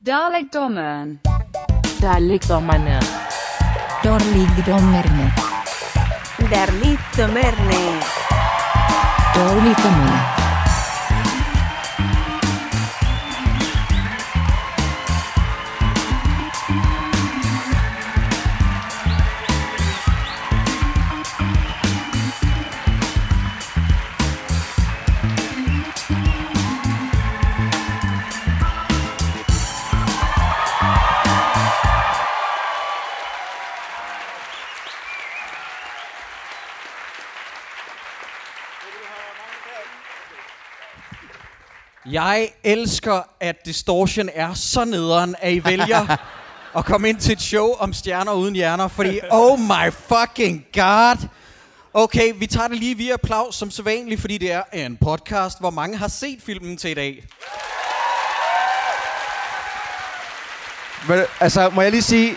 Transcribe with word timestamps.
Dalekdommeren. 0.00 1.20
Dalekdommerne. 2.00 3.00
Dårligdommerne. 4.02 5.32
Darligdommerne. 6.50 8.00
Dårligdommerne. 9.34 10.39
Jeg 42.20 42.48
elsker, 42.64 43.22
at 43.40 43.56
Distortion 43.66 44.28
er 44.34 44.54
så 44.54 44.84
nederen, 44.84 45.34
at 45.40 45.52
I 45.52 45.64
vælger 45.64 46.16
at 46.78 46.84
komme 46.84 47.08
ind 47.08 47.16
til 47.18 47.32
et 47.32 47.40
show 47.40 47.68
om 47.78 47.92
stjerner 47.92 48.32
uden 48.32 48.54
hjerner, 48.54 48.88
fordi 48.88 49.20
oh 49.30 49.58
my 49.60 49.92
fucking 49.92 50.66
god. 50.74 51.28
Okay, 51.94 52.32
vi 52.38 52.46
tager 52.46 52.68
det 52.68 52.76
lige 52.76 52.96
via 52.96 53.14
applaus 53.14 53.54
som 53.54 53.70
sædvanligt, 53.70 54.20
fordi 54.20 54.38
det 54.38 54.52
er 54.52 54.62
en 54.72 54.96
podcast, 54.96 55.60
hvor 55.60 55.70
mange 55.70 55.96
har 55.96 56.08
set 56.08 56.38
filmen 56.42 56.76
til 56.76 56.90
i 56.90 56.94
dag. 56.94 57.24
Men, 61.08 61.18
altså, 61.40 61.70
må 61.74 61.82
jeg 61.82 61.90
lige 61.90 62.02
sige, 62.02 62.36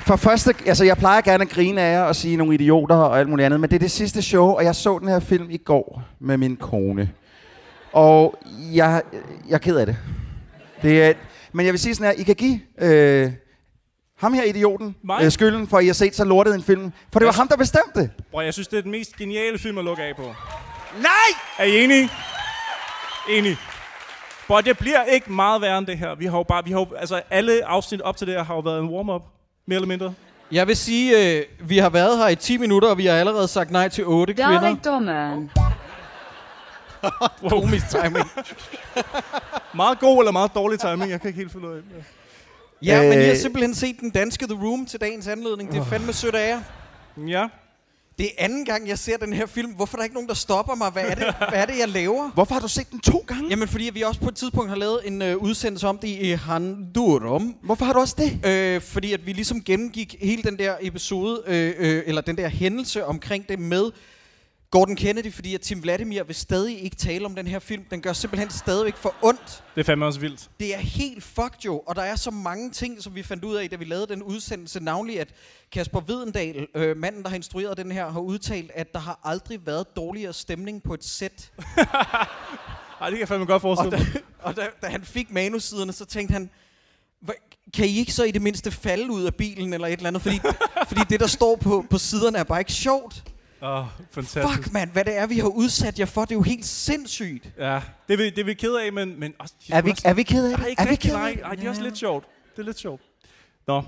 for 0.00 0.16
første, 0.16 0.54
altså 0.66 0.84
jeg 0.84 0.96
plejer 0.96 1.20
gerne 1.20 1.42
at 1.42 1.50
grine 1.50 1.80
af 1.80 1.92
jer 1.92 2.02
og 2.02 2.16
sige 2.16 2.36
nogle 2.36 2.54
idioter 2.54 2.96
og 2.96 3.18
alt 3.18 3.28
muligt 3.28 3.46
andet, 3.46 3.60
men 3.60 3.70
det 3.70 3.76
er 3.76 3.80
det 3.80 3.90
sidste 3.90 4.22
show, 4.22 4.46
og 4.46 4.64
jeg 4.64 4.74
så 4.74 4.98
den 4.98 5.08
her 5.08 5.20
film 5.20 5.50
i 5.50 5.56
går 5.56 6.02
med 6.20 6.36
min 6.36 6.56
kone. 6.56 7.10
Og 7.96 8.38
jeg, 8.74 9.02
jeg 9.48 9.54
er 9.54 9.58
ked 9.58 9.76
af 9.76 9.86
det. 9.86 9.96
det 10.82 11.04
er, 11.04 11.12
men 11.52 11.66
jeg 11.66 11.72
vil 11.72 11.80
sige 11.80 11.94
sådan 11.94 12.12
her, 12.12 12.20
I 12.20 12.22
kan 12.22 12.34
give 12.34 12.60
øh, 12.78 13.32
ham 14.18 14.32
her 14.32 14.42
idioten 14.42 14.96
Mig? 15.04 15.24
øh, 15.24 15.30
skylden 15.30 15.68
for, 15.68 15.78
at 15.78 15.84
I 15.84 15.86
har 15.86 15.94
set 15.94 16.16
så 16.16 16.24
lortet 16.24 16.54
en 16.54 16.62
film. 16.62 16.92
For 17.12 17.18
det 17.18 17.26
var 17.26 17.32
ham, 17.32 17.48
der 17.48 17.56
bestemte 17.56 18.00
det. 18.00 18.10
Bror, 18.30 18.40
jeg 18.40 18.52
synes, 18.52 18.68
det 18.68 18.78
er 18.78 18.82
den 18.82 18.90
mest 18.90 19.16
geniale 19.16 19.58
film 19.58 19.78
at 19.78 19.84
lukke 19.84 20.02
af 20.02 20.16
på. 20.16 20.22
Nej! 21.02 21.40
Er 21.58 21.64
I 21.64 21.84
enige? 21.84 22.10
Enig. 23.30 23.56
Bror, 24.46 24.60
det 24.60 24.78
bliver 24.78 25.04
ikke 25.04 25.32
meget 25.32 25.62
værre 25.62 25.78
end 25.78 25.86
det 25.86 25.98
her. 25.98 26.14
Vi 26.14 26.26
har 26.26 26.36
jo 26.36 26.42
bare, 26.42 26.64
vi 26.64 26.70
har 26.70 26.78
jo, 26.78 26.86
altså 26.96 27.22
alle 27.30 27.64
afsnit 27.66 28.00
op 28.00 28.16
til 28.16 28.26
det 28.26 28.34
her 28.34 28.44
har 28.44 28.54
jo 28.54 28.60
været 28.60 28.80
en 28.80 28.88
warm-up. 28.88 29.22
Mere 29.66 29.76
eller 29.76 29.88
mindre. 29.88 30.14
Jeg 30.52 30.66
vil 30.66 30.76
sige, 30.76 31.38
øh, 31.38 31.44
vi 31.68 31.78
har 31.78 31.90
været 31.90 32.18
her 32.18 32.28
i 32.28 32.36
10 32.36 32.56
minutter, 32.58 32.88
og 32.88 32.98
vi 32.98 33.06
har 33.06 33.14
allerede 33.14 33.48
sagt 33.48 33.70
nej 33.70 33.88
til 33.88 34.04
8 34.06 34.34
kvinder. 34.34 34.60
Dalekdommeren. 37.20 37.60
Komisk 37.62 37.86
timing. 37.90 38.26
Meget 39.74 39.98
god 39.98 40.18
eller 40.18 40.32
meget 40.32 40.50
dårlig 40.54 40.80
timing, 40.80 41.10
jeg 41.10 41.20
kan 41.20 41.28
ikke 41.28 41.38
helt 41.38 41.52
finde 41.52 41.68
ud 41.68 41.74
af. 41.74 41.80
Ja, 42.82 43.02
men 43.02 43.12
I 43.12 43.22
har 43.24 43.30
Øh. 43.30 43.36
simpelthen 43.36 43.74
set 43.74 44.00
den 44.00 44.10
danske 44.10 44.46
The 44.46 44.58
Room 44.64 44.86
til 44.86 45.00
dagens 45.00 45.26
anledning. 45.26 45.72
Det 45.72 45.78
er 45.78 45.84
fandme 45.84 46.12
sødt 46.12 46.34
af 46.34 46.48
jer. 46.48 46.60
Ja. 47.28 47.46
Det 48.18 48.26
er 48.26 48.30
anden 48.44 48.64
gang, 48.64 48.88
jeg 48.88 48.98
ser 48.98 49.16
den 49.16 49.32
her 49.32 49.46
film. 49.46 49.70
Hvorfor 49.70 49.96
er 49.96 49.98
der 49.98 50.04
ikke 50.04 50.14
nogen, 50.14 50.28
der 50.28 50.34
stopper 50.34 50.74
mig? 50.74 50.90
Hvad 50.90 51.02
er 51.04 51.14
det, 51.14 51.34
hvad 51.48 51.58
er 51.58 51.66
det 51.66 51.78
jeg 51.78 51.88
laver? 51.88 52.30
Hvorfor 52.34 52.54
har 52.54 52.60
du 52.60 52.68
set 52.68 52.90
den 52.90 53.00
to 53.00 53.24
gange? 53.26 53.48
Jamen, 53.50 53.68
fordi 53.68 53.90
vi 53.94 54.02
også 54.02 54.20
på 54.20 54.28
et 54.28 54.36
tidspunkt 54.36 54.68
har 54.70 54.76
lavet 54.76 55.00
en 55.04 55.22
øh, 55.22 55.36
udsendelse 55.36 55.88
om 55.88 55.98
det 55.98 56.08
i 56.08 56.30
Handurum. 56.30 57.54
Hvorfor 57.62 57.84
har 57.84 57.92
du 57.92 57.98
også 58.00 58.14
det? 58.18 58.46
Øh, 58.50 58.80
fordi 58.80 59.12
at 59.12 59.26
vi 59.26 59.32
ligesom 59.32 59.62
gennemgik 59.64 60.14
hele 60.20 60.42
den 60.42 60.58
der 60.58 60.74
episode, 60.80 61.42
øh, 61.46 61.74
øh, 61.78 62.02
eller 62.06 62.20
den 62.20 62.36
der 62.36 62.48
hændelse 62.48 63.04
omkring 63.04 63.48
det 63.48 63.58
med 63.58 63.90
Gordon 64.70 64.96
Kennedy, 64.96 65.32
fordi 65.32 65.54
at 65.54 65.60
Tim 65.60 65.82
Vladimir 65.82 66.22
vil 66.22 66.34
stadig 66.34 66.82
ikke 66.82 66.96
tale 66.96 67.24
om 67.26 67.34
den 67.34 67.46
her 67.46 67.58
film. 67.58 67.84
Den 67.90 68.00
gør 68.00 68.12
simpelthen 68.12 68.50
stadigvæk 68.50 68.96
for 68.96 69.14
ondt. 69.22 69.62
Det 69.74 69.80
er 69.80 69.84
fandme 69.84 70.06
også 70.06 70.20
vildt. 70.20 70.50
Det 70.60 70.74
er 70.74 70.78
helt 70.78 71.24
fucked 71.24 71.60
jo, 71.64 71.78
og 71.86 71.96
der 71.96 72.02
er 72.02 72.16
så 72.16 72.30
mange 72.30 72.70
ting, 72.70 73.02
som 73.02 73.14
vi 73.14 73.22
fandt 73.22 73.44
ud 73.44 73.56
af, 73.56 73.70
da 73.70 73.76
vi 73.76 73.84
lavede 73.84 74.06
den 74.06 74.22
udsendelse. 74.22 74.80
Navnlig, 74.80 75.20
at 75.20 75.28
Kasper 75.72 76.00
Videndal, 76.00 76.66
øh, 76.74 76.96
manden, 76.96 77.22
der 77.22 77.28
har 77.28 77.36
instrueret 77.36 77.76
den 77.76 77.92
her, 77.92 78.10
har 78.10 78.20
udtalt, 78.20 78.70
at 78.74 78.92
der 78.92 78.98
har 79.00 79.20
aldrig 79.24 79.66
været 79.66 79.96
dårligere 79.96 80.32
stemning 80.32 80.82
på 80.82 80.94
et 80.94 81.04
sæt. 81.04 81.52
Ej, 83.00 83.10
det 83.10 83.10
kan 83.10 83.18
jeg 83.20 83.28
fandme 83.28 83.46
godt 83.46 83.54
Og, 83.54 83.60
forestille 83.60 83.98
da, 83.98 84.02
mig. 84.14 84.22
og 84.42 84.56
da, 84.56 84.66
da 84.82 84.86
han 84.86 85.04
fik 85.04 85.30
manussiderne, 85.30 85.92
så 85.92 86.04
tænkte 86.04 86.32
han, 86.32 86.50
"Hva- 87.28 87.70
kan 87.74 87.86
I 87.86 87.98
ikke 87.98 88.12
så 88.12 88.24
i 88.24 88.30
det 88.30 88.42
mindste 88.42 88.70
falde 88.70 89.10
ud 89.10 89.22
af 89.24 89.34
bilen 89.34 89.72
eller 89.72 89.86
et 89.86 89.92
eller 89.92 90.08
andet? 90.08 90.22
Fordi, 90.22 90.40
fordi 90.88 91.00
det, 91.10 91.20
der 91.20 91.26
står 91.26 91.56
på, 91.56 91.84
på 91.90 91.98
siderne, 91.98 92.38
er 92.38 92.44
bare 92.44 92.60
ikke 92.60 92.72
sjovt. 92.72 93.24
Åh, 93.62 93.78
oh, 93.78 93.84
fantastisk. 94.10 94.62
Fuck, 94.62 94.72
mand, 94.72 94.90
hvad 94.90 95.04
det 95.04 95.16
er, 95.16 95.26
vi 95.26 95.38
har 95.38 95.48
udsat 95.48 95.98
jer 95.98 96.06
for. 96.06 96.20
Det 96.24 96.30
er 96.30 96.34
jo 96.34 96.42
helt 96.42 96.64
sindssygt. 96.66 97.48
Ja, 97.58 97.80
det 98.08 98.14
er, 98.14 98.16
vi, 98.16 98.30
det 98.30 98.38
er 98.38 98.44
vi 98.44 98.54
ked 98.54 98.74
af, 98.74 98.92
men... 98.92 99.20
men 99.20 99.34
også, 99.38 99.54
Er 99.70 99.82
vi, 99.82 99.90
også, 99.90 100.02
er 100.08 100.14
vi 100.14 100.22
kede 100.22 100.52
af 100.52 100.58
Nej, 100.58 100.64
det? 100.64 100.70
ikke 100.70 100.82
Er 100.82 100.88
vi 100.88 100.96
kede 100.96 101.14
af 101.14 101.18
nej. 101.20 101.32
det? 101.32 101.40
Ej, 101.42 101.54
det 101.54 101.64
er 101.64 101.70
også 101.70 101.82
lidt 101.82 101.98
sjovt. 101.98 102.24
Det 102.56 102.62
er 102.62 102.66
lidt 102.66 102.78
sjovt. 102.78 103.02
Nå, 103.66 103.82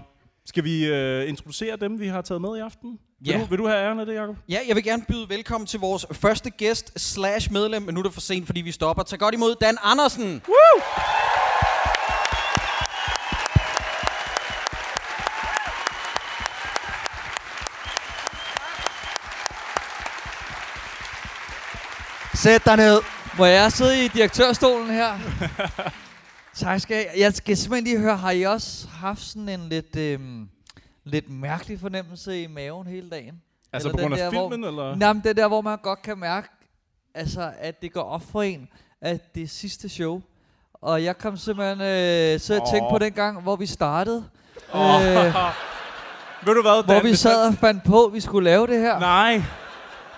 skal 0.46 0.64
vi 0.64 0.86
øh, 0.86 1.28
introducere 1.28 1.76
dem, 1.76 2.00
vi 2.00 2.06
har 2.06 2.22
taget 2.22 2.40
med 2.40 2.56
i 2.56 2.60
aften? 2.60 2.98
Ja. 3.26 3.32
Vil, 3.32 3.40
du, 3.40 3.46
vil 3.50 3.58
du 3.58 3.66
have 3.66 3.78
æren 3.80 4.00
af 4.00 4.06
det, 4.06 4.14
Jacob? 4.14 4.36
Ja, 4.48 4.58
jeg 4.68 4.76
vil 4.76 4.84
gerne 4.84 5.02
byde 5.08 5.28
velkommen 5.28 5.66
til 5.66 5.80
vores 5.80 6.06
første 6.12 6.50
gæst 6.50 7.00
slash 7.00 7.52
medlem, 7.52 7.82
men 7.82 7.94
nu 7.94 8.00
er 8.00 8.04
det 8.04 8.14
for 8.14 8.20
sent, 8.20 8.46
fordi 8.46 8.60
vi 8.60 8.72
stopper. 8.72 9.02
Tag 9.02 9.18
godt 9.18 9.34
imod 9.34 9.54
Dan 9.60 9.76
Andersen. 9.82 10.42
Woo! 10.48 10.82
Sæt 22.42 22.64
dig 22.64 22.76
ned. 22.76 23.00
Må 23.38 23.44
jeg 23.44 23.72
sidde 23.72 24.04
i 24.04 24.08
direktørstolen 24.08 24.90
her? 24.90 25.18
tak 26.64 26.80
skal 26.80 26.96
jeg. 26.96 27.06
Jeg 27.18 27.34
skal 27.34 27.56
simpelthen 27.56 27.84
lige 27.84 27.98
høre, 27.98 28.16
har 28.16 28.30
I 28.30 28.42
også 28.42 28.88
haft 28.88 29.20
sådan 29.20 29.48
en 29.48 29.68
lidt, 29.68 29.96
øhm, 29.96 30.48
lidt 31.04 31.30
mærkelig 31.30 31.80
fornemmelse 31.80 32.42
i 32.42 32.46
maven 32.46 32.86
hele 32.86 33.10
dagen? 33.10 33.42
Altså 33.72 33.88
Eller 33.88 33.98
på 33.98 34.02
grund 34.02 34.14
den 34.14 34.22
af 34.22 34.32
der, 34.32 34.40
filmen, 34.40 34.64
eller? 34.64 34.96
Nej, 34.96 35.12
men 35.12 35.22
det 35.22 35.36
der, 35.36 35.48
hvor 35.48 35.60
man 35.60 35.78
godt 35.82 36.02
kan 36.02 36.18
mærke, 36.18 36.48
altså, 37.14 37.52
at 37.58 37.82
det 37.82 37.92
går 37.92 38.02
op 38.02 38.22
for 38.32 38.42
en, 38.42 38.68
at 39.00 39.34
det 39.34 39.42
er 39.42 39.48
sidste 39.48 39.88
show. 39.88 40.22
Og 40.74 41.04
jeg 41.04 41.18
kom 41.18 41.36
simpelthen 41.36 41.80
øh, 41.80 42.40
til 42.40 42.52
at 42.52 42.62
tænke 42.72 42.84
Åh. 42.86 42.90
på 42.90 42.98
den 42.98 43.12
gang, 43.12 43.42
hvor 43.42 43.56
vi 43.56 43.66
startede. 43.66 44.24
Åh. 44.74 45.06
Øh, 45.06 45.34
Ved 46.46 46.54
du 46.54 46.62
hvad, 46.62 46.84
hvor 46.84 46.94
Dan, 46.94 47.02
vi 47.02 47.08
hvis 47.08 47.18
sad 47.18 47.48
og 47.48 47.54
fandt 47.54 47.84
på, 47.84 48.04
at 48.04 48.12
vi 48.12 48.20
skulle 48.20 48.44
lave 48.44 48.66
det 48.66 48.80
her. 48.80 48.98
Nej. 48.98 49.42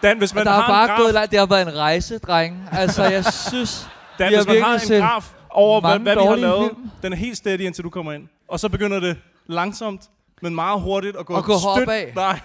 Dan, 0.03 0.19
hvis 0.19 0.31
Og 0.31 0.37
man 0.37 0.47
der 0.47 0.53
har 0.53 0.61
har 0.61 0.69
bare 0.72 0.83
en 0.84 0.88
graf, 0.88 0.99
gået 0.99 1.15
langt. 1.15 1.31
Det 1.31 1.38
har 1.38 1.47
været 1.47 1.62
en 1.69 1.77
rejse, 1.77 2.19
drenge. 2.19 2.59
Altså, 2.72 3.05
jeg 3.05 3.25
synes... 3.25 3.88
Dan, 4.19 4.28
hvis 4.34 4.47
man 4.47 4.62
har 4.62 4.72
virkelig 4.72 4.97
en 4.97 5.03
graf 5.03 5.31
over, 5.50 5.81
hvad, 5.81 5.99
hvad 5.99 6.16
vi 6.16 6.22
har 6.22 6.37
lavet, 6.37 6.71
film. 6.71 6.91
den 7.03 7.12
er 7.12 7.16
helt 7.16 7.37
steady, 7.37 7.61
indtil 7.61 7.84
du 7.84 7.91
kommer 7.91 8.12
ind. 8.12 8.28
Og 8.49 8.61
så 8.61 8.69
begynder 8.69 9.00
det 9.00 9.16
langsomt, 9.47 10.03
men 10.43 10.55
meget 10.55 10.81
hurtigt 10.81 11.16
at 11.16 11.27
gå, 11.27 11.37
At 11.37 11.44
gå 11.44 11.59
støt. 11.59 11.83
opad. 11.83 12.05
Nej. 12.15 12.41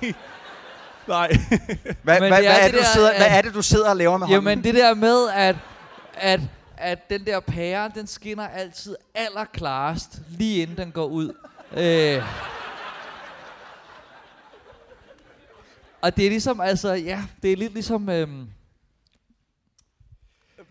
Nej. 1.08 1.28
Hvad, 2.04 2.20
Men 2.20 2.30
hvad, 2.30 2.42
det 2.42 2.48
er 2.48 2.52
hvad, 2.52 2.60
er 2.60 2.64
det 2.66 2.74
du 2.74 2.78
der, 2.78 2.84
sidder, 2.94 3.12
hvad 3.18 3.26
at- 3.28 3.38
er 3.38 3.42
det, 3.42 3.54
du 3.54 3.62
sidder 3.62 3.90
og 3.90 3.96
laver 3.96 4.18
med 4.18 4.28
hånden? 4.28 4.44
Jamen, 4.48 4.64
det 4.64 4.76
der 4.76 4.94
med, 4.94 5.30
at, 5.36 5.56
at, 6.14 6.40
at 6.78 7.10
den 7.10 7.26
der 7.26 7.40
pære, 7.40 7.92
den 7.96 8.08
skinner 8.08 8.48
altid 8.48 8.96
allerklarest, 9.16 10.10
lige 10.30 10.62
inden 10.62 10.78
den 10.78 10.92
går 10.92 11.06
ud. 11.06 11.34
Øh. 11.78 12.22
Og 16.06 16.18
det 16.18 16.26
er 16.26 16.30
ligesom, 16.30 16.62
altså, 16.62 16.94
ja, 16.94 17.20
det 17.42 17.52
er 17.52 17.56
lidt 17.56 17.74
ligesom... 17.74 18.10
Øhm, 18.10 18.48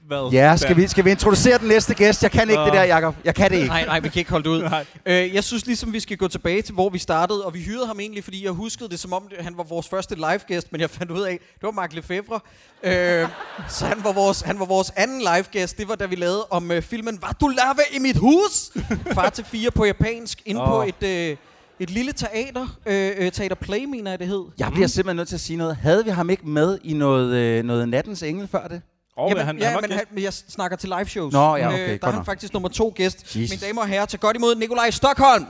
Hvad? 0.06 0.30
Ja, 0.32 0.56
skal 0.56 0.76
vi, 0.76 0.88
skal 0.88 1.04
vi 1.04 1.10
introducere 1.10 1.58
den 1.58 1.68
næste 1.68 1.94
gæst? 1.94 2.22
Jeg 2.22 2.30
kan 2.30 2.50
ikke 2.50 2.60
Åh. 2.60 2.66
det 2.66 2.74
der, 2.74 2.82
Jacob. 2.82 3.14
Jeg 3.24 3.34
kan 3.34 3.50
det 3.50 3.56
ikke. 3.56 3.68
Nej, 3.68 3.84
nej, 3.84 4.00
vi 4.00 4.08
kan 4.08 4.18
ikke 4.18 4.30
holde 4.30 4.44
det 4.44 4.50
ud. 4.50 4.70
Øh, 5.06 5.34
jeg 5.34 5.44
synes 5.44 5.66
ligesom, 5.66 5.92
vi 5.92 6.00
skal 6.00 6.16
gå 6.16 6.28
tilbage 6.28 6.62
til, 6.62 6.74
hvor 6.74 6.88
vi 6.88 6.98
startede, 6.98 7.44
og 7.44 7.54
vi 7.54 7.62
hyrede 7.62 7.86
ham 7.86 8.00
egentlig, 8.00 8.24
fordi 8.24 8.44
jeg 8.44 8.52
huskede 8.52 8.88
det, 8.88 9.00
som 9.00 9.12
om 9.12 9.28
det, 9.28 9.44
han 9.44 9.56
var 9.56 9.62
vores 9.62 9.88
første 9.88 10.14
live-gæst, 10.14 10.72
men 10.72 10.80
jeg 10.80 10.90
fandt 10.90 11.12
ud 11.12 11.22
af, 11.22 11.38
det 11.54 11.62
var 11.62 11.70
Mark 11.70 11.92
Lefebvre. 11.92 12.40
Øh, 12.82 13.28
så 13.68 13.86
han 13.86 14.04
var, 14.04 14.12
vores, 14.12 14.40
han 14.40 14.58
var 14.58 14.66
vores 14.66 14.92
anden 14.96 15.18
live-gæst. 15.18 15.78
Det 15.78 15.88
var, 15.88 15.94
da 15.94 16.06
vi 16.06 16.16
lavede 16.16 16.46
om 16.50 16.70
øh, 16.70 16.82
filmen 16.82 17.18
Hvad 17.18 17.34
du 17.40 17.48
lave 17.48 17.74
i 17.92 17.98
mit 17.98 18.16
hus? 18.16 18.70
Far 19.14 19.30
til 19.30 19.44
fire 19.44 19.70
på 19.70 19.84
japansk, 19.84 20.42
inde 20.46 20.62
oh. 20.62 20.68
på 20.68 20.82
et, 20.82 21.08
øh, 21.08 21.36
et 21.80 21.90
lille 21.90 22.12
teater. 22.12 22.66
Øh, 22.86 23.12
øh, 23.16 23.32
teater 23.32 23.56
Play, 23.56 23.84
mener 23.84 24.10
jeg, 24.10 24.18
det 24.18 24.26
hed. 24.28 24.44
Jeg 24.58 24.72
bliver 24.72 24.86
simpelthen 24.88 25.16
nødt 25.16 25.28
til 25.28 25.34
at 25.36 25.40
sige 25.40 25.56
noget. 25.56 25.76
Havde 25.76 26.04
vi 26.04 26.10
ham 26.10 26.30
ikke 26.30 26.48
med 26.48 26.78
i 26.84 26.94
noget, 26.94 27.34
øh, 27.36 27.64
noget 27.64 27.88
Nattens 27.88 28.22
Engel 28.22 28.48
før 28.48 28.68
det? 28.68 28.82
Oh, 29.16 29.30
Jamen, 29.30 29.44
han, 29.46 29.58
ja, 29.58 29.64
han 29.68 29.78
men, 29.80 29.90
gæst. 29.90 29.98
han, 29.98 30.04
men 30.10 30.22
jeg 30.24 30.32
snakker 30.32 30.76
til 30.76 30.88
live 30.88 31.06
shows. 31.08 31.32
Nå, 31.32 31.56
ja, 31.56 31.68
okay, 31.68 31.78
der 31.78 31.98
er 32.02 32.06
han 32.06 32.14
nok. 32.14 32.26
faktisk 32.26 32.52
nummer 32.52 32.68
to 32.68 32.92
gæst. 32.96 33.36
Jesus. 33.36 33.50
Mine 33.50 33.66
damer 33.68 33.82
og 33.82 33.88
herrer, 33.88 34.06
tag 34.06 34.20
godt 34.20 34.36
imod 34.36 34.54
Nikolaj 34.54 34.90
Stockholm. 34.90 35.44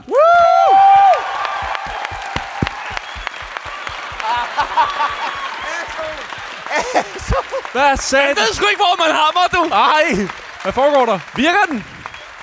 Hvad 7.71 7.97
sagde 7.97 8.27
jeg 8.27 8.35
ved 8.35 8.53
sgu 8.53 8.65
ikke, 8.65 8.81
hvor 8.85 8.97
man 9.05 9.15
hammer, 9.21 9.45
du! 9.55 9.61
Nej! 9.69 10.27
Hvad 10.63 10.73
foregår 10.73 11.05
der? 11.05 11.19
Virker 11.35 11.59
den? 11.71 11.83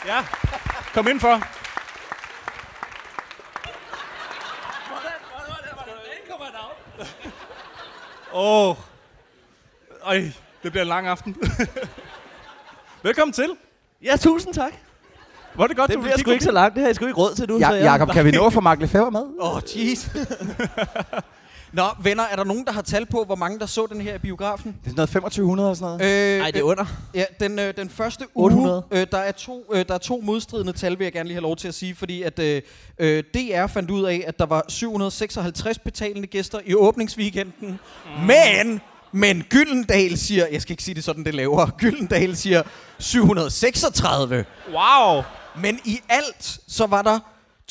Ja. 0.07 0.19
Kom 0.95 1.09
ind 1.09 1.21
for. 1.21 1.43
mig 6.43 6.53
dog. 6.61 7.07
Åh. 8.35 8.77
Ej, 10.07 10.33
det 10.63 10.73
bliver 10.73 10.83
en 10.83 10.89
lang 10.89 11.07
aften. 11.07 11.37
Velkommen 13.03 13.33
til. 13.33 13.51
Ja, 14.03 14.17
tusind 14.17 14.55
tak. 14.55 14.73
Var 15.55 15.67
det 15.67 15.77
godt, 15.77 15.89
det 15.89 15.97
du 15.97 16.03
bliver 16.03 16.19
sgu 16.19 16.31
ikke 16.31 16.45
så 16.45 16.53
langt. 16.53 16.75
Det 16.75 16.81
har 16.81 16.89
jeg 16.89 16.97
sgu 16.97 17.07
ikke 17.07 17.19
råd 17.19 17.35
til 17.35 17.49
nu. 17.49 17.59
Ja, 17.59 17.69
så 17.69 17.75
jeg... 17.75 17.85
Jakob, 17.85 18.11
kan 18.11 18.25
vi 18.25 18.31
nå 18.31 18.47
at 18.47 18.53
få 18.53 18.61
Mark 18.61 18.81
Lefebvre 18.81 19.11
med? 19.11 19.25
Åh, 19.41 19.55
oh, 19.57 19.63
jeez. 19.77 20.09
Nå, 21.73 21.83
venner, 22.03 22.23
er 22.23 22.37
der 22.37 22.45
nogen, 22.45 22.65
der 22.65 22.73
har 22.73 22.83
tal 22.83 23.07
på, 23.07 23.25
hvor 23.25 23.35
mange 23.35 23.59
der 23.59 23.67
så 23.67 23.87
den 23.93 24.01
her 24.01 24.15
i 24.15 24.19
biografen? 24.19 24.73
Det 24.73 24.79
er 24.79 24.91
sådan 24.91 24.95
noget 24.97 25.09
2500 25.09 25.71
og 25.71 25.77
sådan 25.77 25.99
noget. 25.99 26.35
Øh, 26.35 26.39
Nej, 26.39 26.51
det 26.51 26.59
er 26.59 26.63
under. 26.63 26.85
Ja, 27.15 27.25
den, 27.41 27.59
øh, 27.59 27.77
den 27.77 27.91
første 27.91 28.25
uge, 28.35 28.45
800. 28.45 28.83
øh, 28.91 29.07
der, 29.13 29.19
er 29.19 29.33
to, 29.33 29.65
øh, 29.73 29.85
der 29.89 29.95
er 29.95 29.99
to 29.99 30.21
modstridende 30.25 30.73
tal, 30.73 30.99
vil 30.99 31.05
jeg 31.05 31.13
gerne 31.13 31.29
lige 31.29 31.35
have 31.35 31.43
lov 31.43 31.57
til 31.57 31.69
at 31.69 31.75
sige, 31.75 31.95
fordi 31.95 32.23
at 32.23 32.39
øh, 32.39 32.63
øh, 32.99 33.25
DR 33.35 33.67
fandt 33.67 33.91
ud 33.91 34.05
af, 34.05 34.25
at 34.27 34.39
der 34.39 34.47
var 34.47 34.65
756 34.69 35.79
betalende 35.79 36.27
gæster 36.27 36.59
i 36.67 36.75
åbningsweekenden, 36.75 37.69
mm. 37.69 38.27
men, 38.27 38.81
men 39.13 39.43
Gyldendal 39.51 40.19
siger, 40.19 40.47
jeg 40.53 40.63
skal 40.63 40.73
ikke 40.73 40.83
sige 40.83 40.95
det 40.95 41.05
sådan, 41.05 41.25
det 41.25 41.35
laver, 41.35 41.67
Gyldendal 41.79 42.37
siger 42.37 42.63
736, 42.99 44.45
Wow. 44.73 45.23
men 45.63 45.79
i 45.85 46.01
alt, 46.09 46.59
så 46.69 46.87
var 46.87 47.03
der 47.03 47.19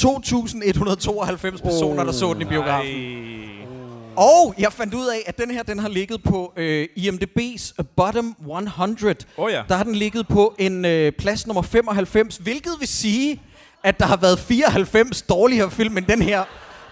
2.192 0.02 1.64
personer, 1.64 2.04
der 2.04 2.12
så 2.12 2.34
den 2.34 2.42
i 2.42 2.46
biografen. 2.46 2.88
Ej. 2.92 3.81
Og 4.16 4.56
jeg 4.58 4.74
fandt 4.74 4.94
ud 4.94 5.08
af, 5.08 5.24
at 5.26 5.38
den 5.38 5.52
her, 5.52 5.64
den 5.64 5.80
har 5.80 5.90
ligget 5.90 6.24
på 6.24 6.54
øh, 6.58 6.88
IMDb's 6.98 7.74
bottom 7.96 8.36
100. 8.40 9.16
Åh 9.38 9.52
ja. 9.52 9.64
Der 9.70 9.76
har 9.76 9.84
den 9.84 9.96
ligget 9.96 10.28
på 10.28 10.56
en 10.60 10.86
øh, 10.86 11.12
plads 11.12 11.48
nummer 11.48 11.62
95, 11.62 12.38
hvilket 12.38 12.72
vil 12.80 12.88
sige, 12.88 13.42
at 13.84 14.00
der 14.00 14.06
har 14.06 14.18
været 14.18 14.40
94 14.40 15.22
dårligere 15.22 15.72
film 15.72 15.98
end 15.98 16.06
den 16.06 16.22
her. 16.22 16.44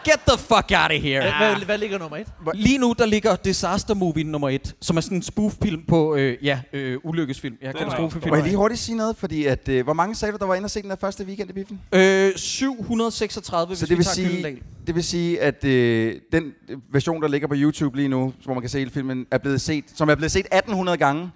Get 0.04 0.20
the 0.28 0.38
fuck 0.38 0.72
out 0.76 0.92
of 0.92 1.02
here. 1.02 1.22
Hvad, 1.22 1.32
hvad, 1.56 1.66
hvad 1.66 1.78
ligger 1.78 1.98
nummer 1.98 2.18
et? 2.18 2.28
Lige 2.54 2.78
nu, 2.78 2.94
der 2.98 3.06
ligger 3.06 3.36
Disaster 3.36 3.94
Movie 3.94 4.24
nummer 4.24 4.50
1, 4.50 4.76
som 4.82 4.98
er 4.98 5.02
sådan 5.02 5.18
en 5.18 5.22
spoof-film 5.24 5.84
på, 5.88 6.16
øh, 6.16 6.38
ja, 6.42 6.60
øh, 6.74 6.98
ulykkesfilm. 7.04 7.56
Ja, 7.62 7.68
er 7.68 7.72
katastrofefilm. 7.72 8.30
Må 8.30 8.36
jeg 8.36 8.44
lige 8.44 8.56
hurtigt 8.56 8.80
sige 8.80 8.96
noget? 8.98 9.16
Fordi 9.18 9.46
at, 9.46 9.70
øh, 9.70 9.84
hvor 9.84 9.94
mange 9.94 10.16
sagde 10.16 10.32
du, 10.32 10.38
der 10.38 10.46
var 10.46 10.56
inde 10.56 10.66
og 10.66 10.72
se 10.72 10.82
den 10.82 10.90
der 10.90 10.96
første 10.96 11.24
weekend 11.26 11.50
i 11.50 11.54
biffen? 11.54 11.80
Øh, 11.94 12.32
736, 12.36 13.76
Så 13.76 13.80
hvis 13.80 13.80
det 13.80 13.90
vi 13.90 13.96
vil, 13.96 14.06
tager 14.06 14.14
sige, 14.16 14.28
Gyldendal. 14.28 14.58
det 14.88 14.96
vil 14.96 15.04
sige, 15.04 15.42
at 15.42 15.64
øh, 15.66 16.16
den 16.32 16.44
version, 16.92 17.22
der 17.22 17.28
ligger 17.28 17.48
på 17.48 17.56
YouTube 17.58 17.96
lige 17.98 18.08
nu, 18.08 18.34
hvor 18.46 18.54
man 18.54 18.62
kan 18.62 18.70
se 18.70 18.78
hele 18.78 18.92
filmen, 18.92 19.26
er 19.32 19.38
blevet 19.38 19.62
set, 19.62 19.86
som 19.96 20.10
er 20.10 20.16
blevet 20.16 20.32
set 20.32 20.46
1800 20.46 20.98
gange, 20.98 21.32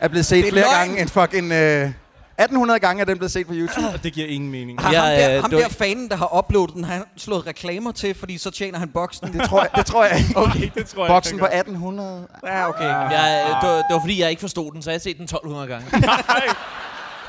er 0.00 0.08
blevet 0.08 0.26
set 0.26 0.38
er 0.46 0.50
flere 0.50 0.64
løgn. 0.64 0.88
gange 0.88 1.00
end 1.00 1.08
fucking... 1.08 1.52
Øh, 1.52 1.90
1800 2.38 2.80
gange 2.80 3.00
er 3.00 3.04
den 3.04 3.18
blevet 3.18 3.32
set 3.32 3.46
på 3.46 3.52
YouTube. 3.56 3.86
Og 3.94 4.02
det 4.02 4.12
giver 4.12 4.26
ingen 4.28 4.50
mening. 4.50 4.80
Har 4.82 4.92
Ja, 4.92 4.98
ham, 5.00 5.10
der, 5.10 5.40
ham 5.40 5.50
der 5.50 5.68
fanen, 5.68 6.08
der 6.08 6.16
har 6.16 6.38
uploadet 6.38 6.74
den, 6.74 6.84
har 6.84 6.92
han 6.94 7.04
slået 7.16 7.46
reklamer 7.46 7.92
til, 7.92 8.14
fordi 8.14 8.38
så 8.38 8.50
tjener 8.50 8.78
han 8.78 8.88
boksen. 8.88 9.32
Det 9.32 9.48
tror 9.48 9.60
jeg, 9.60 9.70
det 9.76 9.86
tror 9.86 10.04
jeg 10.04 10.18
ikke. 10.18 10.36
Okay, 10.46 10.70
det 10.74 10.86
tror 10.86 11.04
jeg 11.04 11.08
Boksen 11.08 11.38
på 11.38 11.44
han 11.46 11.58
1800. 11.58 12.26
Ja, 12.46 12.68
okay. 12.68 12.84
Ja, 12.84 12.94
øh, 12.94 13.46
det, 13.46 13.68
var, 13.68 13.76
det 13.76 13.84
var 13.90 14.00
fordi, 14.00 14.20
jeg 14.20 14.30
ikke 14.30 14.40
forstod 14.40 14.72
den, 14.72 14.82
så 14.82 14.90
jeg 14.90 14.94
har 14.94 15.00
set 15.00 15.16
den 15.16 15.24
1200 15.24 15.68
gange. 15.68 15.86
Nej, 16.00 16.22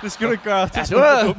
det 0.01 0.11
skal 0.11 0.27
du 0.27 0.31
ikke 0.31 0.43
gøre. 0.43 0.61
Det, 0.65 0.75
Ja, 0.77 0.83
det 0.83 0.97
var- 0.97 1.23
dumt. 1.23 1.37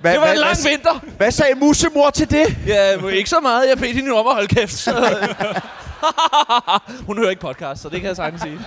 Hvad, 0.00 0.12
Det 0.12 0.20
var 0.20 0.24
hvad, 0.26 0.32
en 0.32 0.38
lang 0.38 0.56
hvad, 0.62 0.70
vinter. 0.70 1.00
hvad 1.16 1.30
sagde 1.30 1.54
musemor 1.54 2.10
til 2.10 2.30
det? 2.30 2.56
Ja, 2.66 3.08
ikke 3.08 3.30
så 3.30 3.40
meget. 3.42 3.68
Jeg 3.68 3.78
bedte 3.78 3.94
hende 3.94 4.12
om 4.12 4.26
at 4.26 4.32
holde 4.34 4.48
kæft. 4.48 4.72
Så. 4.72 4.92
Hun 7.06 7.18
hører 7.18 7.30
ikke 7.30 7.40
podcast, 7.40 7.82
så 7.82 7.88
det 7.88 8.00
kan 8.00 8.08
jeg 8.08 8.16
sagtens 8.16 8.42
sige. 8.42 8.58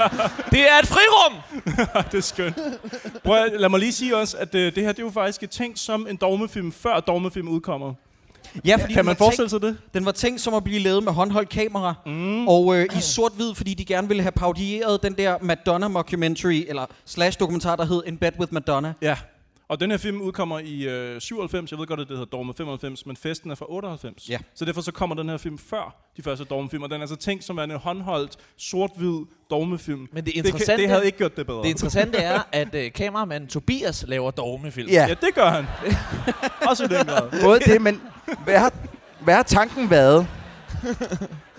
det 0.52 0.60
er 0.60 0.78
et 0.82 0.86
frirum! 0.86 1.34
det 2.12 2.18
er 2.18 2.22
skønt. 2.22 2.58
Prøv, 3.24 3.48
lad 3.58 3.68
mig 3.68 3.80
lige 3.80 3.92
sige 3.92 4.16
også, 4.16 4.36
at 4.36 4.54
øh, 4.54 4.74
det 4.74 4.82
her 4.82 4.92
det 4.92 4.98
er 4.98 5.06
jo 5.06 5.10
faktisk 5.10 5.50
tænkt 5.50 5.78
som 5.78 6.06
en 6.10 6.16
dogmefilm, 6.16 6.72
før 6.72 7.00
dogmefilm 7.00 7.48
udkommer. 7.48 7.94
Ja, 8.64 8.76
fordi 8.76 8.92
Kan 8.92 8.98
den 8.98 9.06
man 9.06 9.16
var 9.18 9.24
forestille 9.24 9.48
sig 9.48 9.62
det? 9.62 9.78
Den 9.94 10.06
var 10.06 10.12
tænkt 10.12 10.40
som 10.40 10.54
at 10.54 10.64
blive 10.64 10.78
lavet 10.78 11.04
med 11.04 11.12
håndholdt 11.12 11.48
kamera, 11.48 11.94
mm. 12.06 12.48
og 12.48 12.76
øh, 12.76 12.86
i 12.96 13.00
sort-hvid, 13.00 13.54
fordi 13.54 13.74
de 13.74 13.84
gerne 13.84 14.08
ville 14.08 14.22
have 14.22 14.32
parodieret 14.32 15.02
den 15.02 15.12
der 15.12 15.38
Madonna-mockumentary, 15.38 16.64
eller 16.68 16.86
slash-dokumentar, 17.04 17.76
der 17.76 17.84
hed 17.84 18.02
In 18.06 18.16
Bed 18.16 18.32
With 18.40 18.54
Madonna. 18.54 18.92
Ja. 19.02 19.16
Og 19.70 19.80
den 19.80 19.90
her 19.90 19.98
film 19.98 20.20
udkommer 20.20 20.58
i 20.58 20.88
øh, 20.88 21.20
97. 21.20 21.70
Jeg 21.70 21.78
ved 21.78 21.86
godt, 21.86 22.00
at 22.00 22.08
det 22.08 22.16
hedder 22.16 22.30
Dogme 22.30 22.54
95, 22.54 23.06
men 23.06 23.16
festen 23.16 23.50
er 23.50 23.54
fra 23.54 23.66
98. 23.68 24.28
Ja. 24.30 24.38
Så 24.54 24.64
derfor 24.64 24.80
så 24.80 24.92
kommer 24.92 25.16
den 25.16 25.28
her 25.28 25.36
film 25.36 25.58
før 25.58 26.10
de 26.16 26.22
første 26.22 26.44
Dogme-film, 26.44 26.82
og 26.82 26.88
den 26.90 26.96
er 26.96 27.00
altså 27.00 27.16
tænkt 27.16 27.44
som 27.44 27.58
en 27.58 27.70
håndholdt, 27.70 28.36
sort-hvid 28.58 29.26
Dogme-film. 29.50 30.08
Men 30.12 30.24
det 30.24 30.34
Det, 30.34 30.46
interessante, 30.46 30.82
det 30.82 30.90
havde 30.90 31.06
ikke 31.06 31.18
gjort 31.18 31.36
det 31.36 31.46
bedre. 31.46 31.62
det 31.62 31.68
interessante 31.68 32.18
er, 32.18 32.40
at 32.52 32.74
øh, 32.74 32.92
kameramanden 32.92 33.48
Tobias 33.48 34.04
laver 34.08 34.30
dogmefilm. 34.30 34.88
Ja, 34.88 35.06
Ja, 35.08 35.14
det 35.26 35.34
gør 35.34 35.50
han. 35.50 35.66
Også 36.70 36.84
i 36.84 36.88
den 36.88 37.06
grad. 37.06 37.42
både 37.44 37.60
det, 37.60 37.82
men 37.82 38.00
hvad 38.44 38.58
har, 38.58 38.72
hvad 39.20 39.34
har 39.34 39.42
tanken 39.42 39.90
været? 39.90 40.26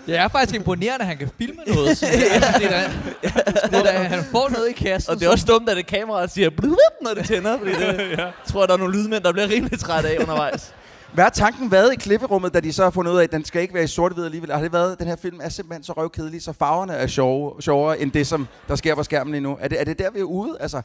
Det 0.06 0.16
er 0.18 0.28
faktisk 0.28 0.54
imponerende, 0.54 1.00
at 1.02 1.06
han 1.06 1.16
kan 1.16 1.30
filme 1.38 1.62
noget. 1.66 1.98
Så 1.98 2.06
det, 2.06 2.36
er, 2.36 2.58
det 2.58 2.66
er 2.66 2.70
da, 2.70 2.90
det 3.70 3.78
er 3.78 3.82
da, 3.82 3.98
han 3.98 4.24
får 4.24 4.48
noget 4.48 4.68
i 4.68 4.72
kassen. 4.72 5.10
Og 5.10 5.20
det 5.20 5.26
er 5.26 5.30
også 5.30 5.44
dumt, 5.48 5.68
at 5.68 5.76
det 5.76 5.86
kamera 5.86 6.28
siger 6.28 6.50
blub, 6.50 6.76
når 7.02 7.14
det 7.14 7.26
tænder, 7.26 7.58
fordi 7.58 7.70
det 7.72 7.98
ja. 8.18 8.26
tror 8.46 8.60
jeg, 8.60 8.68
der 8.68 8.74
er 8.74 8.78
nogle 8.78 8.94
lydmænd, 8.98 9.24
der 9.24 9.32
bliver 9.32 9.48
rimelig 9.48 9.78
træt 9.80 10.04
af 10.04 10.16
undervejs. 10.20 10.74
Hvad 11.14 11.24
har 11.24 11.30
tanken 11.30 11.70
været 11.70 11.92
i 11.92 11.96
klipperummet, 11.96 12.54
da 12.54 12.60
de 12.60 12.72
så 12.72 12.82
har 12.82 12.90
fundet 12.90 13.12
ud 13.12 13.18
af, 13.18 13.22
at 13.24 13.32
den 13.32 13.44
skal 13.44 13.62
ikke 13.62 13.74
være 13.74 13.84
i 13.84 13.86
sort-hvid 13.86 14.24
alligevel? 14.24 14.52
Har 14.52 14.60
det 14.62 14.72
været, 14.72 14.92
at 14.92 14.98
den 14.98 15.06
her 15.06 15.16
film 15.16 15.40
er 15.42 15.48
simpelthen 15.48 15.84
så 15.84 15.92
røvkedelig, 15.92 16.42
så 16.42 16.52
farverne 16.52 16.92
er 16.92 17.06
sjove, 17.06 17.62
sjovere 17.62 18.00
end 18.00 18.12
det, 18.12 18.26
som 18.26 18.48
der 18.68 18.76
sker 18.76 18.94
på 18.94 19.02
skærmen 19.02 19.32
lige 19.32 19.40
nu? 19.40 19.58
Er 19.60 19.68
det, 19.68 19.80
er 19.80 19.84
det 19.84 19.98
der, 19.98 20.10
vi 20.10 20.18
er 20.20 20.24
ude? 20.24 20.56
Altså, 20.60 20.82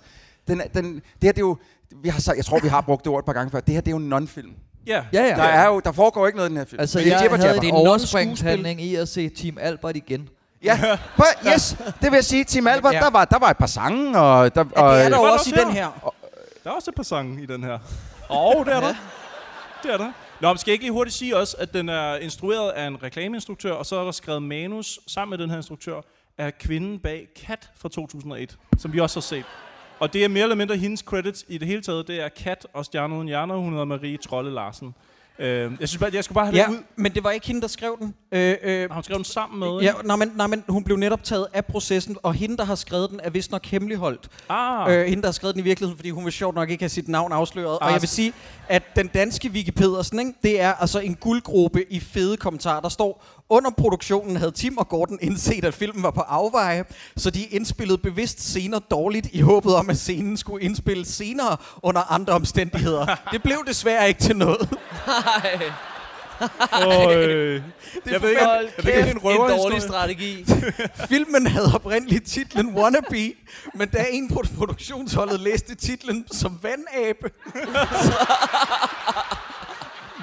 den, 0.48 0.62
den, 0.74 0.94
det 0.96 1.04
her, 1.22 1.32
det 1.32 1.38
er 1.38 1.40
jo... 1.40 1.58
Vi 2.04 2.10
har, 2.10 2.20
sagt- 2.22 2.38
jeg 2.38 2.46
tror, 2.46 2.60
vi 2.60 2.68
har 2.68 2.82
brugt 2.82 3.04
det 3.04 3.12
ord 3.12 3.20
et 3.20 3.26
par 3.26 3.34
gange 3.34 3.52
før. 3.52 3.60
Det 3.60 3.74
her, 3.74 3.82
det 3.82 3.88
er 3.88 3.92
jo 3.92 3.98
en 3.98 4.14
non-film. 4.14 4.52
Ja. 4.88 5.04
Ja, 5.14 5.24
ja. 5.24 5.36
Der, 5.36 5.44
er 5.44 5.68
jo, 5.68 5.80
der 5.80 5.92
foregår 5.92 6.28
ikke 6.28 6.38
noget 6.38 6.50
i 6.50 6.52
den 6.52 6.58
her 6.58 6.66
film. 6.66 6.80
Altså, 6.80 6.98
Men 6.98 7.06
det 7.06 7.14
er 7.14 7.16
jeg 7.18 7.24
jibber 7.24 7.38
havde 7.38 7.50
jabber. 7.54 7.68
en 7.68 7.74
er 7.76 7.78
overspringshandling 7.80 8.82
i 8.82 8.96
at 8.96 9.10
se 9.10 9.30
Team 9.30 9.58
Albert 9.62 9.96
igen. 9.96 10.30
Ja, 10.64 10.80
prøv, 11.18 11.26
yes, 11.54 11.76
det 12.02 12.12
vil 12.12 12.18
jeg 12.18 12.26
sige. 12.26 12.44
Team 12.44 12.68
Albert, 12.68 12.94
Ja. 12.94 13.00
der, 13.00 13.10
var, 13.10 13.26
der 13.26 13.40
var 13.40 13.50
et 13.50 13.58
par 13.58 13.66
sange, 13.66 14.20
og... 14.20 14.56
Der, 14.56 14.62
Og, 14.76 14.84
og 14.84 14.96
det 14.96 15.06
er 15.06 15.10
der 15.10 15.18
der 15.18 15.30
også 15.32 15.50
i 15.50 15.60
den 15.60 15.72
her. 15.72 15.84
her. 16.04 16.14
Der 16.64 16.70
er 16.70 16.76
også 16.76 16.92
et 16.92 16.96
par 16.96 17.04
sange 17.04 17.44
i 17.44 17.46
den 17.46 17.64
her. 17.64 17.74
Åh, 18.30 18.56
oh, 18.56 18.66
det 18.66 18.74
er 18.74 18.80
der. 18.80 18.94
Det 19.84 19.94
er 19.94 19.98
der. 19.98 20.12
Nå, 20.42 20.48
men 20.48 20.58
skal 20.58 20.72
jeg 20.72 20.74
ikke 20.74 20.84
lige 20.86 20.92
hurtigt 20.94 21.16
sige 21.16 21.38
også, 21.38 21.56
at 21.60 21.74
den 21.74 21.90
er 21.90 22.16
instrueret 22.16 22.70
af 22.72 22.88
en 22.88 23.04
reklameinstruktør, 23.04 23.72
og 23.74 23.86
så 23.86 23.96
er 24.00 24.04
der 24.04 24.12
skrevet 24.12 24.44
manus 24.44 25.00
sammen 25.08 25.30
med 25.30 25.38
den 25.38 25.50
her 25.50 25.58
instruktør 25.58 26.02
af 26.38 26.58
kvinden 26.58 27.00
bag 27.00 27.28
Kat 27.46 27.70
fra 27.82 27.90
2001, 27.90 28.58
som 28.80 28.94
vi 28.94 29.00
også 29.00 29.16
har 29.16 29.22
set. 29.22 29.46
Og 30.00 30.14
det 30.14 30.24
er 30.24 30.28
mere 30.28 30.44
eller 30.44 30.56
mindre 30.56 30.78
hendes 30.78 31.00
credits 31.00 31.46
i 31.48 31.58
det 31.58 31.68
hele 31.68 31.82
taget. 31.82 32.08
Det 32.08 32.22
er 32.24 32.30
Kat 32.30 32.68
og 32.74 32.86
Stjerne 32.86 33.16
uden 33.16 33.28
hjerner. 33.28 33.56
Hun 33.56 33.70
hedder 33.72 33.86
Marie 33.86 34.18
Trolle 34.18 34.54
Larsen. 34.54 34.96
Øh, 35.40 35.72
jeg 35.80 35.90
synes 35.90 35.98
bare, 35.98 36.10
jeg 36.14 36.24
skulle 36.24 36.36
bare 36.36 36.46
have 36.46 36.56
Ja, 36.58 36.64
det 36.64 36.72
ud. 36.72 36.84
men 36.96 37.14
det 37.14 37.24
var 37.24 37.32
ikke 37.32 37.48
hende, 37.48 37.62
der 37.62 37.68
skrev 37.68 37.98
den. 38.00 38.14
Øh, 38.32 38.56
øh, 38.64 38.92
hun 38.92 39.04
skrevet 39.04 39.18
den 39.18 39.26
sammen 39.26 39.60
med? 39.60 39.80
ja, 39.82 39.92
nej, 40.04 40.16
men, 40.16 40.32
nej, 40.36 40.48
men 40.48 40.64
hun 40.70 40.84
blev 40.84 40.98
netop 40.98 41.24
taget 41.24 41.48
af 41.54 41.66
processen, 41.66 42.18
og 42.24 42.34
hende, 42.34 42.58
der 42.58 42.64
har 42.66 42.76
skrevet 42.76 43.10
den, 43.10 43.20
er 43.24 43.30
vist 43.30 43.52
nok 43.52 43.66
hemmeligholdt. 43.66 44.28
Ah, 44.50 44.94
Øh, 44.94 45.06
hende, 45.06 45.22
der 45.22 45.28
har 45.28 45.34
skrevet 45.34 45.56
den 45.56 45.60
i 45.60 45.64
virkeligheden, 45.64 45.98
fordi 45.98 46.10
hun 46.10 46.24
vil 46.26 46.34
sjovt 46.34 46.56
nok 46.56 46.70
ikke 46.70 46.82
have 46.84 46.90
sit 46.90 47.08
navn 47.08 47.32
afsløret. 47.32 47.80
Og 47.80 47.88
Ah, 47.88 47.94
jeg 47.94 48.02
vil 48.02 48.10
sige, 48.10 48.34
at 48.70 48.84
den 48.96 49.08
danske 49.08 49.52
Vicky 49.52 49.70
Pedersen, 49.76 50.20
ikke, 50.20 50.34
det 50.44 50.62
er 50.62 50.74
altså 50.74 51.00
en 51.00 51.16
guldgruppe 51.16 51.92
i 51.94 52.00
fede 52.00 52.38
kommentarer. 52.38 52.82
Der 52.82 52.90
står, 52.90 53.24
under 53.50 53.72
produktionen 53.72 54.36
havde 54.36 54.52
Tim 54.52 54.78
og 54.78 54.90
Gordon 54.90 55.20
indset, 55.22 55.66
at 55.66 55.74
filmen 55.74 56.04
var 56.04 56.12
på 56.12 56.22
afveje, 56.22 56.86
så 57.18 57.30
de 57.30 57.44
indspillede 57.44 57.98
bevidst 57.98 58.42
scener 58.42 58.80
dårligt 58.80 59.28
i 59.32 59.42
håbet 59.42 59.76
om, 59.76 59.90
at 59.90 59.98
scenen 59.98 60.38
skulle 60.38 60.66
indspilles 60.66 61.08
senere 61.08 61.58
under 61.84 62.12
andre 62.12 62.34
omstændigheder. 62.34 63.06
det 63.34 63.44
blev 63.44 63.58
desværre 63.68 64.08
ikke 64.08 64.20
til 64.20 64.36
noget. 64.36 64.70
Nej, 65.08 65.60
og, 66.72 67.16
øh, 67.16 67.62
jeg 68.06 68.22
ved 68.22 68.22
ikke, 68.22 68.22
jeg 68.22 68.22
ved 68.22 68.30
ikke, 68.30 68.42
om 68.42 68.66
det 68.86 68.96
er 68.96 69.06
en 69.06 69.20
kæft, 69.20 69.24
en 69.24 69.60
dårlig 69.60 69.82
strategi. 69.82 70.46
Filmen 71.10 71.48
havde 71.48 71.72
oprindeligt 71.76 72.28
titlen 72.28 72.78
Wannabe, 72.78 73.34
men 73.74 73.90
da 73.90 74.06
en 74.12 74.30
på 74.30 74.44
produktionsholdet 74.58 75.40
læste 75.40 75.76
titlen 75.76 76.26
som 76.32 76.60
Vandabe, 76.62 77.32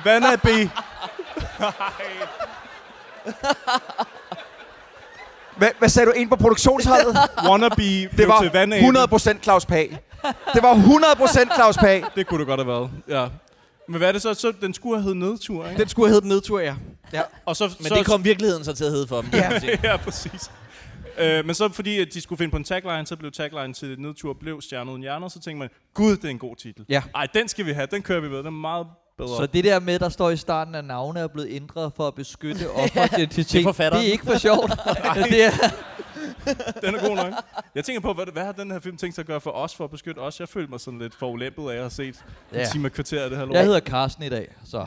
Vannabe. 0.05 0.71
hvad, 5.59 5.69
hvad 5.79 5.89
sagde 5.89 6.07
du 6.07 6.13
ind 6.13 6.29
på 6.29 6.37
produktionsholdet? 6.37 7.17
Wannabe 7.49 8.09
Det 8.17 8.29
var 8.29 8.41
til 8.41 8.51
Vannabe. 8.53 8.99
100% 8.99 9.43
Claus 9.43 9.67
Pag. 9.67 9.99
Det 10.55 10.63
var 10.63 10.75
100% 10.75 11.55
Claus 11.55 11.77
Pag. 11.77 12.05
Det 12.17 12.27
kunne 12.27 12.39
det 12.39 12.47
godt 12.47 12.61
have 12.61 12.69
været, 12.69 12.91
ja. 13.09 13.27
Men 13.89 13.99
hvad 13.99 14.09
er 14.09 14.13
det 14.13 14.23
så? 14.23 14.35
så 14.35 14.53
den 14.61 14.75
skulle 14.75 14.97
have 14.97 15.03
heddet 15.03 15.17
Nedtur, 15.17 15.69
ikke? 15.69 15.81
den 15.81 15.89
skulle 15.89 16.09
have 16.09 16.15
heddet 16.15 16.29
Nedtur, 16.29 16.61
ja. 16.61 16.75
ja. 17.13 17.23
Og 17.47 17.57
så, 17.57 17.71
Men 17.79 17.89
så, 17.89 17.95
det 17.95 18.07
kom 18.07 18.25
virkeligheden 18.25 18.65
så 18.65 18.73
til 18.73 18.85
at 18.85 18.91
hedde 18.91 19.07
for 19.07 19.21
dem. 19.21 19.31
Ja. 19.33 19.61
ja, 19.83 19.97
præcis. 19.97 20.51
Øh, 21.19 21.47
men 21.47 21.55
så 21.55 21.69
fordi 21.69 22.01
at 22.01 22.15
de 22.15 22.21
skulle 22.21 22.39
finde 22.39 22.51
på 22.51 22.57
en 22.57 22.65
tagline, 22.65 23.07
så 23.07 23.17
blev 23.17 23.33
tagline 23.33 23.75
til 23.75 24.01
Nedtur 24.01 24.33
blev 24.33 24.61
Stjerne 24.61 24.91
uden 24.91 25.03
hjerner, 25.03 25.29
så 25.29 25.41
tænkte 25.41 25.59
man, 25.59 25.69
gud, 25.95 26.17
det 26.17 26.25
er 26.25 26.29
en 26.29 26.39
god 26.39 26.57
titel. 26.57 26.85
Ja. 26.89 27.03
Ej, 27.15 27.27
den 27.35 27.49
skal 27.49 27.67
vi 27.67 27.73
have, 27.73 27.87
den 27.91 28.03
kører 28.03 28.21
vi 28.21 28.29
med, 28.29 28.39
den 28.39 28.47
er 28.47 28.51
meget 28.51 28.87
bedre. 29.19 29.37
Så 29.37 29.47
det 29.47 29.65
der 29.65 29.81
med, 29.81 29.99
der 29.99 30.09
står 30.09 30.31
i 30.31 30.37
starten, 30.37 30.75
at 30.75 30.85
navne 30.85 31.21
er 31.21 31.27
blevet 31.27 31.49
ændret 31.51 31.93
for 31.97 32.07
at 32.09 32.15
beskytte 32.15 32.71
offerets 32.85 33.13
identitet, 33.19 33.53
Det 33.53 33.63
forfatteren. 33.65 34.03
det 34.03 34.09
er 34.09 34.13
ikke 34.13 34.25
for 34.27 34.39
sjovt. 34.39 34.71
det 35.31 35.45
er, 35.45 35.51
Den 36.81 36.95
er 36.95 37.09
god 37.09 37.17
nok. 37.17 37.33
Jeg 37.75 37.85
tænker 37.85 38.01
på, 38.01 38.13
hvad, 38.13 38.25
hvad 38.33 38.45
har 38.45 38.53
den 38.53 38.71
her 38.71 38.81
film 38.81 38.97
tænkt 38.97 39.15
sig 39.15 39.23
at 39.23 39.27
gøre 39.27 39.41
for 39.41 39.51
os, 39.51 39.75
for 39.75 39.85
at 39.85 39.91
beskytte 39.91 40.19
os? 40.19 40.41
Jeg 40.41 40.49
følte 40.49 40.71
mig 40.71 40.81
sådan 40.81 40.99
lidt 40.99 41.15
forulæmpet 41.19 41.63
af 41.71 41.75
at 41.75 41.79
have 41.81 41.91
set 41.91 42.15
ja. 42.53 42.61
En 42.61 42.67
time 42.73 42.89
og 42.89 42.93
kvarter 42.93 43.25
af 43.25 43.31
det 43.31 43.39
her 43.39 43.45
lort. 43.45 43.55
jeg 43.57 43.65
hedder 43.65 43.81
Carsten 43.81 44.25
i 44.25 44.29
dag, 44.29 44.55
så 44.65 44.87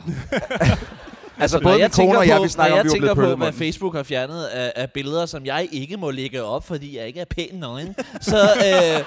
Altså, 1.40 1.56
Når 1.58 1.62
både 1.62 1.74
min 1.74 1.80
jeg 1.80 1.92
tænker 1.92 2.18
og 2.18 2.28
jeg, 2.28 2.36
på, 2.36 2.42
vi 2.42 2.48
snakker 2.48 2.76
når 2.76 2.80
om, 2.80 2.84
vi 2.84 2.90
jeg 2.94 3.02
var 3.02 3.14
tænker 3.14 3.34
på, 3.36 3.36
hvad. 3.36 3.52
Facebook 3.52 3.94
har 3.96 4.02
fjernet 4.02 4.44
af, 4.44 4.72
af 4.76 4.90
billeder, 4.92 5.26
som 5.26 5.46
jeg 5.46 5.68
ikke 5.72 5.96
må 5.96 6.10
lægge 6.10 6.42
op, 6.44 6.64
fordi 6.66 6.96
jeg 6.98 7.06
ikke 7.06 7.20
er 7.20 7.24
pæn 7.24 7.48
nøgen, 7.52 7.94
så 8.20 8.36
øh, 8.36 9.04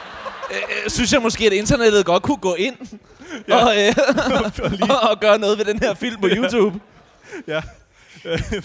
øh, 0.51 0.89
synes 0.89 1.13
jeg 1.13 1.21
måske, 1.21 1.45
at 1.45 1.53
internettet 1.53 2.05
godt 2.05 2.23
kunne 2.23 2.37
gå 2.37 2.53
ind 2.55 2.75
ja. 3.47 3.55
og, 3.65 3.75
øh, 3.81 3.93
og, 4.91 5.09
og 5.09 5.19
gøre 5.19 5.39
noget 5.39 5.57
ved 5.57 5.65
den 5.65 5.79
her 5.79 5.93
film 5.93 6.21
på 6.21 6.27
YouTube. 6.31 6.79
Ja. 7.47 7.61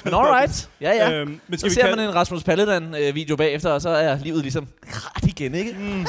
Men 0.05 0.14
alright. 0.14 0.69
Ja, 0.81 0.90
ja. 0.90 1.12
Øhm, 1.12 1.40
men 1.49 1.59
Så 1.59 1.61
skal 1.61 1.71
vi 1.71 1.75
ser 1.75 1.81
kalde- 1.83 1.97
man 1.97 2.09
en 2.09 2.14
Rasmus 2.14 2.43
Paludan-video 2.45 3.37
bagefter, 3.37 3.71
og 3.71 3.83
så 3.83 3.88
er 3.88 4.19
livet 4.19 4.43
ligesom 4.43 4.66
krat 4.90 5.25
igen, 5.25 5.55
ikke? 5.55 5.73
Mm. 5.78 6.07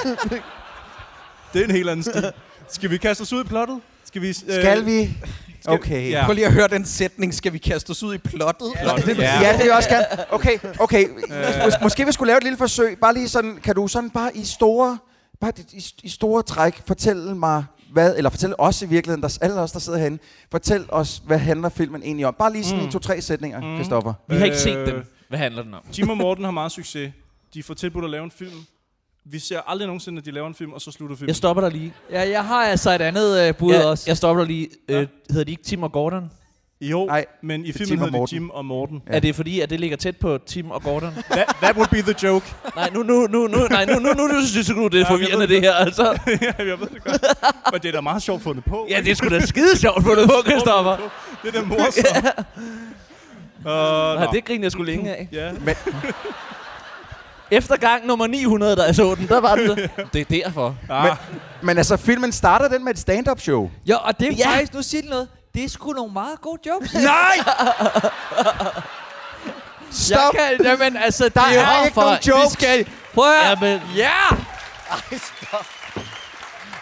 Det 1.53 1.61
er 1.61 1.65
en 1.65 1.71
helt 1.71 1.89
anden 1.89 2.03
stil. 2.03 2.31
Skal 2.69 2.89
vi 2.89 2.97
kaste 2.97 3.21
os 3.21 3.33
ud 3.33 3.43
i 3.43 3.47
plottet? 3.47 3.79
Skal 4.05 4.21
vi... 4.21 4.27
Øh, 4.27 4.33
Skal 4.33 4.85
vi? 4.85 5.03
skal- 5.03 5.73
Okay. 5.73 6.11
Ja. 6.11 6.25
Prøv 6.25 6.33
lige 6.33 6.45
at 6.45 6.53
høre 6.53 6.67
den 6.67 6.85
sætning. 6.85 7.33
Skal 7.33 7.53
vi 7.53 7.57
kaste 7.57 7.89
os 7.91 8.03
ud 8.03 8.13
i 8.15 8.17
plottet? 8.17 8.67
Det, 9.05 9.17
Ja. 9.17 9.23
ja. 9.23 9.41
ja, 9.41 9.51
det 9.51 9.59
vil 9.59 9.65
jeg 9.67 9.75
også 9.75 9.89
gerne. 9.89 10.05
Okay, 10.29 10.57
okay. 10.79 11.05
Mås- 11.65 11.83
måske 11.83 12.05
vi 12.05 12.11
skulle 12.11 12.27
lave 12.27 12.37
et 12.37 12.43
lille 12.43 12.57
forsøg. 12.57 12.97
Bare 13.01 13.13
lige 13.13 13.29
sådan, 13.29 13.59
kan 13.63 13.75
du 13.75 13.87
sådan 13.87 14.09
bare 14.09 14.37
i 14.37 14.45
store, 14.45 14.97
bare 15.41 15.51
i, 15.73 15.85
i 16.03 16.09
store 16.09 16.43
træk 16.43 16.81
fortælle 16.87 17.35
mig, 17.35 17.65
hvad, 17.91 18.17
eller 18.17 18.29
fortælle 18.29 18.59
os 18.59 18.81
i 18.81 18.85
virkeligheden, 18.85 19.21
der, 19.23 19.37
alle 19.41 19.61
os, 19.61 19.71
der 19.71 19.79
sidder 19.79 19.99
herinde, 19.99 20.17
fortæl 20.51 20.85
os, 20.89 21.21
hvad 21.25 21.37
handler 21.37 21.69
filmen 21.69 22.03
egentlig 22.03 22.25
om. 22.25 22.35
Bare 22.39 22.53
lige 22.53 22.63
sådan 22.63 22.83
Mm. 22.83 22.91
to-tre 22.91 23.21
sætninger, 23.21 23.61
Mm. 23.61 23.75
Christoffer. 23.75 24.13
Vi 24.29 24.35
har 24.35 24.45
ikke 24.45 24.55
Øh, 24.55 24.61
set 24.61 24.87
dem. 24.87 25.03
Hvad 25.29 25.39
handler 25.39 25.63
den 25.63 25.73
om? 25.73 25.81
Jim 25.97 26.09
og 26.09 26.17
Morten 26.17 26.43
har 26.43 26.51
meget 26.51 26.71
succes. 26.71 27.11
De 27.53 27.63
får 27.63 27.73
tilbudt 27.73 28.05
at 28.05 28.11
lave 28.11 28.23
en 28.23 28.31
film. 28.31 28.51
Vi 29.25 29.39
ser 29.39 29.59
aldrig 29.67 29.87
nogensinde, 29.87 30.19
at 30.19 30.25
de 30.25 30.31
laver 30.31 30.47
en 30.47 30.55
film, 30.55 30.73
og 30.73 30.81
så 30.81 30.91
slutter 30.91 31.15
filmen. 31.15 31.27
Jeg 31.27 31.35
stopper 31.35 31.61
dig 31.69 31.71
lige. 31.71 31.93
Ja, 32.11 32.29
jeg 32.29 32.45
har 32.45 32.63
altså 32.63 32.91
et 32.91 33.01
andet 33.01 33.39
øh, 33.47 33.55
bud 33.55 33.73
Jeg, 33.73 33.85
også. 33.85 34.03
jeg 34.07 34.17
stopper 34.17 34.43
dig 34.43 34.47
lige. 34.47 34.69
Øh, 34.89 35.07
hedder 35.29 35.43
de 35.43 35.51
ikke 35.51 35.63
Tim 35.63 35.83
og 35.83 35.91
Gordon? 35.91 36.31
Jo, 36.81 37.05
Nej, 37.05 37.25
men 37.43 37.65
i 37.65 37.71
det 37.71 37.81
er 37.81 37.85
filmen 37.85 37.87
Tim 37.87 37.99
og 37.99 38.05
hedder 38.05 38.11
de 38.11 38.19
Morten. 38.19 38.35
Jim 38.37 38.49
og 38.49 38.65
Morten. 38.65 39.01
Ja. 39.09 39.15
Er 39.15 39.19
det 39.19 39.35
fordi, 39.35 39.59
at 39.59 39.69
det 39.69 39.79
ligger 39.79 39.97
tæt 39.97 40.17
på 40.17 40.37
Tim 40.45 40.71
og 40.71 40.83
Gordon? 40.83 41.13
That, 41.31 41.47
that 41.61 41.75
would 41.75 41.89
be 41.89 42.01
the 42.01 42.15
joke. 42.27 42.45
nej, 42.75 42.89
nu, 42.93 43.03
nu, 43.03 43.27
nu, 43.29 43.47
nu, 43.47 43.67
nej, 43.69 43.85
nu, 43.85 43.93
nu, 43.99 44.13
nu, 44.13 44.27
nu 44.27 44.41
synes 44.41 44.55
jeg 44.55 44.65
sgu, 44.65 44.87
det 44.87 44.93
er 44.93 44.99
Ja, 44.99 45.09
forvirrende, 45.11 45.39
ved 45.39 45.47
det 45.47 45.61
her, 45.61 45.73
altså. 45.73 46.03
ja, 46.41 46.51
jeg 46.57 46.79
ved 46.79 46.87
det 46.93 47.03
godt. 47.03 47.25
Men 47.71 47.81
det 47.81 47.87
er 47.87 47.91
da 47.91 48.01
meget 48.01 48.23
sjovt 48.23 48.43
fundet 48.43 48.63
på. 48.65 48.87
Ja, 48.89 49.01
det 49.01 49.11
er 49.11 49.15
sgu 49.15 49.27
da 49.29 49.45
skide 49.45 49.77
sjovt 49.77 50.03
på 50.03 50.15
det 50.19 50.27
på, 50.27 50.49
Christoffer. 50.49 50.97
Det 51.43 51.55
er 51.55 51.61
da 51.61 51.67
morsomt. 51.67 52.47
Uh, 53.59 53.63
Nej, 54.21 54.25
det 54.33 54.45
griner 54.45 54.63
jeg 54.65 54.71
sgu 54.71 54.83
længe 54.83 55.15
af. 55.15 55.27
Ja. 55.31 55.51
Men, 55.65 55.75
Efter 57.51 57.75
gang 57.77 58.05
nummer 58.05 58.27
900, 58.27 58.75
da 58.75 58.81
jeg 58.81 58.95
så 58.95 59.15
den, 59.15 59.27
der 59.27 59.39
var 59.41 59.55
det. 59.55 59.89
Det 60.13 60.21
er 60.21 60.43
derfor. 60.43 60.75
Ah, 60.89 61.15
men 61.61 61.77
altså, 61.77 61.97
filmen 61.97 62.31
starter 62.31 62.67
den 62.67 62.83
med 62.83 62.93
et 62.93 62.99
stand-up 62.99 63.39
show. 63.39 63.69
Ja, 63.87 63.95
og 63.95 64.19
det 64.19 64.27
er 64.27 64.35
Ja. 64.37 64.49
faktisk, 64.49 64.73
nu 64.73 64.81
siger 64.81 65.01
de 65.01 65.07
noget, 65.09 65.27
det 65.57 65.65
er 65.65 65.69
sgu 65.69 65.91
nogle 65.93 66.13
meget 66.13 66.41
gode 66.41 66.59
jokes. 66.69 66.93
Nej! 67.13 67.37
Stop! 69.91 70.33
Jeg 70.33 70.57
kan, 70.57 70.65
jamen, 70.65 70.97
altså, 70.97 71.23
Der 71.23 71.29
det 71.29 71.59
er 71.59 71.83
ikke 71.83 71.93
for- 71.93 72.01
nogen 72.01 72.17
jokes. 72.27 72.45
Vi 72.45 72.65
skal, 72.65 72.87
prøv 73.13 73.31
at 73.31 73.39
høre. 73.39 73.49
Jamen, 73.49 73.81
Ja! 73.95 74.11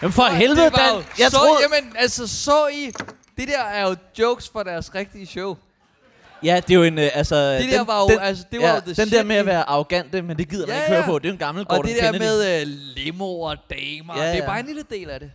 jamen 0.02 0.12
for 0.12 0.22
helvede, 0.24 0.60
Det 0.64 0.72
var 0.72 0.92
Dan. 0.94 1.04
Jeg 1.18 1.30
så, 1.30 1.36
troede... 1.36 1.58
Jamen, 1.62 1.92
altså, 1.98 2.26
så 2.44 2.66
I... 2.66 2.90
Det 3.36 3.48
der 3.48 3.62
er 3.62 3.88
jo 3.88 3.96
jokes 4.18 4.48
for 4.52 4.62
deres 4.62 4.94
rigtige 4.94 5.26
show. 5.26 5.56
Ja, 6.42 6.56
det 6.66 6.70
er 6.70 6.74
jo 6.74 6.82
en, 6.82 6.98
øh, 6.98 7.10
altså... 7.14 7.52
Det 7.52 7.72
der 7.72 7.84
var 7.84 8.00
jo, 8.00 8.08
den, 8.08 8.18
altså, 8.20 8.44
det 8.52 8.60
var 8.60 8.66
ja, 8.66 8.74
jo 8.74 8.80
the 8.80 8.94
Den 8.94 9.10
der 9.12 9.22
med 9.22 9.36
at 9.36 9.46
være 9.46 9.62
arrogante, 9.68 10.22
men 10.22 10.36
det 10.38 10.48
gider 10.50 10.66
man 10.66 10.76
Ja, 10.76 10.80
ikke 10.82 10.88
høre 10.90 11.00
ja. 11.00 11.06
på. 11.06 11.18
Det 11.18 11.24
er 11.24 11.28
jo 11.28 11.32
en 11.32 11.38
gammel 11.38 11.62
Og 11.62 11.68
Gordon 11.68 11.86
det 11.86 11.96
der 12.02 12.12
Kennedy. 12.12 12.22
med 12.22 12.62
uh, 12.62 12.68
limo 12.96 13.40
og 13.40 13.56
damer, 13.70 14.22
Ja, 14.22 14.28
det 14.30 14.36
ja. 14.36 14.42
er 14.42 14.46
bare 14.46 14.60
en 14.60 14.66
lille 14.66 14.82
del 14.90 15.10
af 15.10 15.20
det. 15.20 15.30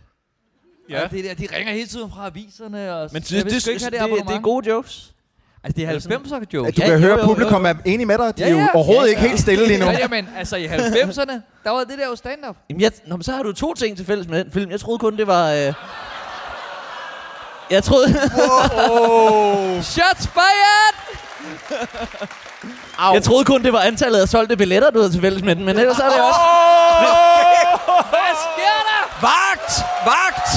Ja. 0.90 0.98
Ja. 0.98 1.04
Og 1.04 1.10
det 1.10 1.24
der, 1.24 1.34
de 1.34 1.48
ringer 1.56 1.72
hele 1.72 1.86
tiden 1.86 2.10
fra 2.10 2.26
aviserne. 2.26 2.94
Og 2.94 3.10
Men 3.12 3.22
det, 3.22 3.30
det, 3.30 3.44
det, 3.44 3.66
ikke 3.66 3.84
det, 3.84 3.92
det, 3.92 4.00
det, 4.28 4.34
er 4.36 4.40
gode 4.40 4.68
jokes. 4.68 5.12
Altså, 5.64 5.76
det 5.80 5.88
er 5.88 6.16
90'er 6.18 6.44
jokes. 6.54 6.74
Du 6.76 6.82
Ja, 6.82 6.86
kan 6.86 6.92
jo, 6.92 6.98
høre, 6.98 7.10
jo, 7.10 7.16
at 7.16 7.22
jo, 7.22 7.26
publikum 7.26 7.64
er 7.66 7.74
enige 7.84 8.06
med 8.06 8.18
dig. 8.18 8.38
De 8.38 8.42
Ja, 8.42 8.48
er 8.48 8.52
jo 8.52 8.58
ja. 8.58 8.66
overhovedet 8.74 9.04
Ja, 9.04 9.08
ikke 9.08 9.22
ja. 9.22 9.28
helt 9.28 9.40
stille 9.40 9.66
lige 9.66 9.78
nu. 9.78 9.84
Ja, 9.86 9.98
jamen, 9.98 10.28
altså 10.36 10.56
i 10.56 10.66
90'erne, 10.66 11.32
der 11.64 11.70
var 11.70 11.84
det 11.84 11.98
der 11.98 12.06
jo 12.06 12.16
stand-up. 12.16 12.56
Jamen, 12.70 12.80
jeg, 12.80 12.92
nå, 13.06 13.16
men 13.16 13.22
så 13.22 13.32
har 13.32 13.42
du 13.42 13.52
to 13.52 13.74
ting 13.74 13.96
til 13.96 14.06
fælles 14.06 14.28
med 14.28 14.44
den 14.44 14.52
film. 14.52 14.70
Jeg 14.70 14.80
troede 14.80 14.98
kun, 14.98 15.16
det 15.16 15.26
var... 15.26 15.52
Øh, 15.52 15.72
jeg 17.70 17.84
troede... 17.84 18.08
Shots 19.94 20.26
fired! 20.26 20.96
Jeg 23.14 23.22
troede 23.22 23.44
kun, 23.44 23.62
det 23.62 23.72
var 23.72 23.80
antallet 23.80 24.20
af 24.20 24.28
solgte 24.28 24.56
billetter, 24.56 24.90
du 24.90 24.98
havde 24.98 25.12
til 25.12 25.20
fælles 25.20 25.42
med 25.42 25.56
den, 25.56 25.64
men 25.64 25.78
ellers 25.78 25.98
er 25.98 26.04
det 26.10 26.20
også... 26.20 26.40
Hvad 28.12 28.32
sker 28.46 28.78
der? 28.90 29.02
Vagt! 29.22 29.72
Vagt! 30.06 30.48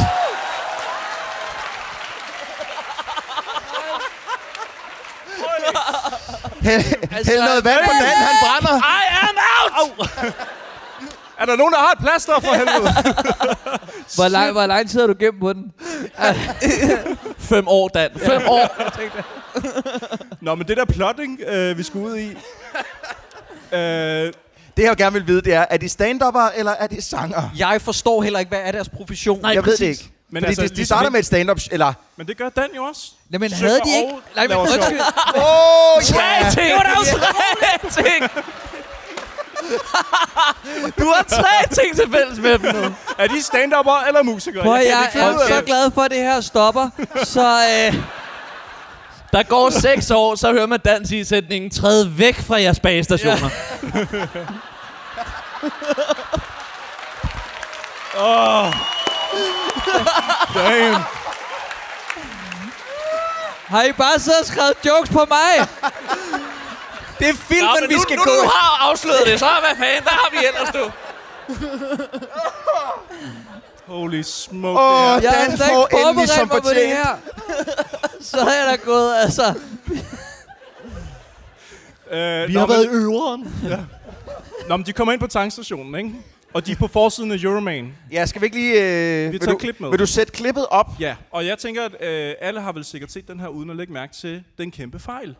Hæld 6.61 6.83
Altså, 7.11 7.31
hæld 7.31 7.41
noget 7.43 7.63
vand 7.65 7.79
på 7.85 7.91
den, 7.91 8.05
han 8.05 8.35
brænder. 8.43 8.77
I 8.77 9.03
am 9.21 9.37
out! 9.81 10.09
Er 11.39 11.45
der 11.45 11.55
nogen, 11.55 11.73
der 11.73 11.79
har 11.79 11.91
et 11.91 11.99
plaster 11.99 12.39
for 12.39 12.53
helvede? 12.53 12.93
Hvor 14.17 14.27
lang, 14.27 14.51
hvor 14.51 14.65
lang 14.65 14.89
tid 14.89 14.99
har 14.99 15.07
du 15.07 15.13
gemt 15.19 15.39
på 15.39 15.53
den? 15.53 15.71
Fem 17.39 17.67
år, 17.67 17.87
Dan. 17.87 18.09
Fem 18.17 18.41
år. 18.47 18.67
Nå, 20.41 20.55
men 20.55 20.67
det 20.67 20.77
der 20.77 20.85
plotting, 20.85 21.41
øh, 21.47 21.77
vi 21.77 21.83
skulle 21.83 22.05
ud 22.05 22.17
i... 22.17 22.29
Øh, 23.71 24.33
Det 24.77 24.83
jeg 24.83 24.97
gerne 24.97 25.13
vil 25.13 25.27
vide, 25.27 25.41
det 25.41 25.53
er, 25.53 25.65
er 25.69 25.77
de 25.77 25.89
stand 25.89 26.21
eller 26.55 26.71
er 26.71 26.87
de 26.87 27.01
sanger? 27.01 27.49
Jeg 27.57 27.81
forstår 27.81 28.21
heller 28.21 28.39
ikke, 28.39 28.49
hvad 28.49 28.59
er 28.63 28.71
deres 28.71 28.89
profession? 28.89 29.41
Nej, 29.41 29.51
jeg 29.51 29.65
ved 29.65 29.71
det 29.71 29.79
præcis. 29.79 30.01
ikke. 30.01 30.11
Men 30.29 30.41
Fordi 30.41 30.47
altså, 30.49 30.61
de, 30.61 30.67
de 30.67 30.73
ligesom 30.75 30.85
starter 30.95 31.09
med 31.09 31.19
et 31.19 31.25
stand-up, 31.25 31.59
eller... 31.71 31.93
men 32.15 32.27
det 32.27 32.37
gør 32.37 32.49
Dan 32.49 32.69
jo 32.75 32.83
også. 32.83 33.01
Jamen, 33.31 33.49
Synger 33.49 33.67
havde 33.67 33.79
de 33.85 33.97
ikke... 33.97 34.13
Nej, 34.35 34.47
men 34.47 34.57
undskyld. 34.57 34.99
Åh, 35.35 35.97
oh, 35.97 36.03
Tre 36.03 36.51
ting! 36.51 36.67
Det 36.67 36.75
var 36.75 36.95
jo 36.99 37.19
tre 37.89 38.01
ting! 38.01 38.45
Du 40.99 41.05
har 41.15 41.23
tre 41.23 41.75
ting 41.81 41.95
til 41.95 42.11
fælles 42.11 42.39
med 42.39 42.59
dem 42.59 42.75
nu. 42.75 42.95
Er 43.17 43.27
de 43.27 43.43
stand 43.43 43.73
eller 44.07 44.23
musikere? 44.23 44.63
Prøv, 44.63 44.73
jeg 44.73 45.09
finde 45.11 45.27
ud 45.27 45.33
er 45.33 45.47
så 45.47 45.61
glad 45.65 45.91
for, 45.91 46.01
at 46.01 46.11
det 46.11 46.19
her 46.19 46.41
stopper. 46.41 46.89
Så 47.23 47.47
øh, 47.47 47.95
Der 49.33 49.43
går 49.43 49.69
seks 49.69 50.11
år, 50.11 50.35
så 50.35 50.51
hører 50.51 50.65
man 50.65 50.79
Dan 50.79 51.05
sige 51.07 51.25
sætningen, 51.25 51.71
træd 51.71 52.03
væk 52.05 52.35
fra 52.47 52.61
jeres 52.61 52.79
bagestationer. 52.79 53.49
Åh. 58.17 58.73
Damn. 60.55 61.03
har 63.67 63.83
I 63.83 63.91
bare 63.91 64.19
siddet 64.19 64.39
og 64.39 64.45
skrevet 64.45 64.73
jokes 64.85 65.09
på 65.09 65.25
mig? 65.29 65.67
Det 67.19 67.29
er 67.29 67.33
filmen, 67.33 67.65
Nå, 67.65 67.77
men 67.81 67.89
vi 67.89 67.95
nu, 67.95 68.01
skal 68.01 68.17
nu, 68.17 68.23
gå. 68.23 68.29
nu 68.43 68.49
har 68.49 68.89
afsløret 68.89 69.21
det, 69.25 69.39
så 69.39 69.45
hvad 69.59 69.75
fanden, 69.77 70.03
hvad 70.03 70.11
har 70.11 70.29
vi 70.31 70.37
ellers 70.47 70.69
du? 70.73 70.91
Holy 73.87 74.21
smoke. 74.21 74.79
Åh, 74.79 75.15
det. 75.15 75.23
Jeg 75.23 75.33
Dan 75.49 75.57
slet 75.57 75.67
får 75.69 75.87
ikke 75.97 76.09
endelig 76.09 76.29
som 76.29 76.47
på 76.49 76.55
det 76.55 76.63
fortjent. 76.63 76.93
her. 76.93 77.17
Så 78.31 78.37
er 78.39 78.53
jeg 78.63 78.67
da 78.79 78.85
gået, 78.85 79.13
altså... 79.23 79.43
Øh, 82.11 82.47
Vi 82.47 82.53
har 82.53 82.67
været 82.67 82.85
i 82.85 82.87
øveren. 82.87 83.55
Nå, 84.69 84.77
men 84.77 84.85
de 84.85 84.93
kommer 84.93 85.11
ind 85.13 85.21
på 85.21 85.27
tankstationen, 85.27 85.95
ikke? 85.95 86.11
Og 86.53 86.65
de 86.65 86.71
er 86.71 86.75
på 86.75 86.87
forsiden 86.87 87.31
af 87.31 87.37
Euroman. 87.43 87.93
Ja, 88.11 88.25
skal 88.25 88.41
vi 88.41 88.45
ikke 88.45 88.57
lige... 88.57 88.73
Øh, 89.25 89.31
vil, 89.31 89.39
tager 89.39 89.51
du, 89.51 89.57
klip 89.57 89.79
med. 89.79 89.89
vil 89.89 89.99
du 89.99 90.05
sætte 90.05 90.31
klippet 90.33 90.65
op? 90.69 90.87
Ja, 90.99 91.15
og 91.31 91.45
jeg 91.45 91.57
tænker, 91.57 91.85
at 91.85 91.91
øh, 92.07 92.33
alle 92.41 92.61
har 92.61 92.71
vel 92.71 92.85
sikkert 92.85 93.11
set 93.11 93.27
den 93.27 93.39
her, 93.39 93.47
uden 93.47 93.69
at 93.69 93.75
lægge 93.75 93.93
mærke 93.93 94.13
til 94.13 94.43
den 94.57 94.71
kæmpe 94.71 94.99
fejl. 94.99 95.35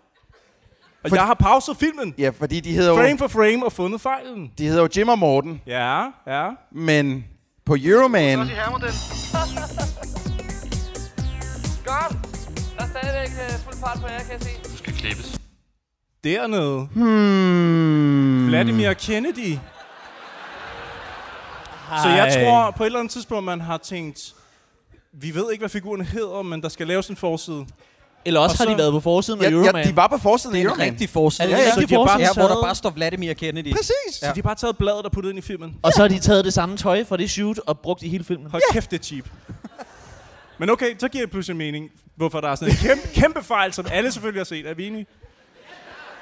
Og 1.03 1.09
For- 1.09 1.15
jeg 1.15 1.25
har 1.25 1.33
pauset 1.33 1.77
filmen, 1.77 2.13
Ja, 2.17 2.29
fordi 2.39 2.59
de 2.59 2.71
hedder 2.71 2.89
jo, 2.89 2.95
frame 2.97 3.17
for 3.17 3.27
frame, 3.27 3.65
og 3.65 3.71
fundet 3.71 4.01
fejlen. 4.01 4.51
de 4.57 4.67
hedder 4.67 4.81
jo 4.81 4.89
Jim 4.97 5.09
og 5.09 5.19
Morten, 5.19 5.61
Ja, 5.67 6.03
ja. 6.27 6.49
men 6.71 7.25
på 7.65 7.75
Euroman... 7.79 8.37
Godt. 11.85 12.17
Der 12.77 12.83
er 12.83 12.87
stadigvæk 12.87 13.29
uh, 13.29 13.59
fuld 13.63 13.75
fart 13.79 13.99
på 14.01 14.07
jer, 14.07 14.19
kan 14.19 14.31
jeg 14.31 14.41
se. 14.41 14.49
Dernede. 16.23 16.87
Hmm. 16.95 18.47
Vladimir 18.47 18.93
Kennedy. 18.93 19.57
Så 22.03 22.09
jeg 22.09 22.33
tror 22.33 22.71
på 22.71 22.83
et 22.83 22.85
eller 22.85 22.99
andet 22.99 23.11
tidspunkt, 23.11 23.43
man 23.43 23.61
har 23.61 23.77
tænkt, 23.77 24.35
vi 25.13 25.35
ved 25.35 25.51
ikke, 25.51 25.61
hvad 25.61 25.69
figurerne 25.69 26.03
hedder, 26.03 26.41
men 26.41 26.61
der 26.61 26.69
skal 26.69 26.87
laves 26.87 27.07
en 27.07 27.15
forside. 27.15 27.65
Eller 28.25 28.39
også 28.39 28.53
Og 28.53 28.57
har 28.57 28.65
de 28.65 28.71
så- 28.71 28.77
været 28.77 28.91
på 28.93 28.99
forsiden 28.99 29.41
af 29.41 29.45
Ja, 29.45 29.51
Euroman. 29.51 29.75
ja, 29.83 29.89
de 29.91 29.95
var 29.95 30.07
på 30.07 30.17
forsiden 30.17 30.55
af 30.55 30.59
Det 30.59 30.65
er 30.65 30.65
en 30.65 30.67
Euroman. 30.71 30.91
rigtig 30.91 31.09
forside. 31.09 31.47
Er 31.51 31.57
Ja, 31.57 31.63
ja. 31.63 31.71
Så 31.73 31.79
de 31.81 31.95
har 31.95 32.05
bare, 32.05 32.19
ja, 32.19 32.33
hvor 32.33 32.47
der 32.47 32.61
bare 32.61 32.75
står 32.75 32.89
Vladimir 32.89 33.33
Kennedy. 33.33 33.71
Præcis. 33.73 33.91
Så 34.19 34.25
de 34.25 34.31
har 34.35 34.41
bare 34.41 34.55
taget 34.55 34.77
bladet 34.77 35.01
og 35.05 35.11
puttet 35.11 35.29
ind 35.29 35.39
i 35.39 35.41
filmen. 35.41 35.75
Og 35.83 35.91
så 35.93 36.01
har 36.01 36.07
de 36.07 36.19
taget 36.19 36.45
det 36.45 36.53
samme 36.53 36.77
tøj 36.77 37.03
fra 37.03 37.17
det 37.17 37.29
shoot 37.31 37.59
og 37.67 37.79
brugt 37.79 38.03
i 38.03 38.09
hele 38.09 38.23
filmen. 38.23 38.51
Hold 38.51 38.61
kæft, 38.71 38.91
det 38.91 38.99
er 38.99 39.03
cheap. 39.03 39.25
Men 40.57 40.69
okay, 40.69 40.95
så 40.99 41.07
giver 41.07 41.23
det 41.23 41.31
pludselig 41.31 41.57
mening, 41.57 41.89
hvorfor 42.15 42.41
der 42.41 42.47
er 42.49 42.55
sådan 42.55 42.71
en 42.73 42.77
kæmpe, 42.77 43.07
kæmpe 43.21 43.43
fejl, 43.43 43.73
som 43.73 43.85
alle 43.91 44.11
selvfølgelig 44.11 44.39
har 44.39 44.45
set. 44.45 44.67
Er 44.67 44.73
vi 44.73 44.87
enige? 44.87 45.05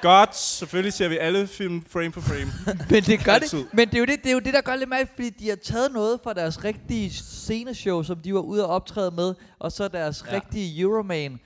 Godt, 0.02 0.36
selvfølgelig 0.36 0.92
ser 0.92 1.08
vi 1.08 1.16
alle 1.18 1.46
film 1.46 1.84
frame 1.90 2.12
for 2.12 2.20
frame. 2.20 2.52
Men 2.90 3.02
det 3.02 3.24
gør 3.24 3.32
Altid. 3.32 3.58
det. 3.58 3.66
Men 3.72 3.88
det 3.88 3.94
er, 3.94 3.98
jo 3.98 4.04
det, 4.04 4.16
det 4.22 4.28
er 4.28 4.32
jo 4.32 4.38
det, 4.38 4.54
der 4.54 4.60
gør 4.60 4.76
lidt 4.76 4.90
mærkeligt, 4.90 5.14
fordi 5.14 5.30
de 5.44 5.48
har 5.48 5.56
taget 5.64 5.92
noget 5.92 6.20
fra 6.24 6.32
deres 6.32 6.64
rigtige 6.64 7.10
sceneshow, 7.10 8.02
som 8.02 8.16
de 8.16 8.34
var 8.34 8.40
ude 8.40 8.64
og 8.66 8.74
optræde 8.74 9.10
med, 9.10 9.34
og 9.58 9.72
så 9.72 9.88
deres 9.88 10.24
ja. 10.30 10.34
rigtige 10.36 10.80
Euroman. 10.80 11.40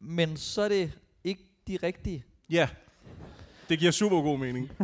Men 0.00 0.36
så 0.36 0.62
er 0.62 0.68
det 0.68 0.90
de 1.68 1.78
rigtige. 1.82 2.24
Ja, 2.50 2.68
det 3.68 3.78
giver 3.78 3.92
super 3.92 4.22
god 4.22 4.38
mening. 4.38 4.70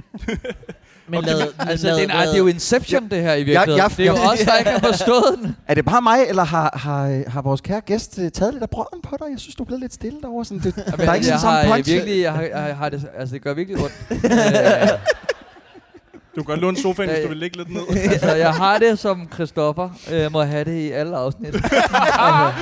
Men 1.09 1.18
Okay, 1.18 1.28
lad, 1.28 1.38
men- 1.59 1.68
Altså, 1.68 1.87
lad, 1.87 1.97
det, 1.97 2.02
er, 2.04 2.06
lad, 2.09 2.26
det 2.28 2.35
er 2.35 2.38
jo 2.38 2.47
Inception, 2.47 3.09
det 3.11 3.23
her 3.23 3.35
i 3.35 3.42
virkeligheden. 3.42 3.78
jeg- 3.78 3.90
det 3.97 4.00
er 4.02 4.06
jo 4.06 4.14
jeg- 4.16 4.30
os, 4.33 4.38
der 4.38 4.59
ikke 4.59 4.71
har 4.71 4.78
forstået 4.78 5.38
den. 5.42 5.56
Er 5.68 5.75
det 5.75 5.85
bare 5.85 6.02
mig, 6.02 6.18
eller 6.28 6.44
har, 6.44 6.78
har, 6.78 7.30
har 7.30 7.42
vores 7.42 7.61
kære 7.61 7.80
gæst 7.80 8.18
øh, 8.18 8.30
taget 8.30 8.52
lidt 8.54 8.62
af 8.62 8.71
brøden 8.71 9.02
på 9.02 9.16
dig? 9.21 9.26
Jeg 9.30 9.38
synes, 9.40 9.54
du 9.54 9.62
er 9.62 9.66
blevet 9.66 9.80
lidt 9.80 9.94
stille 9.94 10.21
derovre. 10.23 10.44
Sådan, 10.44 10.62
det, 10.62 10.75
der 10.76 10.83
er 10.83 10.92
ikke 10.97 11.11
jeg 11.11 11.25
sådan 11.25 11.33
har 11.33 11.38
samme 11.40 11.61
øh, 11.64 11.71
punch. 11.76 11.90
virkelig, 11.92 12.21
jeg 12.23 12.33
har, 12.33 12.42
jeg 12.42 12.76
har 12.76 12.88
det, 12.88 13.09
altså 13.16 13.33
det 13.35 13.42
gør 13.42 13.54
virkelig 13.54 13.83
ondt. 13.85 13.94
Øh, 16.35 16.37
Du 16.37 16.43
kan 16.43 16.45
godt 16.45 16.61
låne 16.61 16.76
sofaen, 16.76 17.11
hvis 17.11 17.19
du 17.23 17.29
vil 17.29 17.37
ligge 17.37 17.57
lidt 17.57 17.71
ned. 17.71 17.83
altså, 18.12 18.35
jeg 18.35 18.55
har 18.55 18.79
det 18.79 18.99
som 18.99 19.29
Christoffer. 19.35 19.91
Jeg 20.11 20.33
må 20.33 20.43
have 20.43 20.64
det 20.64 20.75
i 20.79 20.91
alle 20.91 21.17
afsnit. 21.17 21.55
altså, 21.55 22.53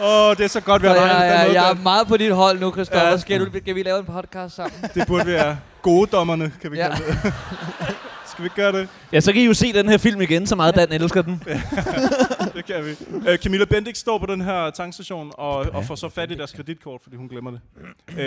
Åh, 0.00 0.28
oh, 0.28 0.36
det 0.36 0.44
er 0.44 0.48
så 0.48 0.60
godt, 0.60 0.82
vi 0.82 0.88
så 0.88 0.94
har 0.94 1.22
jeg, 1.24 1.30
jeg, 1.32 1.44
måde. 1.46 1.60
jeg 1.62 1.70
er 1.70 1.74
meget 1.82 2.06
på 2.06 2.16
dit 2.16 2.34
hold 2.34 2.60
nu, 2.60 2.72
Christoffer. 2.72 3.08
Ja. 3.08 3.18
Skal, 3.18 3.40
du, 3.40 3.46
skal 3.62 3.74
vi 3.74 3.82
lave 3.82 3.98
en 3.98 4.04
podcast 4.04 4.54
sammen? 4.56 4.72
Det 4.94 5.06
burde 5.06 5.26
være 5.26 5.56
gode 5.82 6.06
dommerne, 6.12 6.52
kan 6.62 6.72
vi 6.72 6.76
Ja. 6.76 6.88
kalde 6.96 7.12
det. 7.22 7.32
Skal 8.34 8.42
vi 8.42 8.46
ikke 8.46 8.56
gøre 8.56 8.72
det? 8.72 8.88
ja, 9.12 9.20
så 9.20 9.32
kan 9.32 9.42
I 9.42 9.44
jo 9.46 9.54
se 9.54 9.72
den 9.72 9.88
her 9.88 9.98
film 9.98 10.20
igen, 10.20 10.46
så 10.46 10.56
meget 10.56 10.74
Dan 10.74 10.92
elsker 10.92 11.22
den. 11.22 11.42
Det 12.56 12.66
kan 12.66 12.84
vi. 12.84 12.90
Uh, 13.16 13.36
Camilla 13.36 13.64
Bendix 13.64 13.96
står 13.96 14.18
på 14.18 14.26
den 14.26 14.40
her 14.40 14.70
tankstation 14.70 15.32
og, 15.38 15.54
og 15.72 15.84
får 15.84 15.94
så 15.94 16.08
fat 16.08 16.30
i 16.30 16.34
deres 16.34 16.52
kreditkort, 16.52 17.00
fordi 17.02 17.16
hun 17.16 17.28
glemmer 17.28 17.50
det. 17.50 17.60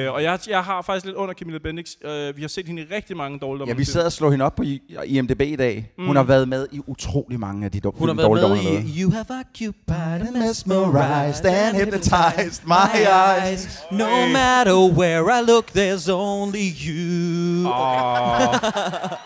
Uh, 0.07 0.13
og 0.13 0.23
jeg, 0.23 0.39
jeg 0.49 0.63
har 0.63 0.81
faktisk 0.81 1.05
lidt 1.05 1.15
under 1.15 1.33
Camilla 1.33 1.59
Bendix. 1.63 1.89
Uh, 2.05 2.37
vi 2.37 2.41
har 2.41 2.47
set 2.47 2.67
hende 2.67 2.81
i 2.81 2.85
rigtig 2.95 3.17
mange 3.17 3.39
dårlige 3.39 3.67
Ja, 3.67 3.73
vi 3.73 3.83
sad 3.83 4.05
og 4.05 4.11
slog 4.11 4.31
hende 4.31 4.45
op 4.45 4.55
på 4.55 4.63
I- 4.63 4.81
IMDb 5.05 5.41
i 5.41 5.55
dag. 5.55 5.91
Hun 5.97 6.07
Mm. 6.09 6.15
har 6.15 6.23
været 6.23 6.47
med 6.47 6.67
i 6.71 6.79
utrolig 6.87 7.39
mange 7.39 7.65
af 7.65 7.71
de 7.71 7.81
dum- 7.87 7.97
Hun 7.99 8.07
har 8.09 8.15
været 8.15 8.41
dårlige 8.41 8.73
med 8.73 8.83
i 8.83 9.01
You 9.01 9.11
Have 9.11 9.25
Occupied 9.39 10.27
and 10.27 10.37
Mesmerized 10.47 11.45
and 11.45 11.75
hypnotized 11.77 12.61
my 12.65 12.99
eyes. 13.47 13.79
No 13.91 14.05
matter 14.33 14.75
where 14.97 15.39
I 15.39 15.45
look, 15.51 15.65
there's 15.77 16.11
only 16.11 16.67
you. 16.87 17.67
Åh. 17.69 18.55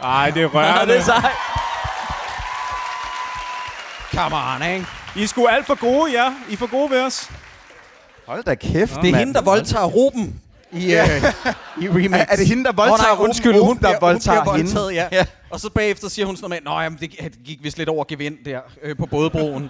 Ej, 0.04 0.30
det 0.32 0.44
er 0.44 0.48
Ja, 0.80 0.86
det 0.86 0.98
er 0.98 1.02
sejt. 1.04 1.32
Come 4.16 4.36
on, 4.36 4.74
ikke? 4.74 4.86
I 5.16 5.24
er 5.24 5.28
sgu 5.28 5.46
alt 5.48 5.66
for 5.66 5.76
gode, 5.76 6.12
ja. 6.12 6.34
I 6.50 6.54
er 6.54 6.58
for 6.58 6.68
gode 6.72 6.90
ved 6.92 7.02
os. 7.04 7.30
Hold 8.28 8.44
da 8.44 8.56
kæft, 8.56 8.92
Det 8.92 8.98
er 8.98 9.12
mand. 9.12 9.16
hende, 9.16 9.34
der 9.34 9.42
voldtager 9.42 9.86
Ruben 9.86 10.42
i, 10.72 10.94
øh, 10.94 11.02
i 11.84 11.90
remix. 11.90 12.20
Er, 12.20 12.26
er 12.30 12.36
det 12.36 12.48
hende, 12.48 12.64
der 12.64 12.72
voldtager 12.72 13.02
nej, 13.02 13.12
Ruben? 13.12 13.26
undskyld, 13.26 13.52
Ruben, 13.56 13.66
hun 13.68 13.76
der 13.76 13.82
bliver, 13.82 14.00
voldtager 14.00 14.44
hun 14.44 14.56
hende? 14.58 14.94
ja. 14.94 15.08
Ja. 15.12 15.26
Og 15.50 15.60
så 15.60 15.70
bagefter 15.70 16.10
siger 16.10 16.26
hun 16.26 16.36
sådan 16.36 16.50
noget 16.50 16.64
med, 16.64 16.72
nej, 16.72 16.90
det, 16.90 17.34
det 17.34 17.44
gik 17.46 17.60
vist 17.64 17.78
lidt 17.78 17.90
over 17.90 18.06
gevind 18.08 18.38
der 18.46 18.60
øh, 18.84 18.98
på 18.98 19.06
bådebroen. 19.06 19.70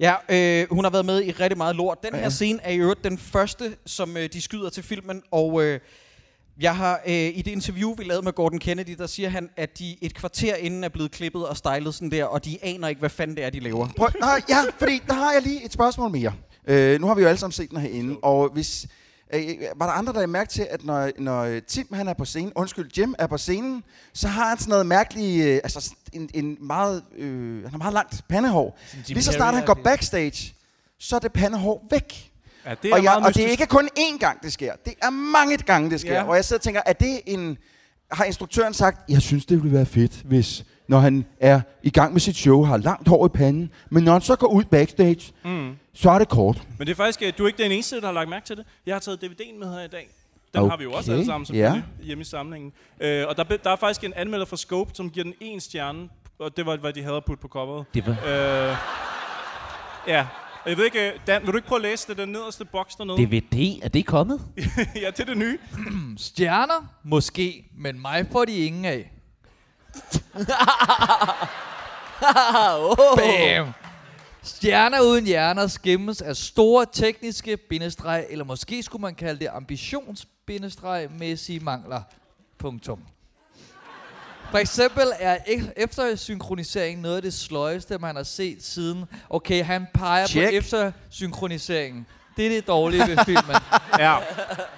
Ja, 0.00 0.14
øh, 0.28 0.66
hun 0.70 0.84
har 0.84 0.90
været 0.90 1.06
med 1.06 1.22
i 1.22 1.30
rigtig 1.30 1.58
meget 1.58 1.76
lort. 1.76 1.98
Den 2.02 2.14
her 2.14 2.22
Ja. 2.22 2.28
scene 2.30 2.58
er 2.62 2.70
i 2.72 2.76
øvrigt 2.76 3.04
den 3.04 3.18
første, 3.18 3.76
som 3.86 4.16
øh, 4.16 4.28
de 4.32 4.42
skyder 4.42 4.70
til 4.70 4.82
filmen, 4.82 5.22
og 5.32 5.62
øh, 5.62 5.80
jeg 6.60 6.76
har 6.76 7.00
øh, 7.06 7.12
i 7.14 7.42
det 7.44 7.50
interview, 7.50 7.94
vi 7.94 8.04
lavede 8.04 8.24
med 8.24 8.32
Gordon 8.32 8.58
Kennedy, 8.58 8.94
der 8.98 9.06
siger 9.06 9.28
han, 9.28 9.50
at 9.56 9.78
de 9.78 9.96
et 10.00 10.14
kvarter 10.14 10.54
inden 10.54 10.84
er 10.84 10.88
blevet 10.88 11.10
klippet 11.10 11.46
og 11.48 11.56
stylet 11.56 11.94
sådan 11.94 12.10
der, 12.10 12.24
og 12.24 12.44
de 12.44 12.58
aner 12.62 12.88
ikke, 12.88 12.98
hvad 12.98 13.10
fanden 13.10 13.36
det 13.36 13.44
er, 13.44 13.50
de 13.50 13.60
laver. 13.60 13.88
Prøv, 13.96 14.08
nej, 14.20 14.42
ja, 14.48 14.58
fordi 14.78 15.02
der 15.06 15.14
har 15.14 15.32
jeg 15.32 15.42
lige 15.42 15.64
et 15.64 15.72
spørgsmål 15.72 16.10
mere. 16.10 16.32
Øh, 16.66 17.00
nu 17.00 17.06
har 17.06 17.14
vi 17.14 17.22
jo 17.22 17.28
alle 17.28 17.38
sammen 17.38 17.52
set 17.52 17.70
den 17.70 17.78
herinde, 17.78 18.16
og 18.22 18.50
hvis... 18.52 18.86
Øh, 19.34 19.42
var 19.76 19.86
der 19.86 19.92
andre, 19.92 20.12
der 20.12 20.26
mærke 20.26 20.50
til, 20.50 20.66
at 20.70 20.84
når, 20.84 21.10
når 21.18 21.60
Tim 21.68 21.86
han 21.92 22.08
er 22.08 22.14
på 22.14 22.24
scenen, 22.24 22.52
undskyld, 22.54 22.90
Jim 22.98 23.14
er 23.18 23.26
på 23.26 23.38
scenen, 23.38 23.84
så 24.12 24.28
har 24.28 24.48
han 24.48 24.58
sådan 24.58 24.70
noget 24.70 24.86
mærkeligt, 24.86 25.46
øh, 25.46 25.60
altså 25.64 25.94
en, 26.12 26.30
en 26.34 26.56
meget, 26.60 27.02
øh, 27.16 27.62
han 27.62 27.70
har 27.70 27.78
meget 27.78 27.94
langt 27.94 28.24
pandehår. 28.28 28.78
Lige 29.08 29.22
så 29.22 29.32
snart 29.32 29.54
han 29.54 29.64
går 29.64 29.74
backstage, 29.84 30.54
så 30.98 31.16
er 31.16 31.20
det 31.20 31.32
pandehår 31.32 31.86
væk. 31.90 32.31
Ja, 32.66 32.74
det 32.82 32.90
er 32.90 32.94
og, 32.94 33.02
jeg, 33.02 33.10
meget 33.12 33.26
og 33.26 33.34
det 33.34 33.44
er 33.46 33.48
ikke 33.48 33.66
kun 33.66 33.88
én 33.98 34.18
gang, 34.18 34.42
det 34.42 34.52
sker. 34.52 34.72
Det 34.84 34.94
er 35.02 35.10
mange 35.10 35.56
gange, 35.56 35.90
det 35.90 36.00
sker. 36.00 36.12
Ja. 36.14 36.22
Og 36.24 36.36
jeg 36.36 36.44
sidder 36.44 36.58
og 36.60 36.62
tænker, 36.64 36.80
er 36.86 36.92
det 36.92 37.20
en... 37.26 37.58
Har 38.12 38.24
instruktøren 38.24 38.74
sagt, 38.74 39.10
jeg 39.10 39.22
synes, 39.22 39.46
det 39.46 39.62
ville 39.62 39.76
være 39.76 39.86
fedt, 39.86 40.12
hvis 40.24 40.64
når 40.88 40.98
han 40.98 41.24
er 41.40 41.60
i 41.82 41.90
gang 41.90 42.12
med 42.12 42.20
sit 42.20 42.36
show, 42.36 42.62
har 42.62 42.76
langt 42.76 43.08
hår 43.08 43.26
i 43.26 43.28
panden, 43.28 43.70
men 43.90 44.02
når 44.04 44.12
han 44.12 44.20
så 44.20 44.36
går 44.36 44.46
ud 44.46 44.64
backstage, 44.64 45.32
Mm. 45.44 45.76
så 45.94 46.10
er 46.10 46.18
det 46.18 46.28
kort. 46.28 46.62
Men 46.78 46.86
det 46.86 46.92
er 46.92 46.96
faktisk, 46.96 47.22
øh, 47.22 47.32
du 47.38 47.42
er 47.44 47.46
ikke 47.48 47.62
den 47.62 47.72
eneste, 47.72 48.00
der 48.00 48.06
har 48.06 48.12
lagt 48.12 48.28
mærke 48.30 48.46
til 48.46 48.56
det. 48.56 48.64
Jeg 48.86 48.94
har 48.94 49.00
taget 49.00 49.24
DVD'en 49.24 49.58
med 49.58 49.72
her 49.72 49.84
i 49.84 49.88
dag. 49.88 50.08
Den 50.54 50.60
Okay. 50.60 50.70
har 50.70 50.76
vi 50.76 50.84
jo 50.84 50.92
også 50.92 51.12
alle 51.12 51.24
sammen 51.26 51.46
selvfølgelig 51.46 51.84
ja. 52.00 52.04
hjemme 52.06 52.22
i 52.22 52.24
samlingen. 52.24 52.72
Øh, 53.00 53.24
og 53.28 53.36
der, 53.36 53.44
der 53.44 53.70
er 53.70 53.76
faktisk 53.76 54.04
en 54.04 54.12
anmelder 54.16 54.46
fra 54.46 54.56
Scope, 54.56 54.90
som 54.94 55.10
giver 55.10 55.24
den 55.24 55.34
en 55.40 55.60
stjerne. 55.60 56.08
Og 56.38 56.56
det 56.56 56.66
var, 56.66 56.76
hvad 56.76 56.92
de 56.92 57.02
havde 57.02 57.16
at 57.16 57.24
putte 57.24 57.40
på 57.42 57.48
coveret. 57.48 57.84
Det 57.94 58.06
var 58.06 58.12
Øh, 58.26 58.76
ja. 60.08 60.26
Og 60.64 60.70
Jeg 60.70 60.76
ved 60.76 60.84
ikke, 60.84 61.12
øh, 61.12 61.18
Dan, 61.26 61.42
vil 61.42 61.52
du 61.52 61.56
ikke 61.56 61.68
prøve 61.68 61.78
at 61.78 61.82
læse 61.82 62.08
det, 62.08 62.16
den 62.16 62.28
nederste 62.28 62.64
boks 62.64 62.94
dernede? 62.94 63.26
DVD, 63.26 63.78
er 63.82 63.88
det 63.88 64.06
kommet? 64.06 64.40
ja, 65.02 65.10
det 65.10 65.20
er 65.20 65.24
det 65.24 65.36
nye. 65.36 65.58
Stjerner? 66.16 66.94
Måske, 67.04 67.64
men 67.78 68.00
mig 68.00 68.26
får 68.32 68.44
de 68.44 68.56
ingen 68.56 68.84
af. 68.84 69.12
oh. 72.78 72.96
Bam! 73.16 73.72
Stjerner 74.42 75.00
uden 75.00 75.26
hjerner 75.26 75.66
skimmes 75.66 76.22
af 76.22 76.36
store 76.36 76.86
tekniske 76.92 77.56
bindestreg, 77.56 78.26
eller 78.30 78.44
måske 78.44 78.82
skulle 78.82 79.02
man 79.02 79.14
kalde 79.14 79.40
det 79.40 79.48
ambitionsbindestreg-mæssige 79.52 81.60
mangler. 81.60 82.02
Punktum. 82.58 83.00
For 84.52 84.58
eksempel 84.58 85.04
er 85.18 85.36
ek- 85.36 85.72
eftersynkronisering 85.76 87.00
noget 87.00 87.16
af 87.16 87.22
det 87.22 87.34
sløjeste, 87.34 87.98
man 87.98 88.16
har 88.16 88.22
set 88.22 88.64
siden. 88.64 89.04
Okay, 89.30 89.64
han 89.64 89.86
peger 89.94 90.26
Check. 90.26 90.46
på 90.50 90.54
eftersynkroniseringen. 90.56 92.06
Det 92.36 92.46
er 92.46 92.50
det 92.50 92.66
dårlige 92.66 93.00
ved 93.08 93.16
filmen. 93.24 93.56
Ja. 93.98 94.16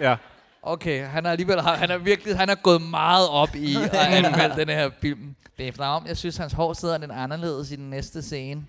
ja. 0.00 0.16
Okay, 0.62 1.06
han 1.06 1.26
er 1.26 1.30
alligevel 1.30 1.60
han 1.60 1.90
er 1.90 1.98
virkelig 1.98 2.36
han 2.36 2.48
er 2.48 2.54
gået 2.54 2.82
meget 2.82 3.28
op 3.28 3.54
i 3.54 3.76
at 3.76 3.94
anmelde 4.24 4.56
den 4.56 4.68
her 4.68 4.90
film. 5.00 5.34
Det 5.58 5.80
er 5.80 5.84
om, 5.84 6.06
jeg 6.06 6.16
synes, 6.16 6.36
hans 6.36 6.52
hår 6.52 6.72
sidder 6.72 6.98
lidt 6.98 7.10
anderledes 7.10 7.70
i 7.70 7.76
den 7.76 7.90
næste 7.90 8.22
scene. 8.22 8.64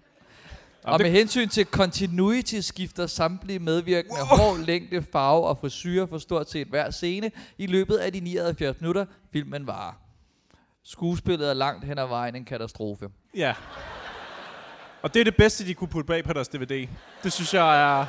Og 0.83 0.99
med 1.01 1.11
hensyn 1.11 1.49
til 1.49 1.65
continuity 1.65 2.55
skifter 2.59 3.07
samtlige 3.07 3.59
medvirkende 3.59 4.21
hår, 4.21 4.57
længde, 4.57 5.03
farve 5.11 5.45
og 5.47 5.57
frisyrer 5.57 6.05
for 6.05 6.17
stort 6.17 6.49
set 6.51 6.67
hver 6.67 6.91
scene 6.91 7.31
i 7.57 7.67
løbet 7.67 7.95
af 7.95 8.13
de 8.13 8.19
79 8.19 8.81
minutter, 8.81 9.05
filmen 9.33 9.67
varer. 9.67 9.93
Skuespillet 10.85 11.49
er 11.49 11.53
langt 11.53 11.85
hen 11.85 11.97
ad 11.97 12.07
vejen 12.07 12.35
en 12.35 12.45
katastrofe. 12.45 13.05
Ja. 13.35 13.53
Og 15.01 15.13
det 15.13 15.19
er 15.19 15.23
det 15.23 15.35
bedste, 15.35 15.65
de 15.67 15.73
kunne 15.73 15.87
putte 15.87 16.07
bag 16.07 16.23
på 16.23 16.33
deres 16.33 16.47
DVD. 16.47 16.87
Det 17.23 17.33
synes 17.33 17.53
jeg 17.53 17.99
er... 17.99 18.05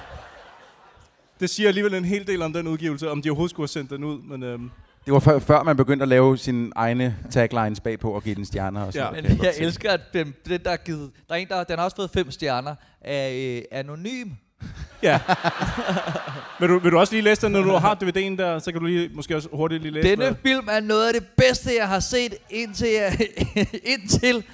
Det 1.41 1.51
siger 1.51 1.69
alligevel 1.69 1.95
en 1.95 2.05
hel 2.05 2.27
del 2.27 2.43
om 2.43 2.53
den 2.53 2.67
udgivelse, 2.67 3.11
om 3.11 3.23
de 3.23 3.31
overhovedet 3.31 3.51
skulle 3.51 3.65
have 3.65 3.69
sendt 3.69 3.91
den 3.91 4.05
ud. 4.05 4.23
Men 4.23 4.43
øhm, 4.43 4.71
Det 5.05 5.12
var 5.12 5.19
før, 5.19 5.39
før 5.39 5.62
man 5.62 5.77
begyndte 5.77 6.03
at 6.03 6.09
lave 6.09 6.39
sine 6.39 6.71
egne 6.77 7.17
taglines 7.31 7.81
bagpå 7.81 8.11
og 8.12 8.23
give 8.23 8.35
den 8.35 8.45
stjerner 8.45 8.85
og 8.87 8.93
sådan 8.93 9.15
Ja. 9.15 9.21
noget, 9.21 9.37
Men 9.39 9.45
jeg 9.47 9.55
elsker, 9.59 9.93
at 9.93 10.01
den, 10.12 10.35
den 10.49 10.65
der 10.65 10.71
er 10.71 10.77
givet... 10.77 11.11
Der 11.29 11.35
er 11.35 11.39
en, 11.39 11.49
der, 11.49 11.65
den 11.65 11.79
har 11.79 11.85
også 11.85 11.97
fået 11.97 12.11
fem 12.11 12.31
stjerner 12.31 12.75
af 13.01 13.57
øh, 13.73 13.79
Anonym. 13.79 14.29
Ja. 15.03 15.21
vil, 16.61 16.69
du, 16.69 16.79
vil 16.79 16.92
du 16.92 16.99
også 16.99 17.12
lige 17.12 17.23
læse 17.23 17.40
den, 17.42 17.53
når 17.53 17.62
du 17.62 17.73
har 17.77 17.95
DVD'en 17.95 18.37
der? 18.37 18.59
Så 18.59 18.73
kan 18.73 18.81
du 18.81 18.87
lige, 18.87 19.11
måske 19.14 19.37
også 19.37 19.49
hurtigt 19.53 19.83
lige 19.83 19.92
læse 19.92 20.09
Denne 20.09 20.25
hvad- 20.25 20.35
film 20.42 20.69
er 20.71 20.81
noget 20.81 21.07
af 21.07 21.12
det 21.14 21.27
bedste, 21.37 21.71
jeg 21.79 21.88
har 21.88 22.01
set 22.01 22.35
indtil... 22.51 22.88
Jeg, 22.88 23.29
indtil 23.95 24.45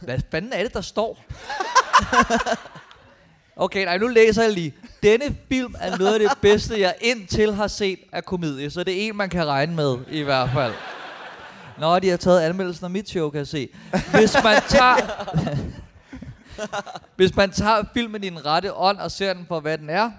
hvad 0.00 0.18
fanden 0.30 0.52
er 0.52 0.62
det, 0.62 0.74
der 0.74 0.80
står? 0.80 1.24
okay, 3.56 3.84
nej, 3.84 3.98
nu 3.98 4.06
læser 4.08 4.42
jeg 4.42 4.52
lige. 4.52 4.74
Denne 5.02 5.36
film 5.48 5.74
er 5.80 5.96
noget 5.98 6.14
af 6.14 6.20
det 6.20 6.30
bedste, 6.40 6.80
jeg 6.80 6.94
indtil 7.00 7.54
har 7.54 7.66
set 7.66 7.98
af 8.12 8.24
komedie. 8.24 8.70
Så 8.70 8.84
det 8.84 8.94
er 9.02 9.08
en, 9.08 9.16
man 9.16 9.30
kan 9.30 9.46
regne 9.46 9.74
med, 9.74 9.96
i 10.10 10.22
hvert 10.22 10.50
fald. 10.54 10.72
Nå, 11.78 11.98
de 11.98 12.08
har 12.10 12.16
taget 12.16 12.40
anmeldelsen 12.40 12.84
af 12.84 12.90
mit 12.90 13.08
show, 13.08 13.30
kan 13.30 13.38
jeg 13.38 13.46
se. 13.46 13.68
Hvis 14.14 14.34
man 14.44 14.62
tager... 14.68 14.96
Hvis 17.16 17.36
man 17.36 17.50
tager 17.50 17.84
filmen 17.94 18.24
i 18.24 18.28
den 18.28 18.46
rette 18.46 18.74
ånd 18.74 18.98
og 18.98 19.10
ser 19.10 19.32
den 19.32 19.46
for, 19.46 19.60
hvad 19.60 19.78
den 19.78 19.90
er, 19.90 20.10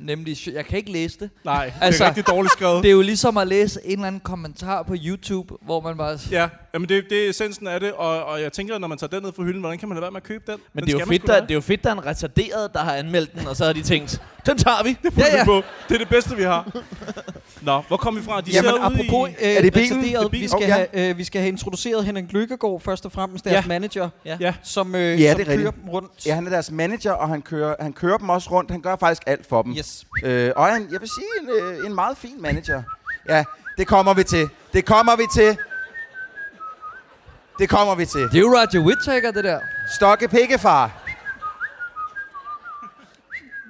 nemlig... 0.00 0.36
Jeg 0.54 0.66
kan 0.66 0.78
ikke 0.78 0.92
læse 0.92 1.18
det. 1.20 1.30
Nej, 1.44 1.64
det 1.64 1.72
er 1.80 1.84
Altså, 1.84 2.04
rigtig 2.06 2.26
dårligt 2.26 2.52
skrevet. 2.52 2.82
Det 2.82 2.88
er 2.88 2.92
jo 2.92 3.00
ligesom 3.02 3.36
at 3.36 3.48
læse 3.48 3.80
en 3.84 3.90
eller 3.92 4.06
anden 4.06 4.20
kommentar 4.20 4.82
på 4.82 4.94
YouTube, 5.04 5.54
hvor 5.64 5.80
man 5.80 5.96
bare... 5.96 6.18
Ja, 6.30 6.48
jamen 6.74 6.88
det, 6.88 7.04
det 7.10 7.24
er 7.26 7.30
essensen 7.30 7.66
af 7.66 7.80
det, 7.80 7.92
og, 7.92 8.24
og 8.24 8.42
jeg 8.42 8.52
tænker, 8.52 8.78
når 8.78 8.88
man 8.88 8.98
tager 8.98 9.08
den 9.10 9.22
ned 9.22 9.32
fra 9.36 9.42
hylden, 9.42 9.60
hvordan 9.60 9.78
kan 9.78 9.88
man 9.88 9.96
lade 9.96 10.02
være 10.02 10.10
med 10.10 10.20
at 10.20 10.26
købe 10.26 10.44
den? 10.52 10.60
Men 10.72 10.80
den 10.84 10.88
det 10.88 10.94
er, 10.94 10.98
jo 11.00 11.06
fedt, 11.06 11.22
der, 11.26 11.34
da 11.34 11.40
det 11.40 11.50
er 11.50 11.54
jo 11.54 11.60
fedt, 11.60 11.84
der 11.84 11.90
er 11.90 11.94
en 11.94 12.06
retarderet, 12.06 12.72
der 12.72 12.80
har 12.80 12.92
anmeldt 12.94 13.34
den, 13.38 13.46
og 13.46 13.56
så 13.56 13.64
har 13.64 13.72
de 13.72 13.82
tænkt, 13.82 14.22
den 14.46 14.58
tager 14.58 14.82
vi. 14.84 14.96
have. 15.02 15.12
Ja, 15.32 15.36
ja. 15.36 15.44
På. 15.44 15.62
Det 15.88 15.94
er 15.94 15.98
det 15.98 16.08
bedste, 16.08 16.36
vi 16.36 16.42
har. 16.42 16.72
Nå, 17.62 17.82
hvor 17.88 17.96
kom 17.96 18.16
vi 18.16 18.22
fra? 18.22 18.40
De 18.40 18.50
Jamen, 18.50 18.70
apropos 18.80 19.30
i... 19.30 19.32
øh, 19.44 19.48
Er 19.56 19.62
det 19.62 19.72
bilen? 19.72 19.88
retarderet, 19.88 20.20
Det 20.20 20.24
er 20.24 20.28
bilen. 20.28 20.42
vi, 20.42 20.48
skal 20.48 20.62
Oh, 20.62 20.68
ja. 20.68 20.74
have, 20.92 21.10
øh, 21.10 21.18
vi 21.18 21.24
skal 21.24 21.40
have 21.40 21.48
introduceret 21.48 22.04
Henrik 22.04 22.32
Lykkegaard 22.32 22.80
først 22.80 23.06
og 23.06 23.12
fremmest, 23.12 23.44
deres 23.44 23.54
Ja. 23.54 23.68
manager, 23.68 24.08
Ja. 24.24 24.54
som, 24.62 24.94
øh, 24.94 25.00
Ja, 25.20 25.30
som 25.30 25.36
det 25.38 25.48
er 25.48 25.54
kører 25.56 25.66
rigtigt. 25.66 25.82
dem 25.84 25.90
rundt. 25.90 26.26
Ja, 26.26 26.34
han 26.34 26.46
er 26.46 26.50
deres 26.50 26.70
manager, 26.70 27.12
og 27.12 27.28
han 27.28 27.42
kører, 27.42 27.74
han 27.80 27.92
kører 27.92 28.18
dem 28.18 28.28
også 28.28 28.50
rundt. 28.50 28.70
Han 28.70 28.80
gør 28.80 28.96
faktisk 28.96 29.22
alt 29.26 29.46
for 29.48 29.62
dem. 29.62 29.72
Yes. 29.78 29.87
Øh, 30.24 30.52
og 30.56 30.76
en, 30.76 30.88
jeg 30.92 31.00
vil 31.00 31.08
sige, 31.08 31.26
en, 31.40 31.48
øh, 31.62 31.86
en 31.86 31.94
meget 31.94 32.18
fin 32.18 32.42
manager. 32.42 32.82
Ja, 33.28 33.44
det 33.78 33.86
kommer 33.86 34.14
vi 34.14 34.24
til. 34.24 34.48
Det 34.72 34.84
kommer 34.84 35.16
vi 35.16 35.26
til. 35.34 35.58
Det 37.58 37.68
kommer 37.68 37.94
vi 37.94 38.06
til. 38.06 38.20
Det 38.20 38.34
er 38.34 38.40
jo 38.40 38.46
Roger 38.46 38.80
Whittaker, 38.86 39.30
det 39.30 39.44
der. 39.44 39.60
Stokke 39.96 40.28
pikkefar. 40.28 41.08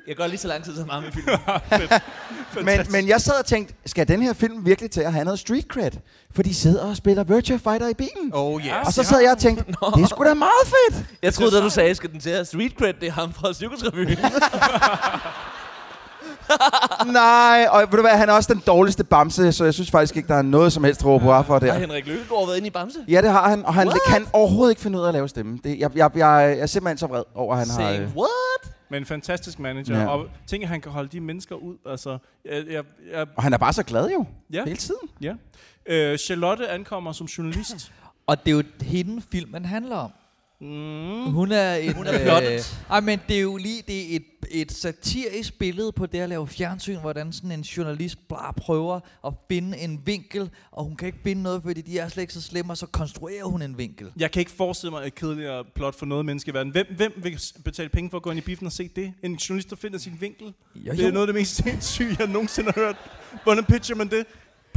Jeg 0.09 0.17
går 0.17 0.27
lige 0.27 0.39
så 0.39 0.49
lang 0.49 0.65
tid 0.65 0.77
som 0.77 0.89
ham 0.89 1.05
i 1.05 1.11
filmen. 1.11 1.39
Men, 2.65 2.87
men 2.91 3.09
jeg 3.09 3.21
sad 3.21 3.35
og 3.41 3.47
tænkte, 3.47 3.75
skal 3.87 4.09
den 4.09 4.23
her 4.23 4.33
film 4.33 4.67
virkelig 4.67 4.91
til 4.91 5.01
at 5.01 5.13
have 5.13 5.25
noget 5.25 5.39
street 5.41 5.65
cred? 5.69 5.91
For 6.35 6.43
de 6.43 6.55
sidder 6.55 6.85
og 6.85 6.97
spiller 6.97 7.25
Virtua 7.25 7.57
Fighter 7.57 7.89
i 7.89 7.95
bilen. 7.95 8.31
Oh 8.33 8.61
yes. 8.61 8.73
Og 8.87 8.93
så 8.93 9.03
sad 9.03 9.21
jeg 9.21 9.33
og 9.33 9.39
tænkte, 9.39 9.65
det 9.67 10.03
er 10.03 10.07
sgu 10.07 10.25
da 10.25 10.35
meget 10.35 10.67
fedt. 10.67 11.07
Jeg 11.23 11.35
troede, 11.35 11.57
da 11.57 11.61
du 11.61 11.71
sagde, 11.71 11.95
skal 11.95 12.13
den 12.13 12.21
til 12.21 12.31
at 12.31 12.37
have 12.37 12.45
street 12.45 12.73
cred, 12.79 12.95
det 13.01 13.09
er 13.09 13.13
ham 13.13 13.33
fra 13.33 13.53
Cirkusrevyen. 13.53 14.09
Nej, 17.13 17.67
og 17.71 17.81
ved 17.81 17.97
du 17.97 18.01
hvad, 18.01 18.11
han 18.11 18.29
er 18.29 18.33
også 18.33 18.55
den 18.55 18.63
dårligste 18.67 19.05
bamse, 19.05 19.53
så 19.53 19.65
jeg 19.65 19.75
synes 19.75 19.91
faktisk 19.91 20.17
ikke, 20.17 20.29
der 20.29 20.35
er 20.35 20.43
noget 20.43 20.73
som 20.73 20.85
helst 20.85 21.05
råb 21.05 21.21
på 21.21 21.27
for 21.27 21.53
Har 21.53 21.59
der. 21.59 21.79
Henrik 21.79 22.07
Løkkegaard 22.07 22.47
været 22.47 22.57
inde 22.57 22.67
i 22.67 22.71
Bamse? 22.71 22.99
Ja, 23.09 23.23
det 23.23 23.31
har 23.31 23.49
han, 23.49 23.65
og 23.67 23.75
han 23.75 23.89
What? 23.89 24.01
kan 24.09 24.27
overhovedet 24.33 24.73
ikke 24.73 24.83
finde 24.83 24.99
ud 24.99 25.03
af 25.05 25.09
at 25.09 25.15
lave 25.15 25.29
stemme. 25.29 25.59
Det, 25.65 25.79
jeg, 25.79 25.97
jeg, 25.97 26.11
jeg, 26.17 26.19
jeg 26.19 26.59
er 26.59 26.67
simpelthen 26.67 26.99
så 26.99 27.07
vred 27.07 27.23
over, 27.35 27.53
at 27.55 27.59
han 27.59 27.69
har... 27.69 27.77
Saying 27.77 28.03
øh, 28.03 28.17
what? 28.17 28.75
Men 28.91 29.03
en 29.03 29.07
fantastisk 29.07 29.59
manager. 29.59 29.99
Ja. 30.01 30.07
Og 30.07 30.27
tænk, 30.47 30.63
at 30.63 30.69
han 30.69 30.81
kan 30.81 30.93
holde 30.93 31.09
de 31.09 31.21
mennesker 31.21 31.55
ud. 31.55 31.77
Altså, 31.87 32.19
jeg, 32.45 32.65
jeg, 32.71 32.85
jeg, 33.13 33.27
Og 33.37 33.43
han 33.43 33.53
er 33.53 33.59
bare 33.59 33.73
så 33.73 33.83
glad 33.83 34.11
jo, 34.11 34.25
ja, 34.53 34.65
hele 34.65 34.77
tiden. 34.77 35.09
ja. 35.23 35.33
Øh, 35.87 36.19
Charlotte 36.19 36.69
ankommer 36.69 37.13
som 37.13 37.27
journalist. 37.27 37.93
Og 38.27 38.45
det 38.45 38.53
er 38.53 38.57
jo 38.57 38.63
hende, 38.83 39.23
filmen 39.33 39.65
handler 39.65 39.97
om. 39.97 40.11
Mm. 40.61 41.31
Hun 41.33 41.53
er 41.53 41.75
en... 41.75 41.95
Hun 41.95 42.07
er 42.07 42.25
plottet. 42.25 42.53
Øh, 42.53 42.61
ej, 42.91 43.01
men 43.01 43.21
det 43.29 43.37
er 43.37 43.41
jo 43.41 43.57
lige 43.57 43.83
det 43.87 44.13
er 44.13 44.17
et, 44.17 44.25
et 44.51 44.73
satirisk 44.73 45.59
billede 45.59 45.93
på 45.93 46.07
det 46.07 46.19
at 46.19 46.29
lave 46.29 46.49
fjernsyn, 46.49 46.99
hvordan 46.99 47.33
sådan 47.33 47.53
en 47.53 47.61
journalist 47.61 48.29
bare 48.29 48.53
prøver 48.55 49.01
at 49.27 49.33
finde 49.51 49.79
en 49.79 50.01
vinkel, 50.05 50.51
og 50.71 50.85
hun 50.85 50.97
kan 50.97 51.07
ikke 51.07 51.19
finde 51.25 51.43
noget, 51.43 51.63
fordi 51.63 51.81
de 51.81 51.99
er 51.99 52.09
slet 52.09 52.23
ikke 52.23 52.33
så 52.33 52.43
slemme, 52.43 52.73
og 52.73 52.77
så 52.77 52.87
konstruerer 52.87 53.45
hun 53.45 53.63
en 53.63 53.79
vinkel. 53.79 54.13
Jeg 54.17 54.31
kan 54.31 54.41
ikke 54.41 54.53
forestille 54.53 54.91
mig 54.91 55.07
et 55.07 55.15
kedeligere 55.15 55.65
plot 55.75 55.99
for 55.99 56.07
noget 56.07 56.27
menneske 56.27 56.51
i 56.51 56.55
verden. 56.55 56.73
Hvem, 56.73 56.87
hvem 56.97 57.13
vil 57.17 57.41
betale 57.65 57.89
penge 57.89 58.11
for 58.11 58.17
at 58.17 58.23
gå 58.23 58.31
ind 58.31 58.39
i 58.39 58.43
biffen 58.43 58.67
og 58.67 58.73
se 58.73 58.91
det? 58.97 59.13
En 59.23 59.35
journalist, 59.35 59.71
der 59.71 59.77
finder 59.77 59.99
sin 59.99 60.17
vinkel? 60.21 60.55
Jo, 60.75 60.93
Det 60.93 61.05
er 61.05 61.13
noget 61.13 61.29
af 61.29 61.35
det 61.35 61.41
mest 61.41 61.57
sindssyge, 61.65 62.17
jeg 62.19 62.27
nogensinde 62.27 62.73
har 62.75 62.81
hørt. 62.81 62.97
Hvordan 63.43 63.65
pitcher 63.65 63.97
man 63.97 64.09
det? 64.11 64.27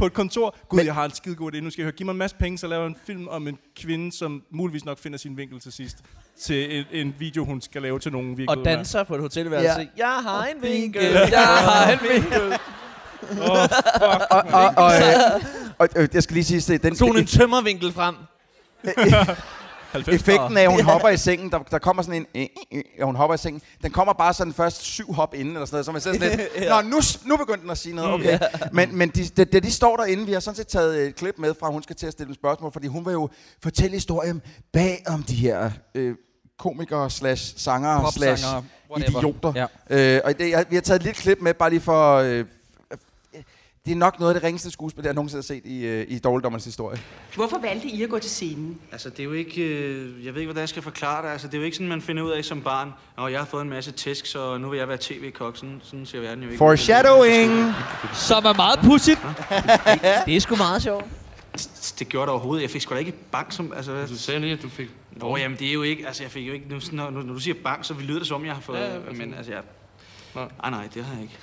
På 0.02 0.06
et 0.06 0.12
kontor. 0.12 0.56
Gud, 0.68 0.76
Men- 0.76 0.86
jeg 0.86 0.94
har 0.94 1.04
en 1.04 1.10
skide 1.14 1.34
god 1.36 1.54
idé. 1.54 1.60
Nu 1.60 1.70
skal 1.70 1.82
jeg 1.82 1.84
høre. 1.84 1.92
Giv 1.92 2.04
mig 2.06 2.12
en 2.12 2.18
masse 2.18 2.36
penge, 2.36 2.58
så 2.58 2.66
laver 2.66 2.82
jeg 2.82 2.88
en 2.88 2.96
film 3.06 3.28
om 3.28 3.48
en 3.48 3.58
kvinde, 3.76 4.12
som 4.12 4.42
muligvis 4.50 4.84
nok 4.84 4.98
finder 4.98 5.18
sin 5.18 5.36
vinkel 5.36 5.60
til 5.60 5.72
sidst. 5.72 5.96
Til 6.40 6.78
en, 6.78 6.84
en 6.92 7.14
video, 7.18 7.44
hun 7.44 7.60
skal 7.60 7.82
lave 7.82 7.98
til 7.98 8.12
nogen 8.12 8.28
virkelig. 8.28 8.48
Og 8.58 8.64
danser 8.64 9.02
på 9.02 9.14
et 9.14 9.20
hotelværelse. 9.20 9.80
Ja. 9.80 9.86
Jeg 9.96 10.22
har 10.22 10.44
en 10.44 10.62
vinkel. 10.62 11.02
Jeg 11.32 11.46
har 11.46 11.92
en 11.92 11.98
vinkel. 12.12 12.42
Åh, 13.30 13.38
fuck. 13.38 14.02
Og, 14.30 14.42
og, 14.52 14.72
og, 14.76 14.92
øh, 14.92 15.44
og 15.78 15.88
øh, 15.96 16.08
jeg 16.14 16.22
skal 16.22 16.34
lige 16.34 16.44
sige, 16.44 16.60
se, 16.60 16.78
den, 16.78 16.96
hun 17.00 17.18
en 17.18 17.26
tømmervinkel 17.26 17.92
frem. 17.92 18.14
90. 19.92 20.20
effekten 20.20 20.56
af, 20.56 20.62
at 20.62 20.70
hun 20.70 20.80
hopper 20.80 21.08
i 21.08 21.16
sengen, 21.28 21.50
der, 21.50 21.58
der 21.58 21.78
kommer 21.78 22.02
sådan 22.02 22.20
en, 22.20 22.26
øh, 22.34 22.42
øh, 22.72 22.78
øh, 22.78 22.82
at 22.98 23.06
hun 23.06 23.16
hopper 23.16 23.34
i 23.34 23.38
sengen, 23.38 23.62
den 23.82 23.90
kommer 23.90 24.12
bare 24.12 24.34
sådan 24.34 24.52
først 24.52 24.82
syv 24.82 25.12
hop 25.12 25.34
inden, 25.34 25.54
eller 25.54 25.66
sådan 25.66 25.74
noget, 25.74 25.86
så 25.86 25.92
man 25.92 26.00
ser 26.00 26.12
sådan 26.12 26.38
lidt, 26.38 26.68
nå, 26.70 26.80
nu, 26.80 27.00
nu 27.24 27.36
begyndte 27.36 27.62
den 27.62 27.70
at 27.70 27.78
sige 27.78 27.94
noget, 27.94 28.12
okay. 28.12 28.38
Men, 28.72 28.96
men 28.96 29.08
de, 29.08 29.24
de, 29.24 29.44
de, 29.44 29.60
de 29.60 29.72
står 29.72 29.96
derinde, 29.96 30.26
vi 30.26 30.32
har 30.32 30.40
sådan 30.40 30.56
set 30.56 30.66
taget 30.66 31.06
et 31.06 31.14
klip 31.14 31.34
med 31.38 31.54
fra, 31.60 31.70
hun 31.70 31.82
skal 31.82 31.96
til 31.96 32.06
at 32.06 32.12
stille 32.12 32.26
dem 32.26 32.34
spørgsmål, 32.34 32.72
fordi 32.72 32.86
hun 32.86 33.06
vil 33.06 33.12
jo 33.12 33.28
fortælle 33.62 33.92
historien 33.94 34.42
bag 34.72 35.02
om 35.06 35.22
de 35.22 35.34
her 35.34 35.70
øh, 35.94 36.14
komikere 36.58 37.10
slash 37.10 37.54
sangere 37.56 38.12
slash 38.12 38.44
idioter. 38.96 39.52
Ja. 39.90 40.16
Øh, 40.16 40.20
og 40.24 40.38
det, 40.38 40.50
jeg, 40.50 40.66
vi 40.70 40.76
har 40.76 40.82
taget 40.82 40.98
et 40.98 41.02
lille 41.02 41.16
klip 41.16 41.38
med, 41.40 41.54
bare 41.54 41.70
lige 41.70 41.80
for... 41.80 42.16
Øh, 42.16 42.44
det 43.84 43.92
er 43.92 43.96
nok 43.96 44.20
noget 44.20 44.34
af 44.34 44.40
det 44.40 44.46
ringeste 44.46 44.70
skuespil, 44.70 45.04
jeg 45.04 45.14
nogensinde 45.14 45.38
har 45.38 45.42
set 45.42 45.66
i, 45.66 45.84
øh, 45.84 46.06
i 46.08 46.18
Dårligdommernes 46.18 46.64
historie. 46.64 46.98
Hvorfor 47.34 47.58
valgte 47.58 47.88
I 47.88 48.02
at 48.02 48.08
gå 48.08 48.18
til 48.18 48.30
scenen? 48.30 48.78
Altså, 48.92 49.10
det 49.10 49.20
er 49.20 49.24
jo 49.24 49.32
ikke... 49.32 49.62
Øh, 49.62 50.24
jeg 50.24 50.34
ved 50.34 50.40
ikke, 50.40 50.48
hvordan 50.48 50.60
jeg 50.60 50.68
skal 50.68 50.82
forklare 50.82 51.26
det. 51.26 51.32
Altså, 51.32 51.46
det 51.46 51.54
er 51.54 51.58
jo 51.58 51.64
ikke 51.64 51.76
sådan, 51.76 51.88
man 51.88 52.02
finder 52.02 52.22
ud 52.22 52.30
af 52.30 52.44
som 52.44 52.62
barn. 52.62 52.92
Og 53.16 53.32
jeg 53.32 53.40
har 53.40 53.46
fået 53.46 53.62
en 53.62 53.68
masse 53.68 53.92
tæsk, 53.92 54.26
så 54.26 54.58
nu 54.58 54.68
vil 54.68 54.78
jeg 54.78 54.88
være 54.88 54.98
tv-kok. 55.00 55.56
Sådan, 55.56 55.80
sådan 55.82 56.06
ser 56.06 56.20
verden 56.20 56.42
jo 56.44 56.48
ikke. 56.48 56.58
Foreshadowing! 56.58 57.74
Som 58.14 58.44
er 58.44 58.52
meget 58.52 58.78
pudsigt. 58.84 59.20
Det 60.26 60.36
er 60.36 60.40
sgu 60.40 60.56
meget 60.56 60.82
sjovt. 60.82 61.04
Det, 61.98 62.08
gjorde 62.08 62.26
det 62.26 62.32
overhovedet. 62.32 62.62
Jeg 62.62 62.70
fik 62.70 62.80
sgu 62.80 62.94
da 62.94 62.98
ikke 62.98 63.12
bank 63.12 63.52
som... 63.52 63.72
Altså, 63.76 64.06
Du 64.06 64.16
sagde 64.16 64.40
lige, 64.40 64.52
at 64.52 64.62
du 64.62 64.68
fik... 64.68 64.88
Nå, 65.10 65.36
jamen, 65.36 65.58
det 65.58 65.68
er 65.68 65.72
jo 65.72 65.82
ikke... 65.82 66.06
Altså, 66.06 66.22
jeg 66.22 66.30
fik 66.30 66.48
jo 66.48 66.52
ikke... 66.52 66.68
Nu, 66.68 66.80
når, 66.92 67.10
når 67.10 67.32
du 67.32 67.38
siger 67.38 67.54
bank, 67.64 67.84
så 67.84 67.94
lyder 68.00 68.18
det 68.18 68.28
som, 68.28 68.44
jeg 68.44 68.54
har 68.54 68.60
fået... 68.60 68.78
Ja, 68.78 69.12
men 69.16 69.34
altså, 69.34 69.52
jeg... 69.52 69.62
Nej. 70.34 70.48
Nej, 70.62 70.70
nej, 70.70 70.88
det 70.94 71.04
har 71.04 71.14
jeg 71.14 71.22
ikke. 71.22 71.38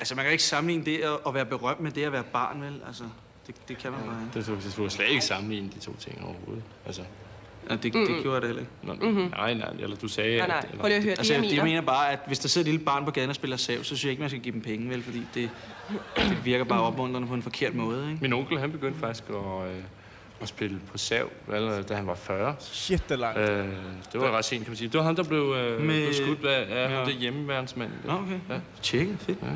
Altså, 0.00 0.14
man 0.14 0.24
kan 0.24 0.32
ikke 0.32 0.44
sammenligne 0.44 0.84
det 0.84 0.98
at, 0.98 1.10
at 1.26 1.34
være 1.34 1.44
berømt 1.46 1.80
med 1.80 1.90
det 1.90 2.04
at 2.04 2.12
være 2.12 2.22
barn, 2.32 2.62
vel? 2.62 2.80
Altså, 2.86 3.04
det, 3.46 3.54
det 3.68 3.78
kan 3.78 3.92
man 3.92 4.00
bare 4.00 4.16
ikke. 4.20 4.38
Det, 4.50 4.62
det, 4.64 4.64
det, 4.64 4.76
du 4.76 4.88
slet 4.88 5.08
ikke 5.08 5.24
sammenligne 5.24 5.70
de 5.74 5.78
to 5.78 5.96
ting 5.96 6.24
overhovedet. 6.24 6.62
Altså, 6.86 7.02
Ja, 7.70 7.74
det, 7.74 7.82
det 7.92 7.92
gjorde 8.22 8.34
jeg 8.34 8.42
da 8.42 8.46
heller 8.46 8.62
ikke. 8.62 8.72
nå, 8.82 8.94
mm-hmm. 8.94 9.30
nej, 9.30 9.54
nej, 9.54 9.68
eller 9.78 9.96
du 9.96 10.08
sagde... 10.08 10.38
Nej, 10.38 10.46
nej. 10.46 10.66
Prøv 10.80 10.86
lige 10.88 10.96
at 10.96 11.02
høre 11.02 11.14
Altså, 11.18 11.32
det, 11.32 11.38
jeg, 11.38 11.44
jeg 11.44 11.56
jeg 11.56 11.64
mener. 11.64 11.64
mener 11.64 11.80
bare, 11.86 12.10
at 12.12 12.18
hvis 12.26 12.38
der 12.38 12.48
sidder 12.48 12.64
et 12.68 12.72
lille 12.72 12.84
barn 12.84 13.04
på 13.04 13.10
gaden 13.10 13.28
og 13.30 13.34
spiller 13.34 13.56
sav, 13.56 13.78
så 13.78 13.84
synes 13.84 14.04
jeg 14.04 14.10
ikke, 14.10 14.20
man 14.20 14.30
skal 14.30 14.42
give 14.42 14.52
dem 14.54 14.60
penge, 14.62 14.88
vel? 14.90 15.02
Fordi 15.02 15.22
det, 15.34 15.50
det 16.16 16.44
virker 16.44 16.64
bare 16.64 16.80
opmuntrende 16.82 17.28
på 17.28 17.34
en 17.34 17.42
forkert 17.42 17.74
måde, 17.74 18.10
ikke? 18.10 18.18
Min 18.22 18.32
onkel, 18.32 18.58
han 18.58 18.72
begyndte 18.72 19.00
faktisk 19.00 19.24
at, 19.30 19.68
øh, 19.70 19.82
at 20.40 20.48
spille 20.48 20.80
på 20.92 20.98
sav, 20.98 21.30
allerede 21.52 21.82
da 21.82 21.94
han 21.94 22.06
var 22.06 22.14
40. 22.14 22.54
Shit, 22.60 23.02
det 23.08 23.14
er 23.14 23.18
langt. 23.18 23.38
Øh, 23.38 23.66
det 24.12 24.20
var 24.20 24.30
ret 24.30 24.44
sent, 24.44 24.64
kan 24.64 24.70
man 24.70 24.76
sige. 24.76 24.88
Det 24.88 24.98
var 24.98 25.04
ham, 25.04 25.16
der 25.16 25.24
blev, 25.24 25.54
øh, 25.58 25.80
Med- 25.80 25.86
blev 26.06 26.14
skudt 26.14 26.44
af, 26.44 26.84
af 26.84 26.90
Ja. 26.90 26.96
ham, 26.96 27.06
der 27.06 27.12
hjemmeværnsmand. 27.12 27.90
Nå, 28.06 28.12
okay. 28.12 28.38
Ja. 28.48 28.60
Tjekke, 28.82 29.16
fedt. 29.20 29.38
Ja, 29.42 29.46
ja. 29.46 29.52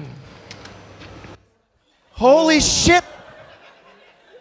Holy 2.16 2.58
shit! 2.60 3.04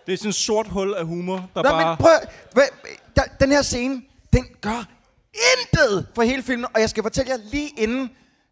Det 0.05 0.13
er 0.13 0.17
sådan 0.17 0.29
en 0.29 0.33
sort 0.33 0.67
hul 0.67 0.93
af 0.93 1.05
humor, 1.05 1.49
der 1.55 1.63
Nå, 1.63 1.69
bare... 1.69 1.87
men 1.87 1.97
prøv, 1.97 2.19
hvad, 2.51 2.63
der, 3.15 3.23
den 3.39 3.51
her 3.51 3.61
scene, 3.61 4.01
den 4.33 4.45
gør 4.61 4.85
intet 5.33 6.07
for 6.15 6.21
hele 6.21 6.43
filmen, 6.43 6.65
og 6.73 6.81
jeg 6.81 6.89
skal 6.89 7.03
fortælle 7.03 7.31
jer 7.31 7.37
lige 7.51 7.69
inden, 7.77 8.09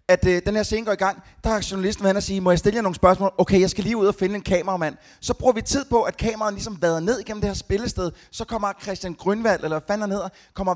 at 0.07 0.27
øh, 0.27 0.41
den 0.45 0.55
her 0.55 0.63
scene 0.63 0.85
går 0.85 0.91
i 0.91 0.95
gang, 0.95 1.23
der 1.43 1.49
har 1.49 1.67
journalisten 1.71 2.03
været 2.03 2.17
og 2.17 2.23
sige, 2.23 2.41
må 2.41 2.51
jeg 2.51 2.59
stille 2.59 2.75
jer 2.75 2.81
nogle 2.81 2.95
spørgsmål? 2.95 3.33
Okay, 3.37 3.59
jeg 3.61 3.69
skal 3.69 3.83
lige 3.83 3.97
ud 3.97 4.07
og 4.07 4.15
finde 4.15 4.35
en 4.35 4.41
kameramand. 4.41 4.95
Så 5.19 5.33
bruger 5.33 5.53
vi 5.53 5.61
tid 5.61 5.85
på, 5.85 6.03
at 6.03 6.17
kameraet 6.17 6.53
ligesom 6.53 6.81
vader 6.81 6.99
ned 6.99 7.19
igennem 7.19 7.41
det 7.41 7.49
her 7.49 7.55
spillested. 7.55 8.11
Så 8.31 8.45
kommer 8.45 8.73
Christian 8.81 9.13
Grønvald, 9.13 9.63
eller 9.63 9.79
hvad 9.79 9.87
fanden 9.87 10.01
han 10.01 10.11
hedder, 10.11 10.29
kommer 10.53 10.75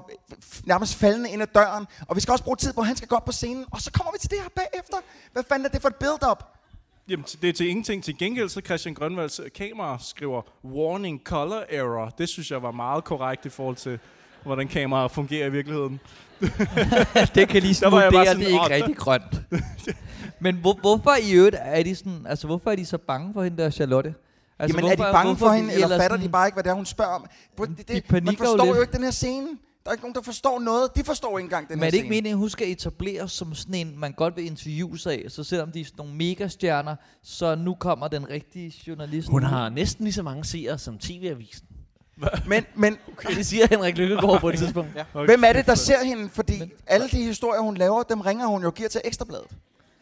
nærmest 0.63 0.95
faldende 0.95 1.29
ind 1.29 1.41
ad 1.41 1.47
døren. 1.47 1.87
Og 2.07 2.15
vi 2.15 2.21
skal 2.21 2.31
også 2.31 2.43
bruge 2.43 2.57
tid 2.57 2.73
på, 2.73 2.81
at 2.81 2.87
han 2.87 2.95
skal 2.95 3.07
gå 3.07 3.15
op 3.15 3.25
på 3.25 3.31
scenen. 3.31 3.65
Og 3.71 3.81
så 3.81 3.91
kommer 3.91 4.11
vi 4.11 4.17
til 4.19 4.29
det 4.29 4.37
her 4.41 4.49
bagefter. 4.55 4.97
Hvad 5.33 5.43
fanden 5.49 5.65
er 5.65 5.69
det 5.69 5.81
for 5.81 5.89
et 5.89 5.95
build-up? 5.95 6.43
Jamen, 7.09 7.25
det 7.41 7.49
er 7.49 7.53
til 7.53 7.67
ingenting. 7.69 8.03
Til 8.03 8.17
gengæld 8.17 8.49
så 8.49 8.61
Christian 8.65 8.93
Grønvalds 8.95 9.39
øh, 9.39 9.45
kamera 9.55 9.97
skriver 10.01 10.41
warning 10.63 11.21
color 11.23 11.63
error. 11.69 12.09
Det 12.17 12.29
synes 12.29 12.51
jeg 12.51 12.63
var 12.63 12.71
meget 12.71 13.03
korrekt 13.03 13.45
i 13.45 13.49
forhold 13.49 13.75
til, 13.75 13.99
hvordan 14.43 14.67
kameraer 14.67 15.07
fungerer 15.07 15.47
i 15.47 15.51
virkeligheden. 15.51 15.99
det 17.35 17.47
kan 17.49 17.61
lige 17.61 17.75
sådan, 17.75 17.93
det 18.11 18.17
er 18.27 18.31
ikke 18.39 18.47
"Åh, 18.59 18.69
der- 18.69 18.75
rigtig 18.75 18.97
grønt. 18.97 19.41
Men 20.39 20.55
hvor, 20.55 20.73
hvorfor 20.81 21.11
i 21.23 21.33
øvrigt 21.33 21.55
er 21.59 21.83
de 21.83 21.95
sådan, 21.95 22.25
altså 22.29 22.47
hvorfor 22.47 22.71
er 22.71 22.75
de 22.75 22.85
så 22.85 22.97
bange 22.97 23.33
for 23.33 23.43
hende 23.43 23.63
der 23.63 23.69
Charlotte? 23.69 24.13
Altså, 24.59 24.77
Jamen, 24.77 24.91
er 24.91 24.95
de 24.95 25.01
bange 25.13 25.37
for 25.37 25.49
hende, 25.51 25.73
eller 25.73 25.85
ellers 25.85 26.01
fatter 26.01 26.17
sådan- 26.17 26.25
de 26.27 26.31
bare 26.31 26.47
ikke, 26.47 26.55
hvad 26.55 26.63
det 26.63 26.69
er, 26.69 26.73
hun 26.73 26.85
spørger 26.85 27.11
om? 27.11 27.25
Prøv, 27.57 27.67
Det, 27.67 27.87
De 27.87 27.93
det, 27.93 28.23
man 28.23 28.35
forstår 28.37 28.65
jo, 28.65 28.81
ikke 28.81 28.93
den 28.93 29.03
her 29.03 29.11
scene. 29.11 29.47
Der 29.85 29.91
er 29.91 29.93
ikke 29.93 30.03
nogen, 30.03 30.15
der 30.15 30.21
forstår 30.21 30.59
noget. 30.59 30.95
De 30.95 31.03
forstår 31.03 31.37
ikke 31.37 31.45
engang 31.45 31.67
den 31.69 31.77
Men 31.77 31.79
her 31.79 31.87
er 31.87 31.91
det 31.91 31.97
ikke 31.97 32.05
scene. 32.05 32.09
meningen, 32.15 32.33
at 32.33 32.37
hun 32.39 32.49
skal 32.49 32.71
etableres 32.71 33.31
som 33.31 33.55
sådan 33.55 33.75
en, 33.75 33.99
man 33.99 34.11
godt 34.11 34.35
vil 34.35 34.45
interviews 34.45 35.05
af, 35.05 35.25
så 35.27 35.43
selvom 35.43 35.71
de 35.71 35.81
er 35.81 35.85
sådan 35.85 35.97
nogle 35.97 36.13
megastjerner, 36.13 36.95
så 37.23 37.55
nu 37.55 37.75
kommer 37.79 38.07
den 38.07 38.29
rigtige 38.29 38.73
journalist. 38.87 39.27
Hun 39.27 39.43
har 39.43 39.69
næsten 39.69 40.03
lige 40.03 40.13
så 40.13 40.23
mange 40.23 40.45
seere 40.45 40.77
som 40.77 40.97
TV-avisen. 40.97 41.67
Men, 42.45 42.65
men 42.75 42.97
Okay. 43.11 43.35
Det 43.35 43.45
siger 43.45 43.67
Henrik 43.69 43.97
Lykkegaard 43.97 44.39
på 44.41 44.49
et 44.49 44.57
tidspunkt. 44.57 44.89
Ja. 44.95 45.25
hvem 45.25 45.43
er 45.43 45.53
det, 45.53 45.65
der 45.65 45.75
ser 45.75 46.03
hende? 46.05 46.29
Fordi 46.33 46.61
alle 46.87 47.07
de 47.09 47.23
historier, 47.23 47.61
hun 47.61 47.77
laver, 47.77 48.03
dem 48.03 48.21
ringer 48.21 48.45
hun 48.45 48.61
jo 48.61 48.67
og 48.67 48.73
giver 48.73 48.89
til 48.89 49.01
Ekstrabladet. 49.03 49.47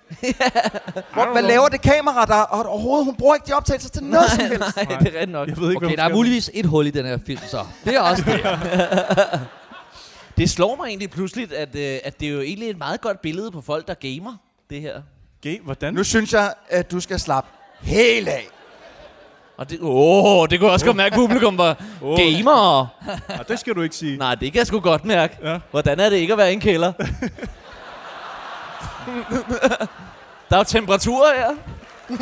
Hvor, 1.13 1.32
hvad 1.32 1.41
laver 1.41 1.67
det 1.67 1.82
kamera 1.82 2.26
der? 2.26 2.41
Og 2.41 2.65
overhovedet, 2.65 3.06
hun 3.06 3.15
bruger 3.15 3.36
ikke 3.36 3.48
de 3.48 3.54
optagelser 3.54 3.89
til 3.89 4.04
noget 4.04 4.32
som 4.32 4.43
helst. 4.46 4.76
Nej, 4.76 4.98
det 5.00 5.15
er 5.15 5.22
ret 5.22 5.30
nok. 5.30 5.48
Jeg 5.50 5.58
ved 5.58 5.69
ikke, 5.69 5.86
Okay, 5.86 5.96
der 5.96 6.04
er 6.04 6.13
muligvis 6.13 6.52
et 6.54 6.65
hul 6.65 6.88
i 6.88 6.91
den 6.91 7.06
her 7.06 7.17
film, 7.26 7.41
så. 7.48 7.65
Det 7.86 7.96
er 7.96 8.02
også 8.02 8.24
det. 8.26 8.41
Det 10.38 10.50
slår 10.50 10.76
mig 10.76 10.88
egentlig 10.88 11.10
pludselig, 11.10 11.54
at, 11.58 11.76
øh, 11.76 12.00
at 12.04 12.19
det 12.19 12.28
er 12.28 12.32
jo 12.32 12.41
egentlig 12.41 12.69
et 12.69 12.78
meget 12.78 13.02
godt 13.02 13.22
billede 13.22 13.52
på 13.52 13.62
folk, 13.62 13.88
der 13.88 13.93
gamer, 13.93 14.36
det 14.69 14.82
her. 14.82 15.02
Gay, 15.41 15.60
hvordan? 15.62 15.93
Nu 15.93 16.04
synes 16.04 16.34
jeg, 16.34 16.54
at 16.69 16.91
du 16.91 17.00
skal 17.00 17.19
slappe 17.19 17.50
helt 17.82 18.28
af. 18.28 18.48
Og 19.58 19.69
det, 19.69 19.80
åh, 19.82 20.48
det 20.50 20.60
kunne 20.60 20.67
jeg 20.67 20.74
også 20.74 20.86
godt 20.86 20.98
mærke, 20.98 21.13
at 21.13 21.17
publikum 21.19 21.58
var 21.58 21.84
Åh. 22.02 22.17
gamere. 22.17 22.88
Ja, 23.30 23.38
det 23.48 23.60
skal 23.60 23.76
du 23.76 23.82
ikke 23.82 23.96
sige. 23.96 24.17
Nej, 24.17 24.36
det 24.36 24.52
kan 24.52 24.60
jeg 24.60 24.67
sgu 24.67 24.80
godt 24.80 25.06
mærke. 25.06 25.38
Ja. 25.43 25.60
Hvordan 25.72 26.00
er 26.00 26.10
det 26.10 26.17
ikke 26.17 26.34
at 26.34 26.38
være 26.38 26.50
i 26.52 26.54
en 26.54 26.60
kælder? 26.62 26.91
Der 30.50 30.56
er 30.56 30.58
jo 30.58 30.63
temperatur 30.63 31.26
her. 31.36 31.56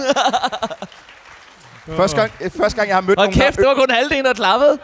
Første 1.97 2.17
gang, 2.17 2.31
øh, 2.41 2.51
første 2.51 2.75
gang 2.77 2.87
jeg 2.87 2.95
har 2.95 3.01
mødt 3.01 3.19
Og 3.19 3.25
nogen, 3.25 3.39
kæft, 3.39 3.57
det 3.57 3.67
var 3.67 3.73
kun 3.75 3.89
halvdelen, 3.89 4.25
der 4.25 4.33
klappede. 4.33 4.77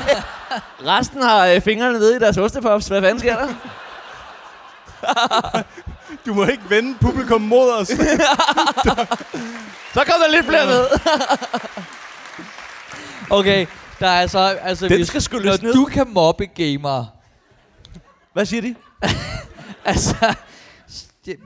Resten 0.92 1.22
har 1.22 1.46
øh, 1.46 1.60
fingrene 1.60 1.98
nede 1.98 2.16
i 2.16 2.18
deres 2.18 2.36
ostepops. 2.38 2.88
Hvad 2.88 3.02
fanden 3.02 3.18
sker 3.18 3.36
der? 3.38 3.48
Du 6.26 6.34
må 6.34 6.44
ikke 6.44 6.62
vende 6.68 6.98
publikum 7.00 7.40
mod 7.40 7.70
os. 7.72 7.88
Så 9.94 10.04
kom 10.04 10.14
der 10.20 10.28
lidt 10.30 10.46
flere 10.46 10.66
med. 10.66 10.86
Okay, 13.30 13.66
der 14.00 14.08
er 14.08 14.26
så... 14.26 14.38
Altså, 14.62 14.88
Den 14.88 14.96
hvis, 14.96 15.06
skal 15.08 15.22
skylles 15.22 15.62
når 15.62 15.66
ned. 15.68 15.74
du 15.74 15.84
kan 15.84 16.06
mobbe 16.08 16.46
gamere, 16.46 17.08
Hvad 18.32 18.46
siger 18.46 18.62
de? 18.62 18.74
altså... 19.84 20.34
det- 21.26 21.36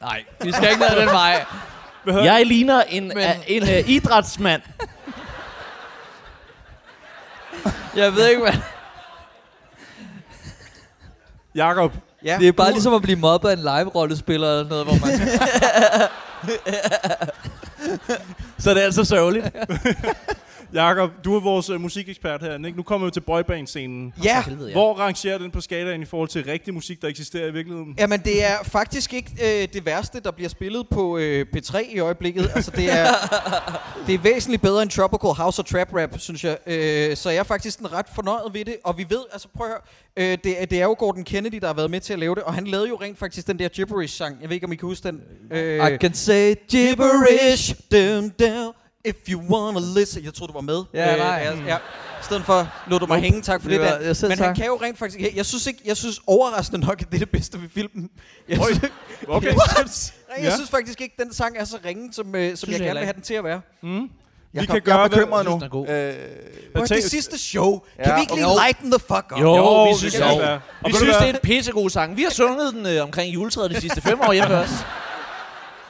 Nej, 0.00 0.24
vi 0.40 0.52
skal 0.52 0.68
ikke 0.70 0.80
ned 0.80 0.88
ad 0.90 0.96
den 1.00 1.06
vej. 1.08 1.44
Jeg 2.06 2.46
ligner 2.46 2.82
en, 2.82 3.08
Men- 3.08 3.16
Men... 3.16 3.26
en 3.46 3.62
uh, 3.62 3.90
idrætsmand. 3.90 4.62
Jeg 7.96 8.14
ved 8.14 8.28
ikke, 8.28 8.42
hvad... 8.42 8.52
Jakob, 11.54 11.92
Ja. 12.24 12.36
Det 12.40 12.48
er 12.48 12.52
bare 12.52 12.72
ligesom 12.72 12.94
at 12.94 13.02
blive 13.02 13.18
mobbet 13.18 13.48
af 13.48 13.52
en 13.52 13.58
live-rollespiller 13.58 14.48
eller 14.48 14.68
noget, 14.68 14.86
hvor 14.86 15.06
man... 15.06 15.12
Så 18.58 18.70
det 18.74 18.80
er 18.80 18.84
altså 18.84 19.04
sørgeligt. 19.04 19.46
Jakob, 20.74 21.10
du 21.24 21.36
er 21.36 21.40
vores 21.40 21.70
uh, 21.70 21.80
musikekspert 21.80 22.40
her. 22.42 22.54
Ikke? 22.66 22.76
Nu 22.76 22.82
kommer 22.82 23.06
vi 23.06 23.10
til 23.10 23.20
boyband-scenen. 23.20 24.14
Ja, 24.24 24.42
Helvede, 24.42 24.68
ja. 24.68 24.72
Hvor 24.72 24.94
rangerer 24.94 25.38
den 25.38 25.50
på 25.50 25.60
skalaen 25.60 26.02
i 26.02 26.04
forhold 26.04 26.28
til 26.28 26.44
rigtig 26.44 26.74
musik, 26.74 27.02
der 27.02 27.08
eksisterer 27.08 27.46
i 27.46 27.52
virkeligheden? 27.52 27.94
Jamen, 27.98 28.20
det 28.20 28.44
er 28.44 28.56
faktisk 28.64 29.12
ikke 29.14 29.30
øh, 29.62 29.68
det 29.72 29.86
værste, 29.86 30.20
der 30.20 30.30
bliver 30.30 30.48
spillet 30.48 30.88
på 30.90 31.18
øh, 31.18 31.46
P3 31.56 31.94
i 31.94 31.98
øjeblikket. 31.98 32.50
Altså, 32.54 32.70
det 32.70 32.92
er, 32.92 33.06
det 34.06 34.14
er 34.14 34.18
væsentligt 34.18 34.62
bedre 34.62 34.82
end 34.82 34.90
Tropical 34.90 35.30
House 35.30 35.62
og 35.62 35.66
Trap 35.66 35.88
Rap, 35.94 36.18
synes 36.18 36.44
jeg. 36.44 36.56
Øh, 36.66 37.16
så 37.16 37.30
jeg 37.30 37.38
er 37.38 37.42
faktisk 37.42 37.76
sådan 37.78 37.92
ret 37.92 38.06
fornøjet 38.14 38.54
ved 38.54 38.64
det. 38.64 38.76
Og 38.84 38.98
vi 38.98 39.06
ved, 39.08 39.20
altså 39.32 39.48
prøv 39.56 39.66
at 39.66 39.72
høre, 40.16 40.32
øh, 40.32 40.38
det, 40.44 40.62
er- 40.62 40.66
det 40.66 40.78
er 40.80 40.84
jo 40.84 40.96
Gordon 40.98 41.24
Kennedy, 41.24 41.58
der 41.60 41.66
har 41.66 41.74
været 41.74 41.90
med 41.90 42.00
til 42.00 42.12
at 42.12 42.18
lave 42.18 42.34
det. 42.34 42.42
Og 42.42 42.54
han 42.54 42.66
lavede 42.66 42.88
jo 42.88 42.96
rent 43.02 43.18
faktisk 43.18 43.46
den 43.46 43.58
der 43.58 43.68
gibberish-sang. 43.68 44.36
Jeg 44.40 44.48
ved 44.48 44.54
ikke, 44.54 44.66
om 44.66 44.72
I 44.72 44.76
kan 44.76 44.88
huske 44.88 45.08
den. 45.08 45.20
Øh, 45.50 45.92
I 45.92 45.96
can 45.96 46.14
say 46.14 46.54
gibberish, 46.70 47.74
down, 47.92 48.28
down, 48.40 48.72
if 49.04 49.16
you 49.28 49.40
wanna 49.50 49.80
listen. 50.00 50.24
Jeg 50.24 50.34
troede, 50.34 50.52
du 50.52 50.56
var 50.58 50.60
med. 50.62 50.82
Ja, 50.94 51.12
Øh, 51.12 51.18
nej. 51.18 51.28
jeg, 51.28 51.62
ja. 51.66 51.76
I 52.20 52.24
stedet 52.24 52.44
for, 52.44 52.68
lod 52.88 53.00
du 53.00 53.06
mig 53.06 53.20
hænge, 53.20 53.42
tak 53.42 53.62
for 53.62 53.68
Det 53.68 53.80
det, 53.80 53.86
var- 53.90 53.98
der. 53.98 54.04
jeg 54.06 54.16
selv 54.16 54.28
Men 54.28 54.38
han 54.38 54.46
tak. 54.48 54.56
kan 54.56 54.66
jo 54.66 54.78
rent 54.82 54.98
faktisk... 54.98 55.20
Jeg, 55.20 55.32
jeg 55.36 55.46
synes 55.46 55.66
ikke, 55.66 55.80
jeg 55.84 55.96
synes 55.96 56.20
overraskende 56.26 56.86
nok, 56.86 57.00
at 57.02 57.06
det 57.08 57.14
er 57.14 57.18
det 57.18 57.30
bedste 57.30 57.62
ved 57.62 57.68
filmen. 57.74 58.10
Jeg 58.48 58.58
synes, 58.64 58.80
Okay. 59.28 59.46
Jeg 60.36 60.44
Ja. 60.44 60.54
synes 60.54 60.70
faktisk 60.70 61.00
ikke, 61.00 61.14
at 61.18 61.24
den 61.24 61.34
sang 61.34 61.56
er 61.58 61.64
så 61.64 61.76
ringe, 61.84 62.12
som, 62.12 62.34
øh, 62.34 62.56
som 62.56 62.70
jeg 62.70 62.78
jeg 62.80 62.86
gerne 62.86 62.98
vil 62.98 63.04
have 63.06 63.12
den 63.14 63.22
til 63.22 63.34
at 63.34 63.44
være. 63.44 63.60
Mm. 63.82 63.88
Jeg, 63.98 64.00
Vi 64.52 64.58
kan 64.58 64.66
kan 64.66 64.74
jeg 64.74 64.82
gøre, 64.82 65.04
er 65.04 65.08
bekymret 65.08 65.44
nu. 65.44 65.50
Jeg 65.50 65.70
synes, 65.70 65.84
den 66.74 66.82
Øh, 66.82 66.86
tænk- 66.88 67.02
det 67.02 67.10
sidste 67.10 67.38
show. 67.38 67.78
Kan 67.78 68.06
Ja, 68.06 68.14
vi 68.14 68.20
ikke 68.20 68.34
lige 68.34 68.46
okay. 68.46 68.66
lighten 68.66 68.90
the 68.90 68.98
fuck 69.00 69.32
up? 69.32 69.40
Jo, 69.40 69.56
Jo, 69.56 69.84
vi 69.84 69.90
det 69.90 69.98
synes, 69.98 70.14
kan 70.14 70.22
jo. 70.22 70.58
vi 70.86 70.92
synes 70.94 71.16
det 71.16 71.28
er 71.28 71.32
en 71.32 71.38
pissegod 71.42 71.90
sang. 71.90 72.16
Vi 72.16 72.22
har 72.22 72.30
sunget 72.30 72.74
den 72.74 72.86
øh, 72.86 73.02
omkring 73.02 73.34
juletræet 73.34 73.70
de 73.70 73.80
sidste 73.80 74.00
fem 74.00 74.20
år 74.20 74.32
hjemme 74.32 74.56
også. 74.60 74.74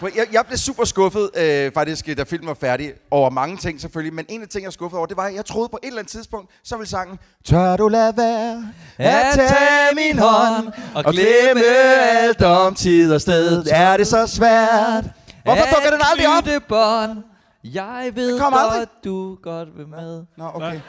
Jeg, 0.02 0.26
jeg 0.32 0.46
blev 0.46 0.58
super 0.58 0.84
skuffet, 0.84 1.30
øh, 1.34 1.72
faktisk, 1.72 2.06
da 2.16 2.22
filmen 2.22 2.48
var 2.48 2.54
færdig, 2.54 2.92
over 3.10 3.30
mange 3.30 3.56
ting 3.56 3.80
selvfølgelig. 3.80 4.14
Men 4.14 4.26
en 4.28 4.42
af 4.42 4.48
ting, 4.48 4.64
jeg 4.64 4.72
skuffet 4.72 4.98
over, 4.98 5.06
det 5.06 5.16
var, 5.16 5.24
at 5.24 5.34
jeg 5.34 5.44
troede 5.44 5.68
på 5.68 5.78
et 5.82 5.86
eller 5.86 5.98
andet 5.98 6.10
tidspunkt, 6.12 6.50
så 6.64 6.76
ville 6.76 6.88
sangen 6.88 7.18
Tør 7.44 7.76
du 7.76 7.88
lade 7.88 8.16
være 8.16 8.72
at 8.98 9.34
tage 9.34 9.94
min 9.94 10.18
hånd 10.18 10.72
og 10.94 11.04
glemme 11.04 11.64
alt 11.64 12.42
om 12.42 12.74
tid 12.74 13.14
og 13.14 13.20
sted? 13.20 13.66
Er 13.70 13.96
det 13.96 14.06
så 14.06 14.26
svært? 14.26 15.04
Hvorfor 15.44 15.64
dukker 15.74 15.90
den 15.90 16.00
aldrig 16.10 16.26
op? 16.38 16.62
Bånd. 16.68 17.22
Jeg 17.64 18.10
ved 18.14 18.40
aldrig. 18.42 18.78
godt, 18.78 19.04
du 19.04 19.38
godt 19.42 19.68
vil 19.78 19.88
med. 19.88 20.24
Nå, 20.36 20.50
okay. 20.54 20.80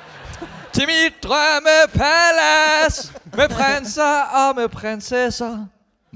Til 0.74 0.84
mit 0.88 1.14
drømmepalads 1.24 3.14
med 3.38 3.50
prinser 3.50 4.22
og 4.34 4.56
med 4.56 4.70
prinsesser. 4.70 5.66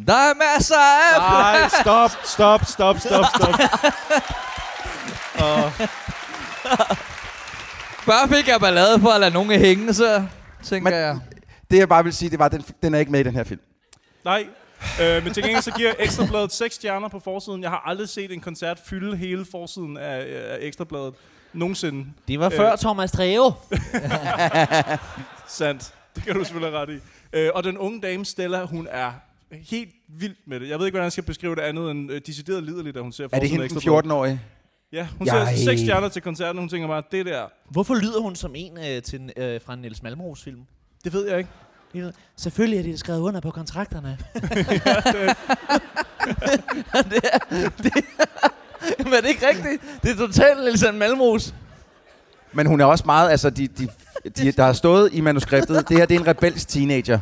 Der 0.06 0.14
er 0.14 0.34
masser 0.56 0.76
af 0.76 1.20
Nej, 1.20 1.70
stop, 1.82 2.12
stop, 2.24 2.66
stop, 2.66 3.00
stop, 3.00 3.26
stop. 3.36 3.60
Bare 8.06 8.28
fik 8.30 8.48
jeg 8.48 8.60
ballade 8.60 9.00
for 9.00 9.10
at 9.10 9.20
lade 9.20 9.34
nogen 9.34 9.52
hænge, 9.52 9.94
så 9.94 10.26
tænker 10.64 10.90
Men- 10.92 11.00
jeg. 11.00 11.20
Det 11.72 11.78
jeg 11.78 11.90
bare 11.90 12.04
vil 12.04 12.14
sige, 12.14 12.30
det 12.30 12.40
var, 12.40 12.46
at 12.46 12.52
den, 12.52 12.64
den 12.84 12.94
er 12.94 13.00
ikke 13.00 13.12
med 13.12 13.20
i 13.20 13.24
den 13.24 13.34
her 13.36 13.44
film. 13.44 13.60
Nej. 14.26 14.48
Øh, 15.02 15.24
men 15.24 15.34
til 15.34 15.44
gengæld 15.44 15.62
så 15.62 15.72
giver 15.72 15.94
Ekstrabladet 16.00 16.54
6 16.54 16.76
stjerner 16.76 17.08
på 17.08 17.20
forsiden. 17.20 17.62
Jeg 17.64 17.70
har 17.70 17.84
aldrig 17.86 18.10
set 18.10 18.32
en 18.34 18.42
koncert 18.42 18.80
fylde 18.86 19.18
hele 19.18 19.46
forsiden 19.52 19.98
af, 19.98 20.18
af 20.52 20.58
Ekstrabladet. 20.60 21.14
Nogensinde. 21.54 22.06
Det 22.28 22.40
var 22.40 22.46
Øh. 22.46 22.52
før 22.52 22.76
Thomas 22.76 23.12
Treve. 23.12 23.54
Sandt. 25.48 25.94
Det 26.16 26.24
kan 26.26 26.36
du 26.36 26.44
selvfølgelig 26.44 26.80
have 26.80 26.82
ret 26.82 26.90
i. 26.90 27.00
Øh, 27.34 27.50
og 27.56 27.64
den 27.64 27.78
unge 27.78 28.02
dame, 28.02 28.26
Stella, 28.26 28.64
hun 28.64 28.88
er 28.92 29.12
helt 29.52 29.90
vild 30.08 30.36
med 30.48 30.60
det. 30.60 30.70
Jeg 30.70 30.80
ved 30.80 30.86
ikke, 30.86 30.94
hvordan 30.94 31.04
jeg 31.04 31.12
skal 31.12 31.24
beskrive 31.24 31.56
det 31.56 31.62
andet 31.62 31.92
end 31.92 32.12
øh, 32.12 32.22
decideret 32.26 32.64
liderligt, 32.64 32.96
da 32.96 33.02
hun 33.02 33.12
ser 33.12 33.24
Er 33.32 33.40
det 33.40 33.50
hende 33.50 33.68
den 33.68 33.78
Ekstrabladet. 33.78 34.06
14-årige? 34.06 34.42
Ja, 34.92 35.08
hun 35.18 35.28
ser 35.28 35.56
6 35.56 35.82
stjerner 35.82 36.10
til 36.10 36.22
koncerten, 36.22 36.58
og 36.58 36.62
hun 36.62 36.70
tænker 36.70 36.88
bare, 36.88 37.04
det 37.12 37.26
der, 37.26 37.46
Hvorfor 37.70 37.96
lyder 37.96 38.22
hun 38.22 38.36
som 38.36 38.52
en 38.56 38.78
øh, 38.78 39.02
til, 39.02 39.32
øh, 39.38 39.62
fra 39.62 39.74
en 39.74 39.80
Niels 39.80 40.04
Malmros 40.04 40.44
film? 40.44 40.62
det 41.04 41.14
ved 41.14 41.30
jeg 41.30 41.38
ikke. 41.38 41.50
Selvfølgelig 42.36 42.80
er 42.80 42.84
de 42.84 42.98
skrevet 42.98 43.20
under 43.20 43.40
på 43.40 43.52
kontrakterne. 43.52 44.18
det 47.12 47.20
er, 47.24 47.38
det 47.78 47.92
er, 47.96 49.04
men 49.04 49.14
er 49.14 49.22
det 49.22 49.30
ikke 49.30 49.48
rigtigt? 49.48 49.82
Det 50.04 50.12
er 50.12 50.16
totalt 50.16 50.60
Niels 50.64 50.86
Malmros. 50.94 51.54
Men 52.54 52.68
hun 52.68 52.82
er 52.82 52.86
også 52.86 53.04
meget, 53.06 53.30
altså, 53.32 53.50
de, 53.50 53.68
de, 53.68 53.88
de, 54.38 54.52
der 54.52 54.64
har 54.64 54.74
stået 54.74 55.10
i 55.14 55.22
manuskriptet, 55.22 55.90
det 55.90 55.98
her 55.98 56.06
det 56.06 56.16
er 56.16 56.20
en 56.20 56.28
rebelsk 56.28 56.68
teenager. 56.68 57.20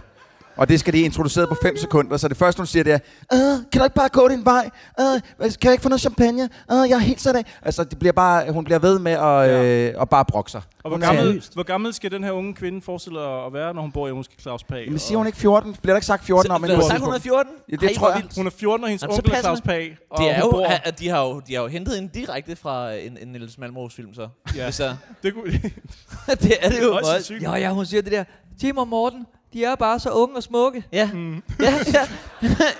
Og 0.57 0.69
det 0.69 0.79
skal 0.79 0.93
de 0.93 0.99
introducere 1.01 1.47
på 1.47 1.55
5 1.61 1.77
sekunder. 1.77 2.17
Så 2.17 2.27
det 2.27 2.37
første, 2.37 2.59
hun 2.59 2.67
siger, 2.67 2.83
det 2.83 2.93
er, 2.93 2.99
øh, 3.33 3.39
kan 3.71 3.79
du 3.79 3.83
ikke 3.83 3.95
bare 3.95 4.09
gå 4.09 4.27
din 4.27 4.45
vej? 4.45 4.69
Øh, 4.99 5.05
kan 5.39 5.51
jeg 5.63 5.71
ikke 5.71 5.81
få 5.83 5.89
noget 5.89 6.01
champagne? 6.01 6.43
Øh, 6.71 6.77
jeg 6.89 6.91
er 6.95 6.97
helt 6.97 7.21
sat 7.21 7.35
af. 7.35 7.43
Altså, 7.61 7.83
det 7.83 7.99
bliver 7.99 8.11
bare, 8.11 8.51
hun 8.51 8.63
bliver 8.63 8.79
ved 8.79 8.99
med 8.99 9.11
at, 9.11 9.49
øh, 9.49 10.01
at 10.01 10.09
bare 10.09 10.25
brokke 10.25 10.51
sig. 10.51 10.61
Og 10.83 10.89
hvor 10.89 10.97
er- 10.97 11.01
gammel, 11.13 11.43
hvor 11.53 11.63
gammel 11.63 11.93
skal 11.93 12.11
den 12.11 12.23
her 12.23 12.31
unge 12.31 12.53
kvinde 12.53 12.81
forestille 12.81 13.19
at 13.19 13.53
være, 13.53 13.73
når 13.73 13.81
hun 13.81 13.91
bor 13.91 14.07
hjemme 14.07 14.19
hos 14.19 14.27
Claus 14.41 14.63
Pag? 14.63 14.85
Men 14.89 14.99
siger 14.99 15.17
hun 15.17 15.27
ikke 15.27 15.37
14? 15.39 15.75
Bliver 15.81 15.93
der 15.93 15.97
ikke 15.97 16.05
sagt 16.05 16.25
14 16.25 16.51
om 16.51 16.61
Så, 16.65 16.71
hende? 16.71 16.85
sang 16.87 17.03
hun 17.05 17.13
er 17.13 17.19
14? 17.19 17.51
Ja, 17.71 17.75
det 17.75 17.83
Ej, 17.83 17.93
tror 17.95 18.09
jeg. 18.09 18.17
vildt. 18.21 18.35
Hun 18.37 18.47
er 18.47 18.51
14, 18.51 18.83
og 18.83 18.89
hendes 18.89 19.01
Jamen, 19.03 19.13
onkel 19.13 19.31
er 19.33 19.39
Claus 19.41 19.57
det. 19.57 19.65
Pag. 19.65 19.97
Og 20.11 20.17
Det 20.23 20.31
er 20.31 20.39
jo, 20.39 20.49
bor, 20.51 20.65
at 20.65 20.99
de 20.99 21.09
har 21.09 21.21
jo, 21.21 21.39
de 21.47 21.53
har 21.55 21.61
jo 21.61 21.67
hentet 21.67 21.95
hende 21.95 22.09
direkte 22.13 22.55
fra 22.55 22.93
en, 22.93 23.17
en 23.21 23.27
Niels 23.27 23.57
Malmros 23.57 23.93
film, 23.95 24.13
så. 24.13 24.27
Ja. 24.55 24.63
Hvis 24.63 24.79
jeg, 24.79 24.95
det 25.23 25.33
kunne, 25.33 25.43
det 26.41 26.53
er 26.61 26.69
det 26.69 26.81
jo. 26.83 26.91
Hvor- 26.91 27.01
sandsynligt. 27.13 27.43
Ja, 27.49 27.55
ja, 27.55 27.69
hun 27.69 27.85
siger 27.85 28.01
det 28.01 28.11
der. 28.11 28.23
Tim 28.59 28.77
og 28.77 28.87
Morten, 28.87 29.25
de 29.55 29.63
er 29.63 29.75
bare 29.75 29.99
så 29.99 30.09
unge 30.09 30.35
og 30.35 30.43
smukke. 30.43 30.83
Ja. 30.91 31.09
Mm. 31.13 31.33
ja, 31.59 31.73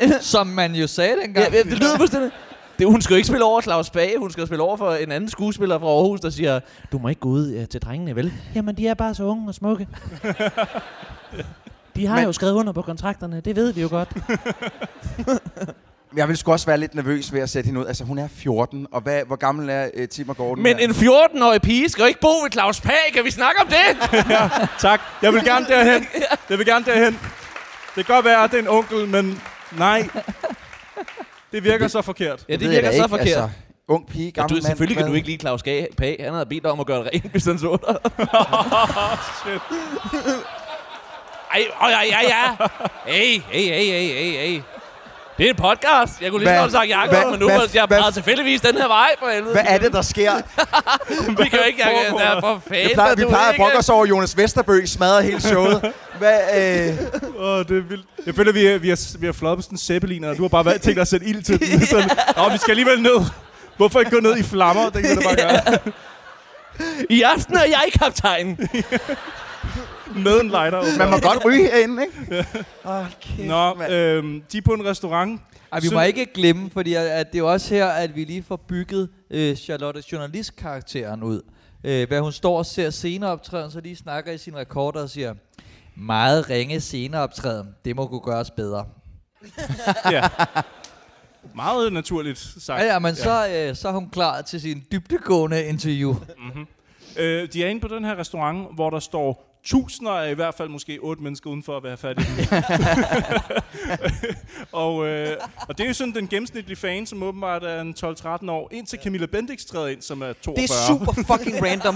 ja. 0.01 0.19
Som 0.21 0.47
man 0.47 0.75
jo 0.75 0.87
sagde 0.87 1.15
dengang. 1.23 1.51
ja, 1.53 1.57
ja, 1.57 1.63
det 1.63 1.79
lyder 1.79 1.97
fuldstændig. 1.97 2.31
Det, 2.79 2.87
hun 2.87 3.01
skal 3.01 3.13
jo 3.13 3.15
ikke 3.15 3.27
spille 3.27 3.45
over 3.45 3.61
Claus 3.61 3.89
Bage, 3.89 4.17
hun 4.19 4.31
skal 4.31 4.47
spille 4.47 4.63
over 4.63 4.77
for 4.77 4.91
en 4.93 5.11
anden 5.11 5.29
skuespiller 5.29 5.79
fra 5.79 5.85
Aarhus, 5.87 6.19
der 6.21 6.29
siger, 6.29 6.59
du 6.91 6.97
må 6.97 7.07
ikke 7.07 7.21
gå 7.21 7.29
ud 7.29 7.55
uh, 7.57 7.65
til 7.65 7.81
drengene, 7.81 8.15
vel? 8.15 8.33
Jamen, 8.55 8.77
de 8.77 8.87
er 8.87 8.93
bare 8.93 9.13
så 9.15 9.23
unge 9.23 9.47
og 9.47 9.55
smukke. 9.55 9.87
De 11.95 12.05
har 12.07 12.15
Men- 12.15 12.23
jo 12.25 12.31
skrevet 12.31 12.53
under 12.53 12.73
på 12.73 12.81
kontrakterne, 12.81 13.41
det 13.41 13.55
ved 13.55 13.71
vi 13.73 13.81
jo 13.81 13.87
godt. 13.91 14.09
Jeg 16.15 16.27
vil 16.27 16.37
sgu 16.37 16.51
også 16.51 16.65
være 16.65 16.77
lidt 16.77 16.95
nervøs 16.95 17.33
ved 17.33 17.41
at 17.41 17.49
sætte 17.49 17.67
hende 17.67 17.79
ud. 17.81 17.85
Altså, 17.85 18.03
hun 18.03 18.17
er 18.17 18.27
14, 18.35 18.87
og 18.91 19.01
hvad, 19.01 19.21
hvor 19.27 19.35
gammel 19.35 19.69
er 19.69 19.89
uh, 20.01 20.07
Tim 20.11 20.29
og 20.29 20.37
Gordon? 20.37 20.63
Men 20.63 20.77
her? 20.77 20.87
en 20.87 20.91
14-årig 20.91 21.61
pige 21.61 21.89
skal 21.89 22.01
jo 22.01 22.07
ikke 22.07 22.19
bo 22.21 22.27
ved 22.43 22.51
Claus 22.51 22.81
Page, 22.81 23.11
kan 23.13 23.25
vi 23.25 23.31
snakke 23.31 23.61
om 23.61 23.67
det? 23.67 23.77
tak. 24.79 25.01
Jeg 25.21 25.33
vil 25.33 25.43
gerne 25.43 25.65
derhen. 25.67 26.07
Jeg 26.49 26.57
vil 26.57 26.65
gerne 26.65 26.85
derhen. 26.85 27.19
Det 27.95 28.05
kan 28.05 28.15
godt 28.15 28.25
være, 28.25 28.43
at 28.43 28.51
det 28.51 28.57
er 28.57 28.61
en 28.61 28.67
onkel, 28.67 29.07
men 29.07 29.41
nej. 29.77 30.07
Det 31.51 31.63
virker 31.63 31.87
så 31.87 32.01
forkert. 32.01 32.45
Ja, 32.49 32.53
det 32.55 32.61
jeg 32.61 32.69
virker 32.69 32.89
så 32.91 32.95
ikke. 32.95 33.09
forkert. 33.09 33.27
Altså, 33.27 33.49
ung 33.87 34.07
pige, 34.07 34.25
Ja, 34.25 34.29
gammel 34.29 34.49
du, 34.49 34.55
mand. 34.55 34.63
selvfølgelig 34.65 34.97
kan 34.97 35.07
du 35.07 35.13
ikke 35.13 35.27
lide 35.27 35.39
Claus 35.39 35.63
Page. 35.97 36.17
Han 36.23 36.33
havde 36.33 36.45
bedt 36.45 36.63
dig 36.63 36.71
om 36.71 36.79
at 36.79 36.85
gøre 36.85 36.99
det 37.03 37.09
rent, 37.13 37.31
hvis 37.31 37.45
han 37.45 37.59
så 37.59 37.77
dig. 37.87 37.95
Shit. 39.41 39.61
Ej, 41.53 41.61
åh, 41.81 41.89
ja, 41.91 42.01
ja, 42.01 42.19
ja. 42.21 42.67
Hey, 43.05 43.41
hey, 43.51 43.65
hey, 43.73 43.85
hey, 43.85 44.13
hey, 44.13 44.47
hey. 44.47 44.61
Det 45.37 45.45
er 45.45 45.49
en 45.49 45.55
podcast. 45.55 46.21
Jeg 46.21 46.31
kunne 46.31 46.43
lige 46.43 46.55
så 46.55 46.61
godt 46.61 46.71
sagt 46.71 46.89
Jacob, 46.89 47.31
men 47.31 47.39
nu 47.39 47.47
var 47.47 47.67
jeg 47.73 47.89
bare 47.89 48.11
tilfældigvis 48.11 48.61
den 48.61 48.77
her 48.77 48.87
vej 48.87 49.09
for 49.19 49.29
helvede. 49.29 49.53
Hvad 49.53 49.63
er 49.67 49.77
det, 49.77 49.93
der 49.93 50.01
sker? 50.01 50.33
Vi 51.43 51.49
kan 51.49 51.59
jo 51.59 51.65
ikke, 51.65 51.81
jeg 51.85 52.05
der 52.09 52.25
er 52.25 52.41
for 52.41 52.61
fanden. 52.67 52.89
Vi 52.89 52.93
plejer, 52.93 53.15
vi 53.15 53.25
plejer 53.25 53.49
at 53.49 53.55
brokke 53.57 53.77
os 53.77 53.89
over, 53.89 54.05
Jonas 54.05 54.37
Vesterbø 54.37 54.85
smadrer 54.85 55.21
hele 55.21 55.41
showet. 55.41 55.93
Hvad, 56.19 56.39
øh, 56.57 56.97
Åh, 57.37 57.59
oh, 57.59 57.65
det 57.65 57.77
er 57.77 57.81
vildt. 57.81 58.05
Jeg 58.25 58.35
føler, 58.35 58.51
vi 58.51 58.65
er, 58.65 58.77
vi 58.77 58.89
er, 58.89 59.17
vi 59.19 59.33
flot 59.33 59.57
på 59.57 59.61
sådan 59.61 59.73
en 59.73 59.77
zeppeliner, 59.77 60.29
og 60.29 60.37
du 60.37 60.41
har 60.41 60.49
bare 60.49 60.65
været, 60.65 60.81
tænkt 60.81 60.95
dig 60.95 61.01
at 61.01 61.07
sætte 61.07 61.25
ild 61.25 61.43
til 61.43 61.59
den. 61.59 61.85
Sådan, 61.91 62.09
Nå, 62.37 62.49
vi 62.49 62.57
skal 62.57 62.71
alligevel 62.71 63.01
ned. 63.01 63.25
Hvorfor 63.77 63.99
ikke 63.99 64.11
gå 64.11 64.19
ned 64.19 64.37
i 64.37 64.43
flammer? 64.43 64.89
Det 64.89 65.03
kan 65.03 65.15
du 65.15 65.21
bare 65.21 65.35
gøre. 65.35 65.77
I 67.09 67.21
aften 67.21 67.55
er 67.55 67.63
jeg 67.63 67.85
kaptajn. 67.99 68.69
Med 70.15 70.41
en 70.41 70.47
lighter. 70.47 70.97
man 70.97 71.09
må 71.09 71.17
godt 71.17 71.45
ryge 71.45 71.67
herinde, 71.71 72.03
ikke? 72.03 72.45
Åh, 72.85 73.05
kæft, 73.21 73.47
Nå, 73.47 73.83
øhm, 73.89 74.43
de 74.51 74.57
er 74.57 74.61
på 74.61 74.71
en 74.73 74.85
restaurant. 74.85 75.41
Ej, 75.71 75.79
vi 75.79 75.87
må 75.93 76.01
ikke 76.01 76.25
glemme, 76.33 76.69
fordi 76.69 76.93
at, 76.93 77.05
at 77.05 77.33
det 77.33 77.39
er 77.39 77.43
også 77.43 77.73
her, 77.73 77.87
at 77.87 78.15
vi 78.15 78.23
lige 78.23 78.43
får 78.43 78.55
bygget 78.55 79.09
øh, 79.31 79.55
Charlotte 79.55 80.03
journalistkarakteren 80.11 81.23
ud. 81.23 81.41
Øh, 81.83 82.07
hvad 82.07 82.19
hun 82.19 82.31
står 82.31 82.57
og 82.57 82.65
ser 82.65 82.89
sceneoptræden, 82.89 83.71
så 83.71 83.79
lige 83.79 83.95
snakker 83.95 84.31
i 84.31 84.37
sin 84.37 84.55
rekorder 84.55 85.01
og 85.01 85.09
siger, 85.09 85.33
meget 85.95 86.49
ringe 86.49 86.79
sceneoptræden, 86.79 87.67
det 87.85 87.95
må 87.95 88.07
kunne 88.07 88.19
gøres 88.19 88.51
bedre. 88.51 88.85
Ja. 90.11 90.23
Meget 91.55 91.93
naturligt 91.93 92.39
sagt. 92.39 92.81
Ja, 92.81 92.85
ja, 92.93 92.99
men 92.99 93.15
så, 93.15 93.47
øh, 93.47 93.75
så 93.75 93.87
er 93.87 93.91
hun 93.91 94.09
klar 94.09 94.41
til 94.41 94.61
sin 94.61 94.83
dybdegående 94.91 95.65
interview. 95.65 96.15
Øh, 97.17 97.47
de 97.53 97.63
er 97.63 97.67
inde 97.67 97.81
på 97.81 97.87
den 97.87 98.05
her 98.05 98.19
restaurant, 98.19 98.75
hvor 98.75 98.89
der 98.89 98.99
står 98.99 99.54
tusinder 99.65 100.11
af 100.11 100.31
i 100.31 100.33
hvert 100.33 100.55
fald 100.55 100.69
måske 100.69 100.97
otte 101.01 101.23
mennesker 101.23 101.49
udenfor 101.49 101.77
at 101.77 101.83
være 101.83 102.13
den. 102.13 102.21
og, 104.71 105.07
øh, 105.07 105.37
og 105.67 105.77
det 105.77 105.83
er 105.83 105.87
jo 105.87 105.93
sådan 105.93 106.13
den 106.15 106.27
gennemsnitlige 106.27 106.75
fan, 106.77 107.05
som 107.05 107.23
åbenbart 107.23 107.63
er 107.63 107.81
en 107.81 107.95
12-13 108.05 108.49
år, 108.51 108.69
indtil 108.71 108.99
Camilla 109.03 109.25
Bendix 109.25 109.65
træder 109.65 109.87
ind, 109.87 110.01
som 110.01 110.21
er 110.21 110.33
42. 110.33 110.55
Det 110.55 110.63
er 110.71 110.87
super 110.87 111.13
fucking 111.37 111.63
random. 111.65 111.95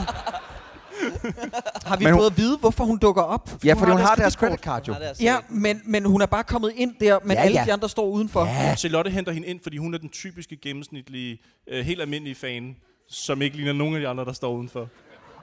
Har 1.86 1.98
vi 1.98 2.04
Men 2.04 2.14
hun- 2.14 2.20
fået 2.22 2.32
at 2.32 2.38
vide, 2.38 2.58
hvorfor 2.58 2.84
hun 2.84 2.98
dukker 2.98 3.22
op? 3.22 3.50
Ja, 3.66 3.74
fordi 3.74 3.92
hun 3.92 4.00
har 4.00 4.08
deres 4.08 4.20
deres 4.20 4.36
kreditkort. 4.36 4.60
credit 4.86 4.88
card 4.88 5.06
jo. 5.22 5.26
Ja, 5.26 5.38
men, 5.50 5.82
men 5.86 6.06
hun 6.06 6.22
er 6.22 6.26
bare 6.26 6.44
kommet 6.44 6.72
ind 6.76 6.96
der, 7.00 7.20
men 7.24 7.38
ja, 7.38 7.44
alle 7.44 7.60
ja. 7.60 7.66
de 7.66 7.74
andre 7.74 7.90
står 7.90 8.06
udenfor. 8.06 8.46
Ja. 8.46 8.76
Charlotte 8.76 9.12
henter 9.12 9.32
hende 9.32 9.48
ind, 9.48 9.60
fordi 9.64 9.78
hun 9.78 9.94
er 9.94 9.98
den 9.98 10.10
typiske 10.10 10.56
gennemsnitlige, 10.58 11.42
øh, 11.68 11.86
helt 11.86 12.02
almindelige 12.02 12.36
fan, 12.36 12.76
som 13.10 13.42
ikke 13.42 13.56
ligner 13.56 13.74
nogen 13.74 13.96
af 13.96 14.02
de 14.02 14.08
andre, 14.08 14.26
der 14.26 14.34
står 14.34 14.54
udenfor. 14.54 14.88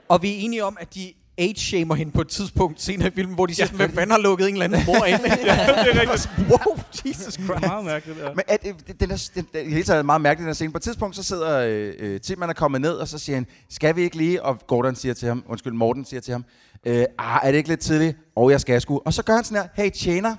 Og 0.09 0.21
vi 0.21 0.31
er 0.33 0.37
enige 0.39 0.63
om, 0.63 0.77
at 0.79 0.95
de 0.95 1.13
age-shamer 1.37 1.95
hende 1.95 2.11
på 2.11 2.21
et 2.21 2.27
tidspunkt 2.27 2.81
senere 2.81 3.07
i 3.07 3.11
filmen, 3.11 3.35
hvor 3.35 3.45
de 3.45 3.55
siger, 3.55 3.65
sådan, 3.65 3.77
hvem 3.77 3.91
fanden 3.91 4.11
har 4.11 4.17
lukket 4.17 4.47
en 4.47 4.53
eller 4.53 4.65
anden 4.65 4.81
mor 4.85 5.05
ind? 5.05 5.19
det 5.23 5.49
er 5.49 6.01
rigtigt. 6.01 6.29
wow, 6.49 6.75
Jesus 7.05 7.33
Det 7.33 7.39
er 7.39 7.45
Christ. 7.45 7.61
meget 7.61 7.85
mærkeligt, 7.85 8.19
ja. 8.19 8.29
Men 8.35 8.43
at, 8.47 8.59
øh, 8.65 8.73
den 8.99 9.11
er, 9.11 9.29
den, 9.35 9.47
den, 9.53 9.69
hele 9.71 9.83
taget 9.83 9.99
er 9.99 10.03
meget 10.03 10.21
mærkeligt, 10.21 10.39
den 10.45 10.49
her 10.49 10.53
scene. 10.53 10.71
På 10.71 10.77
et 10.77 10.81
tidspunkt, 10.83 11.15
så 11.15 11.23
sidder 11.23 11.59
øh, 11.59 11.93
øh, 11.99 12.21
Timman 12.21 12.49
er 12.49 12.53
kommet 12.53 12.81
ned, 12.81 12.93
og 12.93 13.07
så 13.07 13.17
siger 13.17 13.35
han, 13.35 13.45
skal 13.69 13.95
vi 13.95 14.01
ikke 14.01 14.17
lige? 14.17 14.43
Og 14.43 14.59
Gordon 14.67 14.95
siger 14.95 15.13
til 15.13 15.27
ham, 15.27 15.43
undskyld, 15.49 15.73
Morten 15.73 16.05
siger 16.05 16.21
til 16.21 16.31
ham, 16.31 16.45
øh, 16.85 17.05
ah, 17.19 17.39
er 17.43 17.51
det 17.51 17.57
ikke 17.57 17.69
lidt 17.69 17.79
tidligt? 17.79 18.17
Og 18.35 18.51
jeg 18.51 18.61
skal 18.61 18.81
sgu. 18.81 19.01
Og 19.05 19.13
så 19.13 19.23
gør 19.23 19.33
han 19.35 19.43
sådan 19.43 19.63
her, 19.63 19.83
hey, 19.83 19.89
tjener. 19.91 20.35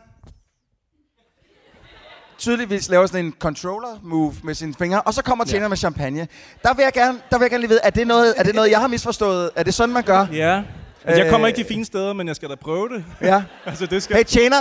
Tydeligvis 2.39 2.89
laver 2.89 3.07
sådan 3.07 3.25
en 3.25 3.35
controller 3.39 4.01
move 4.03 4.35
med 4.45 4.55
sine 4.55 4.75
fingre, 4.75 5.03
og 5.03 5.15
så 5.15 5.23
kommer 5.23 5.45
tjener 5.45 5.65
ja. 5.65 5.69
med 5.69 5.77
champagne. 5.77 6.29
Der 6.63 6.75
vil, 6.75 6.83
jeg 6.83 6.93
gerne, 6.93 7.19
der 7.31 7.39
vil 7.39 7.45
jeg 7.45 7.51
gerne 7.51 7.61
lige 7.61 7.69
vide, 7.69 7.81
er 7.83 7.91
det, 7.91 8.07
noget, 8.07 8.35
er 8.37 8.43
det 8.43 8.55
noget, 8.55 8.71
jeg 8.71 8.81
har 8.81 8.87
misforstået? 8.89 9.51
Er 9.57 9.63
det 9.63 9.75
sådan, 9.75 9.93
man 9.93 10.03
gør? 10.03 10.27
Ja. 10.33 10.63
Jeg 11.05 11.31
kommer 11.31 11.47
Øh. 11.47 11.49
ikke 11.49 11.59
de 11.63 11.69
fine 11.69 11.85
steder, 11.85 12.13
men 12.13 12.29
jeg 12.29 12.37
skal 12.37 12.49
da 12.49 12.55
prøve 12.55 12.89
det. 12.89 13.05
Ja. 13.21 13.43
altså, 13.67 13.87
det 13.87 14.03
skal... 14.03 14.17
Hey, 14.17 14.25
tjener. 14.25 14.57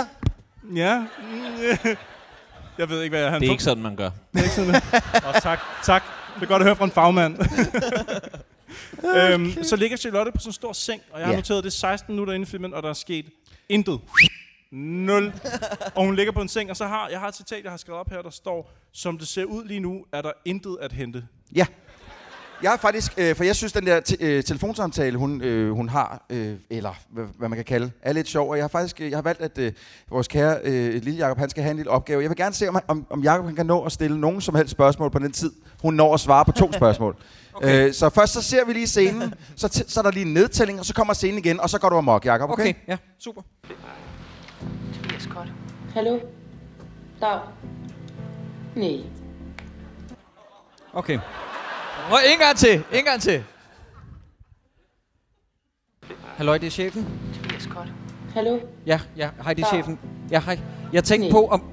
Ja. 0.74 1.04
Jeg 2.78 2.88
ved 2.88 3.02
ikke, 3.02 3.16
hvad 3.16 3.30
han 3.30 3.40
Det 3.40 3.46
er 3.48 3.52
ikke 3.52 3.62
sådan, 3.64 3.82
man 3.82 3.96
gør. 3.96 4.10
Det 4.32 4.38
er 4.38 4.42
ikke 4.42 4.54
sådan. 4.54 4.74
oh, 5.28 5.34
tak, 5.42 5.58
tak. 5.84 6.02
Det 6.34 6.42
er 6.42 6.46
godt 6.46 6.62
at 6.62 6.66
høre 6.66 6.76
fra 6.76 6.84
en 6.84 6.90
fagmand. 6.90 7.38
øhm, 9.16 9.64
så 9.64 9.76
ligger 9.76 9.96
Charlotte 9.96 10.32
på 10.32 10.38
sådan 10.38 10.48
en 10.48 10.52
stor 10.52 10.72
seng, 10.72 11.02
og 11.12 11.18
jeg 11.20 11.26
har 11.26 11.32
Ja. 11.32 11.38
noteret 11.38 11.64
det 11.64 11.70
er 11.70 11.76
16 11.76 12.12
minutter 12.14 12.34
inde 12.34 12.42
i 12.42 12.46
filmen, 12.46 12.74
og 12.74 12.82
der 12.82 12.88
er 12.88 12.92
sket 12.92 13.26
intet. 13.68 14.00
Nul. 14.72 15.32
Og 15.94 16.04
hun 16.04 16.16
ligger 16.16 16.32
på 16.32 16.40
en 16.40 16.48
seng, 16.48 16.70
og 16.70 16.76
så 16.76 16.86
har 16.86 17.08
jeg 17.08 17.20
har 17.20 17.28
et 17.28 17.36
citat, 17.36 17.62
jeg 17.64 17.70
har 17.72 17.76
skrevet 17.76 18.00
op 18.00 18.10
her, 18.10 18.22
der 18.22 18.30
står, 18.30 18.72
som 18.92 19.18
det 19.18 19.28
ser 19.28 19.44
ud 19.44 19.64
lige 19.64 19.80
nu, 19.80 20.04
er 20.12 20.22
der 20.22 20.32
intet 20.44 20.78
at 20.80 20.92
hente. 20.92 21.24
Ja. 21.54 21.66
Jeg 22.62 22.70
har 22.70 22.76
faktisk, 22.76 23.12
øh, 23.18 23.36
for 23.36 23.44
jeg 23.44 23.56
synes, 23.56 23.72
den 23.72 23.86
der 23.86 24.16
øh, 24.20 24.44
telefonsamtale, 24.44 25.18
hun, 25.18 25.42
øh, 25.42 25.70
hun 25.72 25.88
har, 25.88 26.24
øh, 26.30 26.54
eller 26.70 26.94
hvad, 27.10 27.24
hvad 27.38 27.48
man 27.48 27.56
kan 27.56 27.64
kalde, 27.64 27.90
er 28.02 28.12
lidt 28.12 28.28
sjov. 28.28 28.50
Og 28.50 28.56
jeg 28.56 28.62
har 28.64 28.68
faktisk 28.68 29.00
øh, 29.00 29.10
jeg 29.10 29.16
har 29.16 29.22
valgt, 29.22 29.40
at 29.40 29.58
øh, 29.58 29.72
vores 30.10 30.28
kære 30.28 30.58
øh, 30.64 30.94
lille 31.02 31.18
Jacob, 31.26 31.38
han 31.38 31.50
skal 31.50 31.62
have 31.62 31.70
en 31.70 31.76
lille 31.76 31.90
opgave. 31.90 32.22
Jeg 32.22 32.30
vil 32.30 32.36
gerne 32.36 32.54
se, 32.54 32.68
om, 32.68 32.78
om, 32.88 33.06
om 33.10 33.22
Jacob 33.22 33.44
han 33.44 33.54
kan 33.54 33.66
nå 33.66 33.84
at 33.84 33.92
stille 33.92 34.20
nogen 34.20 34.40
som 34.40 34.54
helst 34.54 34.70
spørgsmål 34.70 35.10
på 35.10 35.18
den 35.18 35.32
tid, 35.32 35.52
hun 35.82 35.94
når 35.94 36.14
at 36.14 36.20
svare 36.20 36.44
på 36.44 36.52
to 36.52 36.72
spørgsmål. 36.80 37.16
Okay. 37.54 37.86
Øh, 37.86 37.94
så 37.94 38.08
først 38.10 38.32
så 38.32 38.42
ser 38.42 38.64
vi 38.64 38.72
lige 38.72 38.86
scenen, 38.86 39.34
så, 39.56 39.66
t- 39.66 39.88
så 39.90 40.00
er 40.00 40.02
der 40.04 40.10
lige 40.10 40.26
en 40.26 40.34
nedtælling, 40.34 40.78
og 40.78 40.84
så 40.86 40.94
kommer 40.94 41.14
scenen 41.14 41.38
igen, 41.38 41.60
og 41.60 41.70
så 41.70 41.78
går 41.78 41.88
du 41.88 41.96
amok, 41.96 42.24
Jacob. 42.26 42.50
Okay? 42.50 42.62
Okay, 42.62 42.74
ja, 42.88 42.96
super. 43.18 43.42
Tobias 45.02 45.26
Kort. 45.26 45.48
Hallo? 45.94 46.18
Dag? 47.20 47.40
Nej. 48.76 49.00
Okay. 50.92 51.18
Og 52.10 52.20
en 52.32 52.38
gang 52.38 52.56
til, 52.56 52.84
en 52.92 53.04
gang 53.04 53.22
til. 53.22 53.44
Halløj, 56.36 56.58
det 56.58 56.66
er 56.66 56.70
chefen. 56.70 57.08
Tobias 57.42 57.66
Kort. 57.66 57.86
Hallo? 58.34 58.58
Ja, 58.86 59.00
ja, 59.16 59.30
hej, 59.42 59.54
det 59.54 59.62
er 59.64 59.68
Ja. 59.72 59.76
chefen. 59.76 59.98
Ja, 60.30 60.40
hej. 60.40 60.58
Jeg 60.92 61.04
tænkte 61.04 61.28
Nej. 61.28 61.32
på, 61.32 61.48
om... 61.48 61.62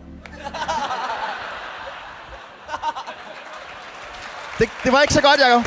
Det, 4.59 4.69
det 4.83 4.91
var 4.91 5.01
ikke 5.01 5.13
så 5.13 5.21
godt, 5.21 5.39
Jacob. 5.39 5.65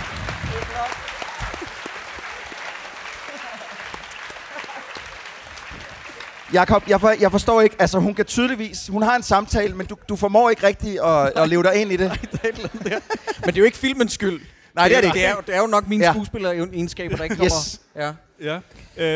Jakob, 6.53 6.89
jeg, 6.89 7.01
for, 7.01 7.15
jeg 7.21 7.31
forstår 7.31 7.61
ikke, 7.61 7.77
altså 7.79 7.99
hun 7.99 8.15
kan 8.15 8.25
tydeligvis, 8.25 8.89
hun 8.89 9.03
har 9.03 9.17
en 9.17 9.23
samtale, 9.23 9.75
men 9.75 9.87
du, 9.87 9.97
du 10.09 10.17
formår 10.17 10.51
ikke 10.51 10.67
rigtigt 10.67 11.01
at, 11.01 11.33
at 11.37 11.49
leve 11.49 11.63
dig 11.63 11.75
ind 11.75 11.93
i 11.93 11.97
det. 11.97 12.11
Der 12.33 12.39
er 12.43 12.49
et 12.49 12.55
eller 12.57 12.69
andet 12.75 12.85
der. 12.93 12.99
Men 13.41 13.47
det 13.47 13.55
er 13.55 13.59
jo 13.59 13.65
ikke 13.65 13.79
filmens 13.79 14.13
skyld. 14.13 14.41
Nej, 14.79 14.89
det 14.89 14.97
er 14.97 15.01
det 15.01 15.07
ikke. 15.09 15.19
Det 15.19 15.27
er, 15.27 15.31
jo- 15.31 15.43
det 15.47 15.55
er 15.55 15.61
jo 15.61 15.67
nok 15.67 15.89
mine 15.89 16.05
Ja. 16.05 16.09
ja. 16.09 16.15
skuespilleregenskaber, 16.15 17.17
der 17.17 17.25
ikke 17.25 17.37
kommer... 17.37 17.57
Yes. 17.59 17.81
Ja. 17.97 18.13
Ja. 18.43 18.59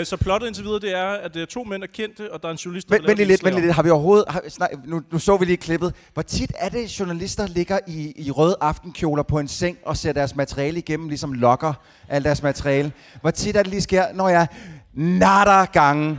Øh, 0.01 0.07
så 0.07 0.17
plottet 0.17 0.47
indtil 0.47 0.65
videre, 0.65 0.81
det 0.81 0.97
er, 0.99 1.07
at 1.07 1.35
det 1.35 1.43
er 1.43 1.47
to 1.47 1.65
mænd 1.65 1.83
er 1.83 1.87
kendte, 1.87 2.33
og 2.33 2.43
der 2.43 2.49
er 2.49 2.53
en 2.53 2.59
journalist, 2.59 2.89
der 2.89 2.95
lige 2.97 3.07
lave 3.07 3.17
lidt, 3.17 3.31
indslag 3.31 3.55
lidt. 3.61 3.73
Har 3.75 3.83
vi 3.83 3.91
overhovedet... 3.91 4.25
Har, 4.29 4.43
snak, 4.49 4.71
nu, 4.87 5.03
nu 5.13 5.19
så 5.19 5.37
vi 5.37 5.45
lige 5.45 5.57
klippet. 5.57 5.95
Hvor 6.15 6.23
tit 6.23 6.53
er 6.59 6.69
det, 6.69 7.01
journalister 7.01 7.47
ligger 7.47 7.79
i, 7.87 8.13
i 8.17 8.31
røde 8.31 8.57
aftenkjoler 8.61 9.23
på 9.23 9.39
en 9.39 9.49
seng 9.49 9.79
og 9.85 9.97
ser 9.97 10.13
deres 10.13 10.37
materiale 10.37 10.79
igennem, 10.79 11.09
ligesom 11.09 11.33
lokker 11.33 11.73
alt 12.09 12.25
deres 12.25 12.43
materiale? 12.43 12.93
Hvor 13.21 13.31
tit 13.31 13.57
er 13.57 13.63
det 13.63 13.71
lige 13.71 13.81
sker, 13.83 14.05
når 14.15 14.29
jeg 14.29 14.47
natter 14.95 15.65
gange? 15.67 16.19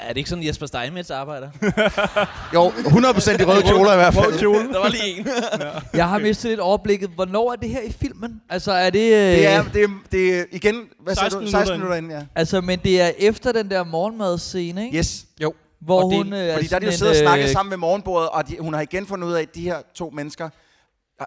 Er 0.00 0.08
det 0.08 0.16
ikke 0.16 0.30
sådan, 0.30 0.44
Jesper 0.46 0.66
Steinmetz 0.66 1.10
arbejder? 1.10 1.48
Jo, 2.54 2.68
100% 2.68 3.40
i 3.40 3.44
røde 3.44 3.62
kjoler 3.62 3.92
i 3.92 3.96
hvert 3.96 4.14
fald. 4.14 4.26
Rød 4.26 4.38
kjole. 4.38 4.72
Der 4.72 4.78
var 4.80 4.88
lige 4.88 5.18
en. 5.18 5.26
Jeg 5.94 6.08
har 6.08 6.18
mistet 6.18 6.48
lidt 6.50 6.60
overblikket. 6.60 7.10
Hvornår 7.14 7.52
er 7.52 7.56
det 7.56 7.68
her 7.70 7.82
i 7.82 7.92
filmen? 7.92 8.40
Altså 8.50 8.72
er 8.72 8.90
det... 8.90 9.00
Øh, 9.00 9.10
Det 9.10 9.46
er, 9.46 9.62
det 9.72 9.82
er, 9.84 9.88
det 10.12 10.38
er 10.38 10.44
igen, 10.52 10.74
hvad 11.02 11.14
siger 11.14 11.24
16 11.24 11.44
du? 11.44 11.50
16 11.50 11.76
minutter 11.76 11.96
inden, 11.96 12.10
ja. 12.12 12.20
Altså, 12.34 12.60
men 12.60 12.78
det 12.78 13.00
er 13.00 13.10
efter 13.18 13.52
den 13.52 13.70
der 13.70 13.84
morgenmadscene, 13.84 14.84
ikke? 14.84 14.98
Yes. 14.98 15.24
Jo. 15.42 15.54
Hvor 15.80 16.02
Og 16.04 16.10
det- 16.10 16.16
hun... 16.18 16.32
Øh, 16.32 16.54
Fordi 16.54 16.66
der 16.66 16.76
er 16.76 16.80
de 16.80 16.86
jo 16.86 16.92
siddet 16.92 17.10
og 17.10 17.16
snakket 17.16 17.44
øh, 17.44 17.50
sammen 17.52 17.70
ved 17.70 17.78
morgenbordet, 17.78 18.28
og 18.28 18.48
de, 18.48 18.56
hun 18.60 18.74
har 18.74 18.80
igen 18.80 19.06
fundet 19.06 19.28
ud 19.28 19.32
af, 19.32 19.42
at 19.42 19.54
de 19.54 19.62
her 19.62 19.76
to 19.94 20.10
mennesker, 20.14 20.48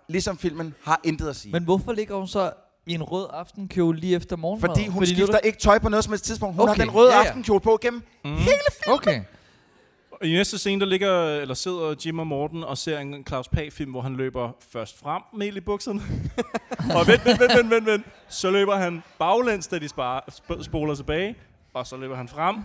ligesom 0.10 0.38
filmen, 0.38 0.74
har 0.84 1.00
intet 1.04 1.30
at 1.30 1.36
sige. 1.36 1.52
Men 1.52 1.64
hvorfor 1.64 1.92
ligger 1.92 2.16
hun 2.16 2.28
så 2.28 2.52
i 2.88 2.94
en 2.94 3.04
rød 3.04 3.28
aftenkjole 3.34 4.00
lige 4.00 4.16
efter 4.16 4.36
morgenmad? 4.36 4.70
Fordi 4.70 4.88
hun 4.88 5.02
Fordi 5.02 5.12
er 5.12 5.16
skifter 5.16 5.38
ikke 5.40 5.58
tøj 5.60 5.80
på 5.80 5.90
noget 5.90 6.04
som 6.04 6.12
helst 6.14 6.26
tidspunkt. 6.26 6.56
Hun 6.56 6.70
Okay, 6.70 6.78
har 6.80 6.86
den 6.86 6.94
røde 6.96 7.14
ja, 7.14 7.20
ja. 7.20 7.26
aftenkjole 7.28 7.60
på 7.60 7.78
gennem 7.82 8.04
der- 8.24 8.92
Okay. 8.94 9.22
Og 10.12 10.28
I 10.28 10.32
næste 10.34 10.58
scene, 10.58 10.80
der 10.80 10.86
ligger, 10.88 11.26
eller 11.28 11.56
sidder 11.56 11.96
Jim 12.06 12.20
og 12.20 12.28
Morten 12.28 12.64
og 12.64 12.78
ser 12.78 13.00
en 13.00 13.26
Claus 13.28 13.48
Pag-film, 13.48 13.92
hvor 13.92 14.02
han 14.02 14.16
løber 14.16 14.52
først 14.74 15.00
frem 15.00 15.22
med 15.38 15.48
i 15.54 15.60
bukserne. 15.60 16.02
og 17.00 17.08
vent, 17.08 17.26
vent, 17.26 17.40
vent, 17.40 17.58
vent, 17.58 17.70
vent, 17.70 17.86
vent. 17.86 18.06
Så 18.30 18.52
løber 18.52 18.76
han 18.76 19.04
baglæns, 19.20 19.68
da 19.68 19.80
de 19.80 19.90
spar, 19.90 20.24
sp- 20.32 20.64
spoler 20.64 20.96
tilbage. 20.96 21.36
Og 21.74 21.88
så 21.88 21.98
løber 21.98 22.16
han 22.16 22.28
frem. 22.28 22.56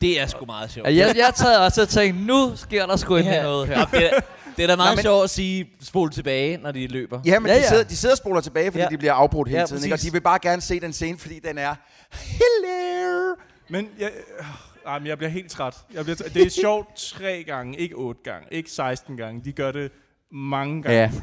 Det 0.00 0.20
er 0.20 0.26
sgu 0.26 0.44
meget 0.46 0.70
sjovt. 0.70 0.86
Jeg, 0.88 0.96
jeg 1.16 1.32
tager 1.34 1.58
også 1.58 1.82
og 1.82 1.88
tænkte, 1.88 2.24
nu 2.24 2.56
sker 2.56 2.86
der 2.86 2.96
sgu 2.96 3.16
endelig 3.16 3.34
Ja. 3.36 3.42
noget 3.42 3.68
her. 3.68 3.84
Det, 3.86 4.04
er, 4.16 4.20
det 4.56 4.62
er 4.62 4.66
da 4.66 4.76
meget 4.76 4.92
Nå, 4.92 4.96
men- 4.96 5.02
sjovt 5.02 5.24
at 5.24 5.30
sige, 5.30 5.70
spol 5.80 6.10
tilbage, 6.10 6.56
når 6.56 6.72
de 6.72 6.86
løber. 6.86 7.20
Ja, 7.24 7.38
men 7.40 7.46
Ja, 7.46 7.52
ja, 7.52 7.58
de, 7.58 7.62
ja. 7.62 7.68
sidder, 7.68 7.84
de 7.84 7.96
sidder 7.96 8.12
og 8.12 8.18
spoler 8.18 8.40
tilbage, 8.40 8.70
fordi 8.70 8.82
Ja. 8.82 8.88
de 8.88 8.98
bliver 8.98 9.12
afbrudt 9.12 9.48
hele 9.48 9.60
Ja, 9.60 9.66
tiden. 9.66 9.84
Ikke? 9.84 9.94
Og 9.94 10.02
de 10.02 10.12
vil 10.12 10.20
bare 10.20 10.38
gerne 10.42 10.62
se 10.62 10.80
den 10.80 10.92
scene, 10.92 11.18
fordi 11.18 11.38
den 11.38 11.58
er... 11.58 11.74
Hello! 12.12 13.34
Men 13.68 13.88
jeg, 13.98 14.10
øh, 14.38 14.44
ej, 14.86 14.98
men 14.98 15.06
jeg 15.08 15.18
bliver 15.18 15.30
helt 15.30 15.50
træt. 15.50 15.76
Jeg 15.94 16.04
bliver 16.04 16.16
t- 16.16 16.34
det 16.34 16.42
er 16.46 16.50
sjovt 16.62 16.96
tre 16.96 17.44
gange, 17.46 17.78
ikke 17.78 17.94
otte 17.94 18.20
gange, 18.24 18.48
ikke 18.50 18.70
16 18.70 19.16
gange. 19.16 19.40
De 19.44 19.52
gør 19.52 19.72
det 19.72 19.92
mange 20.32 20.82
gange. 20.82 21.22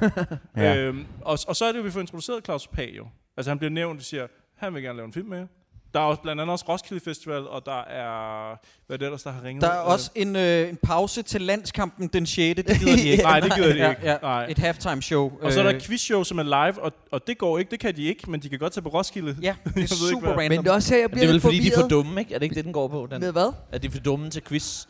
Ja. 0.55 0.63
ja. 0.63 0.75
Øhm, 0.77 1.05
og, 1.21 1.39
og 1.47 1.55
så 1.55 1.65
er 1.65 1.71
det 1.71 1.79
jo, 1.79 1.83
vi 1.83 1.91
får 1.91 1.99
introduceret 1.99 2.45
Claus 2.45 2.67
Pag 2.67 2.91
jo. 2.97 3.07
Altså 3.37 3.51
han 3.51 3.57
bliver 3.57 3.71
nævnt 3.71 3.99
og 3.99 4.05
siger, 4.05 4.27
han 4.57 4.73
vil 4.73 4.83
gerne 4.83 4.97
lave 4.97 5.05
en 5.07 5.13
film 5.13 5.27
med 5.29 5.37
jer. 5.37 5.47
Der 5.93 5.99
er 5.99 6.03
også 6.03 6.21
blandt 6.21 6.41
andet 6.41 6.51
også 6.53 6.65
Roskilde 6.69 7.03
Festival, 7.03 7.47
og 7.47 7.65
der 7.65 7.81
er... 7.83 8.49
Hvad 8.87 8.95
er 8.95 8.97
det 8.97 9.05
ellers, 9.05 9.23
der 9.23 9.31
har 9.31 9.43
ringet? 9.43 9.61
Der 9.61 9.69
er 9.69 9.77
også 9.79 10.11
en, 10.15 10.35
øh, 10.35 10.69
en 10.69 10.77
pause 10.83 11.21
til 11.21 11.41
landskampen 11.41 12.07
den 12.07 12.25
6. 12.25 12.55
Det 12.55 12.65
gider 12.79 12.95
de 12.95 13.07
ikke. 13.09 13.23
Nej, 13.23 13.39
det 13.39 13.53
gider 13.55 13.73
de 13.73 13.79
ja, 13.79 13.89
ikke. 13.89 14.01
ja, 14.03 14.17
Nej. 14.21 14.45
Et 14.49 14.57
halftime 14.57 15.01
show. 15.01 15.31
Og 15.41 15.53
så 15.53 15.59
er 15.59 15.63
der 15.63 15.69
et 15.69 15.83
quizshow, 15.83 16.23
som 16.23 16.39
er 16.39 16.43
live, 16.43 16.81
og, 16.83 16.91
og 17.11 17.27
det 17.27 17.37
går 17.37 17.57
ikke, 17.59 17.71
det 17.71 17.79
kan 17.79 17.95
de 17.95 18.03
ikke, 18.03 18.31
men 18.31 18.39
de 18.39 18.49
kan 18.49 18.59
godt 18.59 18.73
tage 18.73 18.81
på 18.83 18.89
Roskilde. 18.89 19.37
Ja, 19.41 19.55
det 19.63 19.73
er 19.75 19.79
ikke, 19.81 19.87
super 19.95 20.19
hvad- 20.19 20.29
random. 20.37 20.49
Men 20.49 20.59
det 20.63 20.67
er 20.67 20.73
også 20.73 20.93
her, 20.93 20.99
jeg 21.01 21.09
Det 21.09 21.11
bliver 21.15 21.27
er 21.27 21.31
vel 21.31 21.41
fordi, 21.41 21.59
de 21.59 21.67
er 21.73 21.79
for 21.81 21.87
dumme, 21.87 22.19
ikke? 22.21 22.33
Er 22.33 22.37
det 22.39 22.43
ikke 22.43 22.55
det, 22.55 22.65
den 22.65 22.73
går 22.73 22.87
på? 22.87 23.07
Den? 23.11 23.19
Med 23.21 23.31
hvad? 23.31 23.53
Er 23.71 23.77
de 23.77 23.91
for 23.91 23.99
dumme 23.99 24.29
til 24.29 24.43
quiz? 24.43 24.85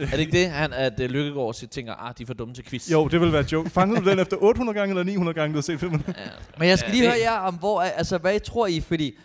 er 0.00 0.06
det 0.10 0.18
ikke 0.18 0.32
det, 0.32 0.50
han, 0.50 0.72
at 0.72 0.92
uh, 1.00 1.06
Lykkegaard 1.06 1.54
siger- 1.54 1.68
tænker, 1.70 1.94
ah, 1.94 2.14
de 2.18 2.22
er 2.22 2.26
for 2.26 2.34
dumme 2.34 2.54
til 2.54 2.64
quiz? 2.64 2.90
Jo, 2.92 3.08
det 3.08 3.20
vil 3.20 3.32
være 3.32 3.44
joke. 3.52 3.70
Fangede 3.70 4.00
du 4.04 4.10
den 4.10 4.18
efter 4.18 4.36
800 4.36 4.78
gange 4.78 4.92
eller 4.92 5.02
900 5.04 5.34
gange, 5.34 5.52
du 5.52 5.56
har 5.56 5.62
set 5.62 5.80
filmen? 5.80 6.04
Ja. 6.08 6.12
Men 6.58 6.68
jeg 6.68 6.78
skal 6.78 6.88
Ja, 6.90 6.94
lige 6.94 7.04
det- 7.06 7.12
høre 7.12 7.22
jer 7.32 7.38
om, 7.38 7.54
hvor, 7.54 7.80
altså, 7.80 8.18
hvad 8.18 8.34
I 8.34 8.38
tror 8.38 8.66
I, 8.66 8.80
fordi 8.80 9.18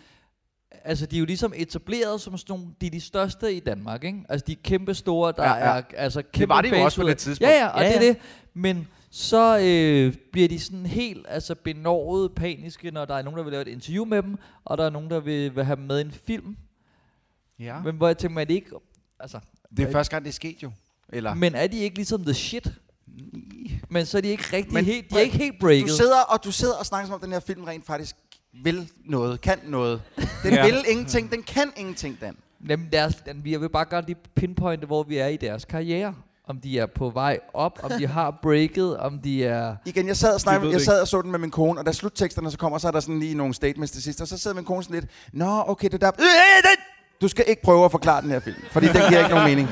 altså, 0.86 1.06
de 1.06 1.16
er 1.16 1.20
jo 1.20 1.26
ligesom 1.26 1.52
etableret 1.56 2.20
som 2.20 2.38
sådan 2.38 2.52
nogle, 2.56 2.66
de 2.80 2.86
er 2.86 2.90
de 2.90 3.00
største 3.00 3.54
i 3.54 3.60
Danmark, 3.60 4.04
ikke? 4.04 4.24
Altså, 4.28 4.44
de 4.46 4.52
er 4.52 4.56
kæmpe 4.64 4.94
store, 4.94 5.32
der 5.36 5.42
Ja, 5.44 5.54
ja, 5.54 5.74
ja. 5.74 5.80
er 5.80 5.82
altså 5.96 6.22
kæmpe 6.32 6.48
var 6.48 6.62
de 6.62 6.68
jo 6.78 6.84
også 6.84 7.00
på 7.00 7.08
det 7.08 7.18
tidspunkt. 7.18 7.50
Ja, 7.50 7.58
ja, 7.58 7.68
og 7.68 7.80
Ja, 7.80 7.86
ja, 7.86 7.98
det 7.98 8.08
er 8.08 8.12
det. 8.12 8.22
Men 8.54 8.88
så 9.10 9.58
øh, 9.58 10.14
bliver 10.32 10.48
de 10.48 10.58
sådan 10.58 10.86
helt 10.86 11.26
altså 11.28 11.54
benovet 11.54 12.34
paniske, 12.34 12.90
når 12.90 13.04
der 13.04 13.14
er 13.14 13.22
nogen, 13.22 13.38
der 13.38 13.44
vil 13.44 13.50
lave 13.50 13.62
et 13.62 13.68
interview 13.68 14.04
med 14.04 14.22
dem, 14.22 14.36
og 14.64 14.78
der 14.78 14.84
er 14.84 14.90
nogen, 14.90 15.10
der 15.10 15.20
vil, 15.20 15.56
vil 15.56 15.64
have 15.64 15.76
dem 15.76 15.84
med 15.84 15.98
i 15.98 16.00
en 16.00 16.12
film. 16.12 16.56
ja. 17.58 17.80
Men 17.82 17.96
hvor 17.96 18.06
jeg 18.06 18.18
tænker, 18.18 18.40
at 18.40 18.48
det 18.48 18.54
ikke... 18.54 18.70
Altså, 19.20 19.40
Det 19.76 19.88
er 19.88 19.92
første 19.92 20.10
gang, 20.10 20.24
det 20.24 20.30
er 20.30 20.34
sket 20.34 20.62
jo. 20.62 20.70
Eller? 21.08 21.34
men 21.34 21.54
er 21.54 21.66
de 21.66 21.78
ikke 21.78 21.96
ligesom 21.96 22.24
the 22.24 22.34
shit? 22.34 22.72
Men 23.90 24.06
så 24.06 24.16
er 24.16 24.22
de 24.22 24.28
ikke 24.28 24.44
rigtig 24.52 24.72
Men 24.74 24.84
helt... 24.84 25.10
De 25.10 25.14
er 25.16 25.20
ikke 25.20 25.36
helt 25.38 25.60
breaket. 25.60 25.88
Du 25.88 25.92
sidder, 25.92 26.20
og 26.20 26.44
du 26.44 26.52
sidder 26.52 26.74
og 26.74 26.86
snakker 26.86 27.06
som 27.06 27.14
om, 27.14 27.20
den 27.20 27.32
her 27.32 27.40
film 27.40 27.64
rent 27.64 27.86
faktisk 27.86 28.16
vil 28.62 28.90
noget, 29.04 29.40
kan 29.40 29.58
noget. 29.64 30.02
Den 30.42 30.54
Ja. 30.54 30.64
vil 30.66 30.84
ingenting, 30.88 31.32
den 31.32 31.42
kan 31.42 31.72
ingenting, 31.76 32.20
Dan. 32.20 32.36
Jamen, 32.68 32.88
deres, 32.92 33.14
den, 33.14 33.44
vi 33.44 33.56
vil 33.56 33.68
bare 33.68 33.84
godt 33.84 34.06
lige 34.06 34.16
pinpointe, 34.36 34.86
hvor 34.86 35.02
vi 35.02 35.16
er 35.18 35.26
i 35.26 35.36
deres 35.36 35.64
karriere. 35.64 36.14
Om 36.48 36.60
de 36.60 36.78
er 36.78 36.86
på 36.86 37.10
vej 37.10 37.38
op, 37.54 37.78
om 37.82 37.90
de 37.98 38.06
har 38.06 38.30
breaket, 38.42 38.96
om 38.96 39.18
de 39.18 39.44
er... 39.44 39.76
Igen, 39.86 40.08
jeg 40.08 40.16
sad, 40.16 40.34
og 40.34 40.40
snakkede, 40.40 40.72
jeg 40.72 40.80
sad 40.80 41.00
og 41.00 41.08
så 41.08 41.22
den 41.22 41.30
med 41.30 41.38
min 41.38 41.50
kone, 41.50 41.80
og 41.80 41.86
da 41.86 41.92
slutteksterne 41.92 42.50
så 42.50 42.58
kommer, 42.58 42.78
så 42.78 42.88
er 42.88 42.92
der 42.92 43.00
sådan 43.00 43.20
lige 43.20 43.34
nogle 43.34 43.54
statements 43.54 43.92
til 43.92 44.02
sidst, 44.02 44.20
og 44.20 44.28
så 44.28 44.38
sidder 44.38 44.54
min 44.54 44.64
kone 44.64 44.82
sådan 44.84 45.00
lidt, 45.00 45.10
Nå, 45.32 45.64
okay, 45.66 45.88
det 45.88 46.00
der... 46.00 46.08
Øh, 46.18 46.22
den- 46.62 46.82
Du 47.20 47.28
skal 47.28 47.44
ikke 47.48 47.62
prøve 47.62 47.84
at 47.84 47.90
forklare 47.90 48.22
den 48.22 48.30
her 48.30 48.40
film, 48.40 48.56
fordi 48.72 48.86
den 48.86 48.94
giver 49.08 49.18
ikke 49.18 49.30
nogen 49.34 49.44
mening. 49.48 49.68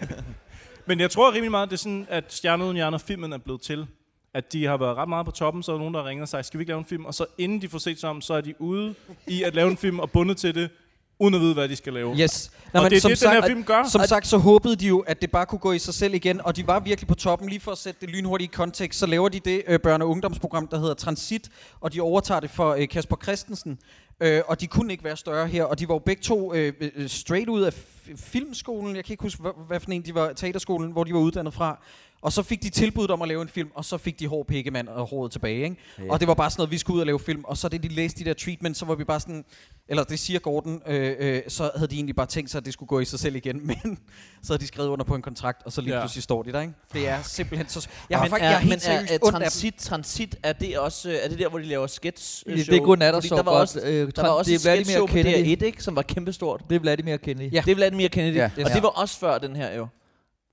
Men 0.86 1.00
jeg 1.00 1.10
tror 1.10 1.32
rimelig 1.32 1.50
meget, 1.50 1.70
det 1.70 1.76
er 1.76 1.78
sådan, 1.78 2.06
at 2.10 2.24
Stjerner 2.28 2.64
uden 2.64 2.76
hjerner 2.76 2.98
filmen 2.98 3.32
er 3.32 3.38
blevet 3.38 3.62
til. 3.62 3.86
At 4.34 4.52
de 4.52 4.64
har 4.64 4.76
været 4.76 4.96
ret 4.96 5.08
meget 5.08 5.26
på 5.26 5.32
toppen, 5.32 5.62
så 5.62 5.72
er 5.72 5.74
der 5.74 5.78
nogen, 5.78 5.94
der 5.94 6.06
ringer 6.06 6.22
og 6.22 6.28
siger, 6.28 6.42
skal 6.42 6.58
vi 6.58 6.62
ikke 6.62 6.70
lave 6.70 6.78
en 6.78 6.84
film? 6.84 7.04
Og 7.04 7.14
så 7.14 7.26
inden 7.38 7.62
de 7.62 7.68
får 7.68 7.78
set 7.78 8.00
sig 8.00 8.10
om, 8.10 8.20
så 8.20 8.34
er 8.34 8.40
de 8.40 8.54
ude 8.60 8.94
i 9.26 9.42
at 9.42 9.54
lave 9.54 9.70
en 9.70 9.76
film 9.76 9.98
og 9.98 10.10
bundet 10.10 10.36
til 10.36 10.54
det, 10.54 10.70
uden 11.18 11.34
at 11.34 11.40
vide, 11.40 11.54
hvad 11.54 11.68
de 11.68 11.76
skal 11.76 11.92
lave. 11.92 12.16
Yes. 12.16 12.50
Og 12.72 12.90
det 12.90 13.04
er 13.04 13.08
det, 13.08 13.20
den 13.20 13.30
her 13.30 13.46
film 13.46 13.64
gør. 13.64 13.88
Som 13.88 14.02
sagt, 14.04 14.26
så 14.26 14.38
håbede 14.38 14.76
de 14.76 14.86
jo, 14.86 14.98
at 14.98 15.22
det 15.22 15.30
bare 15.30 15.46
kunne 15.46 15.58
gå 15.58 15.72
i 15.72 15.78
sig 15.78 15.94
selv 15.94 16.14
igen, 16.14 16.40
og 16.40 16.56
de 16.56 16.66
var 16.66 16.80
virkelig 16.80 17.08
på 17.08 17.14
toppen. 17.14 17.48
Lige 17.48 17.60
for 17.60 17.72
at 17.72 17.78
sætte 17.78 18.00
det 18.00 18.10
lynhurtigt 18.10 18.52
i 18.52 18.54
kontekst, 18.54 18.98
så 18.98 19.06
laver 19.06 19.28
de 19.28 19.40
det 19.40 19.62
øh, 19.66 19.78
børne- 19.86 20.02
og 20.02 20.08
ungdomsprogram, 20.08 20.68
der 20.68 20.78
hedder 20.78 20.94
Transit, 20.94 21.50
og 21.80 21.92
de 21.92 22.00
overtager 22.00 22.40
det 22.40 22.50
for 22.50 22.74
øh, 22.74 22.88
Kasper 22.88 23.16
Christensen. 23.22 23.78
Øh, 24.20 24.42
og 24.46 24.60
de 24.60 24.66
kunne 24.66 24.92
ikke 24.92 25.04
være 25.04 25.16
større 25.16 25.46
her, 25.48 25.64
og 25.64 25.78
de 25.78 25.88
var 25.88 25.94
jo 25.94 25.98
begge 25.98 26.22
to 26.22 26.54
øh, 26.54 26.72
øh, 26.80 27.08
straight 27.08 27.48
ud 27.48 27.62
af 27.62 27.72
filmskolen. 28.16 28.96
Jeg 28.96 29.04
kan 29.04 29.12
ikke 29.12 29.22
huske, 29.22 29.42
hvad, 29.42 29.52
hvad 29.68 29.80
for 29.80 29.90
en 29.90 30.02
de 30.02 30.14
var, 30.14 30.32
teaterskolen, 30.32 30.92
hvor 30.92 31.04
de 31.04 31.14
var 31.14 31.20
uddannet 31.20 31.54
fra. 31.54 31.84
Og 32.22 32.32
så 32.32 32.42
fik 32.42 32.62
de 32.62 32.70
tilbuddet 32.70 33.10
om 33.10 33.22
at 33.22 33.28
lave 33.28 33.42
en 33.42 33.48
film, 33.48 33.68
og 33.74 33.84
så 33.84 33.98
fik 33.98 34.18
de 34.20 34.26
hård 34.26 34.46
pikkemand 34.46 34.88
og 34.88 35.06
håret 35.06 35.32
tilbage. 35.32 35.64
Ikke? 35.64 35.76
Ja. 35.98 36.02
Og 36.12 36.20
det 36.20 36.28
var 36.28 36.34
bare 36.34 36.50
sådan 36.50 36.60
noget, 36.60 36.70
vi 36.70 36.78
skulle 36.78 36.94
ud 36.94 37.00
og 37.00 37.06
lave 37.06 37.20
film. 37.20 37.44
Og 37.44 37.56
så 37.56 37.68
det, 37.68 37.82
de 37.82 37.88
læste 37.88 38.18
de 38.24 38.28
der 38.28 38.34
treatment, 38.34 38.76
så 38.76 38.84
var 38.84 38.94
vi 38.94 39.04
bare 39.04 39.20
sådan, 39.20 39.44
eller 39.88 40.04
det 40.04 40.18
siger 40.18 40.38
Gordon, 40.40 40.82
øh, 40.86 41.16
øh, 41.18 41.42
så 41.48 41.70
havde 41.76 41.88
de 41.88 41.94
egentlig 41.94 42.16
bare 42.16 42.26
tænkt 42.26 42.50
sig, 42.50 42.58
at 42.58 42.64
det 42.64 42.72
skulle 42.72 42.88
gå 42.88 43.00
i 43.00 43.04
sig 43.04 43.18
selv 43.18 43.36
igen. 43.36 43.66
Men 43.66 43.98
så 44.42 44.52
havde 44.52 44.60
de 44.62 44.66
skrevet 44.66 44.88
under 44.88 45.04
på 45.04 45.14
en 45.14 45.22
kontrakt, 45.22 45.62
og 45.66 45.72
så 45.72 45.80
lige 45.80 45.94
Ja. 45.94 46.00
pludselig 46.00 46.22
står 46.22 46.42
de 46.42 46.52
der. 46.52 46.60
Ikke? 46.60 46.72
Det 46.92 47.08
er 47.08 47.22
simpelthen 47.22 47.68
så... 47.68 47.88
Jeg 48.10 48.18
har 48.18 48.24
men 48.24 48.30
faktisk, 48.30 48.44
er, 48.44 48.48
jeg 48.48 48.54
er 48.54 48.58
helt 48.58 48.68
men 48.70 48.76
er, 48.76 48.80
seriøst 48.80 49.12
er 49.12 49.30
transit, 49.30 49.74
transit, 49.78 50.36
er 50.42 50.52
det 50.52 50.78
også 50.78 51.10
øh, 51.10 51.14
er 51.22 51.28
det 51.28 51.38
der, 51.38 51.48
hvor 51.48 51.58
de 51.58 51.64
laver 51.64 51.86
sketch 51.86 52.42
øh, 52.46 52.56
Det- 52.56 52.64
show? 52.64 52.94
det 52.94 53.02
er 53.02 53.08
og 53.12 53.14
Fordi 53.14 53.28
sov 53.28 53.38
der 53.38 53.44
var 53.44 53.50
også, 53.52 53.80
Øh, 53.80 54.12
der 54.16 54.22
var 54.22 54.28
også 54.28 54.50
det 54.50 54.56
er 54.56 54.62
Vladimir 54.62 54.92
show 54.92 55.06
på 55.06 55.12
Kennedy. 55.12 55.56
DR1, 55.62 55.64
ikke, 55.64 55.82
som 55.82 55.96
var 55.96 56.02
kæmpestort. 56.02 56.62
Det 56.70 56.76
er 56.76 56.80
Vladimir 56.80 57.16
Kennedy. 57.16 57.52
Ja. 57.52 57.62
Det 57.64 57.70
er 57.70 57.74
Vladimir 57.74 58.08
Kennedy. 58.08 58.34
Ja. 58.36 58.50
Og 58.64 58.70
det 58.74 58.82
var 58.82 58.88
også 58.88 59.18
før 59.18 59.38
den 59.38 59.56
her 59.56 59.74
jo. 59.76 59.86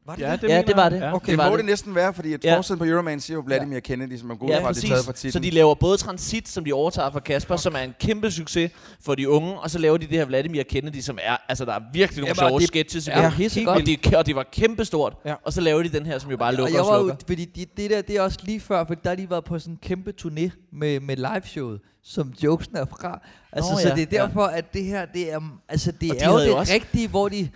Var 0.10 0.16
det 0.16 0.22
Ja, 0.24 0.32
det? 0.32 0.42
det 0.42 0.50
Ja, 0.50 0.62
det 0.62 0.76
var 0.76 0.90
det. 0.90 1.00
Ja. 1.00 1.16
Okay. 1.16 1.32
Det 1.32 1.38
var 1.38 1.46
må 1.50 1.52
det. 1.56 1.58
det 1.60 1.66
næsten 1.66 1.96
være, 1.96 2.14
fordi 2.14 2.34
at 2.34 2.44
Ja. 2.44 2.58
forsiden 2.58 2.80
på 2.80 2.86
Euroman 2.86 3.20
siger 3.20 3.36
jo 3.38 3.44
Vladimir 3.46 3.80
Kennedy, 3.80 4.18
som 4.18 4.38
går 4.38 4.46
ud 4.46 4.52
Ja, 4.52 4.64
fra, 4.64 4.70
at 4.70 4.76
det 4.76 4.84
er 4.84 4.88
taget 4.88 5.16
titlen. 5.16 5.32
Så 5.32 5.40
de 5.40 5.50
laver 5.50 5.76
både 5.76 5.98
Transit, 5.98 6.50
som 6.50 6.64
de 6.66 6.74
overtager 6.74 7.12
fra 7.12 7.20
Kasper, 7.20 7.56
som 7.56 7.76
er 7.76 7.80
en 7.80 7.94
kæmpe 8.00 8.32
succes 8.32 8.72
for 9.06 9.16
de 9.16 9.30
unge, 9.30 9.60
og 9.60 9.70
så 9.70 9.80
laver 9.80 9.98
de 9.98 10.06
det 10.08 10.18
her 10.18 10.26
Vladimir 10.26 10.64
Kennedy, 10.64 11.00
som 11.02 11.18
er, 11.24 11.38
altså 11.50 11.66
der 11.66 11.74
er 11.74 11.80
virkelig 11.94 12.22
nogle 12.22 12.32
og 12.32 12.36
sjove 12.50 12.60
det- 12.60 12.68
sketches 12.68 13.08
i 13.08 13.10
Ja, 13.10 13.22
det. 13.26 13.34
helt 13.34 13.68
og, 13.68 13.74
godt. 13.76 13.86
det, 13.86 14.16
og 14.16 14.26
det 14.26 14.36
var 14.36 14.46
kæmpestort. 14.52 15.14
Ja. 15.26 15.34
Og 15.44 15.54
så 15.54 15.62
laver 15.62 15.84
de 15.84 15.90
den 15.90 16.06
her, 16.06 16.20
som 16.20 16.32
jo 16.32 16.38
bare 16.38 16.50
og 16.50 16.54
lukker 16.54 16.74
jeg 16.74 16.82
og, 16.82 16.88
var 16.88 16.96
jo, 16.96 17.00
slukker. 17.08 17.24
fordi 17.28 17.46
det, 17.46 17.78
det 17.78 17.90
der, 17.90 18.02
det 18.02 18.16
er 18.18 18.22
også 18.22 18.40
lige 18.44 18.60
før, 18.60 18.86
for 18.86 18.94
der 18.96 19.10
har 19.10 19.16
de 19.16 19.30
været 19.30 19.44
på 19.44 19.60
sådan 19.60 19.74
en 19.74 19.80
kæmpe 19.84 20.14
turné 20.22 20.50
med, 20.74 21.00
med 21.00 21.16
liveshowet, 21.16 21.80
som 22.04 22.34
jokesen 22.44 22.76
er 22.78 22.86
fra. 22.86 23.20
Altså, 23.54 23.72
Nå, 23.72 23.80
så 23.80 23.88
ja, 23.88 23.96
det 23.96 24.02
er 24.02 24.06
derfor, 24.26 24.44
at 24.44 24.74
det 24.74 24.84
her, 24.86 25.06
det 25.06 25.34
er, 25.34 25.40
altså, 25.70 25.92
det 26.02 26.12
Og 26.12 26.16
de 26.18 26.22
er 26.24 26.32
jo 26.32 26.40
det 26.40 26.48
jo 26.48 26.58
også- 26.58 26.74
rigtige, 26.74 27.08
hvor 27.08 27.30
de... 27.30 27.50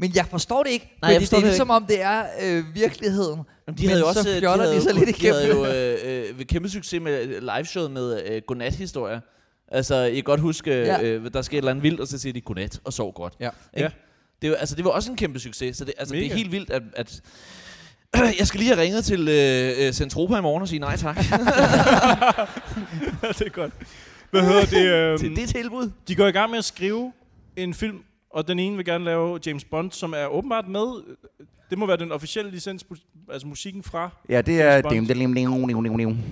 Men 0.00 0.12
jeg 0.14 0.26
forstår 0.30 0.62
det 0.62 0.70
ikke, 0.70 0.96
Nej, 1.02 1.10
jeg 1.12 1.20
forstår 1.20 1.36
det 1.38 1.42
er 1.42 1.46
det 1.46 1.52
ligesom 1.52 1.70
om, 1.70 1.86
det 1.86 2.02
er 2.02 2.24
øh, 2.42 2.64
virkeligheden. 2.74 3.40
Jamen, 3.66 3.78
de 3.78 3.86
havde 3.86 4.00
jo 4.00 4.04
men 4.06 4.08
også 4.08 4.22
så 4.22 4.28
de 4.40 4.46
havde, 4.48 4.74
de, 4.74 4.82
så 4.82 4.92
lidt 4.92 5.20
de 5.20 5.26
havde 5.26 5.48
jo 5.48 5.66
øh, 5.66 6.34
øh, 6.38 6.44
kæmpe 6.44 6.68
succes 6.68 7.00
med 7.02 7.22
øh, 7.22 7.42
liveshowet 7.42 7.90
med 7.90 8.22
øh, 8.26 8.42
godnat-historier. 8.46 9.20
Altså, 9.68 10.02
I 10.02 10.14
kan 10.14 10.22
godt 10.22 10.40
huske, 10.40 10.70
øh, 10.74 10.86
Ja. 10.86 11.02
øh, 11.02 11.30
der 11.34 11.42
sker 11.42 11.56
et 11.56 11.58
eller 11.58 11.70
andet 11.70 11.82
vildt, 11.82 12.00
og 12.00 12.06
så 12.08 12.18
siger 12.18 12.32
de 12.32 12.40
godnat 12.40 12.80
og 12.84 12.92
sov 12.92 13.12
godt. 13.14 13.34
Ja. 13.40 13.48
Ikke? 13.76 13.82
Ja. 13.82 13.88
Det, 14.42 14.46
er 14.48 14.48
jo- 14.48 14.54
altså, 14.54 14.74
det 14.76 14.84
var 14.84 14.90
også 14.90 15.10
en 15.10 15.16
kæmpe 15.16 15.38
succes, 15.40 15.76
så 15.76 15.84
det, 15.84 15.94
altså, 15.98 16.14
det 16.14 16.20
er 16.20 16.24
Mega. 16.24 16.36
helt 16.36 16.52
vildt, 16.52 16.70
at... 16.70 16.82
at 16.96 17.20
jeg 18.38 18.46
skal 18.46 18.58
lige 18.60 18.68
have 18.74 18.82
ringet 18.82 19.04
til 19.04 19.28
øh, 19.28 19.86
øh, 19.86 19.92
Centropa 19.92 20.36
i 20.36 20.40
morgen 20.40 20.62
og 20.62 20.68
sige 20.68 20.78
nej 20.78 20.96
tak 20.96 21.16
det 21.18 21.26
er 23.46 23.50
godt. 23.52 23.72
Hvad 24.30 24.42
hedder 24.42 24.64
det? 24.64 24.86
Øhm, 24.94 25.18
til 25.18 25.36
det 25.36 25.48
tilbud. 25.48 25.90
de 26.08 26.14
går 26.14 26.26
i 26.26 26.30
gang 26.30 26.50
med 26.50 26.58
at 26.58 26.64
skrive 26.64 27.12
en 27.56 27.74
film, 27.74 27.96
og 28.30 28.48
den 28.48 28.58
ene 28.58 28.76
vil 28.76 28.84
gerne 28.84 29.04
lave 29.04 29.40
James 29.46 29.64
Bond, 29.64 29.92
som 29.92 30.14
er 30.16 30.26
åbenbart 30.26 30.68
med. 30.68 31.16
Det 31.70 31.78
må 31.78 31.86
være 31.86 31.96
den 31.96 32.12
officielle 32.12 32.50
licens, 32.50 32.86
altså 33.32 33.46
musikken 33.48 33.82
fra. 33.82 34.10
Ja, 34.28 34.40
det 34.42 34.60
er... 34.60 34.64
James 34.64 34.82
Bond. 34.82 34.92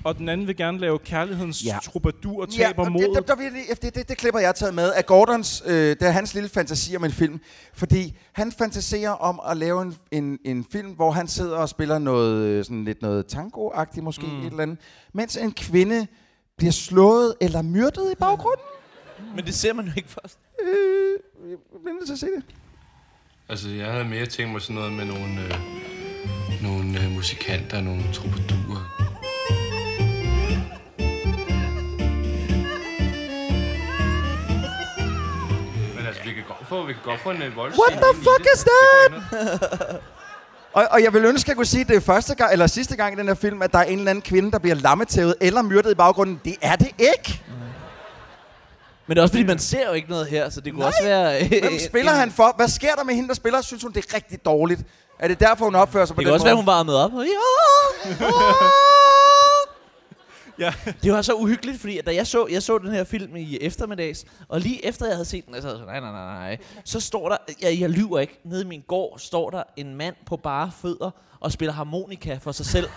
Og 0.04 0.18
den 0.18 0.28
anden 0.28 0.46
vil 0.46 0.56
gerne 0.56 0.78
lave 0.78 0.98
kærlighedens 0.98 1.64
Ja. 1.64 1.72
ja. 1.74 1.78
troubadour 1.78 2.42
og 2.42 2.48
Ja, 2.58 2.64
taber 2.66 2.84
og 2.84 2.92
modet. 2.92 3.08
det, 3.08 3.14
der, 3.16 3.20
der 3.20 3.36
vil 3.36 3.42
jeg 3.44 3.52
lige, 3.52 3.64
det, 3.82 3.94
det, 3.94 4.08
det 4.08 4.16
klipper 4.18 4.40
jeg 4.40 4.48
har 4.48 4.52
taget 4.52 4.74
med 4.74 4.92
af 4.92 5.06
Gordons, 5.06 5.62
øh, 5.66 5.72
det 5.72 6.02
er 6.02 6.10
hans 6.10 6.34
lille 6.34 6.48
fantasi 6.48 6.96
om 6.96 7.04
en 7.04 7.10
film. 7.10 7.40
Fordi 7.74 8.18
han 8.32 8.52
fantaserer 8.52 9.10
om 9.10 9.40
at 9.50 9.56
lave 9.56 9.82
en, 9.82 9.94
en, 10.10 10.38
en 10.44 10.66
film, 10.72 10.88
hvor 10.90 11.10
han 11.10 11.28
sidder 11.28 11.56
og 11.56 11.68
spiller 11.68 11.98
noget, 11.98 12.42
øh, 12.46 12.64
sådan 12.64 12.84
lidt 12.84 13.02
noget 13.02 13.26
tango-agtigt 13.34 14.02
måske, 14.02 14.26
mm. 14.26 14.40
et 14.40 14.46
eller 14.46 14.62
andet. 14.62 14.78
Mens 15.12 15.36
en 15.36 15.52
kvinde 15.52 16.06
bliver 16.56 16.72
slået 16.72 17.34
eller 17.40 17.62
myrdet 17.62 18.12
i 18.12 18.14
baggrunden. 18.20 18.64
Men 19.36 19.44
det 19.44 19.54
ser 19.54 19.72
man 19.72 19.84
jo 19.86 19.92
ikke 19.96 20.08
først. 20.08 20.38
Øh, 20.62 21.18
jeg 21.50 21.58
bliver 21.82 21.94
nødt 21.94 22.06
til 22.06 22.12
at 22.12 22.18
se 22.18 22.26
det. 22.26 22.42
Altså, 23.48 23.68
jeg 23.68 23.86
havde 23.92 24.04
mere 24.04 24.26
tænkt 24.26 24.52
mig 24.52 24.60
sådan 24.62 24.76
noget 24.76 24.92
med 24.92 25.04
nogle, 25.04 25.40
øh, 25.44 25.54
nogle 26.62 27.00
øh, 27.04 27.10
musikanter, 27.10 27.80
nogle 27.80 28.02
troubadurer. 28.12 28.84
Men 35.96 36.06
altså, 36.06 36.22
vi 36.24 36.32
kan 36.32 36.44
godt 36.48 36.68
få, 36.68 36.86
vi 36.86 36.92
kan 36.92 37.02
godt 37.04 37.20
få 37.20 37.30
en 37.30 37.42
øh, 37.42 37.56
voldscene 37.56 37.82
What 37.84 37.92
the 38.02 38.10
ind 38.12 38.22
i 38.22 38.24
fuck 38.24 38.44
det. 38.44 38.54
is 38.54 38.64
Det 38.64 38.70
gør 38.70 39.16
ikke 39.16 39.36
noget. 39.36 40.00
Og, 40.72 40.86
og 40.90 41.02
jeg 41.02 41.12
vil 41.14 41.24
ønske, 41.24 41.46
at 41.46 41.48
jeg 41.48 41.56
kunne 41.56 41.66
sige, 41.66 41.80
at 41.80 41.88
det 41.88 41.96
er 41.96 42.00
første 42.00 42.34
gang, 42.34 42.52
eller 42.52 42.66
sidste 42.66 42.96
gang 42.96 43.14
i 43.14 43.18
den 43.18 43.26
her 43.28 43.34
film, 43.34 43.62
at 43.62 43.72
der 43.72 43.78
er 43.78 43.82
en 43.82 43.98
eller 43.98 44.10
anden 44.10 44.22
kvinde, 44.22 44.50
der 44.52 44.58
bliver 44.58 44.74
lammetævet 44.74 45.34
eller 45.40 45.62
myrdet 45.62 45.90
i 45.90 45.94
baggrunden. 45.94 46.40
Det 46.44 46.56
er 46.62 46.76
det 46.76 46.90
ikke. 46.98 47.42
Men 49.08 49.14
det 49.16 49.18
er 49.18 49.22
også 49.22 49.32
fordi, 49.32 49.44
man 49.44 49.58
ser 49.58 49.86
jo 49.86 49.92
ikke 49.92 50.08
noget 50.10 50.26
her, 50.26 50.50
så 50.50 50.60
det 50.60 50.72
kunne 50.72 50.84
også 50.86 51.02
være... 51.02 51.42
øh, 51.42 51.48
Hvem 51.48 51.78
spiller 51.88 52.12
han 52.12 52.30
for? 52.30 52.52
Hvad 52.56 52.68
sker 52.68 52.94
der 52.94 53.04
med 53.04 53.14
hende, 53.14 53.28
der 53.28 53.34
spiller? 53.34 53.60
Synes 53.62 53.82
hun, 53.82 53.92
det 53.92 54.04
er 54.04 54.14
rigtig 54.14 54.44
dårligt? 54.44 54.80
Er 55.18 55.28
det 55.28 55.40
derfor, 55.40 55.64
hun 55.64 55.74
opfører 55.74 56.04
sig 56.06 56.16
på 56.16 56.20
Det 56.20 56.26
den 56.26 56.30
kan 56.30 56.34
også 56.34 56.44
måde? 56.44 56.48
være, 56.50 56.56
hun 56.56 56.66
varmede 56.66 57.04
op. 57.04 57.10
Ja. 57.12 58.26
Ja. 60.58 60.72
Det 61.02 61.12
var 61.12 61.22
så 61.22 61.34
uhyggeligt, 61.34 61.80
fordi 61.80 61.98
at 61.98 62.06
da 62.06 62.14
jeg 62.14 62.26
så, 62.26 62.46
jeg 62.50 62.62
så 62.62 62.78
den 62.78 62.92
her 62.92 63.04
film 63.04 63.36
i 63.36 63.58
eftermiddags, 63.60 64.24
og 64.48 64.60
lige 64.60 64.86
efter 64.86 65.06
jeg 65.06 65.14
havde 65.14 65.24
set 65.24 65.46
den, 65.46 65.54
jeg 65.54 65.62
sad 65.62 65.70
sådan, 65.70 65.86
nej, 65.86 66.00
nej, 66.00 66.12
nej, 66.12 66.24
nej, 66.24 66.58
så 66.84 67.00
står 67.00 67.28
der, 67.28 67.36
jeg, 67.62 67.80
jeg 67.80 67.90
lyver 67.90 68.18
ikke, 68.18 68.40
nede 68.44 68.62
i 68.62 68.66
min 68.66 68.84
gård 68.88 69.18
står 69.18 69.50
der 69.50 69.62
en 69.76 69.94
mand 69.94 70.14
på 70.26 70.36
bare 70.36 70.70
fødder 70.82 71.10
og 71.40 71.52
spiller 71.52 71.72
harmonika 71.72 72.38
for 72.42 72.52
sig 72.52 72.66
selv. 72.66 72.88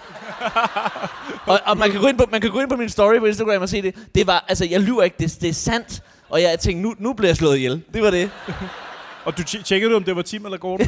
og, 1.52 1.60
og 1.66 1.78
man, 1.78 1.92
kan 1.92 2.02
gå 2.02 2.08
ind 2.08 2.18
på, 2.18 2.26
man 2.32 2.42
kan 2.42 2.52
gå 2.52 2.60
ind 2.60 2.70
på 2.70 2.76
min 2.76 2.90
story 2.90 3.20
på 3.20 3.26
Instagram 3.26 3.62
og 3.62 3.70
se 3.70 3.82
det. 3.82 3.96
Det 4.16 4.28
var, 4.28 4.46
altså, 4.48 4.66
jeg 4.66 4.80
lyver 4.80 5.04
ikke, 5.04 5.16
det, 5.20 5.38
det 5.42 5.50
er 5.50 5.54
sandt. 5.54 6.04
Og 6.30 6.42
jeg 6.42 6.60
tænkte, 6.60 6.82
nu, 6.82 6.96
nu 7.00 7.14
bliver 7.14 7.30
jeg 7.30 7.38
slået 7.38 7.58
ihjel. 7.58 7.84
Det 7.94 8.02
var 8.02 8.12
det. 8.12 8.32
Og 9.26 9.38
du 9.38 9.42
tje- 9.42 9.64
tjekkede 9.64 9.92
du, 9.92 9.96
om 9.96 10.04
det 10.04 10.16
var 10.16 10.22
Tim 10.22 10.46
eller 10.46 10.58
Gordon? 10.58 10.88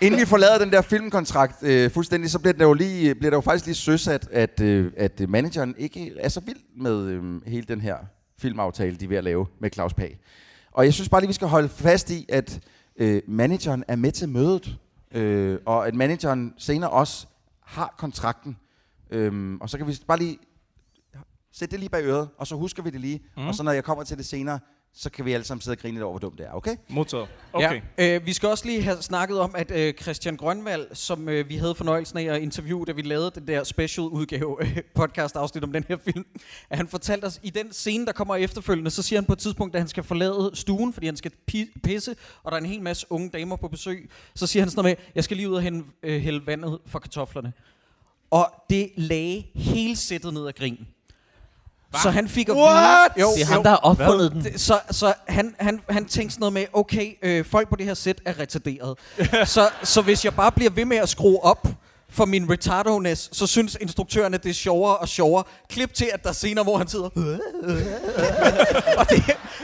inden 0.00 0.20
vi 0.20 0.26
forlader 0.26 0.58
den 0.58 0.72
der 0.72 0.82
filmkontrakt 0.82 1.62
øh, 1.62 1.90
fuldstændig, 1.90 2.30
så 2.30 2.38
bliver 2.38 2.52
det 2.52 2.60
jo, 2.60 2.72
lige, 2.72 3.14
bliver 3.14 3.30
det 3.30 3.36
jo 3.36 3.40
faktisk 3.40 3.66
lige 3.66 3.74
søsat, 3.74 4.28
at, 4.32 4.60
øh, 4.60 4.92
at 4.96 5.20
manageren 5.28 5.74
ikke 5.78 6.12
er 6.20 6.28
så 6.28 6.40
vild 6.40 6.56
med 6.76 7.06
øh, 7.06 7.22
hele 7.46 7.66
den 7.68 7.80
her 7.80 7.96
filmaftale, 8.40 8.96
de 8.96 9.04
er 9.04 9.08
ved 9.08 9.16
at 9.16 9.24
lave 9.24 9.46
med 9.60 9.70
Claus 9.74 9.94
Pag. 9.94 10.18
Og 10.74 10.84
jeg 10.84 10.94
synes 10.94 11.08
bare 11.08 11.20
lige, 11.20 11.28
vi 11.28 11.34
skal 11.34 11.48
holde 11.48 11.68
fast 11.68 12.10
i, 12.10 12.26
at 12.28 12.60
øh, 12.96 13.22
manageren 13.28 13.84
er 13.88 13.96
med 13.96 14.12
til 14.12 14.28
mødet, 14.28 14.78
øh, 15.10 15.58
og 15.66 15.86
at 15.86 15.94
manageren 15.94 16.54
senere 16.58 16.90
også 16.90 17.26
har 17.60 17.94
kontrakten. 17.98 18.56
Øhm, 19.10 19.60
og 19.60 19.70
så 19.70 19.78
kan 19.78 19.86
vi 19.86 19.98
bare 20.06 20.18
lige 20.18 20.38
sætte 21.52 21.72
det 21.72 21.80
lige 21.80 21.90
bag 21.90 22.04
øret, 22.04 22.28
og 22.38 22.46
så 22.46 22.56
husker 22.56 22.82
vi 22.82 22.90
det 22.90 23.00
lige. 23.00 23.22
Mm. 23.36 23.46
Og 23.46 23.54
så 23.54 23.62
når 23.62 23.72
jeg 23.72 23.84
kommer 23.84 24.04
til 24.04 24.16
det 24.16 24.26
senere, 24.26 24.58
så 24.96 25.10
kan 25.10 25.24
vi 25.24 25.32
alle 25.32 25.44
sammen 25.44 25.60
sidde 25.60 25.74
og 25.74 25.78
grine 25.78 25.94
lidt 25.94 26.02
over, 26.02 26.12
hvor 26.12 26.18
dumt 26.28 26.38
det 26.38 26.46
er, 26.46 26.52
okay? 26.52 26.76
Modtaget. 26.88 27.28
Okay. 27.52 27.80
Ja, 27.98 28.16
øh, 28.16 28.26
vi 28.26 28.32
skal 28.32 28.48
også 28.48 28.66
lige 28.66 28.82
have 28.82 29.02
snakket 29.02 29.38
om, 29.38 29.54
at 29.56 29.70
øh, 29.70 29.94
Christian 29.94 30.36
Grønvald, 30.36 30.86
som 30.92 31.28
øh, 31.28 31.48
vi 31.48 31.56
havde 31.56 31.74
fornøjelsen 31.74 32.18
af 32.18 32.24
at 32.24 32.42
interviewe, 32.42 32.86
da 32.86 32.92
vi 32.92 33.02
lavede 33.02 33.30
den 33.34 33.46
der 33.46 33.64
special 33.64 34.06
udgave 34.06 34.56
øh, 34.60 34.78
podcast 34.94 35.36
afsnit 35.36 35.64
om 35.64 35.72
den 35.72 35.84
her 35.88 35.96
film, 35.96 36.26
at 36.70 36.76
han 36.76 36.88
fortalte 36.88 37.24
os, 37.24 37.40
i 37.42 37.50
den 37.50 37.72
scene, 37.72 38.06
der 38.06 38.12
kommer 38.12 38.36
efterfølgende, 38.36 38.90
så 38.90 39.02
siger 39.02 39.20
han 39.20 39.26
på 39.26 39.32
et 39.32 39.38
tidspunkt, 39.38 39.74
at 39.74 39.80
han 39.80 39.88
skal 39.88 40.02
forlade 40.02 40.50
stuen, 40.54 40.92
fordi 40.92 41.06
han 41.06 41.16
skal 41.16 41.32
pi- 41.52 41.80
pisse, 41.82 42.16
og 42.42 42.52
der 42.52 42.56
er 42.58 42.60
en 42.60 42.68
hel 42.68 42.82
masse 42.82 43.06
unge 43.10 43.28
damer 43.28 43.56
på 43.56 43.68
besøg. 43.68 44.10
Så 44.34 44.46
siger 44.46 44.62
han 44.62 44.70
sådan 44.70 44.82
noget 44.84 44.98
med, 44.98 45.06
jeg 45.14 45.24
skal 45.24 45.36
lige 45.36 45.50
ud 45.50 45.54
og 45.54 45.64
øh, 46.02 46.20
hælde 46.20 46.46
vandet 46.46 46.78
for 46.86 46.98
kartoflerne. 46.98 47.52
Og 48.30 48.52
det 48.70 48.90
lagde 48.96 49.44
hele 49.54 49.96
sættet 49.96 50.34
ned 50.34 50.46
af 50.46 50.54
grin. 50.54 50.86
Så 52.02 52.10
han 52.10 52.28
fik 52.28 52.48
at 52.48 52.54
What? 52.56 53.10
vide... 53.16 53.26
Jo, 53.26 53.32
Det 53.34 53.42
er 53.42 53.46
ham, 53.46 53.56
jo. 53.56 53.62
der 53.62 53.68
har 53.70 53.76
opfundet 53.76 54.32
den. 54.32 54.44
Det- 54.44 54.60
Så, 54.60 54.80
så 54.90 55.12
han, 55.28 55.54
han, 55.60 55.80
han 55.90 56.04
tænkte 56.04 56.34
sådan 56.34 56.40
noget 56.40 56.52
med, 56.52 56.64
okay, 56.72 57.12
øh, 57.22 57.44
folk 57.50 57.68
på 57.68 57.76
det 57.76 57.86
her 57.86 57.94
sæt 57.94 58.20
er 58.24 58.38
retarderet. 58.38 58.98
så, 59.54 59.68
så 59.82 60.02
hvis 60.02 60.24
jeg 60.24 60.34
bare 60.34 60.52
bliver 60.52 60.70
ved 60.70 60.84
med 60.84 60.96
at 60.96 61.08
skrue 61.08 61.44
op 61.44 61.66
for 62.10 62.24
min 62.24 62.50
retardoness, 62.50 63.28
så 63.32 63.46
synes 63.46 63.76
instruktørerne, 63.80 64.36
det 64.38 64.50
er 64.50 64.54
sjovere 64.54 64.96
og 64.96 65.08
sjovere. 65.08 65.44
Klip 65.70 65.94
til, 65.94 66.10
at 66.12 66.22
der 66.22 66.28
er 66.28 66.32
scener, 66.32 66.62
hvor 66.62 66.78
han 66.78 66.88
sidder... 66.88 67.04
og 68.98 69.10
det, 69.10 69.22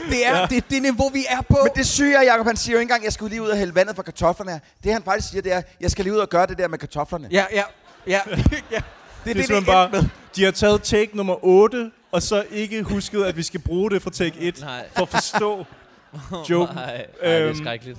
det 0.09 0.25
er 0.27 0.39
ja. 0.39 0.45
det, 0.49 0.63
det 0.69 0.81
niveau, 0.81 1.09
vi 1.09 1.25
er 1.29 1.41
på. 1.41 1.57
Men 1.63 1.71
det 1.75 1.87
syge 1.87 2.15
er, 2.17 2.21
Jacob, 2.21 2.45
han 2.47 2.57
siger 2.57 2.73
jo 2.73 2.79
ikke 2.79 2.83
engang, 2.83 3.03
jeg 3.03 3.13
skal 3.13 3.27
lige 3.27 3.41
ud 3.41 3.47
og 3.47 3.57
hælde 3.57 3.75
vandet 3.75 3.95
fra 3.95 4.03
kartoflerne. 4.03 4.61
Det 4.83 4.93
han 4.93 5.03
faktisk 5.03 5.29
siger, 5.29 5.41
det 5.41 5.53
er, 5.53 5.61
jeg 5.81 5.91
skal 5.91 6.05
lige 6.05 6.13
ud 6.13 6.19
og 6.19 6.29
gøre 6.29 6.45
det 6.47 6.57
der 6.57 6.67
med 6.67 6.77
kartoflerne. 6.77 7.27
Ja, 7.31 7.45
ja, 7.53 7.63
ja. 8.07 8.19
ja. 8.71 8.81
Det 9.25 9.29
er 9.29 9.33
Det 9.33 9.35
det, 9.35 9.41
er 9.43 9.47
det, 9.47 9.49
det 9.49 9.65
bare, 9.65 9.89
med. 9.91 10.03
De 10.35 10.43
har 10.43 10.51
taget 10.51 10.81
take 10.83 11.17
nummer 11.17 11.45
8, 11.45 11.91
og 12.11 12.21
så 12.21 12.43
ikke 12.51 12.83
husket, 12.83 13.23
at 13.23 13.37
vi 13.37 13.43
skal 13.43 13.59
bruge 13.59 13.91
det 13.91 14.01
fra 14.01 14.09
take 14.09 14.39
1, 14.39 14.59
Nej. 14.61 14.83
for 14.95 15.01
at 15.01 15.09
forstå 15.09 15.65
joken. 16.49 16.75
Nej, 16.75 16.85
nej, 16.85 17.05
det 17.21 17.29
er 17.41 17.47
Øhm, 17.47 17.55
skrækkeligt. 17.55 17.97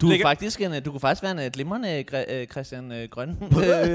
Du 0.00 0.10
er 0.10 0.18
faktisk 0.22 0.60
en, 0.60 0.82
du 0.82 0.90
kunne 0.90 1.00
faktisk 1.00 1.22
være 1.22 1.32
en 1.32 1.38
øh, 1.38 1.50
glimrende 1.52 2.04
Gre- 2.12 2.32
øh, 2.34 2.46
Christian 2.46 2.92
øh, 2.92 3.08
Grøn. 3.10 3.28
Ja, 3.62 3.86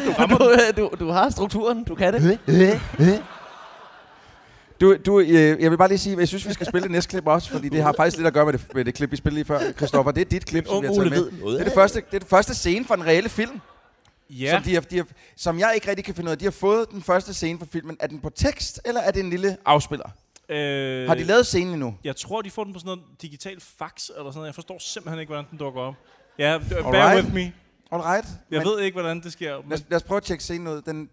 du 0.00 0.36
du, 0.38 0.50
øh, 0.50 0.76
du, 0.76 0.90
du 1.00 1.10
har 1.10 1.30
strukturen, 1.30 1.84
du 1.84 1.94
kan 1.94 2.12
det. 2.14 2.40
Du, 4.80 4.96
du, 5.06 5.20
øh, 5.20 5.28
jeg 5.62 5.70
vil 5.70 5.76
bare 5.78 5.88
lige 5.88 5.98
sige, 5.98 6.12
at 6.12 6.18
jeg 6.18 6.28
synes, 6.28 6.48
vi 6.48 6.52
skal 6.52 6.66
spille 6.66 6.82
det 6.82 6.90
næste 6.90 7.10
klip 7.10 7.26
også, 7.26 7.50
fordi 7.50 7.68
det 7.68 7.82
har 7.82 7.94
faktisk 7.96 8.16
lidt 8.16 8.26
at 8.26 8.32
gøre 8.34 8.44
med 8.44 8.52
det, 8.52 8.74
med 8.74 8.84
det 8.84 8.94
klip, 8.94 9.10
vi 9.10 9.16
spillede 9.16 9.34
lige 9.38 9.44
før. 9.46 9.60
Christoffer, 9.76 10.12
det 10.12 10.20
er 10.20 10.24
dit 10.24 10.46
klip, 10.46 10.66
som 10.66 10.82
vi 10.82 10.86
har 10.86 10.94
taget 10.94 11.10
med. 11.10 11.52
Det 11.52 11.60
er 11.60 11.64
det 11.64 11.72
første, 11.72 12.02
det 12.10 12.14
er 12.14 12.18
det 12.18 12.28
første 12.28 12.54
scene 12.54 12.84
fra 12.84 12.96
den 12.96 13.06
reelle 13.06 13.28
film, 13.28 13.60
Ja, 14.30 14.50
som, 14.50 14.62
de 14.62 14.74
har, 14.74 14.80
de 14.80 14.96
har, 14.96 15.06
som 15.36 15.58
jeg 15.58 15.72
ikke 15.74 15.88
rigtig 15.88 16.04
kan 16.04 16.14
finde 16.14 16.28
ud 16.28 16.32
af. 16.32 16.38
De 16.38 16.44
har 16.44 16.50
fået 16.52 16.90
den 16.90 17.02
første 17.02 17.34
scene 17.34 17.58
fra 17.58 17.66
filmen. 17.72 17.96
Er 18.00 18.06
den 18.06 18.20
på 18.20 18.30
tekst, 18.30 18.80
eller 18.84 19.00
er 19.00 19.10
det 19.10 19.20
en 19.20 19.30
lille 19.30 19.56
afspiller? 19.64 20.08
øh, 20.48 21.08
Har 21.08 21.14
de 21.14 21.24
lavet 21.24 21.46
scenen 21.46 21.72
endnu? 21.72 21.94
Jeg 22.04 22.16
tror, 22.16 22.42
de 22.42 22.50
får 22.50 22.64
den 22.64 22.72
på 22.72 22.78
sådan 22.78 22.86
noget 22.86 23.02
digital 23.22 23.60
fax 23.60 24.08
eller 24.08 24.30
sådan 24.30 24.34
noget. 24.34 24.46
Jeg 24.46 24.54
forstår 24.54 24.78
simpelthen 24.80 25.20
ikke, 25.20 25.30
hvordan 25.30 25.44
den 25.50 25.58
dukker 25.58 25.80
op. 25.80 25.94
Ja, 26.38 26.58
bear 26.68 26.82
Alright. 26.86 27.24
with 27.24 27.34
me. 27.34 27.52
All 27.92 28.02
right. 28.02 28.26
Jeg 28.50 28.58
Men 28.58 28.66
ved 28.68 28.80
ikke, 28.80 28.94
hvordan 28.94 29.20
det 29.20 29.32
sker. 29.32 29.50
lad, 29.50 29.62
Men 29.62 29.72
os, 29.72 29.82
lad 29.88 29.96
os 29.96 30.02
prøve 30.02 30.16
at 30.16 30.22
tjekke 30.22 30.44
scenen 30.44 30.68
ud. 30.68 30.82
Den 30.82 31.08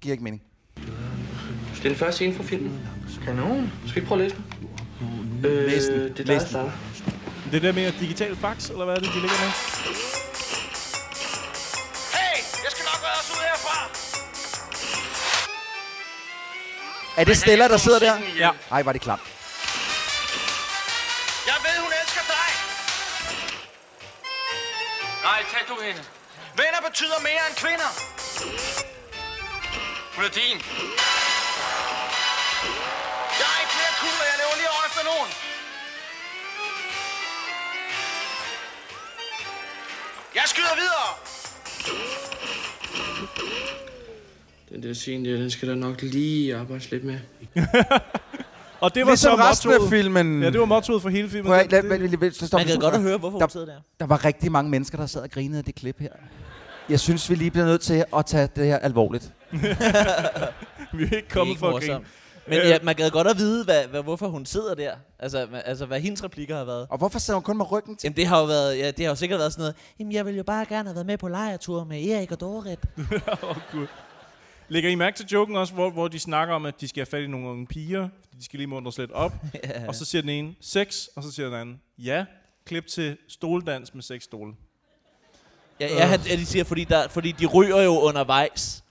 giver 0.00 0.12
ikke 0.12 0.24
mening. 0.24 0.42
Det 0.76 1.84
er 1.84 1.88
den 1.88 1.94
første 1.94 2.16
scene 2.16 2.34
fra 2.34 2.42
filmen. 2.42 2.80
Kanon. 3.24 3.72
Skal 3.86 4.02
vi 4.02 4.06
prøve 4.06 4.24
at 4.24 4.30
læse 4.30 4.36
den? 4.36 5.46
Øh, 5.46 5.66
Læs 5.66 5.84
den. 5.84 6.00
Det 6.00 6.20
er 6.20 6.24
der 6.24 6.38
starter. 6.38 6.70
det 7.52 7.62
der 7.62 7.72
med 7.72 7.92
digital 8.00 8.36
fax, 8.36 8.70
eller 8.70 8.84
hvad 8.84 8.94
er 8.94 8.98
det, 9.00 9.08
de 9.08 9.14
ligger 9.20 9.44
med? 9.44 10.17
Er 17.18 17.24
det 17.24 17.36
Stella, 17.36 17.68
der 17.68 17.76
sidder 17.76 17.98
der? 17.98 18.18
Ja. 18.36 18.50
Ej, 18.70 18.82
var 18.82 18.92
det 18.92 19.00
klart. 19.00 19.20
Jeg 21.46 21.54
ved, 21.64 21.76
hun 21.84 21.92
elsker 22.02 22.24
dig. 22.34 22.48
Nej, 25.22 25.40
tag 25.52 25.62
du 25.68 25.82
hende. 25.82 26.02
Venner 26.56 26.80
betyder 26.88 27.18
mere 27.28 27.42
end 27.48 27.56
kvinder. 27.56 27.90
Hun 30.16 30.24
er 30.24 30.28
din. 30.28 30.58
Jeg 33.40 33.48
er 33.54 33.58
ikke 33.62 33.74
flere 33.78 33.94
kugler, 34.02 34.24
jeg 34.30 34.36
lever 34.42 34.56
lige 34.60 34.70
over 34.74 34.84
efter 34.88 35.02
nogen. 35.10 35.30
Jeg 40.34 40.44
skyder 40.46 40.74
videre. 40.82 41.08
Den 44.70 44.82
der 44.82 44.92
scene 44.94 45.30
der, 45.32 45.36
den 45.40 45.50
skal 45.50 45.68
der 45.68 45.74
nok 45.74 46.02
lige 46.02 46.56
arbejdes 46.56 46.90
lidt 46.90 47.04
med. 47.04 47.18
Og 48.80 48.94
det 48.94 49.02
var 49.06 49.10
Ligesom 49.10 49.38
så 49.38 49.44
resten 49.44 49.70
af 49.72 49.78
filmen. 49.90 50.42
Ja, 50.42 50.50
det 50.50 50.60
var 50.60 50.66
mottoet 50.66 51.02
for 51.02 51.08
hele 51.08 51.28
filmen. 51.28 51.46
Prøv 51.46 51.56
at, 51.56 51.64
Det- 51.64 51.72
lad, 51.72 51.82
det- 51.82 51.90
lad, 52.00 52.08
lad, 52.08 52.18
lad, 52.18 52.30
stop, 52.30 52.58
Man 52.58 52.66
kan 52.66 52.78
godt 52.80 52.94
stop. 52.94 53.02
høre, 53.02 53.18
hvorfor 53.18 53.38
Der- 53.38 53.44
hun 53.46 53.50
sidder 53.50 53.66
der. 53.66 53.74
Der 54.00 54.06
var 54.06 54.24
rigtig 54.24 54.52
mange 54.52 54.70
mennesker, 54.70 54.98
der 54.98 55.06
sad 55.06 55.22
og 55.22 55.30
grinede 55.30 55.58
af 55.58 55.64
det 55.64 55.74
klip 55.74 55.98
her. 56.00 56.08
Jeg 56.88 57.00
synes, 57.00 57.30
vi 57.30 57.34
lige 57.34 57.50
bliver 57.50 57.66
nødt 57.66 57.80
til 57.80 58.04
at 58.16 58.26
tage 58.26 58.48
det 58.56 58.66
her 58.66 58.78
alvorligt. 58.78 59.32
Vi 60.92 61.02
er 61.02 61.02
ikke 61.02 61.16
er 61.16 61.20
kommet 61.30 61.50
ikke 61.50 61.58
for 61.58 61.68
at 61.68 61.74
grine. 61.80 61.92
morsomt. 61.92 62.06
Men 62.48 62.58
Øh. 62.58 62.68
ja, 62.68 62.78
man 62.82 62.94
gad 62.94 63.10
godt 63.10 63.26
at 63.26 63.38
vide, 63.38 63.64
hvad, 63.64 63.86
hvad, 63.90 64.02
hvorfor 64.02 64.28
hun 64.28 64.46
sidder 64.46 64.74
der. 64.74 64.90
Altså, 65.18 65.42
hva- 65.44 65.62
altså, 65.68 65.86
hvad 65.86 66.00
hendes 66.00 66.24
replikker 66.24 66.56
har 66.56 66.64
været. 66.64 66.86
Og 66.90 66.98
hvorfor 66.98 67.18
sidder 67.18 67.38
hun 67.38 67.42
kun 67.44 67.56
med 67.56 67.72
ryggen 67.72 67.96
til? 67.96 68.06
Jamen, 68.06 68.16
det 68.16 68.26
har 68.26 68.38
jo 68.40 68.44
været, 68.44 68.78
ja, 68.78 68.86
det 68.90 69.04
har 69.04 69.12
jo 69.12 69.14
sikkert 69.16 69.38
været 69.38 69.52
sådan 69.52 69.62
noget. 69.62 69.74
Jamen, 70.00 70.12
jeg 70.12 70.24
ville 70.26 70.36
jo 70.36 70.42
bare 70.44 70.64
gerne 70.68 70.88
have 70.88 70.94
været 70.94 71.06
med 71.06 71.18
på 71.18 71.28
lejretur 71.28 71.84
med 71.84 72.08
Erik 72.08 72.32
og 72.32 72.40
Dorit. 72.40 72.78
Åh, 73.42 73.56
Gud. 73.72 73.86
Lægger 74.68 74.90
I 74.90 74.94
mærke 74.94 75.16
til 75.16 75.26
joken 75.26 75.56
også, 75.56 75.74
hvor, 75.74 75.90
hvor 75.90 76.08
de 76.08 76.18
snakker 76.18 76.54
om, 76.54 76.66
at 76.66 76.80
de 76.80 76.88
skal 76.88 77.00
have 77.00 77.06
fat 77.06 77.22
i 77.22 77.26
nogle 77.26 77.48
unge 77.48 77.66
piger, 77.66 78.08
fordi 78.22 78.36
de 78.38 78.44
skal 78.44 78.58
lige 78.58 78.66
mundres 78.66 78.98
lidt 78.98 79.12
op. 79.12 79.32
ja. 79.64 79.88
Og 79.88 79.94
så 79.94 80.04
siger 80.04 80.22
den 80.22 80.30
ene, 80.30 80.54
sex, 80.60 81.06
og 81.16 81.22
så 81.22 81.32
siger 81.32 81.46
den 81.46 81.54
anden, 81.60 81.80
ja, 81.98 82.24
klip 82.66 82.86
til 82.86 83.16
stoledans 83.28 83.94
med 83.94 84.02
seks 84.02 84.24
stole. 84.24 84.52
Ja, 85.80 85.86
ja, 85.86 86.06
han, 86.06 86.20
ja, 86.20 86.36
de 86.36 86.46
siger, 86.46 86.64
fordi, 86.64 86.84
der, 86.84 87.08
fordi 87.08 87.32
de 87.32 87.46
ryger 87.46 87.82
jo 87.82 87.98
undervejs. 88.00 88.84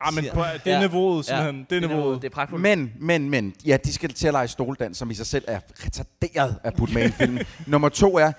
Ah, 0.00 0.14
men 0.14 0.24
på, 0.34 0.40
det 0.64 0.72
er 0.72 0.80
Ja. 0.80 0.80
niveauet, 0.86 1.24
simpelthen. 1.24 1.66
Det 1.70 1.76
er 1.76 1.88
niveauet. 1.88 2.22
Det 2.22 2.28
er 2.28 2.34
pragtfuldt. 2.34 2.62
Men, 2.62 2.92
men, 3.00 3.30
men, 3.30 3.54
ja, 3.66 3.76
de 3.84 3.92
skal 3.92 4.10
til 4.12 4.26
at 4.26 4.32
lege 4.32 4.48
stoldans, 4.48 4.98
som 4.98 5.10
i 5.10 5.14
sig 5.14 5.26
selv 5.26 5.44
er 5.48 5.60
retarderet 5.84 6.58
at 6.64 6.74
putte 6.76 6.94
med 6.94 7.02
i 7.02 7.06
en 7.06 7.12
film. 7.12 7.38
Nummer 7.66 7.88
to 7.88 8.18
er, 8.18 8.32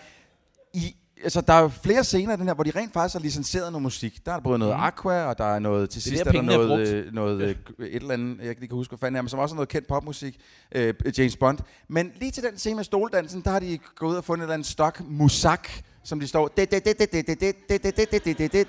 i, 0.74 0.96
altså, 1.26 1.42
der 1.42 1.54
er 1.54 1.62
jo 1.62 1.68
flere 1.68 2.04
scener 2.04 2.36
den 2.36 2.48
her, 2.48 2.54
hvor 2.54 2.64
de 2.64 2.72
rent 2.76 2.94
faktisk 2.94 3.14
har 3.14 3.20
licenseret 3.20 3.72
noget 3.72 3.84
musik. 3.84 4.26
Der 4.26 4.32
er 4.32 4.40
både 4.40 4.60
noget. 4.60 4.76
Aqua, 4.78 5.24
og 5.26 5.38
der 5.38 5.56
er 5.56 5.60
noget 5.60 5.90
til 5.90 5.96
det 6.04 6.04
sidst, 6.04 6.26
der, 6.26 6.32
der 6.32 6.40
er 6.40 6.44
noget, 6.44 7.08
er 7.08 7.12
noget, 7.12 7.42
ja. 7.80 7.86
et 7.86 7.96
eller 7.96 8.14
andet, 8.14 8.38
jeg 8.40 8.50
ikke 8.50 8.68
kan 8.68 8.76
huske, 8.76 8.92
hvad 8.92 9.00
fanden 9.00 9.16
er, 9.16 9.22
men 9.22 9.30
som 9.30 9.40
også 9.40 9.54
er 9.54 9.56
noget 9.56 9.70
kendt 9.70 9.88
popmusik, 9.88 10.40
øh, 10.72 10.94
James 11.18 11.36
Bond. 11.36 11.60
Men 11.88 12.12
lige 12.20 12.32
til 12.32 12.44
den 12.44 12.58
scene 12.58 12.76
med 12.76 12.84
stoldansen, 12.84 13.42
der 13.42 13.50
har 13.52 13.60
de 13.60 13.80
gået 13.96 14.12
ud 14.12 14.16
og 14.16 14.24
fundet 14.24 14.40
en 14.40 14.44
eller 14.44 14.54
anden 14.54 14.66
stok 14.66 15.02
musak, 15.08 15.70
som 16.04 16.20
de 16.20 16.28
står... 16.28 16.48
det 16.48 16.72
det 16.72 16.86
det 16.86 17.00
det 17.00 17.12
det 17.12 18.12
det 18.26 18.38
det 18.38 18.54
det. 18.54 18.68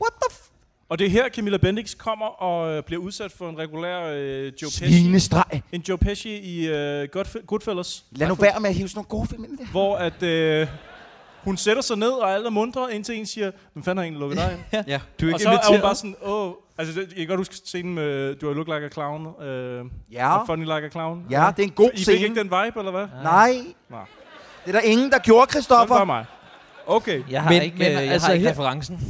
What 0.00 0.12
the 0.22 0.30
f- 0.30 0.52
og 0.88 0.98
det 0.98 1.06
er 1.06 1.10
her, 1.10 1.28
Camilla 1.28 1.58
Bendix 1.58 1.96
kommer 1.96 2.26
og 2.26 2.84
bliver 2.84 3.02
udsat 3.02 3.32
for 3.32 3.48
en 3.50 3.58
regulær 3.58 4.00
øh, 4.00 4.52
Joe 4.62 4.68
Pesci. 4.68 5.00
Svinestreg. 5.02 5.62
En 5.72 5.80
Joe 5.88 5.98
Pesci 5.98 6.36
i 6.36 6.68
øh, 6.68 7.08
Godf- 7.16 7.44
Goodfellas. 7.46 8.04
Lad 8.10 8.28
nu 8.28 8.34
være 8.34 8.60
med 8.60 8.70
at 8.70 8.74
hive 8.76 8.88
sådan 8.88 8.98
nogle 8.98 9.08
gode 9.08 9.26
film 9.26 9.44
ind 9.44 9.58
der. 9.58 9.66
Hvor 9.66 9.96
at... 9.96 10.22
Øh, 10.22 10.66
hun 11.46 11.56
sætter 11.56 11.82
sig 11.82 11.96
ned, 11.96 12.10
og 12.10 12.30
alle 12.34 12.46
er 12.46 12.50
mundre, 12.50 12.94
indtil 12.94 13.14
en 13.18 13.26
siger, 13.26 13.50
hvem 13.72 13.84
fanden 13.84 13.96
har 13.98 14.02
egentlig 14.04 14.20
lukket 14.20 14.38
dig 14.38 14.58
ind? 14.72 14.84
Ja, 14.88 15.00
du 15.20 15.26
er 15.26 15.32
og 15.32 15.40
ikke 15.40 15.42
så 15.42 15.48
er 15.48 15.52
hun 15.52 15.58
inviteret. 15.58 15.82
bare 15.82 15.94
sådan, 15.94 16.16
åh, 16.22 16.52
altså 16.78 17.00
det- 17.00 17.08
jeg 17.08 17.16
kan 17.16 17.26
godt 17.26 17.40
huske 17.40 17.54
scenen 17.64 17.94
med, 17.94 18.34
du 18.34 18.46
har 18.46 18.54
look 18.54 18.66
like 18.66 18.86
a 18.86 18.88
clown. 18.88 19.42
Øh, 19.42 19.84
Ja. 20.12 20.44
Funny 20.44 20.62
like 20.64 20.86
a 20.86 20.88
clown. 20.88 21.24
Ja, 21.30 21.46
det 21.56 21.62
er 21.62 21.66
en 21.66 21.70
god 21.70 21.90
I 21.94 21.96
fik 21.96 22.02
scene. 22.02 22.18
ikke 22.18 22.34
den 22.34 22.44
vibe, 22.44 22.78
eller 22.78 22.90
hvad? 22.90 23.06
Nej. 23.22 23.56
Nej. 23.90 24.00
Det 24.66 24.74
er 24.74 24.80
der 24.80 24.86
ingen, 24.88 25.10
der 25.10 25.18
gjorde, 25.18 25.50
Christoffer. 25.50 25.94
var 25.94 26.04
mig. 26.04 26.24
Okay. 26.86 27.22
Jeg 27.30 27.42
har 27.42 27.50
Men- 27.50 27.62
ikke, 27.62 27.76
men 27.78 27.86
øh, 27.86 27.92
jeg 27.92 28.02
altså 28.12 28.26
har 28.26 28.34
ikke 28.34 28.44
her- 28.46 28.52
referencen. 28.52 29.00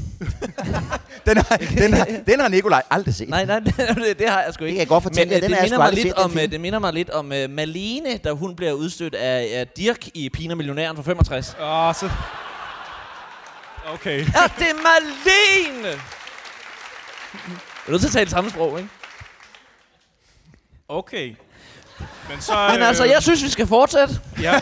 Den 1.26 1.36
har, 1.36 1.56
den 1.56 1.92
har, 1.92 2.06
den 2.26 2.40
har 2.40 2.48
Nikolaj 2.48 2.82
aldrig 2.90 3.14
set. 3.14 3.28
Nej, 3.28 3.44
nej, 3.44 3.58
det, 3.66 4.18
det 4.18 4.28
har 4.28 4.42
jeg 4.42 4.54
sgu 4.54 4.64
Det 4.64 4.68
ikke. 4.68 4.76
kan 4.76 4.80
jeg 4.80 4.88
godt 4.88 5.02
fortælle 5.02 5.24
Men 5.24 5.30
jer, 5.32 5.36
øh, 5.36 5.42
den 5.42 5.50
det, 5.50 5.60
minder 5.62 5.76
sgu 5.76 5.82
mig 5.82 5.92
lidt 5.92 6.02
set, 6.02 6.14
om, 6.14 6.30
film. 6.30 6.44
øh, 6.44 6.50
det 6.50 6.60
minder 6.60 6.78
mig 6.78 6.92
lidt 6.92 7.10
om 7.10 7.26
uh, 7.26 7.50
Malene, 7.50 8.16
da 8.16 8.32
hun 8.32 8.56
bliver 8.56 8.72
udstødt 8.72 9.14
af, 9.14 9.48
af 9.60 9.68
Dirk 9.68 10.08
i 10.14 10.28
Pina 10.28 10.54
Millionæren 10.54 10.96
for 10.96 11.02
65. 11.02 11.56
Åh, 11.60 11.94
så... 11.94 12.10
Okay. 13.94 14.18
Ja, 14.18 14.24
det 14.58 14.66
er 14.70 14.74
Malene! 14.74 15.92
Du 17.86 17.86
er 17.86 17.90
nødt 17.90 18.00
til 18.00 18.08
at 18.08 18.12
tale 18.12 18.30
samme 18.30 18.50
sprog, 18.50 18.78
ikke? 18.78 18.90
Okay. 20.88 21.34
Men 22.30 22.40
så... 22.40 22.52
Men 22.72 22.82
altså, 22.82 23.04
jeg 23.04 23.22
synes, 23.22 23.44
vi 23.44 23.48
skal 23.48 23.66
fortsætte. 23.66 24.14
Ja. 24.42 24.52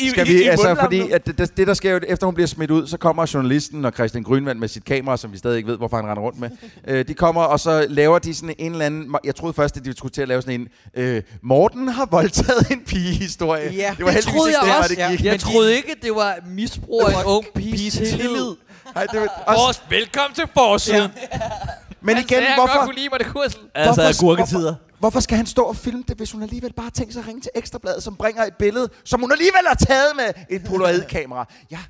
I, 0.00 0.08
Skal 0.10 0.28
i, 0.28 0.32
vi, 0.32 0.42
i 0.42 0.46
altså, 0.46 0.68
mundlampen. 0.68 1.00
fordi 1.00 1.10
at 1.12 1.26
det, 1.26 1.56
det, 1.56 1.66
der 1.66 1.74
sker 1.74 1.90
jo, 1.92 2.00
efter 2.08 2.26
hun 2.26 2.34
bliver 2.34 2.46
smidt 2.46 2.70
ud, 2.70 2.86
så 2.86 2.96
kommer 2.98 3.30
journalisten 3.34 3.84
og 3.84 3.92
Christian 3.92 4.22
Grønvand 4.24 4.58
med 4.58 4.68
sit 4.68 4.84
kamera, 4.84 5.16
som 5.16 5.32
vi 5.32 5.38
stadig 5.38 5.56
ikke 5.56 5.68
ved, 5.70 5.76
hvorfor 5.76 5.96
han 5.96 6.06
render 6.06 6.22
rundt 6.22 6.40
med. 6.40 6.50
Øh, 6.88 7.08
de 7.08 7.14
kommer, 7.14 7.42
og 7.42 7.60
så 7.60 7.86
laver 7.88 8.18
de 8.18 8.34
sådan 8.34 8.54
en 8.58 8.72
eller 8.72 8.86
anden... 8.86 9.14
Jeg 9.24 9.34
troede 9.36 9.54
først, 9.54 9.76
at 9.76 9.84
de 9.84 9.96
skulle 9.96 10.12
til 10.12 10.22
at 10.22 10.28
lave 10.28 10.42
sådan 10.42 10.60
en... 10.60 10.68
Øh, 10.94 11.22
Morten 11.42 11.88
har 11.88 12.06
voldtaget 12.10 12.70
en 12.70 12.80
pige-historie. 12.86 13.72
Ja, 13.74 13.94
det 13.96 14.04
var 14.04 14.10
Det 14.12 14.22
troede 14.24 14.50
jeg 14.60 14.68
det, 14.68 14.78
også. 14.78 14.94
det 14.94 15.18
gik. 15.18 15.24
Jeg 15.26 15.40
troede 15.40 15.76
ikke, 15.76 15.94
det 16.02 16.10
var 16.14 16.34
misbrug 16.46 17.02
af 17.06 17.20
en 17.20 17.26
ung 17.26 17.44
piges 17.54 17.94
tillid. 17.94 18.54
Ej, 18.96 19.06
det 19.12 19.20
var 19.20 19.26
også, 19.46 19.60
Vores, 19.64 19.82
velkommen 19.90 20.34
til 20.34 20.44
forsiden. 20.54 21.10
men 22.00 22.16
Han 22.16 22.24
igen, 22.24 22.42
han 22.42 22.56
godt 22.58 22.70
hvorfor, 22.70 22.84
kunne 22.86 22.96
lide 22.96 23.08
mig, 23.12 23.18
det 23.20 23.26
kursel. 23.32 23.60
Altså, 23.74 24.02
hvorfor- 24.02 24.20
gurketider. 24.20 24.74
Hvorfor 25.00 25.20
skal 25.20 25.36
han 25.36 25.46
stå 25.46 25.62
og 25.62 25.76
filme 25.76 26.04
det, 26.08 26.16
hvis 26.16 26.32
hun 26.32 26.42
alligevel 26.42 26.72
bare 26.72 26.90
tænkt 26.90 27.12
sig 27.12 27.20
at 27.20 27.28
ringe 27.28 27.40
til 27.40 27.50
Ekstrabladet, 27.54 28.02
som 28.02 28.16
bringer 28.16 28.44
et 28.44 28.54
billede, 28.58 28.88
som 29.04 29.20
hun 29.20 29.32
alligevel 29.32 29.62
har 29.66 29.74
taget 29.74 30.16
med 30.16 30.44
et 30.50 30.64
polaroid-kamera? 30.64 31.48
Jeg 31.70 31.80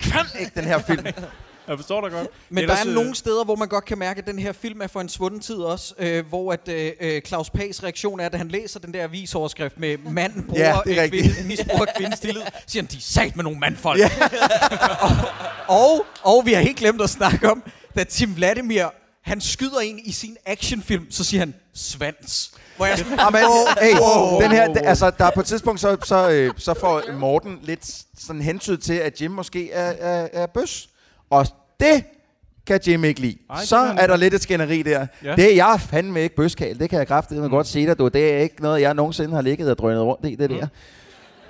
kan 0.00 0.26
ikke 0.40 0.52
den 0.54 0.64
her 0.64 0.78
film. 0.78 1.06
Jeg 1.68 1.78
forstår 1.78 2.00
dig 2.00 2.10
godt. 2.10 2.28
Men 2.48 2.58
Ellers, 2.58 2.78
der 2.78 2.84
er 2.84 2.88
øh, 2.88 2.94
nogle 2.94 3.14
steder, 3.14 3.44
hvor 3.44 3.56
man 3.56 3.68
godt 3.68 3.84
kan 3.84 3.98
mærke, 3.98 4.18
at 4.18 4.26
den 4.26 4.38
her 4.38 4.52
film 4.52 4.80
er 4.82 4.86
for 4.86 5.00
en 5.00 5.08
svunden 5.08 5.40
tid 5.40 5.54
også, 5.54 5.94
øh, 5.98 6.26
hvor 6.26 6.52
at 6.52 6.68
øh, 6.68 6.92
øh, 7.00 7.22
Claus 7.22 7.50
Pags 7.50 7.82
reaktion 7.82 8.20
er, 8.20 8.28
da 8.28 8.36
han 8.36 8.48
læser 8.48 8.80
den 8.80 8.94
der 8.94 9.04
avisoverskrift 9.04 9.80
med 9.80 9.98
manden 9.98 10.44
bruger 10.44 10.64
Ja, 10.64 10.76
det 10.86 10.98
er 10.98 11.02
rigtigt. 11.02 11.34
kvinde, 11.34 11.48
misbruger 11.56 11.86
kvindens 11.96 12.20
tillid, 12.20 12.42
siger 12.66 12.82
han, 12.82 12.90
de 12.90 12.96
er 12.96 13.00
sat 13.00 13.36
med 13.36 13.44
nogle 13.44 13.58
mandfolk. 13.58 14.00
Ja. 14.00 14.10
og, 15.84 16.06
og 16.22 16.46
vi 16.46 16.52
har 16.52 16.60
helt 16.60 16.76
glemt 16.76 17.02
at 17.02 17.10
snakke 17.10 17.50
om, 17.50 17.62
da 17.96 18.04
Tim 18.04 18.36
Vladimir 18.36 18.84
han 19.24 19.40
skyder 19.40 19.80
en 19.80 20.00
i 20.04 20.12
sin 20.12 20.36
actionfilm, 20.46 21.06
så 21.10 21.24
siger 21.24 21.40
han, 21.40 21.54
svans. 21.74 22.52
Hvor 22.76 22.86
jeg 22.86 22.98
sådan, 22.98 23.18
Jamen, 23.24 23.42
wow, 23.42 23.66
hey, 23.80 23.94
wow, 24.00 24.40
den 24.40 24.50
her, 24.50 24.74
altså, 24.84 25.10
der 25.18 25.24
er 25.24 25.30
på 25.34 25.40
et 25.40 25.46
tidspunkt, 25.46 25.80
så, 25.80 25.96
så, 26.04 26.30
øh, 26.30 26.52
så 26.56 26.74
får 26.74 27.02
Morten 27.18 27.58
lidt 27.62 28.02
sådan 28.18 28.42
hentyd 28.42 28.76
til, 28.76 28.94
at 28.94 29.20
Jim 29.20 29.30
måske 29.30 29.72
er, 29.72 29.92
er, 30.00 30.28
er 30.32 30.46
bøs. 30.46 30.88
Og 31.30 31.46
det 31.80 32.04
kan 32.66 32.80
Jim 32.86 33.04
ikke 33.04 33.20
lide. 33.20 33.36
Ej, 33.50 33.64
så 33.64 33.76
er 33.76 34.06
der 34.06 34.16
lidt 34.16 34.34
et 34.34 34.42
skænderi 34.42 34.82
der. 34.82 35.06
Ja. 35.24 35.36
Det 35.36 35.52
er 35.52 35.54
jeg 35.54 35.80
fandme 35.80 36.22
ikke 36.22 36.36
bøskal. 36.36 36.78
Det 36.78 36.90
kan 36.90 36.98
jeg 36.98 37.06
kraftedeme 37.06 37.46
mm. 37.46 37.50
godt 37.50 37.66
sige 37.66 37.86
dig. 37.86 37.98
Du. 37.98 38.08
Det 38.08 38.32
er 38.34 38.38
ikke 38.38 38.62
noget, 38.62 38.80
jeg 38.80 38.94
nogensinde 38.94 39.34
har 39.34 39.42
ligget 39.42 39.70
og 39.70 39.78
drønet 39.78 40.02
rundt 40.02 40.26
i, 40.26 40.34
det 40.34 40.50
der. 40.50 40.66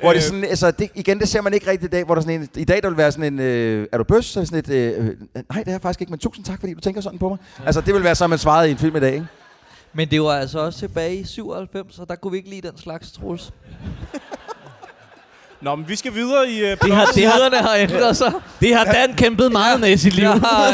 Hvor 0.01 0.11
det 0.13 0.17
Øh. 0.17 0.23
sådan, 0.23 0.45
altså, 0.45 0.71
det, 0.71 0.91
igen, 0.95 1.19
det 1.21 1.29
ser 1.29 1.41
man 1.41 1.55
ikke 1.55 1.71
rigtigt 1.71 1.93
i 1.93 1.97
dag, 1.97 2.05
hvor 2.05 2.15
der 2.15 2.23
sådan 2.23 2.41
en, 2.41 2.49
i 2.57 2.65
dag 2.65 2.83
der 2.83 2.89
vil 2.89 2.99
være 2.99 3.13
sådan 3.13 3.33
en, 3.33 3.41
øh, 3.41 3.87
er 3.93 3.99
du 3.99 4.05
bøs? 4.05 4.25
Så 4.27 4.41
er 4.41 4.45
det 4.45 4.49
sådan 4.49 4.59
et, 4.77 4.95
øh, 4.99 5.07
øh, 5.07 5.15
nej, 5.35 5.59
det 5.59 5.69
er 5.69 5.73
jeg 5.73 5.81
faktisk 5.81 6.01
ikke, 6.01 6.11
men 6.11 6.19
tusind 6.19 6.45
tak, 6.45 6.61
fordi 6.61 6.75
du 6.75 6.81
tænker 6.81 7.01
sådan 7.01 7.19
på 7.19 7.29
mig. 7.29 7.39
Altså, 7.67 7.81
det 7.81 7.95
vil 7.95 8.05
være, 8.05 8.15
som 8.15 8.31
man 8.31 8.39
svarede 8.39 8.69
i 8.69 8.71
en 8.73 8.79
film 8.79 8.97
i 8.97 9.01
dag, 9.01 9.13
ikke? 9.15 9.27
Men 9.95 10.11
det 10.11 10.23
var 10.23 10.31
altså 10.37 10.59
også 10.59 10.79
tilbage 10.79 11.17
i 11.17 11.25
97, 11.25 11.95
så 11.97 12.05
der 12.09 12.15
kunne 12.15 12.31
vi 12.31 12.37
ikke 12.37 12.51
lide 12.51 12.69
den 12.69 12.79
slags, 12.79 13.13
Troels. 13.13 13.53
Nå, 15.61 15.75
men 15.77 15.89
vi 15.89 15.97
skal 15.97 16.15
videre 16.15 16.51
i... 16.51 16.63
Uh, 16.63 16.69
Det 16.69 16.93
har, 16.95 17.07
det 17.15 17.25
har, 17.27 17.63
har 17.63 17.75
ændret 17.77 18.17
sig. 18.17 18.33
det 18.61 18.75
har 18.77 18.85
Dan 18.85 19.15
kæmpet 19.17 19.53
meget 19.53 19.81
med 19.81 19.89
i 19.91 19.97
sit 19.97 20.13
liv. 20.15 20.23
Jeg 20.25 20.33
har, 20.33 20.69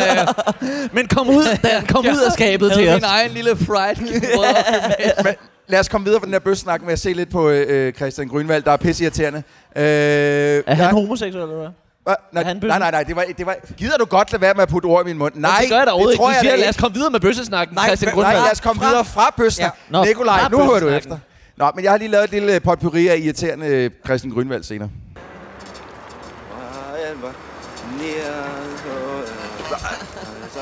øh, 0.63 0.69
Men 0.93 1.09
kom 1.09 1.29
ud, 1.29 1.45
Dan, 1.63 1.87
kom 1.87 2.05
ud 2.07 2.21
af 2.27 2.33
skabet 2.33 2.73
til 2.73 2.83
havde 2.83 2.95
os. 2.95 3.01
min 3.03 3.09
egen 3.11 3.31
lille 3.31 3.57
fried 3.57 3.97
Men 5.25 5.35
lad 5.71 5.81
os 5.81 5.89
komme 5.89 6.05
videre 6.05 6.21
fra 6.21 6.25
den 6.27 6.35
her 6.35 6.41
bøssnak 6.41 6.83
med 6.83 6.93
at 6.93 6.99
se 6.99 7.13
lidt 7.13 7.31
på 7.31 7.49
øh, 7.49 7.93
Christian 7.93 8.29
Grønvald, 8.29 8.63
der 8.63 8.73
er 8.73 8.77
pisseirriterende. 8.77 9.43
Øh, 9.77 9.83
Er 9.83 10.75
han 10.75 10.91
homoseksuel, 10.95 11.43
eller 11.43 11.57
hvad? 11.57 11.69
Hva? 12.05 12.15
Nej, 12.33 12.43
han 12.45 12.57
nej, 12.63 12.79
nej, 12.79 12.91
nej, 12.91 13.03
det 13.03 13.17
var, 13.17 13.25
det 13.39 13.47
var, 13.47 13.57
gider 13.77 13.97
du 13.97 14.05
godt 14.05 14.33
lade 14.33 14.43
være 14.43 14.55
med 14.55 14.63
at 14.63 14.69
putte 14.69 14.87
ord 14.87 15.05
i 15.05 15.09
min 15.09 15.19
mund? 15.19 15.33
Nej, 15.35 15.59
det 15.61 15.71
gør 15.71 15.77
jeg 15.77 15.87
da 15.87 15.91
overhovedet 15.93 16.15
ikke. 16.15 16.23
Du 16.25 16.29
jeg 16.29 16.39
siger, 16.41 16.57
lad 16.57 16.69
os 16.69 16.77
komme 16.77 16.95
videre 16.95 17.11
med 17.11 17.21
bøssesnakken, 17.21 17.75
Nej, 17.75 17.87
Christian 17.87 18.13
Grundvald. 18.15 18.37
nej, 18.37 18.45
lad 18.45 18.53
os 18.53 18.61
komme 18.61 18.83
videre 18.83 19.05
fra 19.05 19.35
bøssen. 19.37 19.65
Ja. 19.65 19.71
Nå, 19.91 20.05
Nikolaj, 20.05 20.41
fra 20.41 20.49
nu 20.49 20.57
hører 20.57 20.67
du 20.81 20.87
bøssesnakken. 20.87 20.97
efter. 20.97 21.19
Nå, 21.65 21.71
men 21.75 21.85
jeg 21.85 21.93
har 21.93 21.99
lige 21.99 22.09
lavet 22.09 22.25
et 22.25 22.31
lille 22.31 22.61
potpourri 22.61 23.09
af 23.09 23.17
irriterende 23.19 23.67
øh, 23.67 23.91
Christian 24.07 24.33
Grønvald 24.35 24.63
senere. 24.63 24.89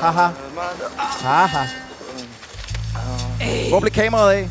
Haha. 0.01 0.27
Haha. 0.97 1.65
Hvor 3.69 3.79
blev 3.79 3.91
kameraet 3.91 4.33
af? 4.33 4.49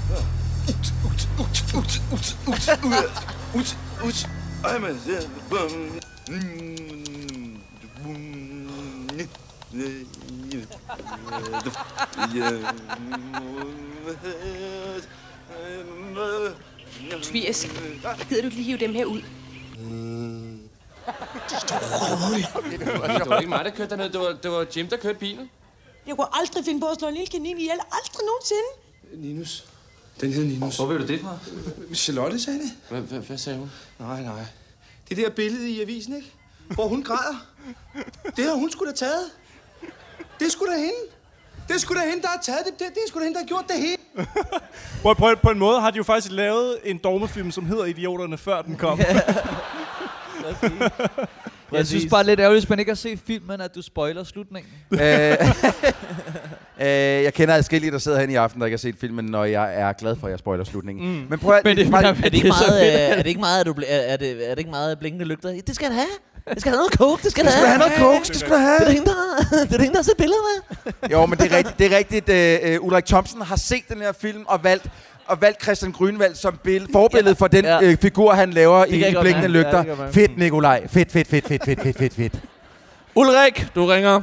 Tobias, 17.23 17.67
gider 18.29 18.43
du 18.43 18.47
ikke 18.47 18.57
lige 18.57 18.65
hive 18.65 18.79
dem 18.79 18.95
her 18.95 19.05
ud? 19.05 19.23
Det 22.71 23.29
var 23.29 23.39
ikke 23.39 23.49
mig, 23.49 23.65
der 23.65 23.71
kørte 23.71 23.91
derned. 23.91 24.11
Det 24.11 24.21
var, 24.21 24.33
det 24.43 24.51
var 24.51 24.67
Jim, 24.77 24.89
der 24.89 24.97
kørte 24.97 25.19
bilen. 25.19 25.51
Jeg 26.07 26.17
kunne 26.17 26.27
aldrig 26.33 26.65
finde 26.65 26.81
på 26.81 26.87
at 26.87 26.99
slå 26.99 27.09
en 27.09 27.15
lille 27.15 27.27
kanin 27.27 27.59
ihjel. 27.59 27.79
Aldrig 27.93 28.27
nogensinde. 28.27 29.29
Ninus. 29.29 29.65
Den 30.21 30.33
hedder 30.33 30.49
Ninus. 30.49 30.77
Hvor 30.77 30.87
ved 30.87 30.99
du 30.99 31.07
det 31.07 31.21
fra? 31.21 31.39
Charlotte 31.95 32.41
sagde 32.41 32.59
det. 32.59 32.71
Hvad, 32.91 33.01
hvad, 33.01 33.19
hvad 33.21 33.39
sagde 33.39 33.59
hun? 33.59 33.71
Nej, 33.99 34.23
nej. 34.23 34.45
Det 35.09 35.17
der 35.17 35.31
billede 35.31 35.71
i 35.71 35.81
avisen, 35.83 36.17
ikke? 36.17 36.33
Hvor 36.69 36.89
hun 36.89 37.03
græder. 37.03 37.47
Det 38.37 38.45
har 38.45 38.55
hun 38.55 38.71
skulle 38.71 38.93
da 38.93 38.97
taget. 38.97 39.25
Det 40.39 40.47
er 40.47 40.51
sgu 40.51 40.67
da 40.67 40.77
hende. 40.77 40.95
Det 41.69 41.75
er 41.75 41.79
sgu 41.79 41.95
da 41.95 42.01
hende, 42.01 42.23
der 42.23 42.29
har 42.29 42.41
taget 42.43 42.61
det. 42.65 42.73
Det, 42.73 42.87
det 42.95 42.97
er 42.97 43.09
sgu 43.09 43.19
da 43.19 43.25
hende, 43.25 43.35
der 43.35 43.41
har 43.41 43.49
gjort 43.49 43.65
det 43.69 43.77
hele. 43.77 43.99
På, 45.03 45.15
på, 45.15 45.35
på 45.43 45.51
en 45.51 45.59
måde 45.59 45.81
har 45.81 45.91
de 45.91 45.97
jo 45.97 46.03
faktisk 46.03 46.33
lavet 46.33 46.79
en 46.85 46.99
dogmefilm, 46.99 47.51
som 47.51 47.67
hedder 47.67 47.85
Idioterne, 47.85 48.39
før 48.39 48.63
den 48.63 48.77
kom. 48.77 49.01
Jeg 51.73 51.87
synes 51.87 52.07
bare 52.11 52.25
lidt 52.25 52.41
ærgerligt, 52.41 52.65
hvis 52.65 52.71
man 52.71 52.79
ikke 52.79 52.91
har 52.91 52.97
set 52.97 53.19
filmen, 53.27 53.61
at 53.61 53.75
du 53.75 53.83
spoiler 53.83 54.25
slutningen. 54.25 54.73
øh, 54.93 55.01
øh, 56.81 56.87
jeg 57.25 57.35
kender 57.35 57.55
adskillige, 57.55 57.91
der 57.91 57.99
sidder 57.99 58.19
herinde 58.19 58.35
i 58.35 58.37
aften, 58.37 58.61
der 58.61 58.67
ikke 58.67 58.75
har 58.75 58.79
set 58.79 58.95
filmen, 59.01 59.35
og 59.35 59.53
jeg 59.53 59.81
er 59.81 59.93
glad 59.93 60.17
for, 60.21 60.27
at 60.27 60.31
jeg 60.31 60.39
spoiler 60.39 60.65
slutningen. 60.65 61.09
Mm. 61.21 61.27
Men 61.31 61.39
prøv 61.39 61.55
at... 61.55 61.65
Men 61.65 61.77
det- 61.77 61.87
Er 61.95 62.13
det 62.13 62.25
ikke 62.35 62.49
Det 62.49 62.49
er 62.49 62.53
så 62.55 62.65
meget, 62.71 62.81
fedt. 62.81 62.95
øh, 63.13 63.19
er 63.19 63.23
det 63.23 63.27
ikke 63.27 63.41
meget, 63.41 63.61
at 63.61 63.67
du 63.67 63.75
er, 63.87 63.97
er, 63.97 64.17
det, 64.17 64.31
er 64.47 64.51
det 64.51 64.59
ikke 64.59 64.71
meget 64.71 64.99
blinkende 64.99 65.25
lygter? 65.27 65.61
Det 65.67 65.75
skal 65.75 65.87
det 65.89 65.95
have. 65.95 66.07
Det 66.55 66.61
skal 66.61 66.71
have 66.73 66.77
noget 66.79 66.93
coke, 66.93 67.23
det 67.23 67.31
skal 67.31 67.45
det 67.45 67.53
Du 67.53 67.57
skal 67.59 67.67
have. 67.69 67.79
noget 67.79 67.93
coke, 67.99 68.25
det 68.29 68.37
skal 68.37 68.59
have. 68.59 68.79
Det 68.79 68.99
er 68.99 69.05
der 69.05 69.65
det 69.65 69.75
er 69.75 69.79
der 69.79 69.97
har 69.97 70.03
set 70.03 70.17
billeder 70.19 70.39
med. 70.49 70.93
Jo, 71.11 71.27
men 71.27 71.39
det 71.39 71.53
er 71.53 71.57
rigtigt. 71.57 71.79
Det 71.79 71.93
er 71.93 71.97
rigtigt. 71.99 72.29
Uh, 72.75 72.81
uh, 72.81 72.87
Ulrik 72.87 73.05
Thomsen 73.07 73.43
har 73.43 73.57
set 73.57 73.83
den 73.89 73.99
her 73.99 74.13
film 74.21 74.45
og 74.47 74.65
valgt 74.65 74.87
og 75.29 75.41
valgt 75.41 75.63
Christian 75.63 75.93
Grønvald 75.93 76.35
som 76.35 76.59
bill- 76.69 76.93
forbillede 76.93 77.35
for 77.35 77.47
den 77.47 77.65
Ja. 77.65 77.93
uh, 77.93 77.97
figur, 77.99 78.33
han 78.33 78.51
laver 78.51 78.85
kan 78.85 78.95
i, 78.95 79.01
godt 79.03 79.21
Blinkende. 79.25 79.41
Ja, 79.43 79.47
Lygter. 79.49 79.83
det 79.85 79.99
mærke. 79.99 80.13
fedt, 80.13 80.39
Nikolaj. 80.39 80.87
Fedt, 80.89 81.13
fedt, 81.13 81.29
fedt, 81.29 81.47
fedt, 81.49 81.65
fedt, 81.65 81.83
fedt, 81.83 81.99
fedt, 81.99 82.15
fedt. 82.15 82.41
Ulrik, 83.15 83.67
du 83.75 83.87
ringer. 83.87 84.23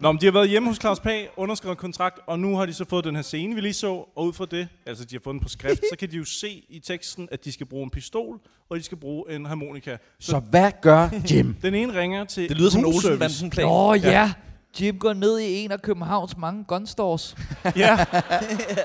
Nå, 0.00 0.12
men 0.12 0.20
de 0.20 0.26
har 0.26 0.32
været 0.32 0.48
hjemme 0.48 0.68
hos 0.68 0.76
Claus 0.80 1.00
Pag, 1.00 1.28
underskrevet 1.36 1.78
kontrakt, 1.78 2.18
og 2.26 2.38
nu 2.38 2.56
har 2.56 2.66
de 2.66 2.72
så 2.74 2.84
fået 2.90 3.04
den 3.04 3.14
her 3.16 3.22
scene, 3.22 3.54
vi 3.54 3.60
lige 3.60 3.72
så, 3.72 3.88
og 4.16 4.26
ud 4.26 4.32
fra 4.32 4.46
det, 4.50 4.68
altså 4.86 5.04
de 5.04 5.14
har 5.16 5.20
fået 5.24 5.34
den 5.34 5.40
på 5.40 5.48
skrift, 5.48 5.80
så 5.92 5.96
kan 5.98 6.10
de 6.10 6.16
jo 6.16 6.24
se 6.24 6.64
i 6.68 6.78
teksten, 6.78 7.28
at 7.32 7.44
de 7.44 7.52
skal 7.52 7.66
bruge 7.66 7.84
en 7.84 7.90
pistol, 7.90 8.38
og 8.70 8.76
de 8.76 8.82
skal 8.82 8.98
bruge 8.98 9.24
en 9.34 9.46
harmonika. 9.46 9.96
Så 10.20 10.38
hvad 10.38 10.70
gør 10.82 11.08
Jim? 11.30 11.56
Den 11.62 11.74
ene 11.74 12.00
ringer 12.00 12.24
til 12.24 12.48
Det 12.48 12.56
lyder 12.56 12.70
som 12.70 12.80
en. 12.80 12.86
Olsen-banden-plan. 12.86 13.66
Åh 13.66 13.88
oh, 13.88 13.98
ja. 14.02 14.32
Jim 14.80 14.98
går 14.98 15.12
ned 15.12 15.38
i 15.38 15.64
en 15.64 15.72
af 15.72 15.82
Københavns 15.82 16.36
mange 16.36 16.64
gunstores. 16.64 17.36
Ja, 17.76 18.04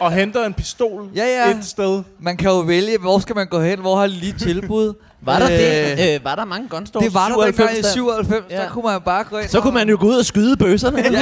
og 0.01 0.11
henter 0.11 0.45
en 0.45 0.53
pistol 0.53 1.09
Ja, 1.15 1.25
ja. 1.25 1.57
et 1.57 1.65
sted. 1.65 2.03
Man 2.19 2.37
kan 2.37 2.49
jo 2.49 2.59
vælge, 2.59 2.97
hvor 2.97 3.19
skal 3.19 3.35
man 3.35 3.47
gå 3.47 3.59
hen, 3.61 3.79
hvor 3.79 3.95
har 3.97 4.07
lige 4.07 4.33
tilbud. 4.39 4.93
Var 5.21 5.39
der 5.39 5.45
Øh, 5.51 5.57
det? 5.97 6.15
Øh, 6.15 6.23
var 6.25 6.35
der 6.35 6.45
mange 6.45 6.69
gunstores? 6.69 7.05
Det 7.05 7.13
var 7.13 7.27
der 7.29 7.45
dengang 7.45 7.77
i 7.77 7.81
der? 7.81 7.87
97, 7.91 8.45
Ja. 8.49 8.61
der 8.61 8.69
kunne 8.69 8.83
man 8.83 9.01
bare 9.01 9.23
gå 9.23 9.37
ind. 9.37 9.49
Så 9.49 9.61
kunne 9.61 9.73
man 9.73 9.89
jo 9.89 9.97
gå 9.99 10.07
ud 10.07 10.15
og 10.15 10.25
skyde 10.25 10.57
bøsserne. 10.57 10.99
Ja. 11.11 11.21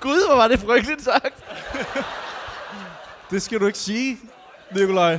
Gud, 0.00 0.26
hvor 0.26 0.36
var 0.36 0.48
det 0.48 0.60
frygteligt 0.60 1.04
sagt. 1.04 1.34
Det 3.30 3.42
skal 3.42 3.60
du 3.60 3.66
ikke 3.66 3.78
sige, 3.78 4.18
Nikolaj. 4.70 5.18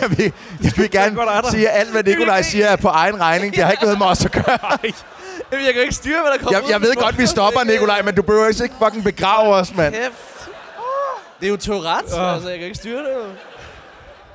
Jeg 0.00 0.10
vil, 0.18 0.32
jeg 0.62 0.72
vil 0.76 0.90
gerne 0.90 1.20
er 1.20 1.50
sige, 1.50 1.70
at 1.70 1.80
alt, 1.80 1.90
hvad 1.90 2.02
Nikolaj 2.02 2.42
siger, 2.42 2.66
er 2.66 2.76
på 2.76 2.88
egen 2.88 3.20
regning. 3.20 3.54
Det 3.54 3.64
har 3.64 3.70
ikke 3.70 3.82
noget 3.82 3.98
med 3.98 4.06
os 4.06 4.24
at 4.24 4.32
gøre. 4.32 4.58
Jamen, 5.52 5.66
jeg 5.66 5.74
kan 5.74 5.82
ikke 5.82 5.94
styre, 5.94 6.20
hvad 6.20 6.32
der 6.32 6.38
kommer 6.38 6.58
Jeg, 6.60 6.70
jeg 6.70 6.80
ved 6.80 6.94
godt, 6.94 7.18
vi 7.18 7.26
stopper, 7.26 7.64
Nikolaj, 7.64 8.02
men 8.02 8.14
du 8.14 8.22
behøver 8.22 8.62
ikke 8.62 8.74
fucking 8.84 9.04
begrave 9.04 9.54
os, 9.54 9.74
mand. 9.74 9.94
Kæft. 9.94 10.50
Det 11.40 11.46
er 11.46 11.50
jo 11.50 11.56
Tourette's, 11.56 12.18
Åh. 12.20 12.34
altså 12.34 12.48
jeg 12.48 12.58
kan 12.58 12.64
ikke 12.64 12.78
styre 12.78 12.98
det 12.98 13.08
jo. 13.16 13.24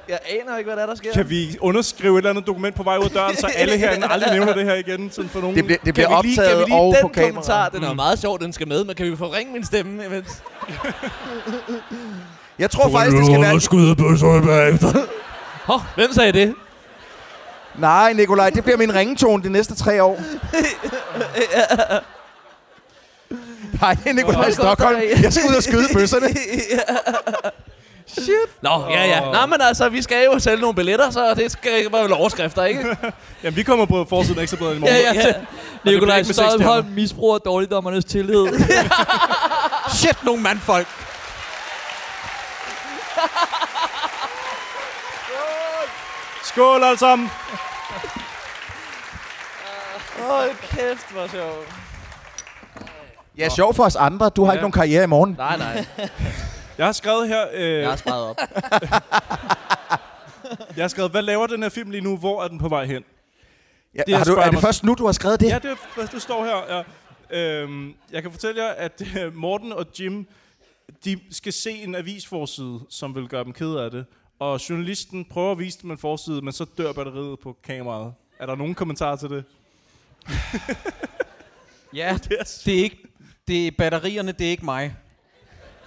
Jeg 0.10 0.20
aner 0.42 0.58
ikke, 0.58 0.68
hvad 0.68 0.76
der, 0.78 0.84
er, 0.84 0.88
der 0.88 0.96
sker. 0.96 1.14
Kan 1.14 1.30
vi 1.30 1.58
underskrive 1.62 2.14
et 2.14 2.18
eller 2.18 2.30
andet 2.30 2.48
dokument 2.48 2.76
på 2.76 2.84
vej 2.84 2.98
ud 2.98 3.04
af 3.04 3.10
døren, 3.10 3.38
så 3.38 3.48
alle 3.56 3.78
herinde 3.78 4.08
aldrig 4.14 4.32
nævner 4.34 4.54
det 4.54 4.66
her 4.66 4.74
igen? 4.76 5.12
Sådan 5.12 5.30
for 5.30 5.40
nogen. 5.40 5.56
Det 5.56 5.66
bliver, 5.66 5.78
det 5.78 5.86
Kan 5.86 5.94
bliver 5.94 6.22
vi 6.22 6.28
lige, 6.28 6.42
optaget 6.42 6.50
kan 6.58 6.60
vi 6.60 6.72
lige 6.72 6.80
og 6.80 6.94
den 6.96 7.02
på 7.02 7.08
kamera. 7.08 7.30
kommentar, 7.32 7.70
den 7.70 7.84
er 7.84 7.94
meget 7.94 8.20
sjov, 8.20 8.40
den 8.40 8.54
skal 8.54 8.68
med, 8.68 8.84
men 8.84 8.96
kan 8.96 9.12
vi 9.12 9.18
få 9.18 9.34
ringe 9.34 9.54
min 9.54 9.66
stemme 9.66 10.06
imens? 10.06 10.42
Jeg 12.60 12.72
tror 12.72 12.90
faktisk, 12.90 13.18
det 13.18 13.26
skal 13.26 13.42
være... 13.42 13.62
skyde 13.62 13.96
bøsserne 13.96 14.48
bagefter. 14.48 15.02
Hov, 15.64 15.82
hvem 15.96 16.14
sagde 16.14 16.32
det? 16.32 16.54
Nej, 17.76 18.14
Nikolaj, 18.14 18.50
det 18.50 18.64
bliver 18.64 18.78
min 18.78 18.96
ringetone 18.96 19.44
de 19.44 19.50
næste 19.50 19.76
tre 19.76 20.04
år. 20.04 20.20
Nej, 23.82 23.94
det 23.94 24.10
er 24.10 24.14
Nikolaj. 24.14 24.52
Stockholm. 24.52 25.00
Jeg 25.24 25.34
skal 25.34 25.50
ud 25.50 25.56
og 25.56 25.64
skyde 25.64 25.88
bøsserne. 25.94 26.28
Shit. 28.08 28.62
Nå, 28.62 28.70
ja, 28.90 29.06
ja. 29.08 29.20
Nå, 29.20 29.46
men 29.46 29.62
altså, 29.62 29.90
vi 29.90 30.02
skal 30.02 30.26
jo 30.34 30.40
sælge 30.40 30.62
nogle 30.62 30.76
billetter, 30.76 31.10
så 31.10 31.34
det 31.34 31.52
skal 31.52 31.78
ikke 31.78 31.94
være 31.94 32.04
vel 32.04 32.14
overskrifter, 32.14 32.64
ikke? 32.66 32.98
Jamen, 33.44 33.56
vi 33.56 33.64
kommer 33.64 33.86
på 33.86 34.06
forsiden 34.10 34.40
af 34.40 34.44
Ekstrabladet 34.44 34.76
i 34.76 34.80
morgen. 34.80 34.96
Ja, 34.96 35.14
ja. 35.14 35.28
Ja. 35.86 35.92
Nikolaj 35.92 36.24
Stolholm 36.24 36.86
misbruger 36.86 37.38
dårligdommernes 37.38 38.06
tillid. 38.06 38.48
Shit, 40.00 40.24
nogle 40.24 40.42
mandfolk. 40.42 40.88
Skål 46.44 46.84
alle 46.84 46.98
sammen! 47.00 47.30
Hold 50.20 50.56
kæft, 50.62 51.12
hvor 51.12 51.28
sjovt. 51.28 51.68
Ja, 53.38 53.50
sjov 53.50 53.74
for 53.74 53.84
os 53.84 53.96
andre. 53.96 54.30
Du 54.30 54.44
har 54.46 54.54
ikke 54.54 54.62
nogen 54.62 54.72
karriere 54.72 55.04
i 55.04 55.08
morgen. 55.08 55.36
Nej, 55.38 55.58
nej. 55.58 55.86
Jeg 56.78 56.86
har 56.86 56.92
skrevet 56.94 57.28
her... 57.28 57.46
Øh, 57.54 57.80
Jeg 57.82 57.90
har 57.90 57.96
sparet 57.96 58.24
op. 58.30 58.36
jeg 60.78 60.84
har 60.84 60.88
skrevet, 60.88 61.12
hvad 61.12 61.22
laver 61.22 61.48
den 61.48 61.64
her 61.64 61.70
film 61.70 61.92
lige 61.92 62.02
nu? 62.02 62.18
Hvor 62.18 62.44
er 62.44 62.48
den 62.48 62.60
på 62.60 62.70
vej 62.70 62.86
hen? 62.86 63.04
Ja, 63.96 64.02
Det, 64.08 64.18
har 64.18 64.24
du, 64.24 64.36
er 64.36 64.44
det 64.44 64.54
mig- 64.54 64.62
først 64.62 64.84
nu, 64.84 64.94
du 64.94 65.06
har 65.06 65.12
skrevet 65.12 65.40
det? 65.40 65.50
Ja, 65.50 65.60
det, 65.60 65.78
er- 65.98 66.06
det 66.06 66.22
står 66.22 66.46
her. 66.46 66.76
Ja. 66.78 66.84
Øhm, 67.40 67.94
jeg 68.12 68.22
kan 68.22 68.32
fortælle 68.32 68.64
jer, 68.64 68.70
at 68.72 69.02
øh, 69.20 69.36
Morten 69.36 69.72
og 69.72 69.86
Jim, 70.00 70.28
de 71.06 71.20
skal 71.32 71.54
se 71.54 71.72
en 71.72 71.96
avisforside, 71.96 72.80
som 72.90 73.16
vil 73.16 73.28
gøre 73.28 73.44
dem 73.44 73.54
ked 73.54 73.76
af 73.76 73.92
det. 73.92 74.06
Og 74.40 74.70
journalisten 74.70 75.26
prøver 75.26 75.52
at 75.52 75.60
vise 75.60 75.82
dem 75.82 75.92
en 75.92 75.98
forside, 75.98 76.42
men 76.42 76.54
så 76.54 76.66
dør 76.78 76.94
batteriet 76.94 77.40
på 77.40 77.58
kameraet. 77.64 78.14
Er 78.40 78.46
der 78.46 78.56
nogen 78.56 78.76
kommentarer 78.76 79.16
til 79.16 79.30
det? 79.30 79.44
Ja, 81.94 82.18
det 82.66 82.68
er 82.68 82.84
ikke... 82.84 82.98
Det 83.48 83.68
er 83.68 83.72
batterierne, 83.78 84.32
det 84.32 84.48
er 84.48 84.52
ikke 84.52 84.66
mig. 84.66 84.96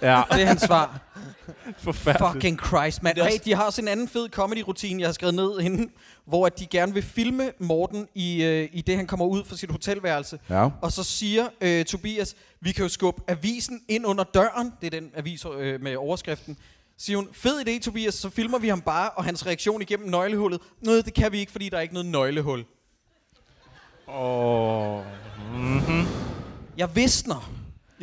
Ja. 0.03 0.21
Det 0.31 0.41
er 0.41 0.45
hans 0.45 0.61
svar. 0.61 0.99
Forfærdeligt. 1.77 2.33
Fucking 2.33 2.59
Christ, 2.65 3.03
mand. 3.03 3.17
Hey, 3.17 3.23
også- 3.25 3.41
de 3.45 3.55
har 3.55 3.69
sådan 3.69 3.87
en 3.87 3.91
anden 3.91 4.07
fed 4.07 4.29
comedy-rutine, 4.29 5.01
jeg 5.01 5.07
har 5.07 5.13
skrevet 5.13 5.33
ned 5.35 5.59
hende, 5.59 5.89
hvor 6.25 6.45
at 6.45 6.59
de 6.59 6.65
gerne 6.65 6.93
vil 6.93 7.03
filme 7.03 7.51
Morten 7.59 8.07
i, 8.15 8.43
øh, 8.43 8.69
i 8.73 8.81
det, 8.81 8.95
han 8.95 9.07
kommer 9.07 9.25
ud 9.25 9.43
fra 9.43 9.55
sit 9.55 9.71
hotelværelse. 9.71 10.39
Ja. 10.49 10.69
Og 10.81 10.91
så 10.91 11.03
siger 11.03 11.47
øh, 11.61 11.85
Tobias, 11.85 12.35
vi 12.61 12.71
kan 12.71 12.83
jo 12.83 12.89
skubbe 12.89 13.21
avisen 13.27 13.81
ind 13.87 14.05
under 14.05 14.23
døren. 14.23 14.73
Det 14.81 14.87
er 14.95 14.99
den 14.99 15.09
avis 15.15 15.45
øh, 15.57 15.81
med 15.81 15.95
overskriften. 15.95 16.57
Siger 16.97 17.17
hun, 17.17 17.27
fed 17.33 17.67
idé 17.67 17.79
Tobias, 17.79 18.13
så 18.13 18.29
filmer 18.29 18.59
vi 18.59 18.67
ham 18.67 18.81
bare, 18.81 19.09
og 19.09 19.23
hans 19.23 19.45
reaktion 19.45 19.81
igennem 19.81 20.09
nøglehullet. 20.09 20.61
Nej, 20.81 20.95
det 21.05 21.13
kan 21.13 21.31
vi 21.31 21.39
ikke, 21.39 21.51
fordi 21.51 21.69
der 21.69 21.77
er 21.77 21.81
ikke 21.81 21.93
noget 21.93 22.09
nøglehul. 22.09 22.65
Åh. 24.07 25.01
Mm-hmm. 25.53 26.05
Jeg 26.77 26.95
visner. 26.95 27.51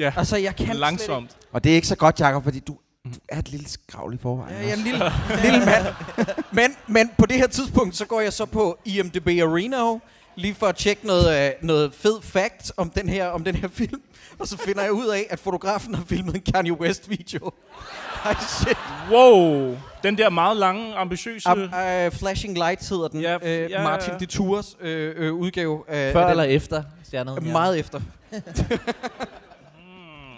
Ja, 0.01 0.13
Altså, 0.17 0.37
jeg 0.37 0.57
kan 0.57 0.67
slet 0.67 0.77
langsomt. 0.79 1.31
Og 1.53 1.65
det 1.65 1.73
er 1.73 1.77
ikke 1.77 1.89
så 1.89 1.97
godt, 1.97 2.21
Jacob, 2.21 2.45
fordi 2.45 2.59
du, 2.61 2.77
du 3.05 3.11
er 3.29 3.39
et 3.39 3.49
lille 3.49 3.69
skravl 3.69 4.15
i 4.15 4.19
forvejen. 4.23 4.55
Ja, 4.55 4.61
jeg 4.61 4.71
er 4.71 4.75
en 4.77 4.83
lille, 4.85 5.13
lille 5.43 5.59
mand. 5.67 5.87
Men, 6.53 6.77
men 6.87 7.11
på 7.19 7.27
det 7.27 7.37
her 7.37 7.47
tidspunkt, 7.47 7.97
så 7.97 8.05
går 8.05 8.21
jeg 8.21 8.33
så 8.33 8.45
på 8.47 8.79
IMDb 8.85 9.27
Arena, 9.29 9.99
lige 10.37 10.55
for 10.55 10.67
at 10.67 10.77
tjekke 10.77 11.07
noget, 11.07 11.47
øh, 11.47 11.53
noget 11.63 11.95
fed 11.95 12.23
fact 12.23 12.73
om 12.77 12.91
den, 12.91 13.09
her, 13.09 13.27
om 13.27 13.45
den 13.45 13.55
her 13.55 13.69
film. 13.81 14.01
Og 14.39 14.47
så 14.49 14.59
finder 14.59 14.83
jeg 14.83 14.93
ud 14.93 15.07
af, 15.07 15.27
at 15.31 15.39
fotografen 15.41 15.95
har 15.95 16.05
filmet 16.09 16.35
en 16.35 16.43
Kanye 16.55 16.73
West-video. 16.81 17.51
Ej, 18.25 18.35
shit. 18.59 18.77
Wow. 19.11 19.77
Den 20.03 20.19
der 20.19 20.31
meget 20.31 20.57
lange, 20.57 20.95
ambitiøse... 20.95 21.49
Um, 21.53 21.63
uh, 21.63 21.69
Flashing 22.13 22.55
Lights 22.59 22.89
hedder 22.89 23.09
den. 23.09 23.21
Ja, 23.21 23.31
Ja, 23.33 23.37
f- 23.39 23.65
uh, 23.65 23.71
ja, 23.71 23.83
Martin 23.83 24.13
ja. 24.13 24.19
Detours 24.19 24.77
øh, 24.81 25.15
øh, 25.17 25.33
udgave. 25.35 25.83
af- 25.89 26.13
Før 26.13 26.25
af 26.27 26.31
eller 26.31 26.43
den. 26.45 26.53
efter 26.53 26.83
stjernet? 27.05 27.43
Meget 27.43 27.79
efter. 27.79 28.01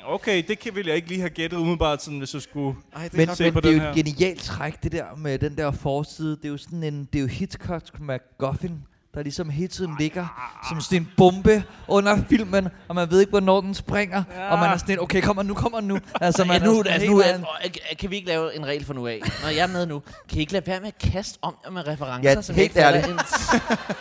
Okay, 0.06 0.42
det 0.48 0.58
kan, 0.58 0.74
ville 0.74 0.88
jeg 0.88 0.96
ikke 0.96 1.08
lige 1.08 1.20
have 1.20 1.30
gættet 1.30 1.56
umiddelbart, 1.56 2.02
sådan, 2.02 2.18
hvis 2.18 2.34
jeg 2.34 2.42
skulle... 2.42 2.76
Ej, 2.96 3.02
det 3.02 3.12
er 3.20 3.26
Men, 3.26 3.36
se 3.36 3.44
men 3.44 3.52
på 3.52 3.60
det 3.60 3.68
er 3.68 3.72
jo 3.72 3.80
et 3.80 3.82
her. 3.82 3.94
genialt 3.94 4.40
træk, 4.42 4.82
det 4.82 4.92
der 4.92 5.04
med 5.16 5.38
den 5.38 5.56
der 5.56 5.70
forside. 5.70 6.30
Det 6.36 6.44
er 6.44 6.48
jo 6.48 6.56
sådan 6.56 6.82
en, 6.82 7.08
det 7.12 7.18
er 7.18 7.22
jo 7.22 7.28
Hitchcock 7.28 8.00
MacGuffin, 8.00 8.82
der 9.14 9.22
ligesom 9.22 9.50
hele 9.50 9.68
tiden 9.68 9.94
ligger 9.98 10.58
som 10.68 10.80
sådan 10.80 10.98
en 10.98 11.08
bombe 11.16 11.64
under 11.88 12.18
filmen, 12.28 12.68
og 12.88 12.94
man 12.94 13.10
ved 13.10 13.20
ikke, 13.20 13.30
hvornår 13.30 13.60
den 13.60 13.74
springer, 13.74 14.22
ja. 14.36 14.50
og 14.50 14.58
man 14.58 14.70
er 14.70 14.76
sådan 14.76 14.94
en, 14.94 15.00
okay, 15.00 15.22
kommer 15.22 15.42
nu, 15.42 15.54
kommer 15.54 15.80
nu. 15.80 15.98
Altså, 16.20 16.44
man 16.44 16.60
ja, 16.60 16.66
nu, 16.66 16.78
er 16.78 16.84
altså, 16.84 17.10
nu 17.10 17.18
er, 17.18 17.34
øh, 17.64 17.70
kan 17.98 18.10
vi 18.10 18.16
ikke 18.16 18.28
lave 18.28 18.56
en 18.56 18.66
regel 18.66 18.84
for 18.84 18.94
nu 18.94 19.06
af? 19.06 19.20
Når 19.42 19.48
jeg 19.48 19.62
er 19.62 19.66
med 19.66 19.86
nu, 19.86 20.02
kan 20.28 20.38
I 20.38 20.40
ikke 20.40 20.52
lade 20.52 20.66
være 20.66 20.80
med 20.80 20.88
at 20.88 21.10
kaste 21.12 21.38
om 21.42 21.54
med 21.72 21.88
referencer, 21.88 22.30
Ja, 22.30 22.42
som 22.42 22.56
helt 22.56 22.76
ikke 22.76 23.08
en, 23.10 23.18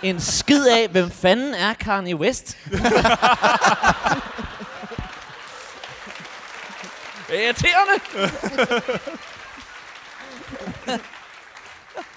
en 0.03 0.19
skid 0.19 0.65
af, 0.65 0.89
hvem 0.91 1.09
fanden 1.09 1.53
er 1.53 1.73
Kanye 1.73 2.15
West? 2.15 2.57
Irriterende! 7.33 8.01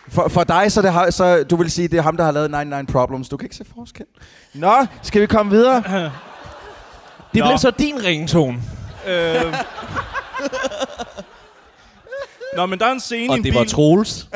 For, 0.08 0.28
for 0.28 0.44
dig, 0.44 0.72
så, 0.72 0.82
det 0.82 0.92
har, 0.92 1.10
så 1.10 1.44
du 1.44 1.56
vil 1.56 1.70
sige, 1.70 1.88
det 1.88 1.98
er 1.98 2.02
ham, 2.02 2.16
der 2.16 2.24
har 2.24 2.30
lavet 2.32 2.50
99 2.50 2.92
Problems. 2.92 3.28
Du 3.28 3.36
kan 3.36 3.46
ikke 3.46 3.56
se 3.56 3.64
forskel. 3.78 4.06
Nå, 4.54 4.86
skal 5.02 5.20
vi 5.20 5.26
komme 5.26 5.52
videre? 5.52 5.82
Det 7.34 7.40
Nå. 7.40 7.46
blev 7.46 7.58
så 7.58 7.70
din 7.70 8.04
ringtone. 8.04 8.62
Øh... 9.06 9.54
Nå, 12.56 12.66
men 12.66 12.78
der 12.78 12.86
er 12.86 12.92
en 12.92 13.00
scene 13.00 13.24
i 13.24 13.28
Og 13.28 13.36
en 13.36 13.44
det 13.44 13.52
bil. 13.52 13.58
var 13.58 13.64
Troels. 13.64 14.18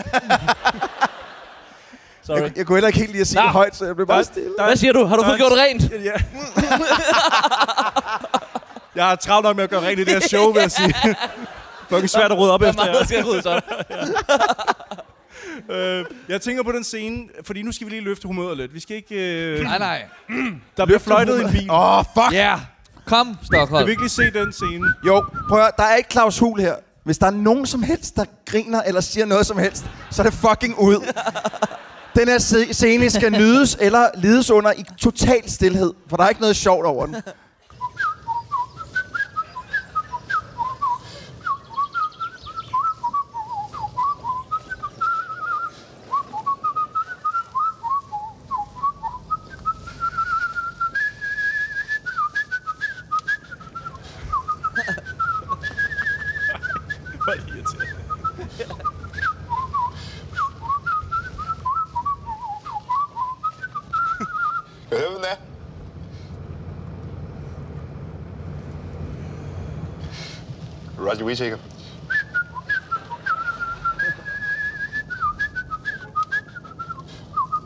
Sorry. 2.26 2.40
Jeg, 2.40 2.52
jeg 2.56 2.66
kunne 2.66 2.76
heller 2.76 2.88
ikke 2.88 2.98
helt 2.98 3.10
lide 3.12 3.20
at 3.20 3.26
sige 3.26 3.40
Nå. 3.40 3.44
det 3.44 3.52
højt, 3.52 3.76
så 3.76 3.84
jeg 3.86 3.94
blev 3.94 4.06
bare 4.06 4.24
stille. 4.24 4.50
der- 4.58 4.64
Hvad 4.64 4.76
siger 4.76 4.92
du? 4.92 5.04
Har 5.04 5.16
du 5.16 5.24
fået 5.24 5.38
gjort 5.38 5.52
rent? 5.52 5.92
Ja. 6.04 6.12
jeg 8.98 9.06
har 9.06 9.16
travlt 9.16 9.44
nok 9.44 9.56
med 9.56 9.64
at 9.64 9.70
gøre 9.70 9.80
rent 9.82 10.00
i 10.00 10.04
det 10.04 10.12
her 10.12 10.20
show, 10.20 10.52
vil 10.52 10.60
jeg 10.60 10.70
sige. 10.70 10.94
Fucking 11.90 12.10
svært 12.10 12.32
at 12.32 12.38
rydde 12.38 12.52
op 12.52 12.60
Der 12.60 12.66
er 12.66 12.70
efter 12.70 12.84
der 12.84 13.04
skal 13.04 13.24
ryddes 13.24 13.46
op. 13.46 13.62
Øh, 15.70 16.04
jeg 16.28 16.40
tænker 16.40 16.62
på 16.62 16.72
den 16.72 16.84
scene, 16.84 17.22
fordi 17.46 17.62
nu 17.62 17.72
skal 17.72 17.86
vi 17.86 17.90
lige 17.90 18.04
løfte 18.04 18.26
humøret 18.26 18.56
lidt. 18.56 18.74
Vi 18.74 18.80
skal 18.80 18.96
ikke... 18.96 19.14
Øh, 19.14 19.62
Nej, 19.62 19.78
nej. 19.78 20.02
der 20.76 20.84
bliver 20.84 20.98
fløjtet 20.98 21.40
i 21.40 21.44
en 21.44 21.50
bil. 21.50 21.70
Åh, 21.70 21.98
oh, 21.98 22.04
fuck! 22.14 22.32
Ja, 22.32 22.48
yeah. 22.48 22.58
kom, 23.06 23.26
Kan 23.26 23.36
Stockholm. 23.46 23.86
vi 23.86 23.90
ikke 23.90 24.02
lige 24.02 24.10
se 24.10 24.30
den 24.30 24.52
scene? 24.52 24.94
Jo, 25.06 25.24
prøv 25.48 25.60
at, 25.60 25.70
der 25.76 25.82
er 25.82 25.94
ikke 25.96 26.10
Claus 26.12 26.38
Hul 26.38 26.60
her. 26.60 26.74
Hvis 27.04 27.18
der 27.18 27.26
er 27.26 27.30
nogen 27.30 27.66
som 27.66 27.82
helst, 27.82 28.16
der 28.16 28.24
griner 28.46 28.82
eller 28.82 29.00
siger 29.00 29.26
noget 29.26 29.46
som 29.46 29.58
helst, 29.58 29.84
så 30.10 30.22
er 30.22 30.26
det 30.26 30.34
fucking 30.34 30.78
ud. 30.78 31.12
Den 32.18 32.28
her 32.28 32.38
scene 32.72 33.10
skal 33.10 33.32
nydes 33.32 33.76
eller 33.80 34.08
lides 34.14 34.50
under 34.50 34.72
i 34.72 34.84
total 34.98 35.50
stillhed, 35.50 35.92
for 36.08 36.16
der 36.16 36.24
er 36.24 36.28
ikke 36.28 36.40
noget 36.40 36.56
sjovt 36.56 36.86
over 36.86 37.06
den. 37.06 37.16
Hvor 57.24 57.32
er 57.32 57.36
det 57.36 57.48
irriterende. 57.54 58.98
Hvem 64.88 65.22
er? 65.22 65.36
Roger 70.98 71.24
Whittaker. 71.24 71.58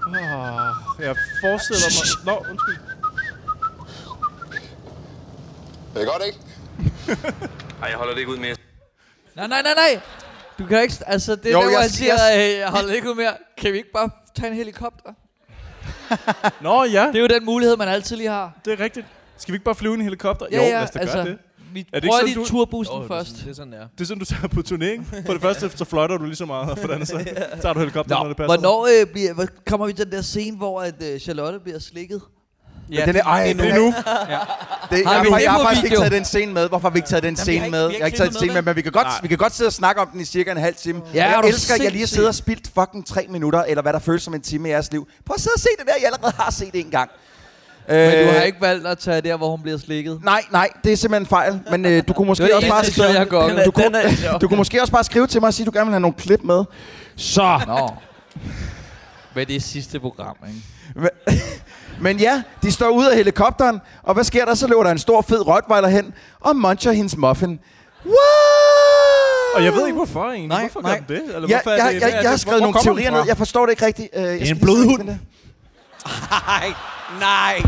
Oh, 0.07 1.05
jeg 1.05 1.17
forestiller 1.73 2.25
mig... 2.25 2.35
Nå, 2.35 2.51
undskyld. 2.51 2.79
Det 5.95 6.03
er 6.03 6.07
godt, 6.07 6.23
ikke? 6.27 6.39
Ej, 7.83 7.89
jeg 7.89 7.97
holder 7.97 8.13
det 8.13 8.21
ikke 8.21 8.33
ud 8.33 8.37
mere. 8.39 8.57
Nej, 9.37 9.47
nej, 9.47 9.63
nej, 9.63 9.75
nej. 9.75 10.01
Du 10.59 10.67
kan 10.67 10.83
ikke... 10.83 10.95
Altså, 11.07 11.37
det 11.37 11.47
er 11.47 11.51
Jo, 11.53 11.59
der, 11.59 11.71
hvor 11.71 11.81
jeg 11.81 11.91
siger- 11.91 12.15
jeg, 12.31 12.59
jeg 12.59 12.69
holder 12.69 12.95
ikke 12.95 13.11
ud 13.11 13.15
mere. 13.15 13.33
Kan 13.59 13.73
vi 13.73 13.77
ikke 13.79 13.93
bare 13.93 14.11
tage 14.37 14.49
en 14.51 14.55
helikopter? 14.57 15.13
Nå, 16.61 16.85
ja. 16.85 17.07
Det 17.07 17.17
er 17.17 17.21
jo 17.21 17.27
den 17.27 17.45
mulighed, 17.45 17.77
man 17.77 17.89
altid 17.89 18.17
lige 18.17 18.29
har. 18.29 18.53
Det 18.65 18.73
er 18.73 18.81
rigtigt. 18.81 19.07
Skal 19.37 19.53
vi 19.53 19.57
ikke 19.57 19.65
bare 19.65 19.75
flyve 19.75 19.93
i 19.93 19.97
en 19.97 20.03
helikopter? 20.03 20.47
Ja, 20.51 20.57
jo, 20.57 20.63
ja, 20.63 20.69
lad 20.73 20.83
os 20.83 20.91
da 20.91 20.99
altså, 20.99 21.17
gøre 21.17 21.27
det. 21.27 21.39
Vi 21.73 21.87
Er 21.93 22.01
det 22.01 22.09
prøver 22.09 22.13
sådan, 22.21 22.27
lige 22.27 22.35
du- 22.45 22.49
turbussen 22.49 22.97
Oh, 22.97 23.09
først. 23.09 23.31
Det 23.45 23.51
er 23.51 23.55
sådan, 23.55 23.73
der. 23.73 23.79
Det 23.99 24.01
er 24.01 24.05
sådan, 24.05 24.19
du 24.19 24.25
tager 24.25 24.49
på 24.49 24.61
turné? 24.69 25.23
For 25.27 25.33
det 25.33 25.43
første, 25.47 25.71
så 25.77 25.85
fløjter 25.85 26.17
du 26.19 26.25
lige 26.25 26.37
så 26.37 26.47
meget, 26.47 26.71
og 26.71 26.79
for 26.79 26.87
det 26.87 26.95
andet, 26.95 27.09
så 27.09 27.25
tager 27.63 27.73
du 27.73 27.79
helikopter, 27.79 28.15
når 28.15 28.23
Nå, 28.23 28.29
det 28.29 28.37
passer. 28.37 28.57
hvornår 28.59 28.89
øh, 29.01 29.07
bliver, 29.13 29.35
hvor 29.35 29.47
kommer 29.67 29.87
vi 29.87 29.93
til 29.93 30.05
den 30.05 30.13
der 30.13 30.23
scene, 30.23 30.57
hvor 30.57 30.81
at, 30.81 30.95
øh, 31.03 31.21
Charlotte 31.21 31.59
bliver 31.61 31.79
slikket? 31.79 32.21
Ja, 32.93 33.07
den 33.07 33.17
er, 33.17 33.23
ej, 33.23 33.47
det 33.47 33.57
det 33.59 33.69
er 33.69 33.75
er 33.75 33.79
nu. 33.79 33.85
Ja. 33.85 34.39
Det, 34.91 34.99
jeg, 35.03 35.09
Har 35.09 35.15
har, 35.17 35.23
vi 35.25 35.31
jeg, 35.33 35.43
jeg 35.43 35.53
har 35.53 35.63
faktisk 35.63 35.85
ikke 35.85 35.97
taget 35.97 36.13
den 36.13 36.25
scene 36.25 36.53
med. 36.53 36.69
Hvorfor 36.69 36.89
har 36.89 36.93
vi 36.93 36.99
ikke 36.99 37.09
taget 37.09 37.23
den 37.23 37.37
scene 37.37 37.55
ikke- 37.55 37.71
med? 37.71 37.89
vi 37.89 37.93
har 37.93 37.99
Jeg 37.99 38.03
har 38.03 38.07
ikke 38.07 38.19
taget 38.19 38.31
den 38.31 38.39
scene 38.39 38.53
med, 38.55 38.63
men 38.63 38.77
vi 38.77 38.83
kan, 38.83 38.93
godt, 38.93 39.07
Nej. 39.07 39.19
vi 39.23 39.29
kan 39.29 39.39
godt 39.39 39.55
sidde 39.55 39.69
og 39.69 39.73
snakke 39.73 40.01
om 40.01 40.09
den 40.13 40.21
i 40.21 40.25
cirka 40.25 40.51
en 40.51 40.57
halv 40.57 40.75
time. 40.75 41.01
Ja, 41.15 41.25
er 41.25 41.29
jeg 41.41 41.49
elsker, 41.49 41.75
at 41.75 41.83
jeg 41.85 41.93
lige 41.93 42.07
siddet 42.07 42.29
og 42.29 42.35
spildt 42.35 42.71
fucking 42.75 43.07
tre 43.07 43.27
minutter, 43.29 43.63
eller 43.65 43.83
hvad 43.83 43.93
der 43.93 43.99
føles 43.99 44.23
som 44.23 44.35
en 44.35 44.41
time 44.41 44.69
i 44.69 44.73
jeres 44.73 44.93
liv. 44.93 45.09
Prøv 45.27 45.35
at 45.35 45.41
sidde 45.41 45.55
og 45.55 45.61
se 45.61 45.69
det 45.79 45.87
der, 45.87 45.93
jeg 46.01 46.07
allerede 46.07 46.33
har 46.39 46.51
set 46.51 46.71
en 46.75 46.91
gang. 46.91 47.11
Men 47.89 47.97
Øh, 47.97 48.27
du 48.27 48.33
har 48.33 48.43
ikke 48.43 48.61
valgt 48.61 48.87
at 48.87 48.99
tage 48.99 49.21
der, 49.21 49.37
hvor 49.37 49.51
hun 49.51 49.63
bliver 49.63 49.79
slikket? 49.79 50.21
Nej, 50.25 50.43
nej, 50.53 50.69
det 50.85 50.93
er 50.93 50.97
simpelthen 50.97 51.27
fejl. 51.27 51.61
Men 51.71 51.85
øh, 51.87 52.03
du 52.09 52.13
kunne 52.13 52.29
måske 52.29 52.45
Det 52.45 52.51
er 52.51 52.57
også 52.57 52.67
det 52.67 52.73
bare 52.73 52.85
skrive... 52.85 53.09
jeg 53.09 53.65
du, 53.67 53.71
kunne, 53.71 54.39
du 54.41 54.49
kunne 54.49 54.57
måske 54.57 54.81
også 54.81 54.93
bare 54.93 55.05
skrive 55.05 55.27
til 55.27 55.41
mig 55.41 55.49
og 55.49 55.55
sige, 55.55 55.65
at 55.65 55.73
du 55.73 55.79
gerne 55.79 55.87
vil 55.87 55.93
have 55.93 56.01
nogle 56.01 56.17
klip 56.17 56.41
med. 56.43 56.65
Så. 57.17 57.61
Nå. 57.67 57.91
Men 59.35 59.47
det 59.47 59.57
er 59.57 59.61
sidste 59.61 60.01
program, 60.01 60.37
ikke? 60.49 61.11
Men, 62.01 62.19
ja, 62.19 62.43
de 62.63 62.73
står 62.73 62.89
ud 62.89 63.07
af 63.07 63.17
helikopteren, 63.17 63.81
og 64.03 64.15
hvad 64.15 64.25
sker 64.25 64.45
der? 64.45 64.55
Så 64.55 64.67
løber 64.67 64.83
der 64.83 64.91
en 64.91 64.99
stor 64.99 65.23
fed 65.23 65.47
rottweiler 65.47 65.89
hen 65.89 66.15
og 66.41 66.57
muncher 66.57 66.93
hendes 66.93 67.17
muffin. 67.17 67.59
Wow! 68.05 68.15
Og 69.55 69.65
jeg 69.65 69.73
ved 69.73 69.87
ikke, 69.87 69.97
hvorfor 69.97 70.25
egentlig. 70.25 70.49
Nej, 70.49 70.61
hvorfor 70.61 70.81
nej. 70.81 70.99
gør 71.09 71.17
den 71.17 71.27
det? 71.27 71.35
Eller 71.35 71.49
Ja, 71.49 71.55
hvorfor 71.55 71.71
er 71.71 71.85
jeg, 71.85 71.95
det, 71.95 72.01
jeg, 72.01 72.09
er 72.11 72.15
jeg, 72.15 72.23
jeg 72.23 72.31
har 72.31 72.35
det? 72.35 72.41
skrevet 72.41 72.63
nogle 72.63 72.79
teorier 72.83 73.11
ned. 73.11 73.21
Jeg 73.27 73.37
forstår 73.37 73.67
det 73.67 73.73
ikke 73.73 73.87
rigtigt. 73.87 74.09
Uh, 74.17 74.23
jeg 74.23 74.33
en 74.33 74.39
skal 74.39 74.47
lige 74.57 74.61
blodhund. 74.65 75.11
Nej, 76.31 76.75
nej. 77.21 77.63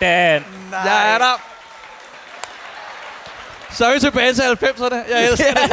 Dan. 0.00 0.44
Jeg 0.72 1.14
er 1.14 1.18
der. 1.18 1.40
Så 3.70 3.86
er 3.86 3.94
vi 3.94 4.00
tilbage 4.00 4.34
til 4.34 4.42
90'erne. 4.42 4.94
Jeg 4.94 5.24
elsker 5.28 5.54
det. 5.54 5.72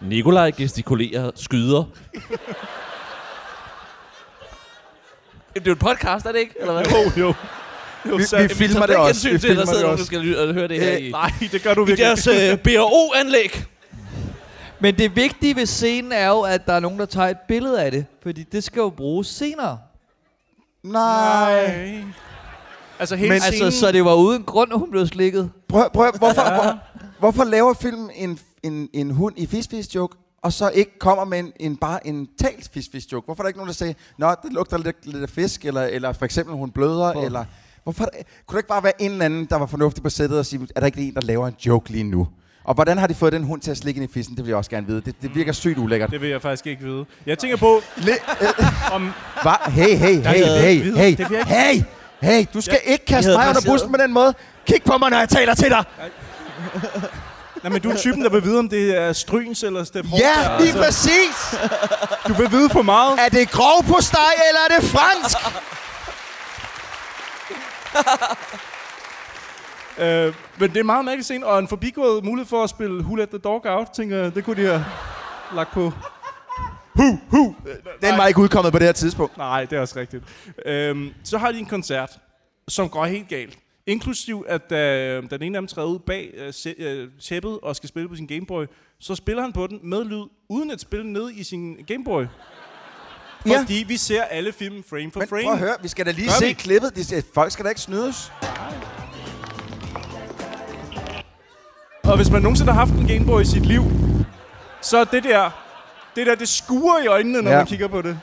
Nikolaj 0.00 0.50
gestikulerer, 0.50 1.30
skyder. 1.36 1.84
Det 5.54 5.60
er 5.60 5.62
jo 5.66 5.72
et 5.72 5.78
podcast, 5.78 6.26
er 6.26 6.32
det 6.32 6.38
ikke? 6.38 6.54
Eller 6.60 6.72
hvad? 6.72 6.84
Jo, 7.16 7.20
jo. 7.26 7.34
Jo 8.08 8.16
Vi, 8.16 8.22
sandt. 8.22 8.48
vi 8.50 8.54
filmer 8.66 8.86
det 8.86 8.96
også. 8.96 9.30
Vi 9.30 9.38
til, 9.38 9.48
at 9.48 9.56
der 9.56 9.64
filmer 9.64 9.64
sidder 9.64 9.78
det 9.78 9.82
nogen, 9.82 9.86
der 9.86 9.92
også. 9.92 10.04
skal 10.04 10.20
lytte, 10.20 10.38
og 10.48 10.54
høre 10.54 10.68
det 10.68 10.80
her 10.80 10.92
Øh, 10.96 11.06
i, 11.06 11.10
Nej, 11.10 11.32
det 11.52 11.62
gør 11.62 11.74
du 11.74 11.84
i 11.84 11.86
virkelig. 11.86 12.06
deres 12.06 12.26
øh, 12.26 12.58
BRO-anlæg. 12.58 13.64
Men 14.80 14.98
det 14.98 15.16
vigtige 15.16 15.56
ved 15.56 15.66
scenen 15.66 16.12
er 16.12 16.28
jo, 16.28 16.40
at 16.40 16.66
der 16.66 16.72
er 16.72 16.80
nogen, 16.80 16.98
der 16.98 17.06
tager 17.06 17.28
et 17.28 17.36
billede 17.48 17.82
af 17.84 17.90
det. 17.90 18.06
Fordi 18.22 18.42
det 18.42 18.64
skal 18.64 18.80
jo 18.80 18.90
bruges 18.90 19.26
senere. 19.26 19.78
Nej. 20.82 22.02
Altså 22.98 23.16
hele 23.16 23.28
Men- 23.32 23.40
scenen... 23.40 23.64
Altså, 23.64 23.80
så 23.80 23.92
det 23.92 24.04
var 24.04 24.14
uden 24.14 24.42
grund, 24.42 24.72
at 24.72 24.78
hun 24.78 24.90
blev 24.90 25.06
slikket. 25.06 25.50
Prøv, 25.68 25.90
prøv, 25.92 26.12
hvorfor, 26.18 26.54
hvor, 26.62 26.78
hvorfor 27.18 27.44
laver 27.44 27.74
filmen 27.74 28.10
en, 28.14 28.38
en, 28.62 28.88
en 28.92 29.10
hund 29.10 29.34
i 29.38 29.46
fish 29.46 29.94
joke, 29.94 30.16
og 30.42 30.52
så 30.52 30.68
ikke 30.70 30.98
kommer 30.98 31.24
med 31.24 31.38
en, 31.38 31.52
en 31.60 31.76
bare 31.76 32.06
en 32.06 32.28
talt 32.42 32.70
fish 32.72 33.12
joke? 33.12 33.24
Hvorfor 33.24 33.42
er 33.42 33.44
der 33.44 33.48
ikke 33.48 33.58
nogen, 33.58 33.68
der 33.68 33.74
siger, 33.74 33.92
Nå, 34.18 34.30
det 34.42 34.52
lugter 34.52 34.78
lidt, 34.78 34.96
lidt 35.06 35.22
af 35.22 35.28
fisk, 35.30 35.64
eller, 35.64 35.82
eller 35.82 36.12
for 36.12 36.24
eksempel 36.24 36.54
hun 36.54 36.70
bløder, 36.70 37.12
Hvor? 37.12 37.24
eller... 37.24 37.44
Hvorfor, 37.84 38.04
kunne 38.46 38.56
der 38.56 38.58
ikke 38.58 38.68
bare 38.68 38.82
være 38.82 39.02
en 39.02 39.10
eller 39.10 39.24
anden, 39.24 39.44
der 39.44 39.56
var 39.56 39.66
fornuftig 39.66 40.02
på 40.02 40.10
sættet 40.10 40.38
og 40.38 40.46
sige, 40.46 40.68
er 40.76 40.80
der 40.80 40.86
ikke 40.86 41.00
en, 41.00 41.14
der 41.14 41.20
laver 41.20 41.46
en 41.46 41.54
joke 41.66 41.90
lige 41.90 42.04
nu? 42.04 42.28
Og 42.64 42.74
hvordan 42.74 42.98
har 42.98 43.06
de 43.06 43.14
fået 43.14 43.32
den 43.32 43.44
hund 43.44 43.60
til 43.60 43.70
at 43.70 43.76
slikke 43.76 44.00
ind 44.00 44.10
i 44.10 44.12
fissen? 44.14 44.36
Det 44.36 44.44
vil 44.44 44.50
jeg 44.50 44.58
også 44.58 44.70
gerne 44.70 44.86
vide. 44.86 45.00
Det, 45.00 45.14
det 45.22 45.34
virker 45.34 45.52
sygt 45.52 45.78
ulækkert. 45.78 46.10
Det 46.10 46.20
vil 46.20 46.30
jeg 46.30 46.42
faktisk 46.42 46.66
ikke 46.66 46.82
vide. 46.84 47.04
Jeg 47.26 47.38
tænker 47.38 47.56
på, 47.56 47.82
Le, 47.96 48.12
om... 48.94 49.12
Hva? 49.42 49.70
Hey, 49.70 49.96
hey, 49.96 50.14
hey, 50.14 50.44
hey, 50.44 50.94
hey, 50.94 51.16
hey, 51.46 51.82
hey, 52.22 52.46
du 52.54 52.60
skal 52.60 52.78
ikke 52.84 53.04
kaste 53.04 53.30
mig 53.30 53.48
under 53.48 53.62
bussen 53.66 53.90
på 53.92 53.96
den 53.96 54.12
måde. 54.12 54.34
Kig 54.66 54.82
på 54.84 54.98
mig, 54.98 55.10
når 55.10 55.18
jeg 55.18 55.28
taler 55.28 55.54
til 55.54 55.70
dig. 55.70 55.84
Nej, 57.62 57.70
men 57.72 57.80
du 57.80 57.90
er 57.90 57.96
typen, 57.96 58.22
der 58.24 58.30
vil 58.30 58.44
vide, 58.44 58.58
om 58.58 58.68
det 58.68 58.96
er 58.96 59.12
Stryns 59.12 59.62
eller 59.62 59.84
Steff 59.84 60.08
Ja, 60.18 60.60
lige 60.60 60.72
præcis. 60.72 61.54
Du 62.28 62.32
vil 62.32 62.50
vide 62.50 62.70
for 62.70 62.82
meget. 62.82 63.18
Er 63.24 63.28
det 63.28 63.50
grov 63.50 63.84
på 63.84 63.96
steg, 64.00 64.32
eller 64.48 64.60
er 64.68 64.80
det 64.80 64.90
fransk? 64.90 65.38
Øh, 69.98 70.34
men 70.58 70.70
det 70.70 70.76
er 70.76 70.82
meget 70.82 71.04
mærkelig 71.04 71.24
scene, 71.24 71.46
og 71.46 71.58
en 71.58 71.68
forbigået 71.68 72.24
mulighed 72.24 72.48
for 72.48 72.64
at 72.64 72.70
spille 72.70 73.02
Who 73.02 73.14
Let 73.14 73.28
the 73.28 73.38
Dog 73.38 73.66
Out, 73.66 73.88
tænker 73.94 74.16
jeg, 74.16 74.34
det 74.34 74.44
kunne 74.44 74.62
de 74.62 74.66
have 74.66 74.84
lagt 75.54 75.72
på. 75.72 75.92
Hu, 76.94 77.18
hu. 77.30 77.56
Den 78.02 78.18
var 78.18 78.26
ikke 78.26 78.40
udkommet 78.40 78.72
på 78.72 78.78
det 78.78 78.86
her 78.86 78.92
tidspunkt. 78.92 79.36
Nej, 79.36 79.64
det 79.64 79.76
er 79.76 79.80
også 79.80 79.98
rigtigt. 79.98 80.24
Øhm, 80.66 81.14
så 81.24 81.38
har 81.38 81.52
de 81.52 81.58
en 81.58 81.66
koncert, 81.66 82.18
som 82.68 82.88
går 82.88 83.04
helt 83.04 83.28
galt. 83.28 83.58
Inklusiv, 83.86 84.44
at 84.48 84.70
da, 84.70 85.20
da 85.20 85.36
den 85.36 85.42
ene 85.42 85.58
af 85.58 85.62
dem 85.62 85.66
træder 85.66 85.88
ud 85.88 85.98
bag 85.98 86.30
øh, 86.36 86.52
øh, 86.78 87.08
tæppet 87.20 87.58
og 87.62 87.76
skal 87.76 87.88
spille 87.88 88.08
på 88.08 88.16
sin 88.16 88.26
Gameboy, 88.26 88.64
så 88.98 89.14
spiller 89.14 89.42
han 89.42 89.52
på 89.52 89.66
den 89.66 89.80
med 89.82 90.04
lyd, 90.04 90.24
uden 90.48 90.70
at 90.70 90.80
spille 90.80 91.12
ned 91.12 91.30
i 91.30 91.42
sin 91.42 91.76
Gameboy. 91.86 92.24
Ja. 93.46 93.58
Fordi 93.60 93.84
vi 93.88 93.96
ser 93.96 94.22
alle 94.22 94.52
film 94.52 94.84
frame 94.90 95.10
for 95.12 95.20
Men 95.20 95.28
frame. 95.28 95.42
prøv 95.44 95.52
at 95.52 95.58
høre, 95.58 95.74
vi 95.82 95.88
skal 95.88 96.06
da 96.06 96.10
lige 96.10 96.26
Gør 96.28 96.32
se 96.32 96.44
vi? 96.46 96.52
klippet. 96.52 96.96
De 96.96 97.04
siger, 97.04 97.22
folk 97.34 97.52
skal 97.52 97.64
da 97.64 97.68
ikke 97.68 97.80
snydes. 97.80 98.32
Og 102.04 102.16
hvis 102.16 102.30
man 102.30 102.42
nogensinde 102.42 102.72
har 102.72 102.78
haft 102.78 102.92
en 102.92 103.06
Gameboy 103.08 103.42
i 103.42 103.44
sit 103.44 103.66
liv, 103.66 103.82
så 104.82 104.98
er 104.98 105.04
det 105.04 105.24
der, 105.24 105.50
det 106.16 106.26
der, 106.26 106.34
det 106.34 106.48
skuer 106.48 106.98
i 106.98 107.06
øjnene, 107.06 107.42
når 107.42 107.50
Ja. 107.50 107.56
man 107.56 107.66
kigger 107.66 107.88
på 107.88 108.02
det. 108.02 108.18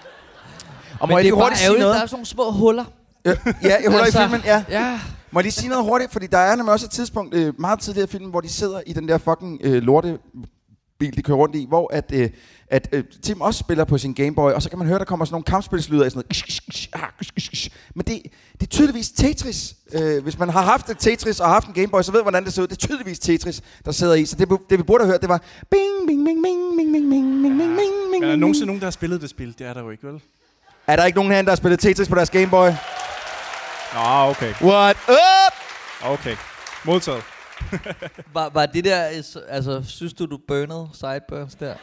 Og 0.99 1.07
Men 1.07 1.13
må 1.13 1.17
jeg 1.17 1.23
det 1.23 1.29
er 1.31 1.31
lige 1.31 1.31
bare 1.31 1.41
hurtigt 1.41 1.59
sige 1.59 1.79
noget? 1.79 1.95
der 1.95 2.01
er 2.01 2.05
sådan 2.05 2.15
nogle 2.15 2.25
små 2.25 2.51
huller. 2.51 2.85
Øh, 3.25 3.35
ja, 3.45 3.53
jeg 3.83 3.91
holder 3.91 4.05
Altså, 4.05 4.19
i 4.19 4.23
filmen, 4.23 4.41
ja. 4.45 4.63
Ja. 4.69 4.99
Må 5.31 5.39
jeg 5.39 5.43
lige 5.43 5.53
sige 5.53 5.69
noget 5.69 5.83
hurtigt? 5.85 6.11
Fordi 6.11 6.27
der 6.27 6.37
er 6.37 6.55
nemlig 6.55 6.73
også 6.73 6.85
et 6.85 6.91
tidspunkt, 6.91 7.35
øh, 7.35 7.53
meget 7.59 7.79
tidligere 7.79 8.07
i 8.07 8.11
filmen, 8.11 8.29
hvor 8.29 8.41
de 8.41 8.49
sidder 8.49 8.81
i 8.87 8.93
den 8.93 9.07
der 9.07 9.17
fucking 9.17 9.59
øh, 9.63 9.83
lorte 9.83 10.17
bil, 10.99 11.15
de 11.15 11.21
kører 11.21 11.37
rundt 11.37 11.55
i, 11.55 11.65
hvor 11.67 11.93
at, 11.93 12.11
øh, 12.13 12.29
at 12.67 12.89
øh, 12.91 13.03
Tim 13.23 13.41
også 13.41 13.59
spiller 13.59 13.83
på 13.85 13.97
sin 13.97 14.13
Gameboy, 14.13 14.51
og 14.51 14.61
så 14.61 14.69
kan 14.69 14.79
man 14.79 14.87
høre, 14.87 14.99
der 14.99 15.05
kommer 15.05 15.25
sådan 15.25 15.33
nogle 15.33 15.43
kampspilslyder 15.43 16.05
af 16.05 16.11
sådan 16.11 16.23
noget. 16.93 17.69
Men 17.95 18.05
det, 18.05 18.21
det 18.53 18.61
er 18.61 18.69
tydeligvis 18.69 19.09
Tetris. 19.09 19.75
Øh, 19.93 20.23
hvis 20.23 20.39
man 20.39 20.49
har 20.49 20.61
haft 20.61 20.89
et 20.89 20.97
Tetris 20.99 21.39
og 21.39 21.49
haft 21.49 21.67
en 21.67 21.73
Gameboy, 21.73 22.01
så 22.01 22.11
ved 22.11 22.19
man, 22.19 22.23
hvordan 22.23 22.45
det 22.45 22.53
ser 22.53 22.61
ud. 22.61 22.67
Det 22.67 22.83
er 22.83 22.87
tydeligvis 22.87 23.19
Tetris, 23.19 23.61
der 23.85 23.91
sidder 23.91 24.13
i. 24.13 24.25
Så 24.25 24.35
det, 24.35 24.49
det 24.69 24.77
vi 24.77 24.83
burde 24.83 25.03
have 25.03 25.11
hørt, 25.11 25.21
det 25.21 25.29
var 25.29 25.41
bing, 25.71 26.07
bing, 26.07 26.25
bing, 26.25 26.43
bing, 26.43 26.77
bing, 26.77 26.91
bing, 26.93 27.09
bing, 27.09 27.41
bing, 27.41 27.57
bing, 27.57 27.59
bing, 27.59 28.11
bing, 28.11 28.23
er 28.23 28.29
der 28.29 28.35
nogensinde 28.35 28.65
nogen, 28.65 28.79
der 28.79 28.85
har 28.85 28.91
spillet 28.91 29.21
det 29.21 29.29
spil? 29.29 29.55
Det 29.59 29.67
er 29.67 29.73
der 29.73 29.81
jo 29.81 29.89
ikke, 29.89 30.07
vel? 30.07 30.21
Er 30.87 30.95
der 30.95 31.05
ikke 31.05 31.15
nogen 31.15 31.31
herinde, 31.31 31.45
der 31.45 31.51
har 31.51 31.55
spillet 31.55 31.79
Tetris 31.79 32.09
på 32.09 32.15
deres 32.15 32.29
Gameboy? 32.29 32.69
Nå, 33.93 34.29
okay. 34.29 34.53
What 34.61 34.97
up? 35.09 35.53
Okay. 36.03 36.35
Modtaget. 36.85 37.36
Var, 38.33 38.49
var 38.53 38.65
det 38.65 38.85
der, 38.85 39.01
altså, 39.49 39.83
synes 39.87 40.13
du, 40.13 40.25
du 40.25 40.39
burnede 40.47 40.87
sideburns 40.93 41.55
der? 41.55 41.73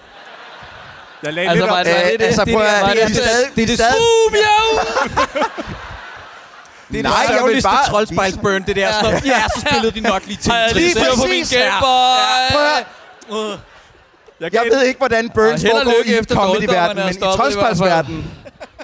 Jeg 1.23 1.33
lagde 1.33 1.49
Altså, 1.51 1.65
lidt 1.65 1.71
var 1.73 1.81
op. 1.81 1.87
Øh, 1.87 1.93
det, 2.11 2.21
det, 2.21 2.27
altså, 2.27 2.45
prøv 2.45 2.63
at- 2.63 2.97
det, 2.97 3.03
er 3.03 3.07
det, 3.07 3.17
stadig- 3.17 3.47
det, 3.49 3.57
det, 3.57 3.69
det, 3.69 3.79
stadig-! 3.79 3.95
Det 6.93 6.99
er 6.99 7.03
Nej, 7.03 7.13
det 7.13 7.29
jeg 7.29 7.29
vil 7.35 7.39
sørgeligste 7.39 7.69
bare- 7.69 7.87
troldspejlsburn, 7.89 8.63
det 8.63 8.77
der. 8.77 8.93
Sådan, 8.93 9.23
ja, 9.25 9.43
så 9.55 9.61
spillede 9.69 9.91
de 9.95 10.01
nok 10.01 10.27
lige 10.27 10.37
til. 10.37 10.53
Har 10.53 10.59
jeg 10.59 10.75
lige 10.75 10.91
styr 10.91 11.01
på 11.17 11.27
min 11.29 11.41
præcis. 11.43 11.59
Gameboy? 11.59 13.55
Jeg 14.41 14.53
Jeg 14.55 14.63
ved 14.73 14.83
ikke, 14.83 14.99
hvordan 14.99 15.31
Burns 15.31 15.65
foregår 15.71 15.93
i 16.07 16.15
efter 16.19 16.35
comedy-verdenen, 16.35 16.99
er 16.99 17.05
men 17.07 17.15
i 17.17 17.21
troldspejlsverdenen. 17.21 18.25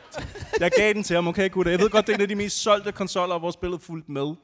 jeg 0.61 0.71
gav 0.71 0.93
den 0.95 1.03
til 1.03 1.17
ham, 1.17 1.29
okay, 1.29 1.51
gutter. 1.51 1.73
Jeg 1.73 1.81
ved 1.81 1.91
godt, 1.91 2.07
det 2.07 2.13
er 2.13 2.17
en 2.17 2.23
af 2.23 2.29
de 2.29 2.35
mest 2.35 2.63
solgte 2.63 2.93
konsoller, 2.93 3.39
hvor 3.39 3.51
spillet 3.51 3.81
fuldt 3.87 4.09
med. 4.09 4.35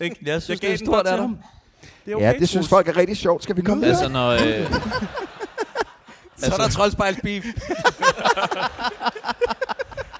Ikke? 0.00 0.16
Jeg 0.26 0.42
synes, 0.42 0.60
gav 0.60 0.68
det 0.70 0.80
er 0.80 0.84
stort 0.86 1.06
af 1.06 1.18
ham. 1.18 1.38
Det 2.04 2.12
er 2.12 2.16
okay, 2.16 2.26
Ja, 2.26 2.32
det 2.38 2.48
synes 2.48 2.68
folk 2.68 2.88
er 2.88 2.96
rigtig 2.96 3.16
sjovt. 3.16 3.42
Skal 3.42 3.56
vi 3.56 3.62
komme 3.62 3.84
videre? 3.84 3.98
Altså, 3.98 4.12
når... 4.12 4.30
Øh, 4.30 4.72
Så 6.36 6.54
er 6.54 6.56
der 6.56 6.68
troldspejlsbeef. 6.68 7.44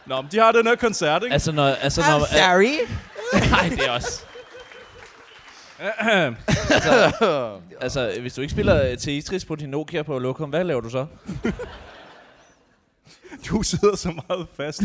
Nå, 0.06 0.20
men 0.20 0.30
de 0.32 0.38
har 0.38 0.52
den 0.52 0.66
her 0.66 0.76
koncert, 0.76 1.22
ikke? 1.22 1.32
altså, 1.32 1.52
når... 1.52 1.66
Altså, 1.66 2.00
når 2.00 2.18
Sorry. 2.18 2.78
Nej, 3.50 3.68
det 3.68 3.86
er 3.86 3.90
også... 3.90 4.22
altså, 6.70 7.12
altså, 7.80 8.16
hvis 8.20 8.34
du 8.34 8.40
ikke 8.40 8.52
spiller 8.52 8.90
øh, 8.90 8.98
Tetris 8.98 9.44
på 9.44 9.56
din 9.56 9.68
Nokia 9.68 10.02
på 10.02 10.18
Lokum, 10.18 10.50
hvad 10.50 10.64
laver 10.64 10.80
du 10.80 10.90
så? 10.90 11.06
Du 13.48 13.62
sidder 13.62 13.96
så 13.96 14.08
meget 14.28 14.46
fast. 14.56 14.82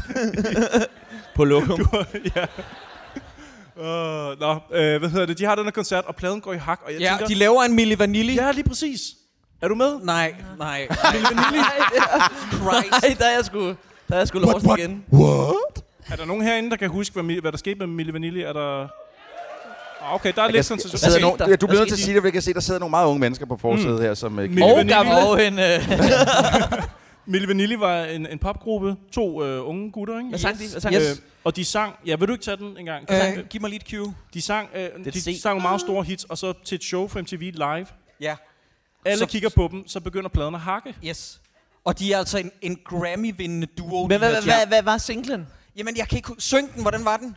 På 1.36 1.44
Lokum? 1.44 1.78
Du, 1.78 2.06
ja. 2.36 2.46
Uh, 3.78 3.84
nå, 4.40 4.52
øh, 4.72 5.00
hvad 5.00 5.10
hedder 5.10 5.26
det? 5.26 5.38
De 5.38 5.46
har 5.46 5.56
den 5.56 5.64
her 5.64 5.72
koncert, 5.72 6.06
og 6.06 6.16
pladen 6.16 6.42
går 6.42 6.54
i 6.54 6.58
hak, 6.58 6.80
og 6.86 6.92
jeg 6.94 7.02
Ja, 7.02 7.10
tænker... 7.10 7.26
de 7.28 7.34
laver 7.34 7.64
en 7.64 7.74
Milli 7.74 8.00
Vanilli. 8.00 8.34
Ja, 8.36 8.52
lige 8.52 8.64
præcis. 8.70 9.00
Er 9.62 9.68
du 9.68 9.76
med? 9.76 10.00
Nej, 10.04 10.36
nej. 10.58 10.88
Milli 11.14 11.26
Vanilli? 11.26 11.64
Christ. 12.52 12.92
Nej, 13.04 13.16
der 13.20 13.26
er 13.26 13.36
jeg 13.36 13.46
sgu... 13.46 13.60
Der 13.60 13.76
er 14.10 14.18
jeg 14.18 14.28
sgu 14.28 14.40
lost 14.40 14.66
igen. 14.78 15.04
What? 15.14 15.84
Er 16.12 16.16
der 16.16 16.26
nogen 16.26 16.44
herinde, 16.44 16.70
der 16.70 16.76
kan 16.76 16.90
huske, 16.90 17.22
hvad, 17.22 17.42
hvad 17.42 17.52
der 17.52 17.58
skete 17.58 17.76
med 17.80 17.88
Milli 17.88 18.14
Vanilli? 18.14 18.42
Er 18.42 18.54
der... 18.54 18.82
Ah, 20.02 20.14
Okay, 20.16 20.34
der 20.36 20.42
er 20.42 20.46
Der 20.46 20.54
lidt 20.54 20.66
sidder 20.66 20.82
sensation. 20.82 21.12
skete 21.12 21.22
nogle, 21.22 21.38
der? 21.38 21.50
ja, 21.50 21.56
du 21.56 21.68
bliver 21.68 21.80
nødt 21.80 21.90
til 21.90 21.96
at 21.96 22.00
sige 22.00 22.14
det, 22.14 22.22
for 22.22 22.28
jeg 22.28 22.34
kan 22.34 22.42
se, 22.42 22.54
der 22.54 22.60
sidder 22.60 22.80
nogle 22.80 22.90
meget 22.92 23.08
unge 23.08 23.20
mennesker 23.20 23.46
på 23.46 23.58
forsædet 23.62 24.02
her, 24.02 24.14
som... 24.14 24.40
Øh, 24.40 24.50
Milli 24.50 24.62
Og 24.62 24.70
Vanilli. 24.70 24.94
gamle. 24.94 25.12
Og 25.28 25.46
en... 25.46 25.60
Milli 27.26 27.48
Vanilli 27.48 27.80
var 27.80 28.04
en, 28.06 28.26
en 28.28 28.40
popgruppe. 28.40 28.96
To 29.12 29.44
øh, 29.46 29.68
unge 29.68 29.92
gutter, 29.92 30.18
ikke? 30.18 30.30
Hvad 30.30 30.40
sang 30.40 30.60
de? 30.60 30.68
Hvad 30.72 30.82
sang 30.82 30.96
Yes. 30.96 31.02
Øh, 31.12 31.18
og 31.44 31.56
de 31.56 31.66
sang... 31.66 31.96
Ja, 32.06 32.16
vil 32.16 32.28
du 32.28 32.34
ikke 32.34 32.46
tage 32.46 32.58
den 32.58 32.78
en 32.78 32.86
gang? 32.86 33.12
Øh, 33.12 33.46
giv 33.50 33.62
mig 33.62 33.70
lige 33.70 33.82
et 33.82 33.90
cue. 33.90 34.16
De 34.34 34.42
sang, 34.42 34.70
øh, 34.76 35.06
de 35.14 35.22
C. 35.22 35.40
sang 35.42 35.62
meget 35.62 35.82
store 35.82 36.04
hits, 36.04 36.24
og 36.24 36.38
så 36.38 36.54
til 36.66 36.76
et 36.76 36.84
show 36.84 37.08
for 37.08 37.22
MTV 37.22 37.40
Live. 37.54 37.86
Ja. 38.22 38.36
Alle 39.06 39.20
Så- 39.20 39.26
kigger 39.26 39.50
på 39.50 39.68
dem, 39.72 39.88
så 39.88 40.00
begynder 40.00 40.30
pladen 40.30 40.56
at 40.56 40.62
hakke. 40.62 40.96
Yes. 41.06 41.42
Og 41.86 42.00
de 42.00 42.14
er 42.14 42.18
altså 42.18 42.38
en, 42.38 42.52
en 42.62 42.78
Grammy-vindende 42.86 43.68
duo. 43.78 44.08
Men 44.08 44.18
hvad, 44.18 44.30
hvad, 44.32 44.42
hvad, 44.44 44.68
hvad 44.68 44.84
var 44.84 44.98
singlen? 44.98 45.48
Jamen, 45.78 45.98
jeg 45.98 46.08
kan 46.08 46.18
ikke 46.18 46.32
synge 46.38 46.70
den. 46.76 46.82
Hvordan 46.82 47.06
var 47.06 47.18
den? 47.18 47.36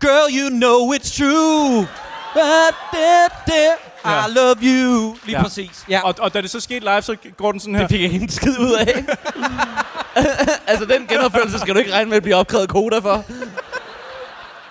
Girl, 0.00 0.28
you 0.40 0.48
know 0.58 0.92
it's 0.94 1.18
true. 1.18 1.86
But 2.34 2.74
det, 2.92 3.32
det, 3.46 3.52
Ja. 3.54 3.72
I 4.04 4.30
love 4.34 4.56
you. 4.62 5.16
Lige 5.24 5.36
Ja. 5.36 5.42
præcis. 5.42 5.84
Ja. 5.88 6.00
Og, 6.04 6.14
og 6.18 6.34
da 6.34 6.40
det 6.40 6.50
så 6.50 6.60
skete 6.60 6.80
live, 6.80 7.02
så 7.02 7.16
går 7.36 7.50
den 7.52 7.60
sådan 7.60 7.74
her. 7.74 7.82
Det 7.82 7.90
fik 7.90 8.00
jeg 8.02 8.12
ikke 8.12 8.22
en 8.24 8.30
skid 8.30 8.58
ud 8.58 8.72
af. 8.72 9.04
altså, 10.70 10.84
den 10.84 11.06
genopførelse 11.06 11.58
skal 11.58 11.74
du 11.74 11.78
ikke 11.78 11.92
regne 11.92 12.08
med 12.08 12.16
at 12.16 12.22
blive 12.22 12.36
opkrævet 12.36 12.68
koda 12.68 12.98
for. 12.98 13.24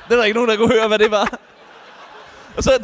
Det 0.08 0.12
er 0.12 0.16
der 0.16 0.24
ikke 0.24 0.36
nogen, 0.36 0.50
der 0.50 0.58
kunne 0.58 0.74
høre, 0.74 0.88
hvad 0.88 1.00
det 1.00 1.12
var. 1.12 1.38
Og 2.58 2.64
så 2.64 2.72
er 2.72 2.78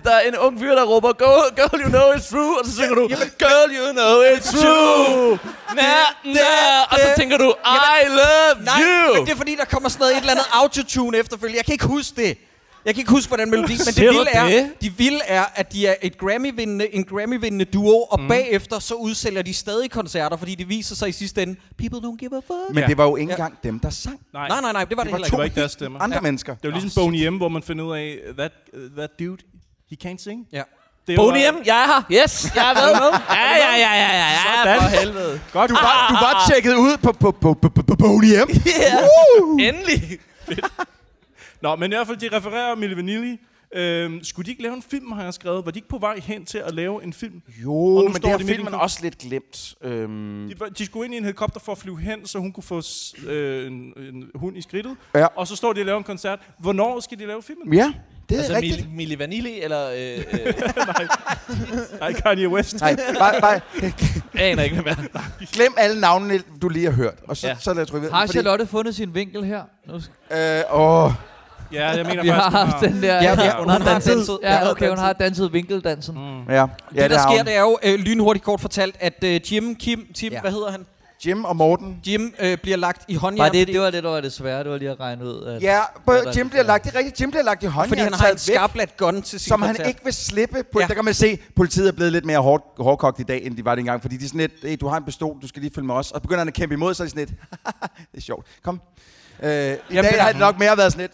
der 0.00 0.10
er 0.10 0.20
en 0.20 0.36
ung 0.36 0.60
fyr, 0.60 0.74
der 0.74 0.84
råber, 0.84 1.12
girl, 1.12 1.54
girl, 1.56 1.80
you 1.82 1.88
know 1.88 2.12
it's 2.12 2.30
true. 2.30 2.58
Og 2.60 2.66
så 2.66 2.72
synger 2.72 2.94
du, 2.94 3.08
girl, 3.38 3.70
you 3.76 3.92
know 3.92 4.22
it's 4.34 4.60
true. 4.62 5.38
Na, 5.74 5.82
na. 6.24 6.40
Og 6.90 6.98
så 6.98 7.08
tænker 7.16 7.38
du, 7.38 7.54
I 7.66 8.08
love 8.08 8.64
Nej, 8.64 8.74
you. 8.82 9.14
men 9.14 9.26
det 9.26 9.32
er 9.32 9.36
fordi, 9.36 9.54
der 9.54 9.64
kommer 9.64 9.88
sådan 9.88 10.00
noget, 10.00 10.12
et 10.16 10.20
eller 10.20 10.30
andet 10.32 10.46
autotune 10.52 11.18
efterfølgende. 11.18 11.56
Jeg 11.56 11.64
kan 11.64 11.72
ikke 11.72 11.86
huske 11.86 12.22
det. 12.22 12.38
Jeg 12.86 12.94
kan 12.94 13.00
ikke 13.00 13.10
huske, 13.10 13.28
hvordan 13.30 13.50
melodi, 13.50 13.72
men 13.72 13.94
det 13.94 14.00
vilde, 14.00 14.26
er, 14.32 14.44
det? 14.46 14.70
de 14.82 14.92
vilde 14.96 15.20
er, 15.26 15.44
at 15.54 15.72
de 15.72 15.86
er 15.86 15.94
et 16.02 16.18
Grammy-vindende, 16.18 16.94
en 16.94 17.04
Grammy-vindende 17.04 17.64
duo, 17.64 18.02
og 18.02 18.20
mm. 18.20 18.28
bagefter 18.28 18.78
så 18.78 18.94
udsælger 18.94 19.42
de 19.42 19.54
stadig 19.54 19.90
koncerter, 19.90 20.36
fordi 20.36 20.54
det 20.54 20.68
viser 20.68 20.94
sig 20.94 21.08
i 21.08 21.12
sidste 21.12 21.42
ende, 21.42 21.56
people 21.78 21.98
don't 22.08 22.16
give 22.16 22.36
a 22.36 22.40
fuck. 22.40 22.74
Men 22.74 22.78
Ja. 22.78 22.86
det 22.86 22.98
var 22.98 23.04
jo 23.04 23.16
ikke 23.16 23.30
Ja. 23.30 23.34
engang 23.36 23.58
dem, 23.64 23.80
der 23.80 23.90
sang. 23.90 24.20
Nej, 24.32 24.48
Nej, 24.48 24.60
nej, 24.60 24.72
nej, 24.72 24.84
det 24.84 24.96
var 24.96 25.02
det, 25.02 25.12
var 25.12 25.16
heller 25.16 25.24
det 25.26 25.32
ikke. 25.32 25.38
var 25.38 25.44
ikke 25.44 25.60
deres 25.60 25.72
stemmer. 25.72 26.00
Andre 26.00 26.20
mennesker. 26.20 26.54
Det 26.62 26.72
var 26.72 26.80
ligesom 26.80 27.02
Boney 27.02 27.28
M, 27.28 27.36
hvor 27.36 27.48
man 27.48 27.62
finder 27.62 27.84
ud 27.84 27.96
af, 27.96 28.18
that, 28.38 28.52
uh, 28.72 28.80
that 28.96 29.10
dude, 29.18 29.42
he 29.90 29.96
can't 30.04 30.22
sing. 30.22 30.46
Ja. 30.52 30.62
Det 31.06 31.16
Boney 31.16 31.38
M, 31.38 31.56
jeg 31.66 31.82
er 31.82 31.86
her. 31.86 32.22
Yes, 32.22 32.52
jeg 32.54 32.70
er 32.70 32.74
med. 32.74 33.18
Ja, 33.30 33.56
ja, 33.56 33.76
ja, 33.76 33.92
ja, 33.94 34.16
ja, 34.16 34.30
ja, 34.30 34.64
Sådan. 34.64 34.90
for 34.90 34.98
helvede. 34.98 35.40
Godt. 35.52 35.70
Du 35.70 35.74
var, 35.74 36.06
du 36.08 36.14
var 36.14 36.44
tjekket 36.50 36.74
ud 36.74 36.96
på, 36.96 37.12
på, 37.12 37.30
på, 37.30 37.54
på, 37.54 37.68
på, 37.68 37.82
på 37.82 37.96
Boney 37.96 38.28
M. 38.42 38.48
Ja, 38.82 38.98
endelig. 39.68 40.18
Nå, 41.66 41.76
men 41.76 41.92
i 41.92 41.94
hvert 41.94 42.06
fald, 42.06 42.16
de 42.16 42.28
refererer 42.36 42.74
Milli 42.74 42.96
Vanilli. 42.96 43.38
Øhm, 43.74 44.24
skulle 44.24 44.46
de 44.46 44.50
ikke 44.50 44.62
lave 44.62 44.74
en 44.74 44.82
film, 44.82 45.12
har 45.12 45.24
jeg 45.24 45.34
skrevet? 45.34 45.64
Var 45.64 45.70
de 45.72 45.78
ikke 45.78 45.88
på 45.88 45.98
vej 45.98 46.20
hen 46.20 46.44
til 46.44 46.58
at 46.58 46.74
lave 46.74 47.04
en 47.04 47.12
film? 47.12 47.42
Jo, 47.64 48.02
men 48.02 48.12
står 48.14 48.20
det 48.20 48.30
har 48.30 48.38
de 48.38 48.44
filmen 48.44 48.74
en- 48.74 48.80
også 48.80 48.98
lidt 49.02 49.18
glemt. 49.18 49.74
Øhm, 49.82 50.48
De, 50.60 50.70
de 50.78 50.86
skulle 50.86 51.04
ind 51.04 51.14
i 51.14 51.16
en 51.16 51.24
helikopter 51.24 51.60
for 51.60 51.72
at 51.72 51.78
flyve 51.78 52.00
hen, 52.00 52.26
så 52.26 52.38
hun 52.38 52.52
kunne 52.52 52.64
få 52.64 52.82
øh, 53.26 53.66
en, 53.66 53.72
en 53.96 54.24
hund 54.34 54.56
i 54.56 54.62
skridtet. 54.62 54.96
Ja. 55.14 55.26
Og 55.36 55.46
så 55.46 55.56
står 55.56 55.72
de 55.72 55.80
og 55.80 55.86
laver 55.86 55.98
en 55.98 56.04
koncert. 56.04 56.38
Hvornår 56.58 57.00
skal 57.00 57.18
de 57.18 57.26
lave 57.26 57.42
filmen? 57.42 57.74
ja, 57.74 57.92
det 58.28 58.34
er 58.34 58.38
Altså, 58.38 58.54
rigtigt. 58.54 58.86
Mil- 58.86 58.96
Milli 58.96 59.18
Vanilli, 59.18 59.60
eller... 59.62 59.90
Øh, 59.90 60.24
øh, 60.32 60.52
Nej, 62.00 62.12
Kanye 62.12 62.48
West. 62.48 62.80
Nej, 62.80 62.96
bare, 63.18 63.40
bare 63.46 63.60
aner 64.34 64.62
ikke, 64.62 64.76
er. 64.86 64.94
glem 65.52 65.74
alle 65.76 66.00
navnene, 66.00 66.42
du 66.62 66.68
lige 66.68 66.84
har 66.84 66.92
hørt. 66.92 67.14
Og 67.28 67.36
så, 67.36 67.48
Ja. 67.48 67.56
så 67.60 67.74
lad 67.74 67.82
os 67.82 67.88
trykke 67.88 68.08
Har 68.10 68.26
Charlotte 68.26 68.66
fundet 68.66 68.94
sin 68.96 69.14
vinkel 69.14 69.44
her? 69.44 69.62
Nu 69.88 69.96
sk- 69.96 70.36
Øh, 70.38 70.62
åh, 70.72 71.12
Ja, 71.72 71.88
jeg 71.88 72.06
mener 72.06 72.22
vi 72.22 72.28
har 72.28 72.50
faktisk, 72.50 72.72
haft 72.72 72.84
den 72.94 73.02
der... 73.02 73.14
Ja, 73.14 73.42
ja, 73.44 73.58
hun 73.58 73.68
har 73.68 73.78
danset. 73.78 74.14
danset. 74.16 74.38
Ja, 74.42 74.70
okay, 74.70 74.88
hun 74.88 74.98
har 74.98 75.12
danset 75.12 75.52
vinkeldansen. 75.52 76.14
Mm. 76.14 76.52
ja. 76.52 76.66
ja 76.94 77.02
det, 77.02 77.10
der 77.10 77.18
har 77.18 77.32
sker, 77.34 77.42
det 77.44 77.56
er 77.56 77.60
jo 77.60 77.78
øh, 77.82 77.94
lynhurtigt 77.98 78.44
kort 78.44 78.60
fortalt, 78.60 78.96
at 79.00 79.24
øh, 79.24 79.52
Jim, 79.52 79.74
Kim, 79.76 80.06
Tim, 80.14 80.32
Ja. 80.32 80.40
hvad 80.40 80.50
hedder 80.50 80.70
han? 80.70 80.86
Jim 81.26 81.44
og 81.44 81.56
Morten. 81.56 81.96
Jim 82.06 82.34
øh, 82.40 82.58
bliver 82.58 82.76
lagt 82.76 83.02
i 83.08 83.14
håndjern, 83.14 83.52
det, 83.52 83.60
fordi, 83.60 83.72
det 83.72 83.80
var 83.80 83.90
det, 83.90 84.02
der 84.04 84.10
var 84.10 84.20
det 84.20 84.32
svære. 84.32 84.62
Det 84.64 84.70
var 84.70 84.78
lige 84.78 84.90
at 84.90 85.00
regne 85.00 85.24
ud. 85.24 85.42
At 85.44 85.62
Ja, 85.62 85.80
der- 86.06 86.32
Jim 86.36 86.48
bliver 86.50 86.62
lagt, 86.62 86.84
det 86.84 86.94
er 86.94 86.98
rigtigt, 86.98 87.20
Jim 87.20 87.30
bliver 87.30 87.44
lagt 87.44 87.62
i 87.62 87.66
håndjern, 87.66 87.88
fordi 87.88 88.00
han 88.02 88.12
har 88.12 88.28
en 88.28 88.38
skarpladt 88.38 88.96
gun 88.96 89.22
til 89.22 89.40
sin 89.40 89.48
som 89.48 89.62
han 89.62 89.76
ikke 89.86 90.00
vil 90.04 90.12
slippe. 90.12 90.62
På, 90.72 90.80
Ja. 90.80 90.86
Der 90.86 90.94
kan 90.94 91.04
man 91.04 91.14
se, 91.14 91.26
at 91.26 91.38
politiet 91.56 91.88
er 91.88 91.92
blevet 91.92 92.12
lidt 92.12 92.24
mere 92.24 92.38
hård, 92.38 92.74
hårdkogt 92.78 93.20
i 93.20 93.22
dag, 93.22 93.42
end 93.46 93.56
de 93.56 93.64
var 93.64 93.74
dengang. 93.74 94.02
Fordi 94.02 94.16
de 94.16 94.24
er 94.24 94.28
sådan 94.28 94.40
lidt, 94.40 94.52
hey, 94.62 94.76
du 94.80 94.88
har 94.88 94.96
en 94.96 95.04
pistol, 95.04 95.36
du 95.42 95.48
skal 95.48 95.62
lige 95.62 95.72
følge 95.74 95.86
med 95.86 95.94
os. 95.94 96.10
Og 96.10 96.22
begynder 96.22 96.38
han 96.40 96.48
at 96.48 96.54
kæmpe 96.54 96.74
imod, 96.74 96.94
så 96.94 97.02
er 97.02 97.04
de 97.06 97.10
sådan 97.10 97.26
lidt, 97.26 97.30
det 98.12 98.18
er 98.18 98.20
sjovt. 98.20 98.46
Kom. 98.64 98.80
Øh, 99.42 99.48
I 99.50 99.52
Jamen, 99.52 99.76
dag 99.90 100.02
det 100.02 100.18
er- 100.18 100.22
har 100.22 100.30
det 100.30 100.40
nok 100.40 100.58
mere 100.58 100.76
været 100.76 100.92
sådan 100.92 101.00
lidt, 101.02 101.12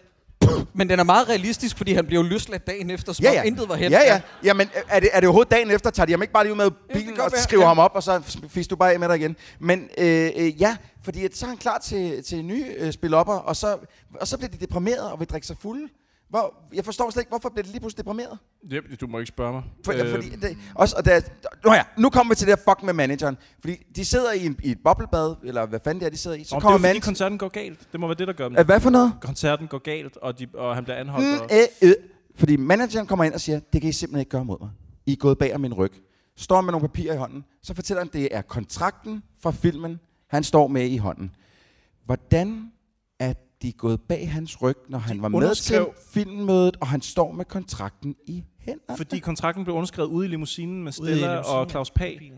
Men 0.75 0.89
den 0.89 0.99
er 0.99 1.05
meget 1.05 1.29
realistisk, 1.29 1.77
fordi 1.77 1.93
han 1.93 2.07
bliver 2.07 2.23
jo 2.23 2.29
løsladt 2.29 2.67
dagen 2.67 2.91
efter, 2.91 3.13
som 3.13 3.25
ja, 3.25 3.33
ja. 3.33 3.43
intet 3.43 3.69
var 3.69 3.75
hen. 3.75 3.93
Ja, 3.93 4.01
ja. 4.01 4.21
Jamen, 4.45 4.71
er 4.89 5.01
det, 5.01 5.09
er 5.13 5.21
det 5.21 5.27
overhovedet 5.27 5.51
dagen 5.51 5.71
efter, 5.71 5.91
tager 5.91 6.07
de 6.07 6.13
ham 6.13 6.23
ikke 6.23 6.35
bare 6.35 6.45
lige 6.45 6.55
med 6.55 6.71
bilen 6.93 7.15
kan 7.15 7.25
og 7.25 7.31
skriver 7.37 7.63
ja. 7.63 7.69
ham 7.69 7.79
op, 7.79 7.91
og 7.95 8.03
så 8.03 8.39
fisk 8.49 8.71
du 8.71 8.77
bare 8.77 8.93
af 8.93 9.01
med 9.01 9.09
dig 9.09 9.17
igen. 9.17 9.37
Men 9.59 9.89
øh, 9.99 10.31
øh, 10.37 10.61
ja, 10.61 10.77
fordi 11.05 11.25
at, 11.25 11.37
så 11.37 11.47
er 11.47 11.49
han 11.49 11.59
klar 11.59 11.79
til, 11.79 12.25
til 12.25 12.45
nye 12.45 12.67
øh, 12.79 12.93
spilopper, 12.93 13.35
og 13.35 13.57
så, 13.57 13.79
og 14.21 14.29
så 14.29 14.37
bliver 14.39 14.51
de 14.51 14.57
deprimeret 14.57 15.11
og 15.13 15.21
vil 15.21 15.29
drikke 15.29 15.47
sig 15.47 15.57
fulde. 15.61 15.89
Hvor, 16.33 16.55
jeg 16.75 16.85
forstår 16.85 17.11
slet 17.11 17.21
ikke, 17.21 17.29
hvorfor 17.29 17.49
bliver 17.49 17.63
de 17.63 17.71
lige 17.71 17.81
pludselig 17.81 18.05
deprimeret? 18.05 18.39
Det, 18.71 19.01
du 19.01 19.07
må 19.07 19.19
ikke 19.19 19.29
spørge 19.29 19.53
mig. 19.53 19.63
For, 19.85 19.93
øh. 19.93 20.11
Fordi 20.11 20.29
det, 20.29 20.59
også, 20.75 20.97
og 20.99 21.05
der, 21.05 21.21
nu, 21.65 21.73
ja, 21.73 21.83
nu 21.99 22.11
kommer 22.11 22.35
vi 22.35 22.37
til 22.37 22.47
det 22.47 22.59
her 22.59 22.63
fuck 22.73 22.83
med 22.83 22.93
manageren. 22.93 23.37
Fordi 23.61 23.77
de 23.97 24.05
sidder 24.05 24.33
i, 24.33 24.47
en, 24.47 24.59
i 24.63 24.71
et 24.71 24.79
boblebad, 24.85 25.35
eller 25.45 25.67
hvad 25.67 25.81
fanden 25.85 26.01
det 26.01 26.07
er, 26.07 26.11
de 26.11 26.17
sidder 26.17 26.37
i. 26.37 26.45
Så 26.45 26.55
Nå, 26.55 26.59
det 26.59 26.65
er 26.65 26.69
kommer 26.69 26.89
fordi, 26.89 26.99
koncerten 26.99 27.39
går 27.39 27.49
galt. 27.49 27.93
Det 27.93 28.01
må 28.01 28.07
være 28.07 28.15
det, 28.15 28.27
der 28.27 28.33
gør 28.33 28.49
dem. 28.49 28.67
Hvad 28.67 28.81
for 28.81 28.91
noget? 28.91 29.13
Koncerten 29.21 29.67
går 29.67 29.79
galt, 29.79 30.17
og, 30.17 30.39
de, 30.39 30.47
og 30.55 30.75
han 30.75 30.85
bliver 30.85 30.97
anholdt. 30.97 31.27
Mm, 31.27 31.41
og, 31.41 31.49
øh, 31.83 31.89
øh. 31.89 31.95
Fordi 32.35 32.57
manageren 32.57 33.07
kommer 33.07 33.25
ind 33.25 33.35
og 33.35 33.41
siger, 33.41 33.61
det 33.73 33.81
kan 33.81 33.91
I 33.91 33.93
simpelthen 33.93 34.21
ikke 34.21 34.31
gøre 34.31 34.45
mod 34.45 34.57
mig. 34.61 34.71
I 35.07 35.13
er 35.13 35.17
gået 35.17 35.39
bag 35.39 35.55
om 35.55 35.61
min 35.61 35.75
ryg. 35.75 35.93
Står 36.37 36.61
med 36.61 36.73
nogle 36.73 36.89
papirer 36.89 37.15
i 37.15 37.17
hånden. 37.17 37.45
Så 37.63 37.75
fortæller 37.75 38.01
han, 38.01 38.11
det 38.13 38.29
er 38.31 38.43
kontrakten 38.43 39.23
fra 39.41 39.51
filmen, 39.51 40.01
han 40.29 40.45
står 40.45 40.67
med 40.67 40.87
i 40.87 40.97
hånden. 40.97 41.31
Hvordan 42.05 42.73
er 43.69 43.69
de 43.69 43.73
gået 43.73 44.01
bag 44.09 44.33
hans 44.33 44.63
ryg, 44.63 44.77
når 44.89 44.99
han 44.99 45.23
var 45.23 45.29
med 45.29 45.55
til 45.55 45.87
filmmødet, 46.15 46.77
og 46.81 46.87
han 46.89 47.03
står 47.03 47.33
med 47.33 47.45
kontrakten 47.45 48.15
i 48.27 48.43
hænderne? 48.61 48.97
fordi 48.97 49.19
kontrakten 49.19 49.65
blev 49.65 49.77
underskrevet 49.77 50.09
ude 50.09 50.27
i 50.27 50.31
limousinen 50.31 50.85
med 50.85 50.93
Stella 50.93 51.15
limousinen, 51.15 51.39
og 51.57 51.71
Claus 51.71 51.91
Pag, 51.91 52.33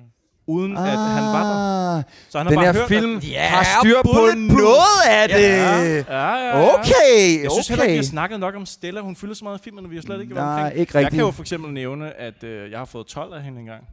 uden 0.47 0.77
at 0.77 0.83
han 0.99 1.23
var 1.23 1.43
der. 1.43 1.99
Ah, 1.99 2.03
Så 2.29 2.39
han 2.39 2.47
har 2.47 2.51
Den 2.51 2.57
bare 2.57 2.65
her 2.73 2.73
hørt, 2.81 2.89
film 2.89 3.17
at, 3.17 3.29
Ja, 3.31 3.47
har 3.49 3.81
styr 3.81 3.97
på 4.05 4.13
noget 4.37 4.77
af 5.11 5.29
det. 5.29 5.35
Ja, 5.35 5.81
ja, 6.09 6.35
ja. 6.59 6.75
Okay, 6.75 7.43
Jeg 7.43 7.51
synes 7.53 7.69
heller 7.69 7.85
ikke, 7.85 7.93
vi 7.93 7.99
okay. 7.99 8.05
har 8.07 8.11
snakket 8.11 8.41
nok 8.41 8.55
om 8.55 8.67
Stella. 8.67 9.01
Hun 9.01 9.17
fylder 9.17 9.35
så 9.35 9.45
meget 9.45 9.59
i 9.59 9.63
filmen, 9.63 9.85
og 9.85 9.91
vi 9.91 9.97
har 9.97 10.03
slet 10.03 10.21
ikke 10.21 10.35
været 10.35 10.47
Nej, 10.47 10.63
omkring. 10.65 10.81
ikke 10.81 10.99
Jeg 10.99 11.11
kan 11.11 11.21
jo 11.21 11.31
for 11.31 11.43
eksempel 11.43 11.73
nævne, 11.73 12.21
at 12.21 12.45
øh, 12.45 12.71
jeg 12.71 12.79
har 12.79 12.85
fået 12.85 13.07
12 13.07 13.35
af 13.35 13.43
hende 13.43 13.61
engang. 13.61 13.85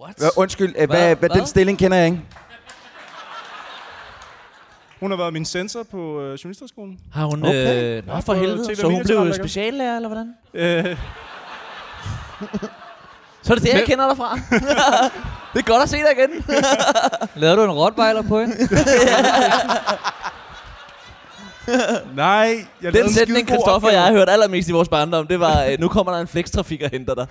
What? 0.00 0.22
Undskyld, 0.36 0.68
øh, 0.78 0.86
hvad, 0.86 0.86
Hvad? 0.86 1.16
hvad, 1.16 1.28
den 1.28 1.46
stilling 1.46 1.78
kender 1.78 1.96
jeg 1.96 2.06
ikke. 2.06 2.20
Hun 5.00 5.10
har 5.10 5.18
været 5.18 5.32
min 5.32 5.44
sensor 5.44 5.82
på 5.82 6.20
øh, 6.20 6.34
journalisterskolen. 6.34 6.98
Har 7.12 7.24
hun... 7.24 7.44
Okay. 7.44 7.96
Øh, 7.98 8.06
nå, 8.06 8.20
for 8.20 8.34
helvede. 8.34 8.68
TV 8.68 8.74
Så 8.76 8.86
hun 8.88 9.02
blev 9.04 9.34
speciallærer, 9.34 9.96
eller 9.96 10.08
hvordan? 10.08 10.34
Øh, 10.54 10.96
Så 13.42 13.52
er 13.52 13.54
det 13.54 13.62
det, 13.64 13.72
jeg 13.74 13.84
kender 13.86 14.08
dig 14.08 14.16
fra. 14.16 14.34
det 15.54 15.58
er 15.60 15.62
godt 15.66 15.82
at 15.82 15.88
se 15.88 15.96
dig 15.96 16.06
igen. 16.18 16.44
Lavede 17.42 17.56
du 17.56 17.64
en 17.64 17.70
rottweiler 17.70 18.22
på 18.22 18.40
hende? 18.40 18.56
nej, 22.14 22.56
jeg 22.82 22.92
Den 22.92 23.04
en 23.04 23.12
sætning, 23.12 23.38
skidegod 23.38 23.46
Christoffer 23.46 23.88
og 23.88 23.94
jeg 23.94 24.02
har 24.02 24.12
hørt 24.12 24.28
allermest 24.28 24.68
i 24.68 24.72
vores 24.72 24.88
barndom, 24.88 25.26
det 25.26 25.40
var, 25.40 25.64
øh, 25.64 25.80
nu 25.80 25.88
kommer 25.88 26.12
der 26.12 26.20
en 26.20 26.28
flextrafik 26.28 26.82
og 26.82 26.90
henter 26.90 27.14
dig. 27.14 27.26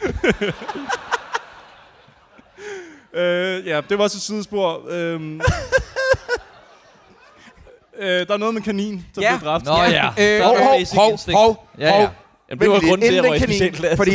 Øh, 3.14 3.68
ja, 3.68 3.82
det 3.90 3.98
var 3.98 4.04
også 4.04 4.18
et 4.18 4.22
sidespor. 4.22 4.82
Øhm, 4.90 5.42
øh, 8.00 8.08
der 8.28 8.34
er 8.34 8.38
noget 8.38 8.54
med 8.54 8.62
kanin, 8.62 9.06
der 9.16 9.22
Ja. 9.22 9.38
blev 9.38 9.50
dræbt. 9.50 9.66
Nå 9.66 9.72
ja. 9.74 10.08
Øh, 10.20 10.42
Hov, 10.44 10.58
hov, 10.58 10.80
hov, 10.96 11.20
hov, 11.34 11.68
Ja, 11.80 11.86
ja. 11.86 11.92
hov. 11.92 12.08
Jamen, 12.50 12.62
det 12.62 12.70
var 12.70 12.80
grunden 12.80 13.08
til, 13.10 13.16
at 13.20 13.26
jeg 13.26 13.40
kanin. 13.40 13.98
Fordi 13.98 14.12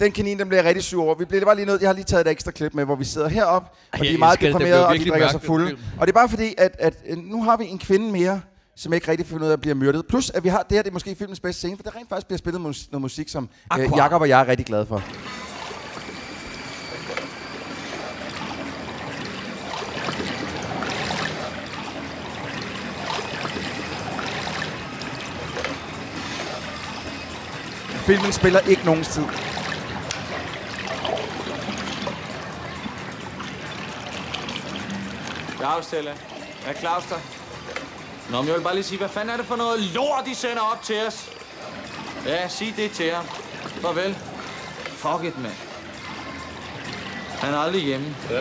den 0.00 0.12
kanin, 0.12 0.38
den 0.38 0.48
bliver 0.48 0.64
rigtig 0.64 0.84
sur 0.84 1.04
over. 1.04 1.14
Vi 1.14 1.24
bliver 1.24 1.44
bare 1.44 1.56
lige 1.56 1.66
nødt, 1.66 1.80
jeg 1.80 1.88
har 1.88 1.94
lige 1.94 2.04
taget 2.04 2.26
et 2.26 2.30
ekstra 2.30 2.50
klip 2.50 2.74
med, 2.74 2.84
hvor 2.84 2.96
vi 2.96 3.04
sidder 3.04 3.28
heroppe, 3.28 3.68
og 3.92 3.98
de 3.98 4.14
er 4.14 4.18
meget 4.18 4.40
deprimerede, 4.40 4.86
og 4.86 4.94
de 4.94 5.08
drikker 5.10 5.28
sig 5.28 5.42
fulde. 5.42 5.76
Og 6.00 6.06
det 6.06 6.12
er 6.12 6.14
bare 6.18 6.28
fordi, 6.28 6.54
at, 6.58 6.76
at 6.78 6.94
øh, 7.08 7.16
nu 7.18 7.42
har 7.42 7.56
vi 7.56 7.64
en 7.64 7.78
kvinde 7.78 8.12
mere, 8.12 8.40
som 8.76 8.92
ikke 8.92 9.10
rigtig 9.10 9.26
finder 9.26 9.44
ud 9.44 9.48
af 9.48 9.52
at 9.52 9.60
blive 9.60 9.74
myrdet. 9.74 10.06
Plus, 10.08 10.30
at 10.30 10.44
vi 10.44 10.48
har 10.48 10.62
det 10.62 10.72
her, 10.72 10.82
det 10.82 10.90
er 10.90 10.92
måske 10.92 11.14
filmens 11.14 11.40
bedste 11.40 11.58
scene, 11.58 11.76
for 11.76 11.82
der 11.82 11.96
rent 11.96 12.08
faktisk 12.08 12.26
bliver 12.26 12.38
spillet 12.38 12.60
mus- 12.60 12.88
noget 12.92 13.02
musik, 13.02 13.28
som 13.28 13.48
øh. 13.78 13.86
Jakob 13.96 14.20
og 14.20 14.28
jeg 14.28 14.40
er 14.40 14.48
rigtig 14.48 14.66
glade 14.66 14.86
for. 14.86 15.02
Filmen 28.06 28.32
spiller 28.32 28.60
ikke 28.60 28.84
nogens 28.84 29.08
tid. 29.08 29.24
Dag, 35.60 35.84
Stella. 35.84 36.10
Er 36.66 36.72
Claus 36.80 37.04
der? 37.04 37.16
Nå, 38.30 38.40
men 38.40 38.48
jeg 38.48 38.56
vil 38.56 38.62
bare 38.62 38.74
lige 38.74 38.84
sige, 38.84 38.98
hvad 38.98 39.08
fanden 39.08 39.30
er 39.30 39.36
det 39.36 39.46
for 39.46 39.56
noget 39.56 39.80
lort, 39.80 40.24
de 40.26 40.34
sender 40.34 40.60
op 40.60 40.82
til 40.82 40.96
os? 41.06 41.30
Ja, 42.26 42.48
sig 42.48 42.74
det 42.76 42.90
til 42.90 43.10
ham. 43.10 43.24
Farvel. 43.80 44.16
Fuck 44.84 45.24
it, 45.24 45.38
mand. 45.42 45.54
Han 47.40 47.54
er 47.54 47.58
aldrig 47.58 47.82
hjemme. 47.82 48.16
Ja. 48.30 48.40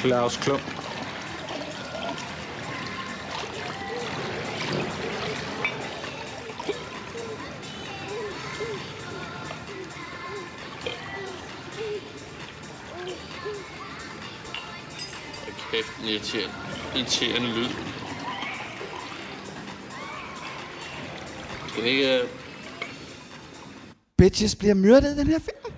Claus 0.00 0.36
Klump. 0.36 0.77
Irriterende, 16.06 16.54
irriterende 16.96 17.48
lyd. 17.48 17.68
Skal 21.68 21.84
vi 21.84 21.88
ikke... 21.88 22.18
øh, 22.18 22.28
Bitches 24.18 24.56
bliver 24.56 24.74
myrdet 24.74 25.14
i 25.14 25.18
den 25.18 25.26
her 25.26 25.38
film. 25.38 25.74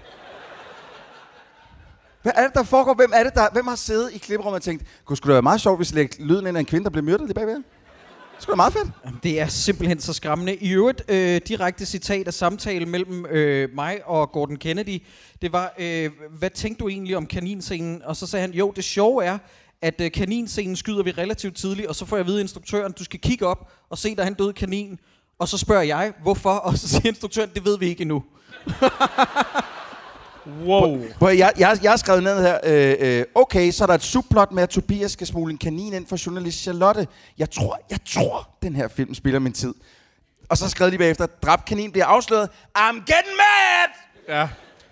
Hvad 2.23 2.33
er 2.37 2.43
det, 2.47 2.55
der 2.55 2.63
foregår? 2.63 2.95
Hvem 2.95 3.11
er 3.15 3.23
det, 3.25 3.35
der... 3.35 3.49
Hvem 3.53 3.67
har 3.67 3.77
siddet 3.77 4.13
i 4.13 4.19
kliprummet 4.19 4.57
og 4.57 4.63
tænkt, 4.63 4.85
kunne 5.05 5.17
sgu 5.17 5.29
da 5.29 5.33
være 5.33 5.43
meget 5.43 5.61
sjovt, 5.61 5.79
hvis 5.79 5.93
vi 5.93 5.99
lægger 5.99 6.17
lyden 6.25 6.47
ind 6.47 6.57
af 6.57 6.61
en 6.61 6.67
kvinde, 6.67 6.85
der 6.85 6.91
bliver 6.91 7.05
myrdet 7.05 7.27
lige 7.27 7.35
bagved? 7.35 7.55
Det 7.55 8.43
skulle 8.43 8.55
da 8.55 8.57
meget 8.57 8.73
fedt. 8.73 8.89
Jamen, 9.05 9.21
Det 9.23 9.41
er 9.41 9.47
simpelthen 9.47 10.01
så 10.01 10.13
skræmmende. 10.13 10.57
I 10.57 10.71
øvrigt, 10.73 11.03
øh, 11.09 11.41
direkte 11.49 11.87
citat 11.87 12.27
af 12.27 12.35
samtale 12.35 12.87
mellem 12.87 13.27
øh, 13.27 13.69
mig 13.75 14.01
og 14.05 14.33
Gordon 14.33 14.57
Kennedy, 14.57 15.03
det 15.43 15.53
var, 15.53 15.75
øh, 15.79 16.11
hvad 16.39 16.51
tænkte 16.51 16.83
du 16.83 16.89
egentlig 16.89 17.17
om 17.17 17.27
kaninscenen? 17.27 18.03
Og 18.03 18.17
så 18.17 18.27
sagde 18.27 18.41
han, 18.41 18.55
jo, 18.55 18.73
det 18.77 18.85
sjove 18.85 19.25
er, 19.25 19.39
at 19.83 20.01
øh, 20.01 20.11
kaninscenen 20.13 20.77
skyder 20.77 21.03
vi 21.03 21.11
relativt 21.11 21.57
tidligt, 21.57 21.89
og 21.89 21.95
så 21.95 22.05
får 22.05 22.17
jeg 22.17 22.21
at 22.21 22.27
vide 22.27 22.41
instruktøren, 22.41 22.93
du 22.93 23.05
skal 23.05 23.21
kigge 23.21 23.47
op 23.47 23.73
og 23.91 23.99
se, 23.99 24.17
der 24.17 24.23
er 24.23 24.27
en 24.27 24.35
død 24.35 24.53
kanin. 24.53 24.99
Og 25.39 25.49
så 25.49 25.59
spørger 25.59 25.83
jeg, 25.83 26.13
hvorfor? 26.23 26.51
Og 26.51 26.79
så 26.79 26.89
siger 26.89 27.09
instruktøren, 27.09 27.51
det 27.55 27.65
ved 27.65 27.79
vi 27.79 27.87
ikke 27.87 28.03
endnu. 28.03 28.25
Wow. 30.65 31.05
Prøv, 31.19 31.37
jeg, 31.37 31.53
jeg, 31.59 31.79
jeg 31.83 31.93
har 31.93 31.97
skrevet 31.97 32.23
ned 32.23 32.43
her, 32.43 32.59
øh, 32.65 33.19
øh, 33.19 33.25
okay, 33.35 33.71
så 33.71 33.85
er 33.85 33.87
der 33.87 33.95
et 33.95 34.03
subplot 34.03 34.53
med, 34.53 34.63
at 34.63 34.69
Tobias 34.69 35.13
skal 35.13 35.27
smule 35.27 35.53
en 35.53 35.59
kanin 35.59 35.93
ind 35.93 36.07
for 36.07 36.27
journalist 36.27 36.63
Charlotte. 36.63 37.07
Jeg 37.39 37.51
tror, 37.51 37.81
jeg 37.91 37.99
tror, 38.05 38.49
den 38.63 38.77
her 38.77 38.89
film 38.89 39.15
spiller 39.15 39.39
min 39.39 39.53
tid. 39.53 39.75
Og 40.49 40.59
så 40.59 40.69
skrev 40.69 40.91
de 40.91 40.99
bagefter, 40.99 41.27
dræbt 41.27 41.65
kanin 41.65 41.93
bliver 41.93 42.07
afsløret. 42.07 42.49
I'm 42.79 42.95
getting 42.95 43.37
mad! 43.37 43.91
Ja, 44.29 44.49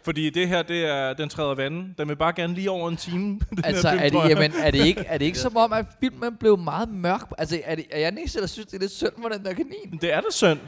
fordi 0.09 0.31
det 0.31 0.49
her, 0.49 0.63
det 0.63 0.85
er, 0.85 1.13
den 1.13 1.29
træder 1.29 1.55
vandet. 1.55 1.99
Den 1.99 2.09
vil 2.09 2.17
bare 2.17 2.33
gerne 2.33 2.55
lige 2.55 2.71
over 2.71 2.89
en 2.89 2.97
time. 2.97 3.41
Altså, 3.65 3.91
film, 3.91 4.03
er 4.03 4.09
det, 4.09 4.29
jamen, 4.31 4.53
er 4.63 4.71
det 4.71 4.87
ikke, 4.87 5.01
er 5.01 5.19
det 5.19 5.25
ikke 5.25 5.39
som 5.39 5.57
om, 5.57 5.73
at 5.73 5.85
filmen 6.01 6.37
blev 6.37 6.59
meget 6.59 6.89
mørk? 6.89 7.21
Altså, 7.39 7.61
er, 7.65 7.75
det, 7.75 7.85
er 7.91 8.01
jeg 8.01 8.09
eneste, 8.09 8.41
der 8.41 8.47
synes, 8.47 8.67
det 8.67 8.75
er 8.75 8.81
lidt 8.81 8.93
synd 8.93 9.11
for 9.23 9.29
den 9.29 9.45
der 9.45 9.53
kanin? 9.53 9.99
Det 10.01 10.13
er 10.15 10.21
da 10.21 10.27
synd. 10.31 10.59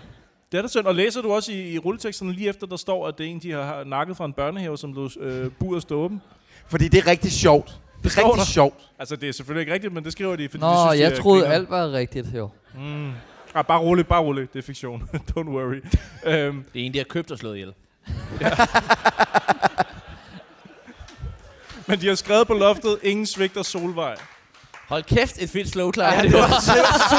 Det 0.53 0.59
er 0.59 0.63
da 0.63 0.69
synd. 0.69 0.87
Og 0.87 0.95
læser 0.95 1.23
du 1.23 1.33
også 1.33 1.53
i, 1.53 1.73
i 1.73 1.79
rulleteksterne 1.79 2.33
lige 2.33 2.49
efter, 2.49 2.67
der 2.67 2.77
står, 2.77 3.09
at 3.09 3.19
det 3.19 3.27
er 3.27 3.31
en, 3.31 3.39
de 3.39 3.53
har 3.53 3.85
nakket 3.85 4.17
fra 4.17 4.25
en 4.25 4.33
børnehave, 4.33 4.79
som 4.79 4.93
lå 4.93 5.11
øh, 5.21 5.51
buret 5.51 5.83
stå 5.83 6.01
åben? 6.01 6.21
Fordi 6.67 6.89
det 6.89 6.99
er 6.99 7.07
rigtig 7.07 7.33
sjovt. 7.33 7.81
Det 8.03 8.17
er 8.17 8.19
rigtig 8.25 8.39
der. 8.39 8.45
sjovt. 8.45 8.75
Altså, 8.99 9.17
det 9.17 9.29
er 9.29 9.33
selvfølgelig 9.33 9.61
ikke 9.61 9.73
rigtigt, 9.73 9.93
men 9.93 10.05
det 10.05 10.13
skriver 10.13 10.37
de, 10.37 10.49
fordi 10.49 10.61
Nå, 10.61 10.71
de 10.71 10.77
synes, 10.91 11.01
jeg 11.01 11.11
det 11.11 11.19
er 11.19 11.23
troede 11.23 11.41
grineren. 11.43 11.61
alt 11.61 11.71
var 11.71 11.93
rigtigt, 11.93 12.27
jo. 12.37 12.51
Mm. 12.75 13.11
Ah, 13.55 13.65
bare 13.65 13.81
rolig, 13.81 14.07
bare 14.07 14.23
rolig. 14.23 14.53
Det 14.53 14.59
er 14.59 14.63
fiktion. 14.63 15.03
Don't 15.31 15.49
worry. 15.49 15.81
um, 16.49 16.65
Det 16.73 16.83
er 16.83 16.87
en, 16.87 16.93
de 16.93 16.99
har 16.99 17.05
købt 17.05 17.31
og 17.31 17.39
slået 17.39 17.55
ihjel. 17.55 17.73
men 21.87 22.01
de 22.01 22.09
har 22.09 22.15
skrevet 22.15 22.47
på 22.47 22.55
loftet, 22.55 22.99
ingen 23.03 23.27
svigter 23.27 23.63
Solvej. 23.63 24.17
Hold 24.89 25.03
kæft, 25.03 25.43
et 25.43 25.51
fedt 25.51 25.69
slow 25.69 25.93
clap. 25.93 26.15
Ja, 26.15 26.23
det 26.23 26.33
var, 26.33 26.49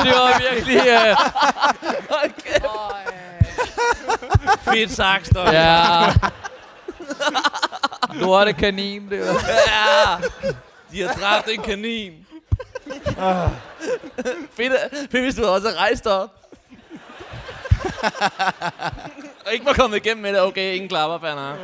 det 0.03 0.11
var 0.11 0.41
virkelig... 0.51 0.77
Uh, 0.77 0.83
Hold 2.09 2.31
kæft. 2.43 2.65
Fedt 4.63 4.91
sagt, 4.91 5.35
ja. 5.35 6.13
Lorte 8.21 8.53
kanin, 8.53 9.09
det 9.09 9.19
var. 9.19 9.41
ja. 9.67 10.17
De 10.91 11.01
har 11.01 11.13
dræbt 11.13 11.49
en 11.49 11.61
kanin. 11.61 12.13
fedt, 14.53 14.73
fedt, 15.11 15.23
hvis 15.23 15.35
du 15.35 15.45
også 15.45 15.69
har 15.69 15.77
rejst 15.77 16.07
op. 16.07 16.40
Og 19.45 19.53
ikke 19.53 19.65
var 19.65 19.73
kommet 19.73 19.97
igennem 20.05 20.21
med 20.21 20.33
det. 20.33 20.41
Okay, 20.41 20.73
ingen 20.75 20.89
klapper, 20.89 21.19
faner. 21.19 21.55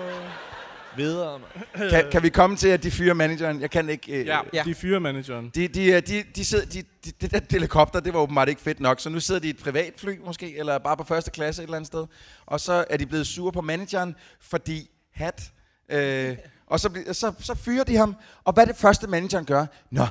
Videre, 0.98 1.40
mand. 1.40 1.90
Kan, 1.90 2.06
kan 2.12 2.24
vi 2.24 2.30
komme 2.30 2.56
til, 2.56 2.68
at 2.68 2.84
de 2.84 2.92
fyrer 2.92 3.14
manageren? 3.14 3.62
Jeg 3.62 3.70
kan 3.72 3.90
ikke... 3.90 4.12
Øh, 4.12 4.26
Ja, 4.28 4.40
ja. 4.54 4.64
de 4.64 4.76
fyrer 4.76 5.00
manageren. 5.00 5.52
De, 5.56 5.68
de, 5.68 5.86
øh, 5.86 6.02
de, 6.08 6.24
de 6.36 6.46
sidder, 6.46 6.66
de, 6.66 6.84
de, 7.06 7.12
det 7.22 7.32
der 7.32 7.40
helikopter, 7.52 8.00
det 8.00 8.14
var 8.14 8.20
åbenbart 8.20 8.50
ikke 8.50 8.62
fedt 8.62 8.80
nok, 8.80 9.00
så 9.00 9.10
nu 9.10 9.20
sidder 9.20 9.42
de 9.42 9.48
i 9.48 9.50
et 9.50 9.58
privatfly 9.64 10.12
måske, 10.26 10.58
eller 10.58 10.78
bare 10.78 10.98
på 10.98 11.04
første 11.04 11.32
klasse 11.32 11.62
et 11.62 11.64
eller 11.64 11.76
andet 11.76 11.88
sted, 11.88 12.06
og 12.46 12.60
så 12.60 12.86
er 12.90 12.98
de 12.98 13.06
blevet 13.06 13.28
sure 13.28 13.52
på 13.52 13.62
manageren, 13.62 14.16
fordi 14.42 14.90
hat, 15.14 15.52
øh, 15.92 16.38
og 16.68 16.80
så, 16.80 16.90
så, 17.12 17.34
så 17.40 17.56
fyrer 17.56 17.84
de 17.84 17.98
ham, 17.98 18.16
og 18.44 18.54
hvad 18.54 18.64
er 18.64 18.68
det 18.68 18.78
første 18.78 19.08
manageren 19.08 19.46
gør? 19.46 19.66
Nå, 19.92 20.06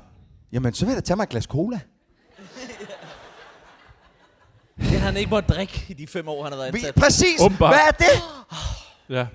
jamen 0.53 0.75
så 0.75 0.85
vil 0.85 0.93
jeg 0.93 0.97
da 0.97 1.07
tage 1.07 1.17
mig 1.17 1.23
et 1.23 1.29
glas 1.29 1.45
cola. 1.45 1.81
Det 4.79 4.87
har 4.87 4.99
han 5.07 5.17
ikke 5.17 5.31
måttet 5.31 5.57
drikke 5.57 5.85
i 5.89 5.93
de 5.93 6.07
fem 6.07 6.29
år, 6.29 6.43
han 6.43 6.53
har 6.53 6.59
været 6.59 6.75
Vi, 6.75 6.79
ansat. 6.79 6.95
præcis, 6.95 7.41
Åbenbart. 7.41 7.75
hvad 7.75 7.81
er 7.89 7.91
det? 7.91 8.23
Ja. 9.17 9.27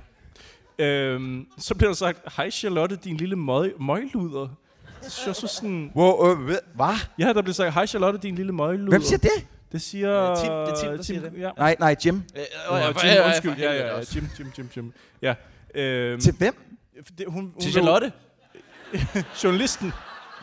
Øhm, 0.86 1.48
så 1.60 1.76
bliver 1.76 1.90
der 1.90 1.96
sagt, 1.96 2.34
hej 2.36 2.50
Charlotte, 2.50 2.96
din 2.96 3.18
lille 3.18 3.36
møg, 3.36 3.74
møgluder. 3.82 4.48
Så, 5.02 5.22
jeg 5.26 5.36
så 5.36 5.48
sådan, 5.48 5.92
Wow, 5.96 6.32
øh, 6.32 6.40
hvad? 6.76 6.94
ja, 7.20 7.34
der 7.34 7.42
bliver 7.42 7.54
sagt, 7.54 7.74
hej 7.74 7.86
Charlotte, 7.88 8.20
din 8.20 8.36
lille 8.36 8.52
møgluder. 8.52 8.90
Hvem 8.90 9.02
siger 9.02 9.18
det? 9.18 9.48
Det 9.72 9.82
siger... 9.82 10.32
Øh, 10.32 10.38
Tim- 10.38 10.52
det 10.52 10.72
er 10.72 10.76
Tim, 10.76 10.96
der 10.98 11.04
siger 11.04 11.22
det. 11.22 11.32
Ja. 11.40 11.50
Nej, 11.58 11.76
nej, 11.80 11.96
Jim. 12.06 12.16
Øh, 12.36 12.42
Nå, 12.70 12.78
øh, 12.78 12.84
Jim, 12.84 12.90
øh, 13.10 13.16
øh, 13.20 13.26
undskyld. 13.26 13.54
for 13.54 13.62
Ja, 13.62 13.74
ja, 13.74 13.88
ja. 13.98 14.04
Jim, 14.16 14.30
Jim, 14.40 14.52
Jim, 14.58 14.70
Jim. 14.78 14.94
Ja. 15.22 15.34
Øhm, 15.76 16.20
Til 16.22 16.34
hvem? 16.34 16.56
det, 17.18 17.26
hun, 17.28 17.44
hun 17.44 17.62
Til 17.62 17.72
Charlotte. 17.72 18.12
Journalisten. 19.44 19.94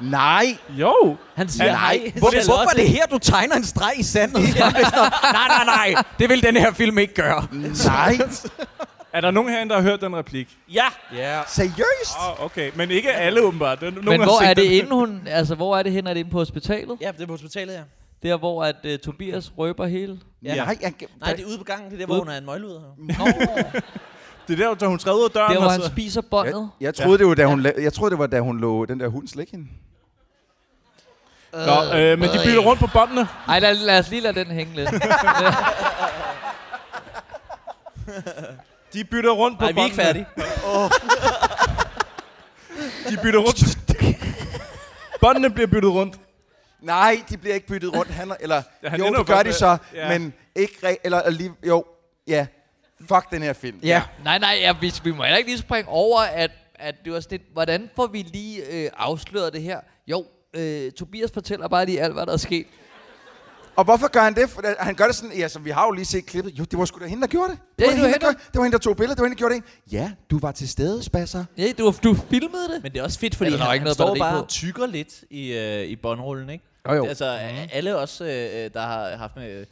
Nej. 0.01 0.57
Jo. 0.70 1.16
Han 1.34 1.49
siger 1.49 1.72
nej. 1.72 1.96
hej. 1.99 2.12
Hvor, 2.16 2.30
hvorfor 2.30 2.70
er 2.70 2.74
det 2.74 2.88
her, 2.88 3.07
du 3.07 3.18
tegner 3.18 3.55
en 3.57 3.64
streg 3.64 3.92
i 3.96 4.03
sandet? 4.03 4.42
nej, 4.59 4.72
nej, 5.32 5.64
nej. 5.94 6.03
Det 6.18 6.28
vil 6.28 6.42
den 6.42 6.57
her 6.57 6.72
film 6.72 6.99
ikke 6.99 7.14
gøre. 7.14 7.46
Nej. 7.86 8.18
Er 9.12 9.20
der 9.20 9.30
nogen 9.30 9.51
herinde, 9.51 9.70
der 9.74 9.80
har 9.80 9.82
hørt 9.90 10.01
den 10.01 10.16
replik? 10.16 10.49
Ja. 10.72 10.84
Ja. 11.16 11.40
Seriøst? 11.49 12.16
Oh, 12.38 12.44
okay, 12.44 12.70
men 12.74 12.90
ikke 12.90 13.12
alle 13.12 13.42
åbenbart. 13.42 13.82
Nogen 13.82 14.05
Men 14.05 14.22
hvor 14.22 14.42
er 14.42 14.55
det 14.55 14.64
den. 14.64 14.72
inden 14.72 14.92
hun... 14.92 15.22
Altså, 15.26 15.55
hvor 15.55 15.76
er 15.76 15.82
det 15.82 15.92
henne? 15.92 16.11
Er 16.11 16.14
det 16.14 16.20
inde 16.20 16.30
på 16.30 16.38
hospitalet? 16.38 16.99
Ja, 17.01 17.11
det 17.12 17.22
er 17.22 17.26
på 17.26 17.32
hospitalet, 17.32 17.72
ja. 17.74 17.80
Der, 18.28 18.36
hvor 18.36 18.64
at 18.64 18.76
uh, 18.84 18.90
Tobias 19.05 19.53
røber 19.59 19.86
hele... 19.86 20.18
Ja. 20.42 20.55
Nej, 20.55 20.78
jeg, 20.82 20.92
Nej, 21.20 21.32
det 21.32 21.42
er 21.42 21.46
ude 21.49 21.59
på 21.59 21.64
gangen. 21.64 21.86
Det 21.90 21.94
er 21.94 21.99
der, 21.99 22.07
hvor 22.07 22.14
Ude- 22.14 22.22
hun 22.24 22.32
er 22.32 22.38
en 22.38 22.46
møgluder. 22.46 22.80
Nå, 22.99 23.14
Det 24.49 24.61
er 24.61 24.68
der, 24.68 24.74
da 24.74 24.86
hun 24.86 24.99
træder 24.99 25.16
ud 25.16 25.24
af 25.24 25.30
døren. 25.30 25.51
der, 25.53 25.59
hvor 25.59 25.66
og 25.66 25.72
han 25.72 25.80
så- 25.82 25.88
spiser 25.88 26.20
båndet. 26.20 26.55
jeg, 26.80 26.84
jeg 26.86 26.94
troede, 26.94 27.18
det 27.18 27.26
var, 27.26 27.34
da 27.34 27.46
hun, 27.46 27.66
jeg 27.78 27.92
troede, 27.92 28.11
det 28.11 28.18
var, 28.18 28.26
da 28.26 28.40
hun 28.40 28.61
lå 28.61 28.84
den 28.84 29.01
der 29.01 29.09
hund 29.09 29.28
slik 29.28 29.51
hende. 29.51 29.66
Nå, 31.53 31.59
øh, 31.99 32.18
men 32.18 32.28
de 32.28 32.38
bytter 32.44 32.59
rundt 32.61 32.80
på 32.80 32.86
båndene. 32.92 33.28
Ej, 33.49 33.61
lad, 33.61 33.74
lad 33.74 33.99
os 33.99 34.11
lige 34.11 34.20
lade 34.22 34.34
den 34.44 34.46
hænge 34.46 34.74
lidt. 34.74 34.90
De 38.92 39.05
bytter 39.05 39.30
rundt 39.30 39.59
på 39.59 39.64
Nej, 39.64 39.72
vi 39.72 39.80
er 39.80 39.84
ikke 39.84 39.96
båndene. 39.96 40.05
færdige. 40.07 40.26
De 43.11 43.16
bytter 43.22 43.40
rundt. 43.40 43.78
båndene 45.20 45.51
bliver 45.51 45.66
byttet 45.66 45.90
rundt. 45.92 46.16
Nej, 46.80 47.22
de 47.28 47.36
bliver 47.36 47.55
ikke 47.55 47.66
byttet 47.66 47.96
rundt. 47.96 48.11
Han, 48.11 48.32
eller, 48.40 48.57
Ja, 48.57 48.62
ja, 48.82 48.88
han 48.88 49.01
jo, 49.01 49.14
det 49.14 49.26
gør 49.26 49.42
de 49.42 49.53
så, 49.53 49.76
ja. 49.94 50.18
men 50.18 50.34
ikke 50.57 50.74
re- 50.84 51.01
eller 51.05 51.20
alligevel, 51.20 51.57
jo, 51.66 51.84
ja. 52.26 52.46
Fuck 53.01 53.30
den 53.30 53.42
her 53.42 53.53
film. 53.53 53.80
Ja. 53.82 54.03
nej, 54.24 54.38
nej, 54.38 54.59
ja, 54.61 54.74
vi, 54.80 54.92
vi 55.05 55.12
må 55.12 55.22
heller 55.22 55.38
ikke 55.38 55.51
lige 55.51 55.59
springe 55.59 55.88
over, 55.90 56.20
at, 56.20 56.51
at 56.74 56.94
det 57.05 57.12
var 57.12 57.20
sådan 57.20 57.38
lidt, 57.38 57.53
hvordan 57.53 57.90
får 57.96 58.07
vi 58.07 58.22
lige 58.22 58.62
øh, 58.70 58.90
afsløret 58.96 59.53
det 59.53 59.62
her? 59.62 59.80
Jo, 60.07 60.24
øh, 60.55 60.92
Tobias 60.92 61.30
fortæller 61.34 61.68
bare 61.68 61.86
lige 61.86 62.01
alt, 62.01 62.12
hvad 62.12 62.26
der 62.26 62.32
er 62.32 62.36
sket. 62.36 62.66
Og 63.76 63.84
hvorfor 63.84 64.09
gør 64.09 64.20
han 64.20 64.34
det? 64.34 64.51
For, 64.51 64.62
han 64.78 64.94
gør 64.94 65.07
det 65.07 65.14
sådan, 65.14 65.36
ja, 65.36 65.49
så 65.49 65.59
vi 65.59 65.70
har 65.70 65.84
jo 65.86 65.90
lige 65.90 66.05
set 66.05 66.26
klippet. 66.26 66.59
Jo, 66.59 66.64
det 66.64 66.78
var 66.78 66.84
sgu 66.84 67.01
da 67.01 67.07
hende, 67.07 67.20
der 67.22 67.28
gjorde 67.28 67.51
det. 67.53 67.59
Det, 67.78 67.84
Ja, 67.84 67.86
var, 67.86 67.92
det 67.94 68.03
var 68.03 68.09
hende, 68.09 68.20
der, 68.26 68.32
det 68.32 68.55
var 68.55 68.62
hende, 68.62 68.72
der 68.76 68.82
tog 68.82 68.96
billeder. 68.96 69.14
Det 69.14 69.22
var 69.22 69.26
hende, 69.26 69.36
der 69.36 69.49
gjorde 69.49 69.55
det. 69.55 69.92
Ja, 69.92 70.11
du 70.30 70.38
var 70.38 70.53
til 70.53 70.68
stede, 70.68 71.03
Spasser. 71.03 71.44
Ja, 71.59 71.72
du, 71.78 71.94
du 72.05 72.14
filmede 72.30 72.68
det. 72.74 72.82
Men 72.82 72.92
det 72.92 72.99
er 72.99 73.03
også 73.03 73.18
fedt, 73.18 73.34
fordi 73.34 73.51
Ja, 73.51 73.57
der 73.57 73.62
er 73.62 73.66
han, 73.66 73.74
ikke 73.74 73.80
han 73.80 73.84
noget 73.84 73.94
står 73.94 74.16
bare 74.16 74.42
og 74.42 74.49
tykker 74.49 74.86
lidt 74.86 75.24
i, 75.30 75.53
øh, 75.53 75.84
i 75.84 75.96
båndrullen, 75.96 76.51
ikke? 76.51 76.64
Jo, 76.88 76.94
jo. 76.94 77.07
Altså, 77.07 77.38
mm. 77.51 77.68
alle 77.72 77.96
os, 77.96 78.20
øh, 78.20 78.28
der 78.74 78.80
har 78.80 79.16
haft 79.16 79.36
med 79.36 79.66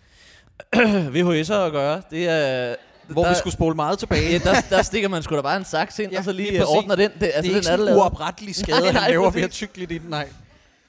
øh, 0.77 1.07
VHS'er 1.41 1.53
at 1.55 1.73
gøre, 1.73 2.03
det 2.11 2.29
er... 2.29 2.75
Hvor 3.09 3.23
der, 3.23 3.29
vi 3.31 3.35
skulle 3.35 3.53
spole 3.53 3.75
meget 3.75 3.99
tilbage. 3.99 4.31
Ja, 4.33 4.39
der, 4.39 4.61
der 4.71 4.83
stikker 4.83 5.09
man 5.09 5.23
sgu 5.23 5.37
da 5.37 5.41
bare 5.43 5.57
en 5.57 5.65
saks 5.65 5.99
ind, 5.99 6.13
Ja, 6.13 6.19
og 6.19 6.25
så 6.25 6.33
lige, 6.33 6.51
lige 6.51 6.67
ordner 6.67 6.95
den. 6.97 7.11
Det, 7.21 7.23
altså, 7.23 7.27
det 7.27 7.37
er 7.37 7.41
den 7.43 7.51
ikke 7.51 7.67
sådan 7.67 7.89
en 7.89 7.95
uoprettelig 7.95 8.55
skade, 8.55 8.81
Nej, 8.81 8.93
nej, 8.93 9.01
han 9.03 9.11
laver 9.11 9.31
ved 9.31 9.43
at 9.43 9.51
tygge 9.51 9.79
lidt 9.79 9.93
i 9.93 9.99
den. 9.99 10.11
Nej. 10.11 10.29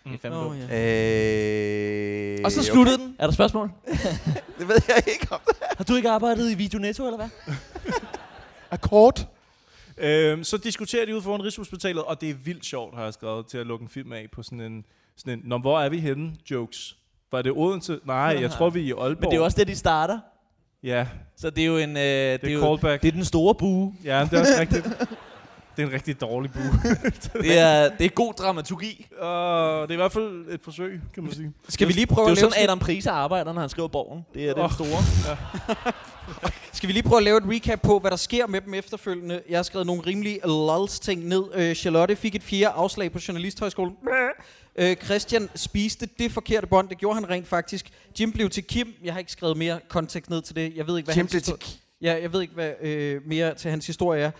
Det 0.03 0.13
er 0.13 0.18
fandme 0.22 0.39
dumt. 0.39 0.57
ja. 0.70 2.36
Øh, 2.38 2.39
Og 2.43 2.51
så 2.51 2.63
sluttede 2.63 2.97
den. 2.97 3.15
Er 3.20 3.28
der 3.28 3.34
spørgsmål? 3.34 3.72
Det 4.59 4.68
ved 4.68 4.76
jeg 4.88 5.03
ikke 5.07 5.28
om. 5.32 5.39
Har 5.78 5.84
du 5.84 5.95
ikke 5.95 6.09
arbejdet 6.09 6.51
i 6.51 6.53
Video 6.53 6.80
Netto, 6.80 7.05
eller 7.05 7.18
hvad? 7.18 7.30
Akkord. 8.72 9.28
Øhm, 9.97 10.43
så 10.43 10.57
diskuterer 10.57 11.05
de 11.05 11.15
ud 11.15 11.22
foran 11.22 11.43
Rigshospitalet, 11.43 12.03
og 12.03 12.22
det 12.22 12.30
er 12.30 12.34
vildt 12.34 12.65
sjovt, 12.65 12.95
har 12.95 13.03
jeg 13.03 13.13
skrevet, 13.13 13.45
til 13.47 13.57
at 13.57 13.68
lukke 13.68 13.84
en 13.84 13.89
film 13.89 14.13
af 14.13 14.26
på 14.34 14.43
sådan 14.43 14.61
en... 14.61 14.84
Sådan 15.18 15.34
en 15.34 15.41
Nå, 15.45 15.57
hvor 15.57 15.80
er 15.82 15.89
vi 15.89 15.99
henne? 15.99 16.32
Jokes. 16.51 16.95
Var 17.32 17.41
det 17.41 17.51
Odense? 17.55 17.99
Nej, 18.05 18.38
jeg 18.41 18.51
tror, 18.51 18.70
vi 18.70 18.80
er 18.80 18.84
i 18.86 18.89
Aalborg. 18.89 19.09
Men 19.09 19.24
det 19.30 19.34
er 19.34 19.38
jo 19.38 19.43
også 19.43 19.57
det, 19.57 19.68
de 19.68 19.76
starter. 19.76 20.20
Ja, 20.84 21.08
Så 21.38 21.50
det 21.50 21.62
er 21.62 21.66
jo 21.66 21.78
en... 21.78 21.98
Øh, 21.98 22.04
det, 22.04 22.42
det 22.42 22.49
er 22.49 22.54
jo, 22.54 22.60
callback. 22.60 23.02
det 23.02 23.08
er 23.08 23.12
den 23.12 23.26
store 23.26 23.56
bue. 23.56 23.94
Ja, 24.04 24.28
det 24.32 24.34
er 24.34 24.40
også 24.40 24.54
rigtigt. 24.60 24.84
Det 25.78 25.84
er 25.84 25.88
en 25.88 25.94
rigtig 25.94 26.22
dårlig 26.22 26.52
bue. 26.52 26.64
Det 27.44 27.60
er, 27.60 27.90
det 27.90 28.06
er 28.06 28.10
god 28.10 28.34
dramaturgi. 28.34 29.08
Uh, 29.12 29.26
det 29.28 29.28
er 29.28 29.91
i 29.91 29.95
hvert 29.95 30.12
fald 30.12 30.45
et 30.49 30.60
forsøg, 30.64 31.02
kan 31.14 31.24
man 31.24 31.32
sige. 31.34 31.54
Skal 31.70 31.88
vi 31.88 31.94
lige 31.94 32.08
prøve 32.08 32.26
Det 32.26 32.32
er 32.32 32.36
at 32.36 32.41
lave 32.41 32.52
sådan, 32.52 32.64
Adam 32.64 32.80
Prise 32.80 33.10
arbejder, 33.10 33.54
når 33.54 33.62
han 33.62 33.70
skriver 33.70 33.88
Borgen. 33.88 34.26
Det 34.34 34.49
er 34.49 34.54
den 34.54 34.64
Åh. 34.64 34.72
store. 34.72 35.04
Skal 36.74 36.88
vi 36.88 36.94
lige 36.94 37.04
prøve 37.04 37.18
at 37.18 37.24
lave 37.24 37.38
et 37.38 37.44
recap 37.48 37.82
på, 37.82 37.99
hvad 37.99 38.12
der 38.12 38.18
sker 38.18 38.48
med 38.48 38.62
dem 38.62 38.74
efterfølgende? 38.74 39.41
Jeg 39.49 39.58
har 39.58 39.64
skrevet 39.64 39.88
nogle 39.88 40.02
rimelig 40.06 40.40
lulls 40.45 40.99
ting 40.99 41.28
ned. 41.28 41.44
Øh, 41.56 41.76
Charlotte 41.76 42.16
fik 42.16 42.36
et 42.36 42.44
fjerde 42.44 42.68
afslag 42.76 43.12
på 43.12 43.20
Journalisthøjskolen. 43.28 43.94
Øh, 44.78 44.95
Christian 44.95 45.49
spiste 45.56 46.10
det 46.20 46.32
forkerte 46.32 46.68
bånd. 46.68 46.90
Det 46.90 46.98
gjorde 46.98 47.16
han 47.16 47.30
rent 47.30 47.48
faktisk. 47.48 47.90
Jim 48.20 48.32
blev 48.32 48.49
til 48.49 48.64
Kim. 48.64 48.94
Jeg 49.04 49.14
har 49.14 49.20
ikke 49.20 49.32
skrevet 49.32 49.58
mere 49.58 49.80
kontekst 49.90 50.30
ned 50.30 50.41
til 50.41 50.56
det. 50.56 50.74
Jeg 50.76 50.88
ved 50.88 50.98
ikke, 50.98 51.08
hvad 51.08 51.16
Jim 51.16 51.28
blev 51.28 51.41
til 51.41 51.54
Ja, 52.02 52.18
jeg 52.22 52.34
ved 52.34 52.41
ikke, 52.41 52.54
hvad 52.54 52.72
øh, 52.82 53.22
mere 53.28 53.56
til 53.56 53.70
hans 53.72 53.88
historie 53.88 54.24
er. 54.24 54.32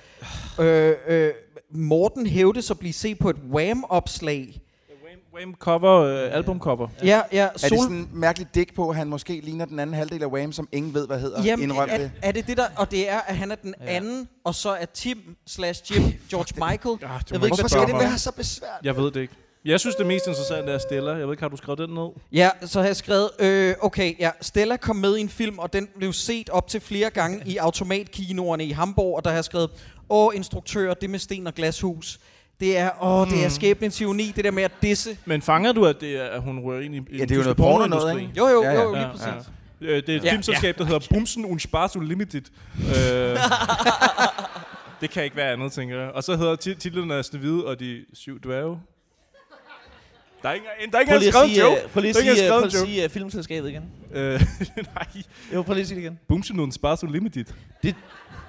øh, 0.60 0.96
øh, 1.08 1.32
Morten 1.72 2.28
hævdes 2.28 2.72
at 2.72 2.80
blive 2.80 2.94
set 2.94 3.20
på 3.20 3.30
et 3.30 3.36
Wham-opslag. 3.52 4.62
Wham 5.36 5.56
cover, 5.60 6.02
øh, 6.02 6.36
albumcover. 6.36 6.88
Ja, 7.04 7.22
ja. 7.32 7.44
Er 7.44 7.50
det 7.52 7.62
sådan 7.62 7.96
en 7.96 8.10
mærkelig 8.14 8.48
dik 8.56 8.74
på, 8.76 8.90
at 8.90 8.96
han 8.96 9.08
måske 9.08 9.42
ligner 9.44 9.66
den 9.66 9.80
anden 9.80 9.94
halvdel 9.94 10.24
af 10.24 10.28
Wham, 10.28 10.52
som 10.52 10.68
ingen 10.72 10.94
ved, 10.94 11.08
hvad 11.08 11.20
hedder? 11.20 11.44
Jamen, 11.44 11.64
Indrøm 11.64 11.90
er, 11.92 11.98
det. 11.98 12.12
er 12.22 12.32
det 12.32 12.48
det 12.48 12.58
der, 12.58 12.66
og 12.76 12.92
det 12.92 13.10
er, 13.10 13.20
at 13.20 13.38
han 13.38 13.52
er 13.52 13.56
den 13.56 13.74
anden, 13.82 14.28
og 14.44 14.56
så 14.56 14.70
er 14.70 14.86
Tim 14.86 15.36
slash 15.48 15.96
Jim 15.96 16.04
George 16.30 16.70
Michael. 16.72 16.98
Ja, 17.02 17.12
Jeg 17.12 17.20
det 17.20 17.32
ved 17.32 17.36
ikke, 17.36 17.48
Hvorfor 17.48 17.68
skal 17.68 17.82
det 17.88 17.94
er. 17.94 17.98
være 18.00 18.18
så 18.18 18.32
besværligt? 18.32 18.86
Jeg 18.86 18.98
ved 18.98 19.12
det 19.12 19.22
ikke. 19.22 19.34
Jeg 19.68 19.80
synes, 19.80 19.96
det 19.96 20.06
mest 20.06 20.28
interessante 20.28 20.72
er 20.72 20.78
Stella. 20.78 21.12
Jeg 21.12 21.28
ved 21.28 21.34
ikke, 21.34 21.42
har 21.44 21.50
du 21.50 21.58
skrevet 21.58 21.80
den 21.80 21.90
ned? 21.90 22.08
Ja, 22.32 22.50
så 22.66 22.80
har 22.80 22.86
jeg 22.88 22.96
skrevet, 22.96 23.30
øh, 23.40 23.76
okay, 23.82 24.20
ja, 24.20 24.32
Stella 24.42 24.78
kom 24.78 24.96
med 24.96 25.18
i 25.18 25.22
en 25.22 25.30
film, 25.30 25.60
og 25.60 25.74
den 25.74 25.88
blev 25.98 26.14
set 26.14 26.50
op 26.50 26.68
til 26.68 26.82
flere 26.82 27.10
gange 27.10 27.42
i 27.46 27.58
automatkinoerne 27.58 28.66
i 28.66 28.72
Hamburg, 28.72 29.16
og 29.16 29.24
der 29.24 29.30
har 29.30 29.38
jeg 29.38 29.46
skrevet, 29.46 29.70
åh, 30.10 30.36
instruktør, 30.36 30.94
det 30.94 31.10
med 31.10 31.20
sten 31.20 31.48
og 31.48 31.54
glashus. 31.56 32.20
Det 32.60 32.78
er, 32.78 32.90
åh, 33.04 33.30
det 33.30 33.46
er 33.46 33.50
skæbnens 33.50 34.02
ironi, 34.02 34.34
det 34.36 34.44
der 34.44 34.52
med 34.52 34.64
at 34.64 34.72
disse. 34.82 35.18
Men 35.26 35.42
fanger 35.42 35.72
du, 35.72 35.86
at, 35.86 36.02
det 36.02 36.18
er, 36.18 36.24
at 36.26 36.42
hun 36.42 36.60
rører 36.60 36.82
ind 36.82 36.96
i, 36.96 37.18
Ja, 37.18 37.24
det 37.24 37.32
er 37.32 37.36
jo 37.36 37.42
noget 37.42 37.58
porno 37.58 37.88
noget, 37.88 38.22
ikke? 38.22 38.34
Jo, 38.38 38.48
jo, 38.48 38.64
Ja, 38.64 38.72
jo, 38.74 38.78
ja. 38.80 38.84
jo, 38.84 38.92
lige 38.94 39.02
Ja, 39.06 39.12
præcis. 39.12 39.28
ja. 39.82 39.88
Øh, 39.88 39.96
Det 40.06 40.10
er 40.10 40.18
et 40.18 40.24
Ja, 40.24 40.32
filmselskab, 40.32 40.78
der 40.78 40.84
hedder 40.86 41.08
Bumsen 41.14 41.46
und 41.46 41.60
Spaß 41.60 41.96
Unlimited. 41.96 42.42
Øh, 42.80 43.38
Det 45.02 45.10
kan 45.10 45.24
ikke 45.24 45.36
være 45.36 45.52
andet, 45.52 45.72
tænker 45.72 46.00
jeg. 46.00 46.10
Og 46.12 46.24
så 46.24 46.36
hedder 46.38 46.56
ti- 46.56 46.76
titlen 46.76 47.12
af 47.12 47.26
Snevide 47.26 47.66
og 47.66 47.80
de 47.80 48.06
syv 48.14 48.40
dværge. 48.42 48.80
Der 50.44 50.50
er 50.50 50.54
ikke 50.54 50.66
der 50.92 50.98
er 50.98 51.02
ikke 51.02 51.14
engang 51.14 51.34
skrevet 51.34 51.58
joke. 51.60 51.82
øh, 51.84 51.90
prøv 51.90 52.02
lige 52.02 52.10
at 52.10 52.16
er 52.16 52.36
sige, 52.36 52.46
øh, 52.46 52.50
prøv 52.52 52.70
skrevet 52.70 52.84
at 52.84 52.88
sige 52.90 53.04
øh, 53.04 53.10
filmselskabet 53.10 53.70
igen. 53.70 53.84
Øh, 54.14 54.42
nej. 54.96 55.24
Jo, 55.54 55.62
prøv 55.62 55.74
lige 55.74 55.82
at 55.82 55.88
sige 55.88 55.96
det 55.96 56.02
igen. 56.04 56.20
Bumsen 56.28 56.60
und 56.60 56.72
Spaß 56.72 57.04
Unlimited. 57.04 57.46
Det, 57.84 57.96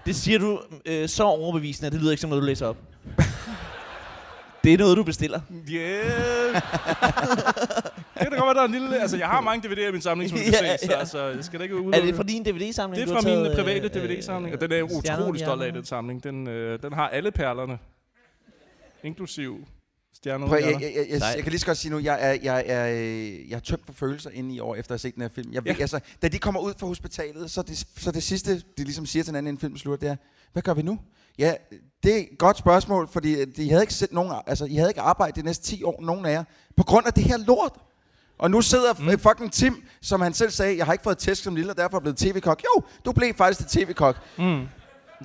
det 0.06 0.16
siger 0.16 0.38
du 0.38 0.60
øh, 0.86 1.08
så 1.08 1.24
overbevisende, 1.24 1.86
at 1.86 1.92
det 1.92 2.00
lyder 2.00 2.10
ikke 2.10 2.20
som 2.20 2.30
noget, 2.30 2.42
du 2.42 2.46
læser 2.46 2.66
op. 2.66 2.76
det 4.64 4.74
er 4.74 4.78
noget, 4.78 4.96
du 4.96 5.02
bestiller. 5.02 5.40
Yeah. 5.70 6.54
det 8.14 8.22
kan 8.22 8.30
da 8.30 8.36
godt 8.36 8.46
være, 8.46 8.54
der 8.54 8.60
er 8.60 8.64
en 8.64 8.72
lille... 8.72 9.00
Altså, 9.00 9.16
jeg 9.16 9.26
har 9.26 9.40
mange 9.40 9.68
DVD'er 9.68 9.88
i 9.88 9.92
min 9.92 10.00
samling, 10.00 10.30
som 10.30 10.38
du 10.38 10.44
Ja, 10.44 10.76
se, 10.76 10.86
så 10.86 10.92
ja. 10.92 10.98
altså, 10.98 11.24
jeg 11.26 11.44
skal 11.44 11.58
da 11.58 11.62
ikke 11.62 11.74
Er 11.74 11.78
udelukke. 11.78 12.06
det 12.08 12.16
fra 12.16 12.22
din 12.22 12.42
DVD-samling? 12.44 13.02
Det 13.06 13.10
er 13.10 13.20
fra 13.20 13.28
min 13.28 13.44
taget, 13.44 13.56
private 13.58 14.00
øh, 14.00 14.04
DVD-samling, 14.08 14.54
og 14.54 14.60
den 14.60 14.72
er 14.72 14.76
jeg 14.76 14.84
utrolig 14.84 15.40
stolt 15.40 15.62
af, 15.62 15.72
den 15.72 15.84
samling. 15.84 16.24
Den, 16.24 16.46
øh, 16.48 16.82
den 16.82 16.92
har 16.92 17.08
alle 17.08 17.30
perlerne. 17.30 17.78
Inklusiv 19.04 19.66
stjerner. 20.18 20.46
Prøv, 20.46 20.58
jeg, 20.58 20.72
jeg, 20.72 20.80
jeg, 20.80 21.06
jeg, 21.10 21.20
jeg, 21.36 21.42
kan 21.42 21.50
lige 21.50 21.60
så 21.60 21.66
godt 21.66 21.78
sige 21.78 21.92
nu, 21.92 21.98
jeg 21.98 22.18
er, 22.20 22.38
jeg 22.42 22.64
er, 22.66 22.88
øh, 22.88 23.50
jeg 23.50 23.56
er 23.56 23.60
tømt 23.60 23.86
for 23.86 23.92
følelser 23.92 24.30
inde 24.30 24.54
i 24.54 24.60
år, 24.60 24.74
efter 24.74 24.94
at 24.94 25.00
have 25.00 25.08
set 25.08 25.14
den 25.14 25.22
her 25.22 25.28
film. 25.28 25.52
Jeg, 25.52 25.66
ja. 25.66 25.76
Altså, 25.80 26.00
da 26.22 26.28
de 26.28 26.38
kommer 26.38 26.60
ud 26.60 26.74
fra 26.78 26.86
hospitalet, 26.86 27.50
så 27.50 27.62
det, 27.62 27.86
så 27.96 28.10
det 28.10 28.22
sidste, 28.22 28.62
de 28.78 28.84
ligesom 28.84 29.06
siger 29.06 29.22
til 29.22 29.30
hinanden, 29.30 29.48
inden 29.48 29.60
filmen 29.60 29.78
slutter, 29.78 30.08
det 30.08 30.12
er, 30.12 30.16
hvad 30.52 30.62
gør 30.62 30.74
vi 30.74 30.82
nu? 30.82 30.98
Ja, 31.38 31.54
det 32.02 32.14
er 32.14 32.18
et 32.18 32.38
godt 32.38 32.58
spørgsmål, 32.58 33.08
fordi 33.08 33.40
øh, 33.40 33.46
de 33.56 33.70
havde 33.70 33.82
ikke 33.82 33.94
set 33.94 34.12
nogen, 34.12 34.32
altså, 34.46 34.64
I 34.64 34.74
havde 34.74 34.90
ikke 34.90 35.00
arbejdet 35.00 35.36
de 35.36 35.42
næste 35.42 35.64
10 35.64 35.82
år, 35.82 36.02
nogen 36.02 36.26
af 36.26 36.32
jer, 36.32 36.44
på 36.76 36.82
grund 36.82 37.06
af 37.06 37.12
det 37.12 37.24
her 37.24 37.36
lort. 37.36 37.72
Og 38.38 38.50
nu 38.50 38.60
sidder 38.60 38.92
mm. 38.98 39.18
fucking 39.18 39.52
Tim, 39.52 39.84
som 40.00 40.20
han 40.20 40.34
selv 40.34 40.50
sagde, 40.50 40.76
jeg 40.76 40.86
har 40.86 40.92
ikke 40.92 41.02
fået 41.02 41.18
tæsk 41.18 41.42
som 41.42 41.56
lille, 41.56 41.72
og 41.72 41.76
derfor 41.76 41.96
er 41.96 42.00
blevet 42.00 42.16
tv-kok. 42.16 42.62
Jo, 42.64 42.82
du 43.04 43.12
blev 43.12 43.34
faktisk 43.34 43.68
til 43.68 43.86
tv-kok. 43.86 44.16
Mm. 44.38 44.68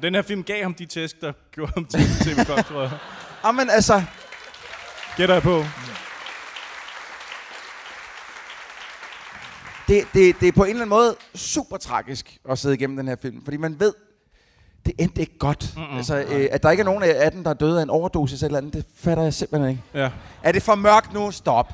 Den 0.02 0.16
her 0.16 0.22
film 0.22 0.44
gav 0.44 0.64
ham 0.64 0.74
de 0.74 0.86
tæsk, 0.86 1.22
der 1.22 1.34
gjorde 1.52 1.72
ham 1.76 1.86
til 1.86 2.00
tv-kok, 2.00 2.66
tror 2.66 2.82
jeg. 2.82 2.92
Jamen 3.46 3.70
altså, 3.70 4.04
Gætter 5.18 5.36
jeg 5.36 5.44
på. 5.44 5.64
det, 9.88 10.08
det, 10.14 10.36
det 10.40 10.48
er 10.48 10.52
på 10.52 10.64
en 10.64 10.70
eller 10.70 10.82
anden 10.82 10.90
måde 10.90 11.16
super 11.36 11.78
tragisk 11.78 12.38
at 12.50 12.60
sidde 12.60 12.76
igennem 12.76 12.98
den 12.98 13.08
her 13.08 13.16
film, 13.22 13.44
fordi 13.44 13.58
man 13.58 13.80
ved, 13.80 13.94
det 14.86 14.94
endte 15.00 15.22
ikke 15.22 15.38
godt. 15.38 15.74
Mm-mm. 15.78 15.98
Altså, 15.98 16.16
øh, 16.16 16.48
at 16.52 16.64
der 16.64 16.72
ikke 16.72 16.82
er 16.82 16.86
nogen 16.86 17.04
af 17.04 17.32
dem, 17.32 17.44
der 17.44 17.50
er 17.50 17.54
døde 17.54 17.80
af 17.80 17.84
en 17.84 17.90
overdosis 17.90 18.44
eller 18.44 18.58
andet, 18.58 18.74
det 18.74 18.86
fatter 18.98 19.24
jeg 19.24 19.34
simpelthen 19.34 19.70
ikke. 19.70 19.84
Ja. 19.94 20.10
Er 20.44 20.52
det 20.52 20.64
for 20.64 20.76
mørkt 20.76 21.14
nu? 21.14 21.32
Stop. 21.32 21.74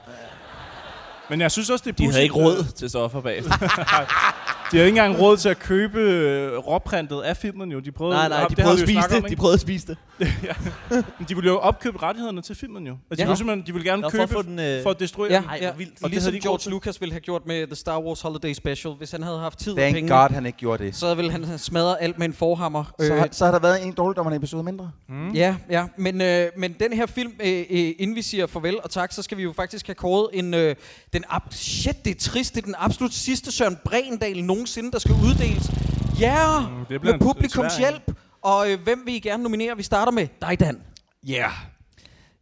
Men 1.30 1.42
jeg 1.42 1.52
synes 1.52 1.70
også, 1.70 1.84
det 1.84 1.92
er 1.92 1.96
De 1.96 2.12
havde 2.12 2.24
ikke 2.24 2.36
råd 2.36 2.64
til 2.76 2.90
stoffer 2.90 3.22
bag. 3.22 3.44
De 4.72 4.78
havde 4.78 4.88
ikke 4.88 5.00
engang 5.00 5.20
råd 5.22 5.38
til 5.38 5.50
at 5.50 5.60
købe 5.60 6.00
øh, 6.00 6.58
råprintet 6.58 7.22
af 7.22 7.38
filmen 7.38 7.72
jo. 7.72 7.80
De 7.80 7.92
prøvede, 7.92 8.16
nej, 8.18 8.30
nej, 8.30 8.48
det 8.48 8.58
de 8.58 8.62
prøvede 8.62 8.82
at 8.82 8.88
spise 8.88 8.94
snakket 8.94 9.18
om, 9.18 9.22
det. 9.24 9.32
De 9.32 9.36
prøvede 9.36 9.54
at 9.54 9.60
spise 9.60 9.88
det. 9.88 9.98
ja. 10.44 10.54
Men 10.92 11.26
de 11.30 11.36
ville 11.36 11.50
jo 11.50 11.58
opkøbe 11.58 12.04
rettighederne 12.04 12.42
til 12.42 12.56
filmen 12.56 12.88
jo. 12.88 12.94
Altså, 12.94 13.02
Ja. 13.10 13.24
de, 13.24 13.28
ville 13.28 13.38
simpelthen, 13.38 13.68
de 13.68 13.74
ville 13.74 13.90
gerne 13.92 14.02
Nå, 14.02 14.10
for 14.10 14.24
at 14.24 14.30
købe 14.30 14.44
den, 14.44 14.60
øh, 14.60 14.84
for 14.84 14.90
at 14.90 15.00
destruere 15.00 15.32
Ja, 15.34 15.38
den. 15.38 15.62
Ja. 15.62 15.72
vildt. 15.78 15.92
Og 15.92 15.98
Og 16.04 16.10
det 16.10 16.12
ligesom 16.12 16.32
havde 16.32 16.42
de 16.42 16.48
George. 16.48 16.70
Lucas 16.70 17.02
ville 17.02 17.14
have 17.14 17.20
gjort 17.22 17.46
med 17.46 17.68
The 17.68 17.76
Star 17.76 18.00
Wars 18.02 18.22
Holiday 18.22 18.54
Special. 18.54 18.94
Hvis 18.94 19.12
han 19.12 19.24
havde 19.24 19.40
haft 19.40 19.60
tid 19.60 19.72
og 19.72 19.78
Thank 19.78 19.96
penge, 19.96 20.10
God, 20.10 20.30
han 20.34 20.46
ikke 20.46 20.58
gjorde 20.58 20.84
det. 20.86 20.96
så 20.96 21.16
ville 21.16 21.32
han 21.32 21.44
have 21.44 21.58
smadret 21.58 21.98
alt 22.00 22.20
med 22.20 22.28
en 22.28 22.34
forhammer. 22.34 22.84
Så, 23.00 23.14
Øh, 23.14 23.20
har, 23.20 23.28
så 23.32 23.46
har 23.46 23.52
der 23.52 23.60
været 23.60 23.86
en 23.86 23.92
dårligdommerne 23.94 24.36
episode 24.36 24.64
mindre. 24.64 24.92
Mm. 25.10 25.32
Ja, 25.32 25.56
ja. 25.70 25.86
Men, 25.98 26.22
øh, 26.22 26.48
men 26.58 26.76
den 26.80 26.94
her 26.94 27.06
film, 27.06 27.32
øh, 27.46 27.60
øh, 27.70 27.92
inden 28.00 28.16
vi 28.16 28.22
siger 28.22 28.48
farvel 28.48 28.78
og 28.84 28.90
tak, 28.90 29.14
så 29.14 29.22
skal 29.22 29.38
vi 29.38 29.44
jo 29.44 29.54
faktisk 29.56 29.88
have 29.88 29.96
kåret 29.96 30.28
en... 30.34 30.54
Øh, 30.54 30.76
den 31.14 31.24
ab- 31.32 31.52
shit, 31.52 32.06
det 32.06 32.16
er 32.16 32.20
trist. 32.20 32.56
Det 32.56 32.62
er 32.62 32.66
den 32.66 32.76
absolut 32.78 33.14
sidste 33.14 33.52
Søren 33.52 33.78
Brendal 33.86 34.44
nogensinde, 34.60 34.92
der 34.92 35.00
skal 35.00 35.12
uddeles. 35.12 35.72
Ja, 36.20 36.60
yeah, 36.62 36.80
Mm, 36.80 36.86
det 36.86 37.04
med 37.04 37.20
publikums 37.20 37.74
svær 37.74 37.90
hjælp. 37.90 38.12
Og 38.42 38.72
øh, 38.72 38.80
hvem 38.84 39.02
vil 39.06 39.14
I 39.14 39.20
gerne 39.20 39.44
nominere? 39.44 39.78
Vi 39.78 39.84
starter 39.84 40.12
med 40.12 40.28
dig, 40.42 40.60
Dan. 40.60 40.82
Ja. 41.28 41.34
Yeah. 41.34 41.52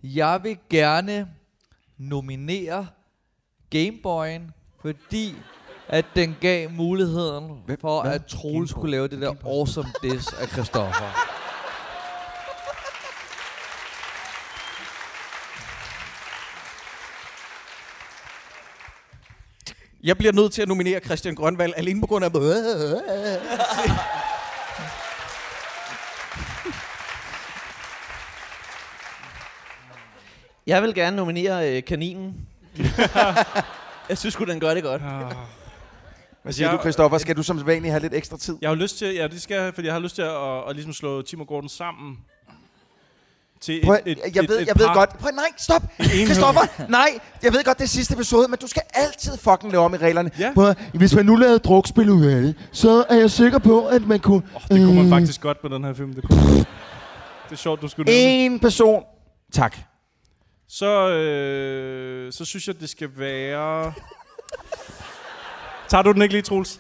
Jeg 0.03 0.39
vil 0.43 0.57
gerne 0.69 1.27
nominere 1.97 2.87
Gameboyen, 3.69 4.51
fordi 4.81 5.35
at 5.87 6.05
den 6.15 6.35
gav 6.41 6.71
muligheden 6.71 7.51
Hvem? 7.65 7.77
for, 7.81 8.01
Hvad? 8.01 8.11
at 8.13 8.25
Troels 8.25 8.69
skulle 8.69 8.91
lave 8.91 9.07
det 9.07 9.21
der 9.21 9.33
awesome 9.45 9.89
diss 10.03 10.33
af 10.33 10.47
Christoffer. 10.47 11.36
Jeg 20.03 20.17
bliver 20.17 20.33
nødt 20.33 20.53
til 20.53 20.61
at 20.61 20.67
nominere 20.67 20.99
Christian 20.99 21.35
Grønvald 21.35 21.73
alene 21.77 22.01
på 22.01 22.07
grund 22.07 22.25
af... 22.25 22.31
Jeg 30.67 30.83
vil 30.83 30.93
gerne 30.93 31.15
nominere 31.15 31.71
øh, 31.77 31.83
kaninen. 31.83 32.47
jeg 34.09 34.17
synes 34.17 34.33
sgu, 34.33 34.43
den 34.43 34.59
gør 34.59 34.73
det 34.73 34.83
godt. 34.83 35.01
Hvad 36.43 36.53
siger 36.53 36.67
Jeg- 36.69 36.77
du, 36.77 36.81
Christoffer? 36.81 37.17
Skal 37.17 37.37
du 37.37 37.43
som 37.43 37.65
vanligt 37.65 37.91
have 37.91 38.01
lidt 38.01 38.13
ekstra 38.13 38.37
tid? 38.37 38.57
Jeg 38.61 38.69
har 38.69 38.75
lyst 38.75 38.97
til, 38.97 39.13
ja, 39.15 39.27
det 39.27 39.41
skal 39.41 39.55
jeg, 39.63 39.73
fordi 39.73 39.85
jeg 39.87 39.93
har 39.95 39.99
lyst 40.01 40.15
til 40.15 40.21
at, 40.21 40.29
at, 40.29 40.69
at 40.69 40.75
ligesom 40.75 40.93
slå 40.93 41.21
Tim 41.21 41.41
og 41.41 41.47
Gordon 41.47 41.69
sammen. 41.69 42.17
Til 43.61 43.81
Prøv, 43.85 43.95
et, 44.05 44.11
et, 44.11 44.35
jeg 44.35 44.43
et, 44.43 44.49
ved, 44.49 44.59
et 44.59 44.67
jeg 44.67 44.75
ved 44.79 44.93
godt. 44.93 45.17
Prøv, 45.17 45.31
nej, 45.31 45.45
stop. 45.57 45.83
enhed. 45.99 46.25
Christoffer, 46.25 46.61
nej. 46.89 47.19
Jeg 47.43 47.53
ved 47.53 47.63
godt, 47.63 47.77
det 47.77 47.83
er 47.83 47.87
sidste 47.87 48.13
episode, 48.13 48.47
men 48.47 48.57
du 48.61 48.67
skal 48.67 48.81
altid 48.93 49.37
fucking 49.37 49.71
lave 49.71 49.83
om 49.83 49.93
i 49.93 49.97
reglerne. 49.97 50.31
Ja. 50.39 50.51
Prøv, 50.53 50.73
hvis 50.93 51.15
man 51.15 51.25
nu 51.25 51.35
lavede 51.35 51.59
drukspil 51.59 52.09
ud 52.09 52.25
af 52.25 52.41
det, 52.41 52.55
så 52.71 53.05
er 53.09 53.15
jeg 53.15 53.31
sikker 53.31 53.59
på, 53.59 53.87
at 53.87 54.07
man 54.07 54.19
kunne... 54.19 54.41
Oh, 54.55 54.61
det 54.61 54.85
kunne 54.85 54.95
man 54.95 55.05
øh, 55.05 55.09
faktisk 55.09 55.41
godt 55.41 55.57
med 55.63 55.71
den 55.71 55.83
her 55.83 55.93
film. 55.93 56.13
Det, 56.13 56.23
kunne. 56.23 56.57
det 56.57 56.65
er 57.51 57.55
sjovt, 57.55 57.81
du 57.81 57.87
skulle 57.87 58.11
nævne. 58.11 58.45
En 58.45 58.59
person. 58.59 59.03
Tak. 59.53 59.77
Så, 60.69 61.09
øh, 61.09 62.33
så 62.33 62.45
synes 62.45 62.67
jeg, 62.67 62.79
det 62.79 62.89
skal 62.89 63.09
være... 63.17 63.93
Tager 65.87 66.01
du 66.01 66.11
den 66.11 66.21
ikke 66.21 66.33
lige, 66.33 66.41
Troels? 66.41 66.79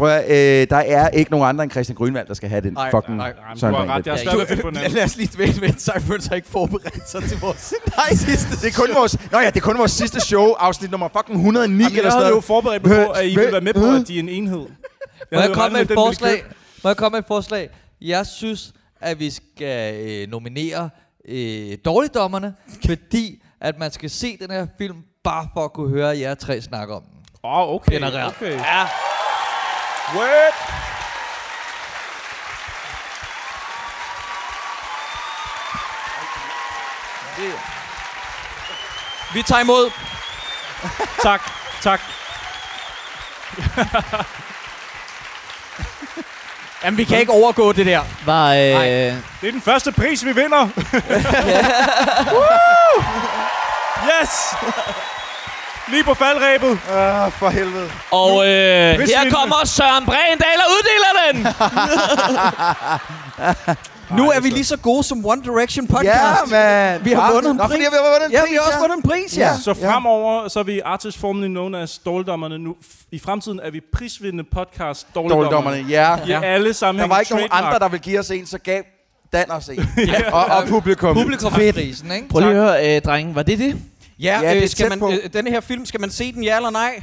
Prøv 0.00 0.08
at, 0.08 0.24
øh, 0.62 0.66
der 0.70 0.76
er 0.76 1.08
ikke 1.08 1.30
nogen 1.30 1.48
andre 1.48 1.64
end 1.64 1.72
Christian 1.72 1.96
Grønvald, 1.96 2.28
der 2.28 2.34
skal 2.34 2.48
have 2.48 2.60
den 2.60 2.72
Nej, 2.72 2.90
fucking 2.90 3.16
Nej, 3.16 3.32
nej, 3.32 3.56
Søren 3.56 3.74
du 3.74 3.80
har 3.80 3.96
ret. 3.96 4.06
Jeg 4.06 4.12
er 4.12 4.16
svært 4.16 4.50
at 4.50 4.60
på. 4.60 4.70
Lad 4.70 5.04
os 5.04 5.16
lige 5.16 5.38
vente 5.38 5.60
med, 5.60 5.68
at 5.68 5.80
Cypher 5.80 6.28
har 6.28 6.36
ikke 6.36 6.48
forberedt 6.48 7.08
sig 7.08 7.22
til 7.22 7.40
vores... 7.40 7.74
Nej, 7.96 8.14
sidste 8.26 8.66
det 8.66 8.76
er 8.76 8.86
kun 8.86 8.94
vores, 8.94 9.30
Nå 9.32 9.38
ja, 9.38 9.46
det 9.46 9.56
er 9.56 9.60
kun 9.60 9.78
vores 9.78 9.92
sidste 9.92 10.20
show, 10.20 10.52
afsnit 10.52 10.90
nummer 10.90 11.08
fucking 11.16 11.36
109 11.36 11.82
Jamen, 11.82 11.96
eller 11.96 12.02
jeg 12.02 12.12
sådan 12.12 12.22
havde 12.22 12.26
jo 12.26 12.30
noget. 12.30 12.44
forberedt 12.44 12.86
mig 12.86 13.06
på, 13.06 13.12
at 13.12 13.26
I 13.26 13.36
ville 13.36 13.52
være 13.52 13.60
med 13.60 13.74
på, 13.74 13.86
at 14.00 14.08
de 14.08 14.14
er 14.14 14.18
en 14.22 14.28
enhed. 14.28 14.58
Må 14.58 14.66
havde 15.32 15.44
jeg 15.48 15.54
komme 15.54 15.72
med 15.72 15.90
et 15.90 15.94
forslag? 15.94 16.44
Må 16.84 16.90
jeg 16.90 16.96
komme 16.96 17.14
med 17.14 17.20
et 17.20 17.26
forslag? 17.28 17.68
Jeg 18.00 18.26
synes, 18.26 18.72
at 19.00 19.18
vi 19.18 19.30
skal 19.30 19.94
øh, 19.94 20.30
nominere 20.30 20.90
øh, 21.28 21.78
dårligdommerne, 21.84 22.54
fordi 22.88 23.42
at 23.60 23.78
man 23.78 23.90
skal 23.90 24.10
se 24.10 24.36
den 24.40 24.50
her 24.50 24.66
film, 24.78 24.96
bare 25.24 25.48
for 25.54 25.64
at 25.64 25.72
kunne 25.72 25.90
høre 25.90 26.18
jer 26.18 26.34
tre 26.34 26.60
snakke 26.60 26.94
om 26.94 27.02
den. 27.02 27.12
Åh, 27.44 27.58
oh, 27.58 27.74
okay. 27.74 27.92
Generelt. 27.92 28.36
okay. 28.36 28.52
Ja. 28.52 28.86
Word. 30.14 30.54
Vi 39.34 39.42
tager 39.42 39.60
imod. 39.60 39.90
Tak, 41.22 41.40
tak. 41.82 42.00
Jamen, 46.84 46.98
vi 46.98 47.04
kan 47.04 47.18
ikke 47.20 47.32
overgå 47.32 47.72
det 47.72 47.86
der. 47.86 48.00
Var, 48.24 48.48
øh, 48.48 48.56
Nej. 48.56 48.84
Det 49.40 49.48
er 49.48 49.52
den 49.52 49.62
første 49.62 49.92
pris, 49.92 50.24
vi 50.24 50.32
vinder. 50.32 50.68
yes! 54.10 54.54
Lige 55.90 56.04
på 56.04 56.14
faldrebet. 56.14 56.78
Ah, 56.90 57.32
for 57.32 57.48
helvede. 57.48 57.90
og 58.10 58.48
øh, 58.48 58.96
Hvis 58.96 59.10
her 59.10 59.30
kommer 59.30 59.56
Søren 59.64 60.04
Brændal 60.04 60.60
og 60.64 60.70
uddeler 60.76 61.12
den! 61.32 61.36
Nu 64.16 64.30
er 64.30 64.40
vi 64.40 64.48
lige 64.48 64.64
så 64.64 64.76
gode 64.76 65.02
som 65.04 65.26
One 65.26 65.42
Direction 65.42 65.86
podcast. 65.86 66.06
Ja, 66.06 66.90
man. 66.94 67.04
Vi 67.04 67.12
har 67.12 67.32
vundet 67.32 67.50
en 67.50 67.56
Nå, 67.56 67.62
pris. 67.62 67.72
fordi 67.72 67.80
vi 67.82 67.96
har 68.02 68.12
vundet 68.12 68.26
en 68.26 68.32
Ja, 68.32 68.40
pris, 68.40 68.50
vi 68.50 68.56
har 68.56 68.66
også 68.66 68.78
vundet 68.80 68.96
en 68.96 69.02
pris, 69.02 69.38
ja. 69.38 69.56
Så 69.64 69.74
fremover, 69.74 70.48
så 70.48 70.58
er 70.58 70.62
vi 70.62 70.80
artist 70.84 71.18
formerly 71.18 71.46
known 71.48 71.74
as 71.74 71.98
Dårligdommerne 71.98 72.58
nu. 72.58 72.76
I 73.12 73.18
fremtiden 73.18 73.60
er 73.62 73.70
vi 73.70 73.80
prisvindende 73.92 74.44
podcast 74.44 75.06
Dårligdommerne. 75.14 75.50
Dårligdommerne, 75.50 75.90
ja. 75.90 76.16
Ja. 76.40 76.42
Alle 76.42 76.74
sammen 76.74 77.00
Der 77.02 77.08
var 77.08 77.18
ikke 77.20 77.32
nogen 77.32 77.48
andre, 77.50 77.78
der 77.78 77.88
ville 77.88 78.02
give 78.02 78.18
os 78.18 78.30
en, 78.30 78.46
så 78.46 78.58
gav 78.58 78.82
Dan 79.32 79.50
os 79.50 79.68
en. 79.68 79.78
og, 80.32 80.44
og 80.44 80.64
publikum. 80.68 81.14
Publikumsprisen, 81.16 82.12
ikke? 82.12 82.28
Prøv 82.28 82.40
lige 82.40 82.50
at 82.50 82.56
høre, 82.56 82.96
øh, 82.96 83.02
drengen, 83.02 83.34
var 83.34 83.42
det 83.42 83.58
det? 83.58 83.76
Ja, 84.22 84.40
Ja, 84.42 84.54
det 84.54 84.62
øh, 84.62 84.68
skal 84.68 84.88
man, 84.88 84.98
på. 84.98 85.10
øh, 85.10 85.32
denne 85.32 85.50
her 85.50 85.60
film, 85.60 85.86
skal 85.86 86.00
man 86.00 86.10
se 86.10 86.32
den, 86.32 86.44
ja 86.44 86.56
eller 86.56 86.70
nej? 86.70 87.02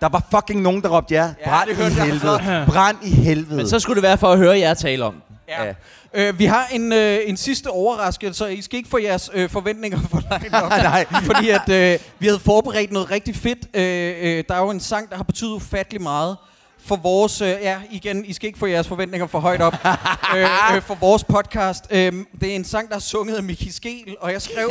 Der 0.00 0.08
var 0.08 0.22
fucking 0.30 0.62
nogen, 0.62 0.82
der 0.82 0.88
råbte 0.88 1.14
ja. 1.14 1.30
Brand 1.44 1.68
det 1.68 1.78
i 1.78 1.82
jeg. 1.82 2.04
helvede. 2.04 2.64
Brand 2.72 2.96
i 3.02 3.10
helvede. 3.10 3.56
Men 3.56 3.68
så 3.68 3.78
skulle 3.80 3.94
det 3.96 4.02
være 4.02 4.18
for 4.18 4.32
at 4.32 4.38
høre 4.38 4.58
jer 4.58 4.74
tale 4.74 5.04
om 5.04 5.12
den. 5.12 5.36
Ja. 5.48 5.74
Øh, 6.14 6.38
vi 6.38 6.44
har 6.44 6.66
en, 6.72 6.92
øh, 6.92 7.18
en 7.26 7.36
sidste 7.36 7.66
overraskelse, 7.70 8.44
og 8.44 8.52
I 8.52 8.62
skal 8.62 8.76
ikke 8.76 8.88
få 8.90 8.98
jeres 8.98 9.30
øh, 9.34 9.50
forventninger 9.50 9.98
for 10.10 10.22
langt 10.30 10.54
op. 10.54 10.70
Nej. 10.70 11.06
Fordi 11.22 11.48
at 11.50 11.68
øh, 11.68 11.98
vi 12.18 12.26
havde 12.26 12.38
forberedt 12.40 12.92
noget 12.92 13.10
rigtig 13.10 13.36
fedt. 13.36 13.58
Øh, 13.74 14.14
øh, 14.38 14.44
der 14.48 14.54
er 14.54 14.58
jo 14.60 14.70
en 14.70 14.80
sang, 14.80 15.10
der 15.10 15.16
har 15.16 15.24
betydet 15.24 15.50
ufattelig 15.52 16.02
meget 16.02 16.36
for 16.78 16.96
vores... 16.96 17.40
Øh, 17.40 17.48
ja, 17.48 17.80
igen, 17.90 18.24
I 18.24 18.32
skal 18.32 18.46
ikke 18.46 18.58
få 18.58 18.66
jeres 18.66 18.88
forventninger 18.88 19.26
for 19.26 19.40
højt 19.40 19.60
op. 19.60 19.74
øh, 20.36 20.76
øh, 20.76 20.82
for 20.82 20.94
vores 20.94 21.24
podcast. 21.24 21.84
Øh, 21.90 22.12
det 22.40 22.50
er 22.50 22.56
en 22.56 22.64
sang, 22.64 22.88
der 22.88 22.94
er 22.94 23.00
sunget 23.00 23.36
af 23.36 23.42
Miki 23.42 23.70
Skel, 23.70 24.16
og 24.20 24.32
jeg 24.32 24.42
skrev, 24.42 24.70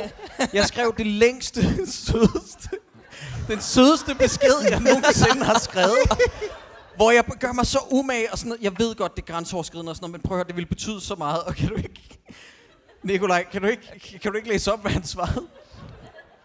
jeg 0.54 0.66
skrev 0.66 0.94
det 0.98 1.08
længste, 1.08 1.62
sødeste... 2.06 2.70
Den 3.48 3.62
sødeste 3.62 4.16
besked, 4.16 4.56
jeg 4.70 4.80
nogensinde 4.80 5.46
har 5.46 5.60
skrevet. 5.60 5.98
Hvor 6.96 7.12
jeg 7.12 7.24
gør 7.40 7.52
mig 7.52 7.66
så 7.66 7.80
umage 7.92 8.32
og 8.32 8.38
sådan 8.38 8.50
noget. 8.50 8.64
Jeg 8.64 8.72
ved 8.78 8.96
godt, 8.96 9.16
det 9.16 9.22
er 9.22 9.34
grænseoverskridende 9.34 9.90
og 9.90 9.96
sådan 9.96 10.10
noget, 10.10 10.12
men 10.12 10.28
prøv 10.28 10.38
at 10.38 10.40
høre, 10.40 10.48
det 10.48 10.56
ville 10.56 10.68
betyde 10.68 11.02
så 11.02 11.16
meget. 11.16 11.44
Og 11.44 11.56
kan 11.56 11.70
du 11.70 11.76
ikke... 11.76 12.20
Nikolaj, 13.04 13.46
kan 13.52 13.62
du 13.62 13.68
ikke, 13.68 14.20
kan 14.22 14.32
du 14.32 14.38
ikke 14.38 14.50
læse 14.50 14.74
op, 14.74 14.82
hvad 14.82 14.92
han 14.92 15.04
svarede? 15.04 15.48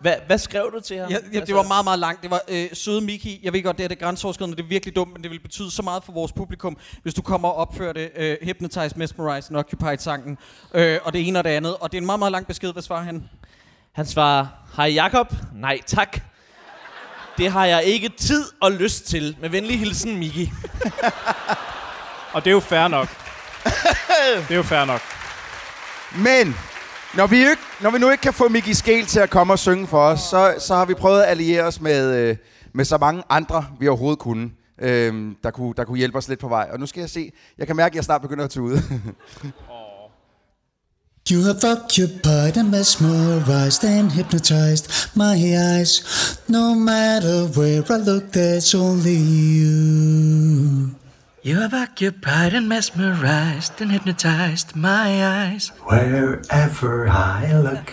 Hvad, 0.03 0.15
hvad 0.27 0.39
skrev 0.39 0.71
du 0.75 0.81
til 0.81 0.99
ham? 0.99 1.11
Ja, 1.11 1.17
ja, 1.33 1.41
det 1.41 1.55
var 1.55 1.63
meget, 1.63 1.85
meget 1.85 1.99
langt. 1.99 2.23
Det 2.23 2.31
var 2.31 2.41
øh, 2.49 2.69
søde 2.73 3.01
Miki. 3.01 3.41
Jeg 3.43 3.53
ved 3.53 3.63
godt, 3.63 3.79
det 3.79 3.85
er 3.85 3.89
det 3.89 3.99
grænseoverskridende. 3.99 4.57
Det 4.57 4.63
er 4.63 4.69
virkelig 4.69 4.97
dumt, 4.97 5.13
men 5.13 5.23
det 5.23 5.31
vil 5.31 5.41
betyde 5.41 5.71
så 5.71 5.83
meget 5.83 6.05
for 6.05 6.13
vores 6.13 6.33
publikum, 6.33 6.77
hvis 7.03 7.15
du 7.15 7.23
kommer 7.23 7.49
og 7.49 7.55
opfører 7.55 7.93
det. 7.93 8.11
Øh, 8.17 8.37
Hypnotize, 8.43 8.91
Mesmerize 8.97 9.51
and 9.51 9.57
Occupied-sangen. 9.57 10.39
Øh, 10.75 10.99
og 11.05 11.13
det 11.13 11.29
ene 11.29 11.39
og 11.39 11.45
det 11.45 11.51
andet. 11.51 11.77
Og 11.77 11.93
det 11.93 11.99
er 11.99 12.01
en 12.01 12.07
meget, 12.07 12.19
meget 12.19 12.33
lang 12.33 12.47
besked. 12.47 12.73
Hvad 12.73 12.83
svarer 12.83 13.03
han? 13.03 13.29
Han 13.93 14.07
svarer, 14.07 14.47
hej 14.77 14.87
Jakob. 14.87 15.35
Nej 15.55 15.81
tak. 15.87 16.21
Det 17.39 17.51
har 17.51 17.65
jeg 17.67 17.85
ikke 17.85 18.09
tid 18.09 18.45
og 18.61 18.73
lyst 18.73 19.07
til. 19.07 19.37
Med 19.41 19.49
venlig 19.49 19.79
hilsen, 19.79 20.19
Miki. 20.19 20.53
Og 22.33 22.45
det 22.45 22.51
er 22.51 22.55
jo 22.55 22.61
fair 22.61 22.89
nok. 22.89 23.09
det 24.49 24.51
er 24.51 24.57
jo 24.57 24.63
fair 24.63 24.85
nok. 24.85 25.01
Men 26.17 26.57
når 27.17 27.27
vi, 27.27 27.37
ikke, 27.37 27.63
når 27.81 27.91
vi 27.91 27.99
nu 27.99 28.11
ikke 28.11 28.23
kan 28.23 28.33
få 28.33 28.49
Miki 28.49 28.75
Skel 28.75 29.07
til 29.07 29.21
at 29.21 29.31
komme 29.31 29.53
og 29.53 29.59
synge 29.59 29.87
for 29.87 29.99
os, 29.99 30.21
så, 30.21 30.55
så 30.59 30.75
har 30.75 30.85
vi 30.85 30.95
prøvet 30.95 31.23
at 31.23 31.29
alliere 31.29 31.63
os 31.63 31.81
med, 31.81 32.15
øh, 32.17 32.37
med 32.75 32.85
så 32.85 32.99
mange 32.99 33.23
andre, 33.29 33.67
vi 33.81 33.89
overhovedet 33.89 34.19
kunne, 34.19 34.51
øh, 34.79 35.33
der 35.43 35.51
kunne, 35.51 35.75
der 35.77 35.85
kunne 35.85 35.99
hjælpe 35.99 36.19
os 36.19 36.29
lidt 36.29 36.41
på 36.41 36.49
vej. 36.49 36.69
Og 36.73 36.81
nu 36.81 36.87
skal 36.87 37.01
jeg 37.01 37.11
se, 37.11 37.33
jeg 37.59 37.67
kan 37.67 37.77
mærke, 37.77 37.93
at 37.93 37.97
jeg 37.97 38.05
snart 38.05 38.23
begynder 38.23 38.45
at 38.45 38.51
tude. 38.51 38.83
You 41.31 41.45
have 41.45 41.65
occupied 41.65 42.57
and 42.57 42.71
mesmerized 42.71 43.85
and 43.85 44.11
hypnotized 44.11 44.89
my 45.15 45.37
eyes. 45.55 46.41
No 46.49 46.75
matter 46.75 47.47
where 47.57 47.85
I 47.89 47.97
look, 47.97 48.33
there's 48.33 48.75
only 48.75 49.15
you. 49.15 51.02
You 51.45 51.59
have 51.59 51.75
occupied 51.75 52.55
and 52.55 52.69
mesmerized 52.69 53.81
and 53.81 53.91
hypnotized 53.91 54.77
my 54.77 55.27
eyes. 55.27 55.71
Wherever 55.83 57.09
I 57.09 57.53
look, 57.53 57.93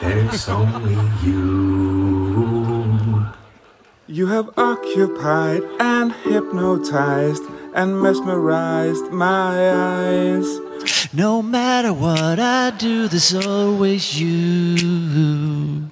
there's 0.00 0.48
only 0.48 0.98
you. 1.22 1.64
You 4.08 4.26
have 4.26 4.50
occupied 4.56 5.62
and 5.78 6.12
hypnotized 6.24 7.44
and 7.72 8.02
mesmerized 8.02 9.12
my 9.12 9.70
eyes. 9.70 10.58
No 11.12 11.40
matter 11.40 11.92
what 11.92 12.40
I 12.40 12.70
do, 12.70 13.06
there's 13.06 13.32
always 13.32 14.20
you. 14.20 15.88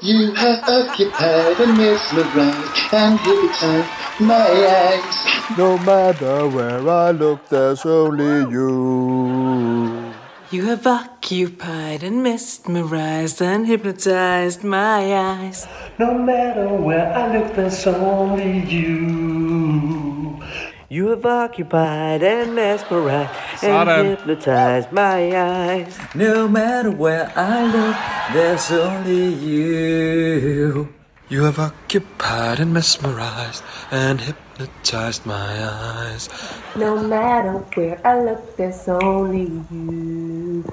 You 0.00 0.32
have 0.36 0.62
occupied 0.68 1.58
and 1.58 1.76
mesmerized 1.76 2.94
and 2.94 3.18
hypnotized 3.18 4.07
my 4.20 4.48
eyes. 4.80 5.58
No 5.58 5.78
matter 5.78 6.48
where 6.48 6.88
I 6.88 7.10
look, 7.10 7.48
there's 7.48 7.84
only 7.86 8.50
you. 8.50 10.12
You 10.50 10.64
have 10.66 10.86
occupied 10.86 12.02
and 12.02 12.22
mesmerized 12.22 13.42
and 13.42 13.66
hypnotized 13.66 14.64
my 14.64 15.14
eyes. 15.14 15.66
No 15.98 16.14
matter 16.14 16.68
where 16.68 17.12
I 17.12 17.36
look, 17.36 17.54
there's 17.54 17.86
only 17.86 18.60
you. 18.60 20.40
You 20.88 21.08
have 21.08 21.26
occupied 21.26 22.22
and 22.22 22.54
mesmerized 22.54 23.30
Sådan. 23.60 23.88
and 23.88 24.08
hypnotized 24.08 24.90
my 24.90 25.36
eyes. 25.36 25.98
No 26.14 26.48
matter 26.48 26.90
where 26.90 27.30
I 27.36 27.66
look, 27.66 27.96
there's 28.32 28.70
only 28.72 29.34
you. 29.34 30.88
You 31.30 31.44
have 31.44 31.58
occupied 31.58 32.58
and 32.58 32.72
mesmerized 32.72 33.62
and 33.90 34.18
hypnotized 34.18 35.26
my 35.26 35.62
eyes. 35.62 36.30
No 36.74 36.96
matter 37.06 37.52
where 37.76 38.00
I 38.02 38.18
look, 38.24 38.56
there's 38.56 38.88
only 38.88 39.44
you. 39.70 40.64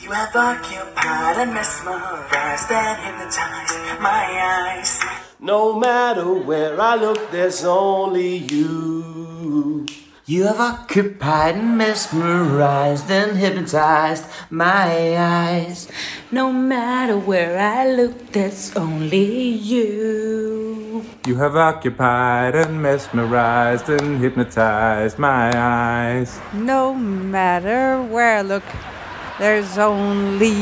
You 0.00 0.10
have 0.12 0.36
occupied 0.36 1.36
and 1.38 1.52
mesmerized 1.52 2.70
and 2.70 3.02
hypnotized 3.02 4.00
my 4.00 4.22
eyes. 4.38 5.02
No 5.40 5.76
matter 5.80 6.32
where 6.32 6.80
I 6.80 6.94
look, 6.94 7.32
there's 7.32 7.64
only 7.64 8.36
you. 8.36 9.84
You 10.30 10.44
have 10.44 10.60
occupied 10.60 11.56
and 11.56 11.76
mesmerized 11.76 13.10
and 13.10 13.36
hypnotized 13.36 14.26
my 14.48 15.18
eyes. 15.18 15.88
No 16.30 16.52
matter 16.52 17.18
where 17.18 17.58
I 17.58 17.90
look, 17.90 18.30
there's 18.30 18.76
only 18.76 19.48
you. 19.58 21.04
You 21.26 21.34
have 21.34 21.56
occupied 21.56 22.54
and 22.54 22.80
mesmerized 22.80 23.88
and 23.88 24.20
hypnotized 24.20 25.18
my 25.18 25.50
eyes. 25.52 26.38
No 26.54 26.94
matter 26.94 28.00
where 28.00 28.38
I 28.38 28.42
look, 28.42 28.70
there's 29.40 29.78
only 29.78 30.54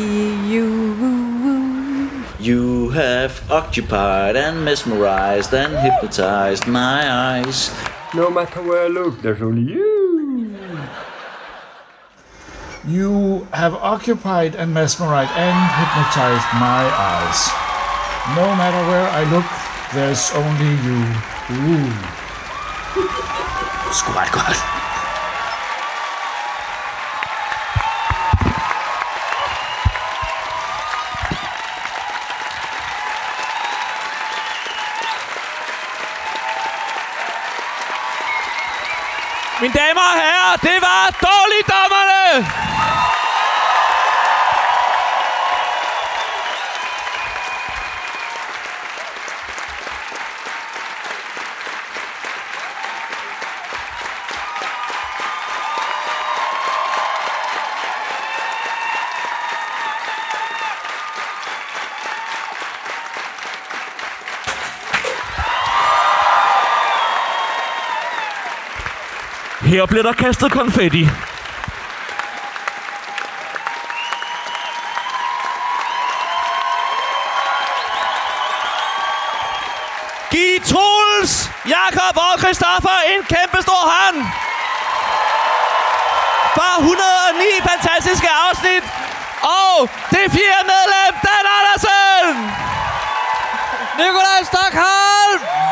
you. 0.49 2.25
You 2.41 2.89
have 2.97 3.45
occupied 3.51 4.35
and 4.35 4.65
mesmerized 4.65 5.53
and 5.53 5.77
hypnotized 5.77 6.67
my 6.67 7.05
eyes. 7.05 7.69
No 8.15 8.31
matter 8.31 8.63
where 8.63 8.85
I 8.85 8.89
look, 8.89 9.21
there's 9.21 9.43
only 9.43 9.71
you. 9.71 10.57
You 12.87 13.47
have 13.53 13.75
occupied 13.75 14.55
and 14.55 14.73
mesmerized 14.73 15.31
and 15.37 15.57
hypnotized 15.77 16.49
my 16.57 16.89
eyes. 16.89 17.53
No 18.35 18.57
matter 18.57 18.81
where 18.89 19.09
I 19.11 19.25
look, 19.29 19.45
there's 19.93 20.33
only 20.33 20.73
you. 20.89 21.05
Ooh. 21.69 21.93
Sgu 23.93 24.15
ret 24.17 24.78
Mine 39.61 39.75
damer 39.75 40.01
og 40.01 40.19
herrer, 40.23 40.57
det 40.57 40.77
var 40.81 41.03
Dårligdommerne! 41.27 42.78
Her 69.69 69.87
bliver 69.87 70.03
der 70.03 70.13
kastet 70.13 70.53
konfetti. 70.53 71.03
Giv 80.31 80.61
Troels, 80.71 81.51
Jakob 81.77 82.17
og 82.17 82.35
Christoffer 82.43 82.99
en 83.13 83.23
kæmpe 83.35 83.59
stor 83.67 83.83
hånd. 83.93 84.19
For 86.57 86.73
109 86.79 87.45
fantastiske 87.71 88.31
afsnit. 88.47 88.85
Og 89.43 89.89
det 90.11 90.25
fjerde 90.37 90.65
medlem, 90.73 91.13
Dan 91.27 91.45
Andersen. 91.57 92.35
Nikolaj 93.99 94.41
Stockholm! 94.51 95.68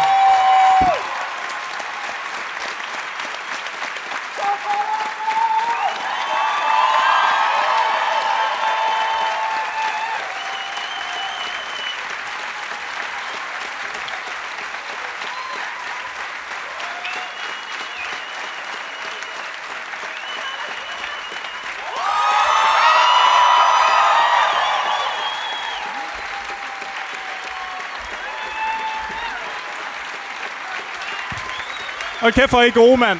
Og 32.26 32.32
kæft, 32.32 32.50
hvor 32.50 32.60
er 32.60 32.64
I 32.64 32.70
gode, 32.70 32.96
mand. 32.96 33.18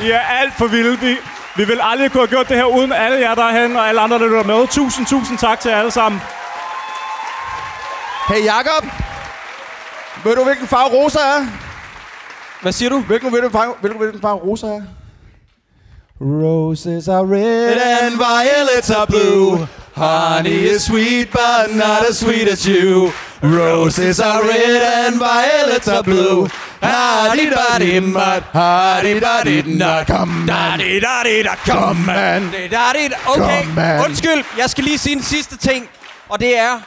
I 0.00 0.10
er 0.10 0.20
alt 0.20 0.52
for 0.58 0.66
vilde. 0.66 0.98
Vi, 1.00 1.16
vi 1.56 1.64
vil 1.64 1.80
aldrig 1.82 2.12
kunne 2.12 2.20
have 2.20 2.28
gjort 2.28 2.48
det 2.48 2.56
her 2.56 2.64
uden 2.64 2.92
alle 2.92 3.18
jer 3.18 3.34
derhen 3.34 3.76
og 3.76 3.88
alle 3.88 4.00
andre, 4.00 4.18
der 4.18 4.24
lytter 4.24 4.42
med. 4.42 4.66
Tusind, 4.66 5.06
tusind 5.06 5.38
tak 5.38 5.60
til 5.60 5.68
jer 5.70 5.78
alle 5.78 5.90
sammen. 5.90 6.20
Hey 8.28 8.44
Jakob, 8.44 8.84
ved 10.24 10.36
du 10.36 10.44
hvilken 10.44 10.66
farve 10.68 10.88
rosa 10.88 11.18
er? 11.18 11.46
Hvad 12.62 12.72
siger 12.72 12.88
du? 12.88 13.00
Hvilken, 13.00 13.30
hvilken, 13.30 13.50
farve, 13.50 13.74
hvilken, 13.80 14.00
hvilken 14.00 14.20
farve 14.20 14.40
rosa 14.40 14.66
er? 14.66 14.82
Roses 16.20 17.08
are 17.08 17.24
red 17.24 17.76
and 18.02 18.12
violets 18.16 18.90
are 18.90 19.06
blue. 19.06 19.68
Honey 19.96 20.74
is 20.74 20.82
sweet, 20.82 21.30
but 21.30 21.74
not 21.74 22.02
as 22.10 22.16
sweet 22.18 22.48
as 22.48 22.62
you. 22.64 23.10
Roses 23.42 24.20
are 24.20 24.42
red 24.42 24.82
and 25.06 25.18
violets 25.18 25.88
are 25.88 26.02
blue. 26.02 26.48
Hardy 26.82 27.50
daddy 27.50 27.98
mud, 27.98 28.42
hardy 28.52 29.20
daddy 29.20 29.62
not 29.66 30.06
come 30.06 30.46
daddy 30.46 31.00
daddy 31.00 31.44
da 31.44 31.72
come 31.72 32.06
man. 32.06 32.42
Det 32.52 32.72
er 32.72 32.92
det. 32.92 33.12
Okay, 33.26 33.64
undskyld. 34.04 34.44
Jeg 34.58 34.70
skal 34.70 34.84
lige 34.84 34.98
sige 34.98 35.16
en 35.16 35.22
sidste 35.22 35.56
ting. 35.56 35.88
Og 36.28 36.40
det 36.40 36.58
er, 36.58 36.80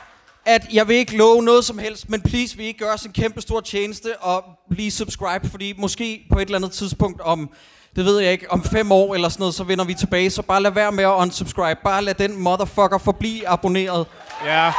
at 0.46 0.62
jeg 0.74 0.88
vil 0.88 0.96
ikke 0.96 1.18
love 1.18 1.44
noget 1.44 1.66
som 1.66 1.78
helst, 1.78 2.10
men 2.10 2.22
please 2.22 2.58
vil 2.58 2.66
I 2.66 2.72
gøre 2.72 2.94
os 2.94 3.02
en 3.02 3.12
kæmpe 3.12 3.42
stor 3.42 3.60
tjeneste 3.62 4.18
og 4.20 4.44
blive 4.70 4.92
subscribe, 4.92 5.50
fordi 5.50 5.74
måske 5.78 6.26
på 6.32 6.40
et 6.40 6.46
eller 6.46 6.58
andet 6.58 6.72
tidspunkt 6.72 7.22
om, 7.22 7.50
det 7.96 8.06
ved 8.06 8.20
jeg 8.20 8.32
ikke, 8.32 8.52
om 8.52 8.64
fem 8.64 8.92
år 8.92 9.16
eller 9.16 9.30
sådan 9.30 9.42
noget, 9.42 9.56
så 9.56 9.64
vender 9.64 9.86
vi 9.86 9.94
tilbage. 9.94 10.30
Så 10.30 10.42
bare 10.42 10.62
lad 10.62 10.72
være 10.72 10.92
med 10.92 11.04
at 11.04 11.14
unsubscribe. 11.14 11.80
Bare 11.84 12.04
lad 12.04 12.14
den 12.14 12.42
motherfucker 12.42 12.98
forblive 12.98 13.48
abonneret. 13.48 14.06
Ja. 14.46 14.72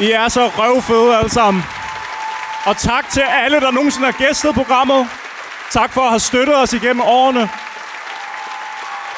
I 0.00 0.10
er 0.10 0.28
så 0.28 0.46
røvfede 0.46 1.18
alle 1.18 1.30
sammen. 1.30 1.62
Og 2.66 2.76
tak 2.76 3.08
til 3.08 3.20
alle, 3.20 3.60
der 3.60 3.70
nogensinde 3.70 4.06
har 4.06 4.26
gæstet 4.26 4.54
programmet. 4.54 5.08
Tak 5.70 5.92
for 5.92 6.00
at 6.00 6.08
have 6.08 6.20
støttet 6.20 6.56
os 6.56 6.72
igennem 6.72 7.02
årene. 7.02 7.50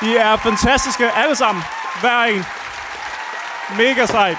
I 0.02 0.16
er 0.16 0.36
fantastiske 0.36 1.10
alle 1.10 1.36
sammen. 1.36 1.64
Hver 2.00 2.22
en. 2.22 2.44
Mega 3.76 4.06
sejt 4.06 4.38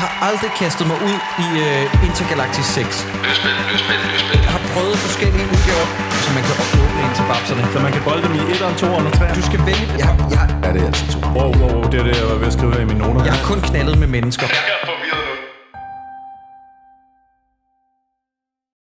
har 0.00 0.10
aldrig 0.28 0.50
kastet 0.62 0.84
mig 0.90 0.98
ud 1.08 1.18
i 1.46 1.48
uh, 1.66 2.06
Intergalactic 2.08 2.64
6. 2.64 3.06
Løsspil, 3.26 3.54
løsspil, 3.70 3.98
løsspil. 4.12 4.38
Jeg 4.46 4.52
har 4.56 4.62
prøvet 4.74 4.96
forskellige 5.06 5.46
udgaver, 5.54 5.86
så 6.24 6.28
man 6.36 6.42
kan 6.48 6.54
åbne 6.82 7.00
ind 7.06 7.12
til 7.18 7.24
babserne. 7.30 7.62
Så 7.72 7.78
man 7.86 7.92
kan 7.96 8.02
bolde 8.08 8.22
dem 8.26 8.34
i 8.40 8.42
1'eren, 8.54 8.74
2'eren 8.82 9.04
og 9.10 9.12
3'eren? 9.18 9.34
Du 9.38 9.44
skal 9.50 9.60
vælge... 9.70 9.86
Ja, 10.04 10.10
ja. 10.36 10.42
Ja, 10.64 10.68
det 10.74 10.80
er 10.82 10.86
altid 10.90 11.06
to. 11.12 11.18
Wow, 11.36 11.50
wow, 11.60 11.70
wow, 11.74 11.82
det 11.90 11.96
er 12.00 12.04
det, 12.08 12.14
jeg 12.20 12.26
var 12.32 12.38
ved 12.42 12.48
at 12.52 12.56
skrive 12.58 12.72
her 12.74 12.82
i 12.86 12.88
mine 12.92 13.00
noter. 13.04 13.20
Jeg 13.28 13.34
har 13.38 13.44
kun 13.50 13.58
knaldet 13.68 13.96
med 14.02 14.08
mennesker. 14.16 14.46
Jeg 14.58 14.62
kan 14.68 14.78
få 14.90 14.94